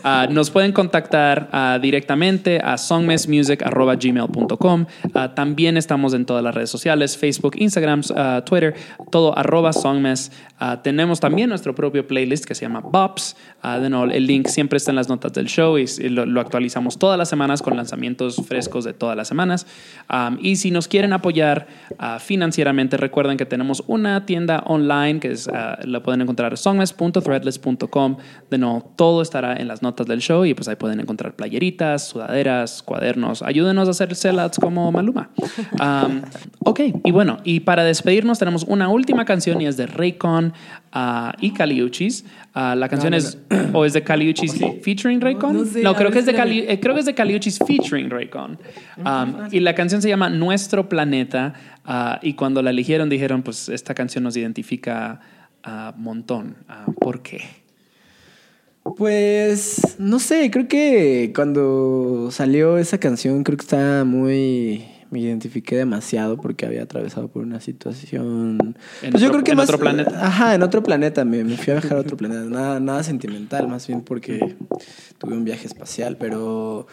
Ah, 0.04 0.28
nos 0.30 0.50
pueden 0.50 0.72
contactar 0.74 1.50
ah, 1.52 1.80
directamente 1.84 2.60
a 2.64 2.80
songmessmusic.gmail.com. 2.80 4.86
Ah, 5.14 5.36
también 5.36 5.78
estamos 5.78 6.16
en 6.16 6.26
todas 6.26 6.44
las 6.44 6.56
redes 6.56 6.72
sociales, 6.72 7.16
Facebook, 7.16 7.54
Instagram, 7.58 8.02
ah, 8.16 8.42
Twitter, 8.44 8.74
todo 9.12 9.38
arroba 9.38 9.72
songmess. 9.74 10.32
Ah, 10.58 10.82
tenemos 10.82 11.20
también 11.20 11.50
nuestro 11.50 11.76
propio 11.76 12.08
playlist 12.08 12.46
que 12.46 12.56
se 12.56 12.66
llama 12.66 12.80
Bops. 12.80 13.36
De 13.64 13.90
nuevo, 13.90 14.12
el 14.12 14.26
link 14.26 14.48
siempre 14.48 14.78
está 14.78 14.92
en 14.92 14.96
las 14.96 15.10
notas 15.10 15.34
del 15.34 15.48
show 15.48 15.78
y, 15.78 15.86
lo, 16.10 16.42
actualizamos 16.42 16.98
todas 16.98 17.18
las 17.18 17.30
semanas 17.30 17.62
con 17.62 17.78
lanzamientos 17.78 18.42
frescos 18.48 18.84
de 18.84 18.94
todas 18.94 19.16
las 19.16 19.28
semanas. 19.28 19.68
Y 20.40 20.56
si 20.56 20.72
nos 20.72 20.88
quieren 20.88 21.14
apoyar 21.14 21.68
financieramente, 22.20 22.98
recuerden 22.98 23.38
que 23.38 23.46
tenemos 23.46 23.84
una 23.88 24.26
tienda 24.26 24.64
online 24.66 25.20
que 25.20 25.32
es, 25.32 25.48
ah, 25.48 25.78
la 25.84 26.02
pueden 26.02 26.22
encontrar 26.22 26.58
songmess.threadless.com. 26.58 28.18
De 28.50 28.58
nuevo, 28.58 28.92
todo 28.96 29.22
estará 29.22 29.58
en 29.58 29.68
las 29.68 29.82
notas 29.82 30.08
del 30.08 30.22
show 30.22 30.46
y 30.46 30.54
pues 30.54 30.68
ahí 30.68 30.76
pueden 30.76 31.00
encontrar 31.00 31.36
playeritas, 31.36 31.73
sudaderas, 32.08 32.82
cuadernos. 32.84 33.42
Ayúdenos 33.42 33.88
a 33.88 33.92
hacer 33.92 34.16
sellouts 34.16 34.58
como 34.60 34.92
Maluma. 34.92 35.30
Um, 35.74 36.22
ok, 36.60 36.80
y 37.04 37.12
bueno, 37.12 37.40
y 37.44 37.62
para 37.62 37.84
despedirnos 37.84 38.40
tenemos 38.40 38.64
una 38.64 38.90
última 38.90 39.26
canción 39.26 39.62
y 39.62 39.66
es 39.68 39.78
de 39.78 39.88
Raycon 39.88 40.54
ah, 40.92 41.34
y 41.40 41.52
Caliuchis. 41.52 42.26
Ah, 42.54 42.76
la 42.76 42.90
canción 42.90 43.14
es 43.14 43.38
o 43.74 43.86
es 43.86 43.94
de 43.94 44.04
Caliuchis 44.04 44.54
featuring 44.84 45.20
Raycon. 45.22 45.54
No 45.54 45.66
sé, 45.66 45.82
no 45.82 45.92
a 45.92 45.96
creo 45.96 46.12
que 46.12 46.20
es 46.20 46.26
de. 46.26 46.34
Cali- 46.34 46.66
eh, 46.68 46.80
creo 46.80 46.94
que 46.94 47.00
es 47.00 47.06
de 47.06 47.16
Caliuchis 47.16 47.60
featuring 47.60 48.10
Raycon. 48.10 48.60
Um, 48.98 49.48
y 49.52 49.60
la 49.60 49.74
canción 49.76 50.02
se 50.02 50.10
llama 50.10 50.30
Nuestro 50.30 50.88
Planeta. 50.90 51.54
ah, 51.86 52.20
y 52.22 52.34
cuando 52.34 52.62
la 52.62 52.70
eligieron 52.70 53.10
dijeron, 53.10 53.42
pues 53.42 53.70
esta 53.70 53.94
canción 53.94 54.24
nos 54.24 54.38
identifica 54.38 55.20
a 55.64 55.94
montón. 55.98 56.58
¿Por 57.00 57.22
qué? 57.22 57.63
Pues 58.98 59.96
no 59.98 60.20
sé, 60.20 60.52
creo 60.52 60.68
que 60.68 61.32
cuando 61.34 62.30
salió 62.32 62.78
esa 62.78 62.98
canción 62.98 63.44
creo 63.44 63.58
que 63.58 63.64
estaba 63.64 64.04
muy 64.04 64.86
me 65.10 65.20
identifiqué 65.20 65.76
demasiado 65.78 66.38
porque 66.38 66.66
había 66.66 66.82
atravesado 66.82 67.28
por 67.28 67.44
una 67.44 67.62
situación 67.62 68.76
En 69.04 69.12
pues 69.12 69.22
yo 69.22 69.28
otro- 69.30 69.32
creo 69.42 69.44
que 69.44 69.52
en 69.52 69.58
más 69.58 69.66
otro 69.70 69.78
planeta. 69.80 70.26
Ajá, 70.26 70.56
en 70.56 70.64
otro 70.64 70.82
planeta, 70.82 71.24
me, 71.24 71.44
me 71.44 71.56
fui 71.56 71.72
a 71.72 71.76
viajar 71.80 71.98
a 71.98 72.02
otro 72.02 72.18
planeta, 72.18 72.42
nada 72.46 72.80
nada 72.80 73.04
sentimental, 73.04 73.68
más 73.68 73.86
bien 73.88 74.02
porque 74.02 74.56
tuve 75.20 75.34
un 75.38 75.44
viaje 75.46 75.68
espacial, 75.68 76.18
pero 76.18 76.88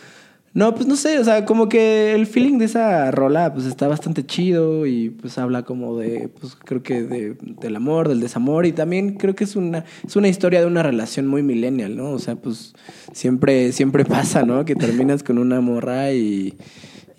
No, 0.52 0.74
pues 0.74 0.88
no 0.88 0.96
sé, 0.96 1.20
o 1.20 1.24
sea, 1.24 1.44
como 1.44 1.68
que 1.68 2.12
el 2.12 2.26
feeling 2.26 2.58
de 2.58 2.64
esa 2.64 3.12
rola 3.12 3.54
pues 3.54 3.66
está 3.66 3.86
bastante 3.86 4.26
chido 4.26 4.84
y 4.84 5.10
pues 5.10 5.38
habla 5.38 5.62
como 5.62 5.96
de, 5.96 6.28
pues 6.40 6.56
creo 6.56 6.82
que 6.82 7.04
de, 7.04 7.36
del 7.40 7.76
amor, 7.76 8.08
del 8.08 8.18
desamor 8.18 8.66
y 8.66 8.72
también 8.72 9.14
creo 9.14 9.36
que 9.36 9.44
es 9.44 9.54
una, 9.54 9.84
es 10.04 10.16
una 10.16 10.26
historia 10.26 10.58
de 10.60 10.66
una 10.66 10.82
relación 10.82 11.28
muy 11.28 11.44
millennial, 11.44 11.96
¿no? 11.96 12.10
O 12.10 12.18
sea, 12.18 12.34
pues 12.34 12.74
siempre, 13.12 13.70
siempre 13.70 14.04
pasa, 14.06 14.42
¿no? 14.42 14.64
Que 14.64 14.74
terminas 14.74 15.22
con 15.22 15.38
una 15.38 15.60
morra 15.60 16.12
y, 16.12 16.56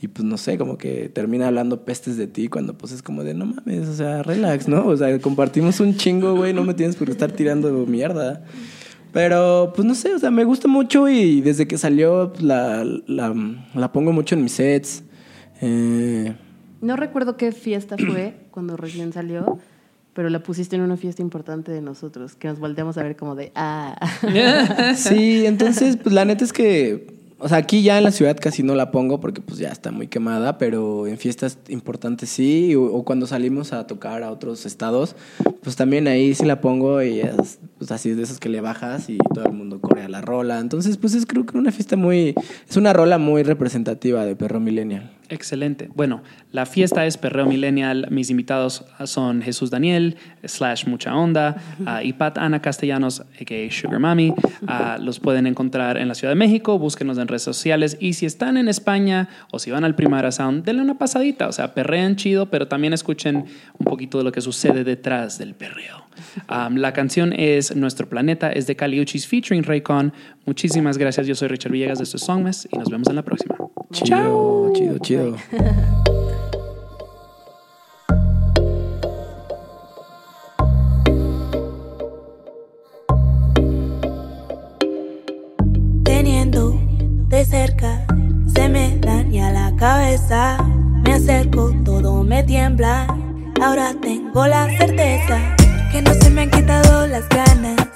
y 0.02 0.10
pues 0.10 0.26
no 0.26 0.38
sé, 0.38 0.58
como 0.58 0.78
que 0.78 1.08
termina 1.08 1.48
hablando 1.48 1.86
pestes 1.86 2.18
de 2.18 2.28
ti 2.28 2.50
cuando 2.50 2.78
pues 2.78 2.92
es 2.92 3.02
como 3.02 3.24
de 3.24 3.34
no 3.34 3.46
mames, 3.46 3.88
o 3.88 3.96
sea, 3.96 4.24
relax, 4.24 4.68
¿no? 4.68 4.86
O 4.86 4.98
sea, 4.98 5.18
compartimos 5.20 5.80
un 5.80 5.96
chingo, 5.96 6.36
güey, 6.36 6.54
no 6.54 6.66
me 6.66 6.74
tienes 6.74 6.98
por 6.98 7.10
estar 7.10 7.32
tirando 7.32 7.72
mierda. 7.86 8.44
Pero, 9.14 9.74
pues 9.76 9.86
no 9.86 9.94
sé, 9.96 10.14
o 10.14 10.20
sea, 10.20 10.32
me 10.32 10.44
gusta 10.44 10.68
mucho 10.68 11.10
y 11.10 11.42
desde 11.42 11.68
que 11.68 11.78
salió 11.78 12.32
pues, 12.32 12.44
la, 12.44 12.84
la, 13.08 13.36
la 13.74 13.92
pongo 13.92 14.12
mucho 14.14 14.36
en 14.36 14.44
mis 14.44 14.54
sets. 14.54 15.04
Eh, 15.62 16.34
No 16.82 16.96
recuerdo 16.96 17.38
qué 17.38 17.52
fiesta 17.52 17.96
fue 17.98 18.36
cuando 18.52 18.78
recién 18.78 19.12
salió, 19.14 19.60
pero 20.14 20.30
la 20.30 20.42
pusiste 20.44 20.76
en 20.76 20.82
una 20.82 20.98
fiesta 20.98 21.22
importante 21.22 21.72
de 21.72 21.82
nosotros, 21.82 22.36
que 22.36 22.48
nos 22.48 22.60
volteamos 22.60 22.98
a 22.98 23.04
ver 23.04 23.16
como 23.16 23.36
de, 23.36 23.52
ah. 23.56 23.96
sí, 24.96 25.46
entonces, 25.46 25.98
pues 25.98 26.14
la 26.16 26.26
neta 26.26 26.44
es 26.44 26.54
que, 26.54 27.21
o 27.42 27.50
sea, 27.50 27.58
aquí 27.58 27.82
ya 27.82 27.98
en 27.98 28.04
la 28.04 28.12
ciudad 28.12 28.38
casi 28.40 28.64
no 28.64 28.76
la 28.76 28.92
pongo 28.92 29.20
porque 29.20 29.42
pues 29.42 29.60
ya 29.60 29.70
está 29.70 29.92
muy 29.92 30.08
quemada, 30.08 30.58
pero 30.58 31.08
en 31.08 31.18
fiestas 31.18 31.58
importantes 31.70 32.30
sí, 32.30 32.76
o, 32.76 32.84
o 32.84 33.04
cuando 33.04 33.26
salimos 33.26 33.74
a 33.74 33.88
tocar 33.88 34.24
a 34.24 34.32
otros 34.32 34.66
estados, 34.66 35.16
pues 35.64 35.76
también 35.76 36.08
ahí 36.08 36.36
sí 36.36 36.46
la 36.46 36.62
pongo 36.62 37.02
y 37.02 37.20
es 37.20 37.60
pues 37.78 37.92
así 37.92 38.12
de 38.12 38.22
esas 38.22 38.40
que 38.40 38.48
le 38.48 38.62
bajas 38.62 39.10
y 39.10 39.18
todo 39.34 39.46
el 39.46 39.54
mundo 39.54 39.82
corre 39.82 40.04
a 40.04 40.10
la 40.10 40.22
rola. 40.22 40.60
Entonces, 40.60 40.98
pues 40.98 41.16
es 41.16 41.26
creo 41.26 41.46
que 41.48 41.58
una 41.58 41.72
fiesta 41.72 41.96
muy, 41.96 42.36
es 42.70 42.78
una 42.78 42.94
rola 42.94 43.18
muy 43.18 43.42
representativa 43.42 44.24
de 44.24 44.36
Perro 44.36 44.60
Millennial. 44.60 45.12
Excelente. 45.32 45.90
Bueno, 45.96 46.22
la 46.52 46.66
fiesta 46.66 47.06
es 47.06 47.18
Perreo 47.18 47.46
Millennial. 47.46 48.08
Mis 48.12 48.30
invitados 48.30 48.84
son 49.06 49.42
Jesús 49.42 49.72
Daniel, 49.72 50.18
slash 50.44 50.86
Mucha 50.88 51.16
Onda, 51.16 51.56
ah, 51.86 52.04
y 52.04 52.12
Pat 52.12 52.38
Ana 52.38 52.62
Castellanos, 52.62 53.22
a.k.a. 53.22 53.72
Sugar 53.72 54.00
Mami. 54.00 54.34
Ah, 54.68 54.98
los 55.00 55.22
pueden 55.22 55.48
encontrar 55.48 55.96
en 55.96 56.10
la 56.10 56.16
Ciudad 56.16 56.34
de 56.34 56.36
México, 56.36 56.78
búsquenos 56.78 57.18
en 57.18 57.30
redes 57.30 57.44
sociales. 57.44 57.98
Y 58.02 58.12
si 58.14 58.26
están 58.26 58.58
en 58.58 58.68
España 58.68 59.30
o 59.52 59.60
si 59.60 59.72
van 59.72 59.86
al 59.86 59.96
Primavera 59.96 60.34
Sound, 60.34 60.66
denle 60.66 60.82
una 60.82 60.98
pasadita. 60.98 61.48
O 61.48 61.54
sea, 61.54 61.74
perrean 61.74 62.18
chido, 62.18 62.48
pero 62.50 62.68
también 62.68 62.92
escuchen 62.92 63.46
un 63.78 63.86
poquito 63.86 64.18
de 64.18 64.26
lo 64.26 64.34
que 64.34 64.42
sucede 64.42 64.84
detrás 64.84 65.38
del 65.38 65.54
perreo. 65.54 66.06
Um, 66.50 66.76
la 66.76 66.92
canción 66.92 67.32
es 67.32 67.74
Nuestro 67.74 68.10
Planeta, 68.10 68.52
es 68.52 68.68
de 68.68 68.76
Caliuchis 68.76 69.26
featuring 69.28 69.64
Raycon. 69.64 70.12
Muchísimas 70.46 70.98
gracias. 70.98 71.26
Yo 71.26 71.36
soy 71.36 71.48
Richard 71.48 71.72
Villegas 71.72 72.00
de 72.00 72.04
estos 72.04 72.22
Songmes 72.22 72.68
y 72.70 72.78
nos 72.78 72.90
vemos 72.90 73.08
en 73.08 73.16
la 73.16 73.24
próxima. 73.24 73.56
Chido, 73.92 74.72
chido, 74.74 74.98
chido. 75.00 75.36
teniendo 86.04 86.80
de 87.28 87.46
cerca 87.46 88.06
se 88.54 88.70
me 88.70 88.98
daña 89.00 89.52
la 89.52 89.76
cabeza. 89.76 90.58
Me 91.04 91.14
acerco 91.14 91.74
todo 91.84 92.24
me 92.24 92.44
tiembla. 92.44 93.08
Ahora 93.62 93.94
tengo 94.02 94.48
la 94.48 94.68
certeza 94.78 95.56
que 95.92 96.02
no 96.02 96.14
se 96.14 96.30
me 96.30 96.44
han 96.44 96.50
quitado 96.50 97.08
las 97.08 97.28
ganas. 97.30 97.88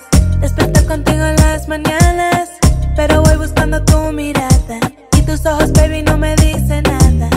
Despertar 0.41 0.85
contigo 0.85 1.23
en 1.23 1.35
las 1.37 1.67
mañanas 1.67 2.49
pero 2.95 3.21
voy 3.21 3.37
buscando 3.37 3.83
tu 3.83 4.11
mirada 4.13 4.79
tus 5.25 5.45
ojos 5.45 5.71
baby 5.73 6.03
no 6.03 6.17
me 6.17 6.35
dicen 6.35 6.83
nada. 6.83 7.29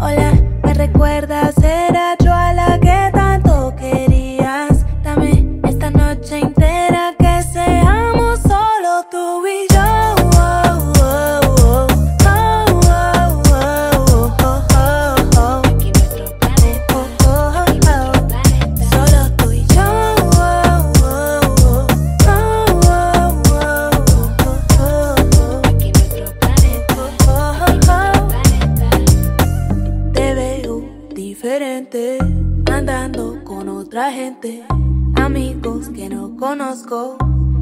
Hola 0.00 0.32
me 0.64 0.74
recuerdas 0.74 1.56
era 1.58 2.16
yo 2.22 2.32
a 2.32 2.52
la 2.52 2.78
que 2.78 3.21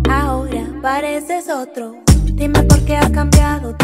ahora 0.09 0.67
pareces 0.83 1.49
otro. 1.49 1.95
Dime 2.25 2.63
por 2.65 2.85
qué 2.85 2.97
has 2.97 3.11
cambiado 3.11 3.77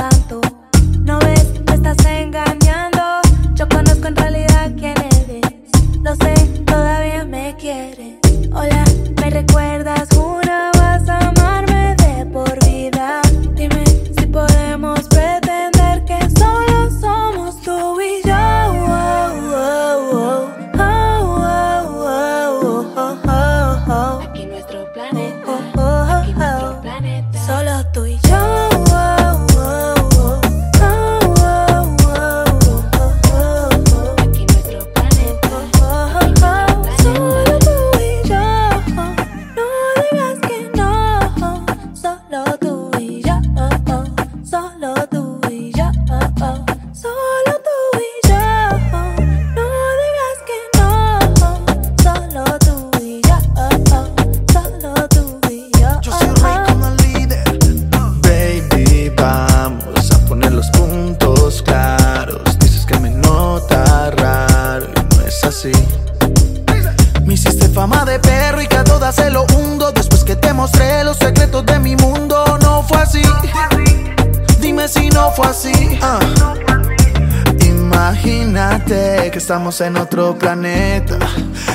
en 79.81 79.97
otro 79.97 80.39
planeta, 80.39 81.19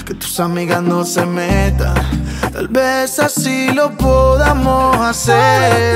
que 0.05 0.13
tus 0.13 0.39
amigas 0.39 0.81
no 0.81 1.03
se 1.03 1.25
metan. 1.25 1.93
Tal 2.51 2.67
vez 2.67 3.19
así 3.19 3.71
lo 3.73 3.95
podamos 3.97 4.97
hacer. 4.97 5.90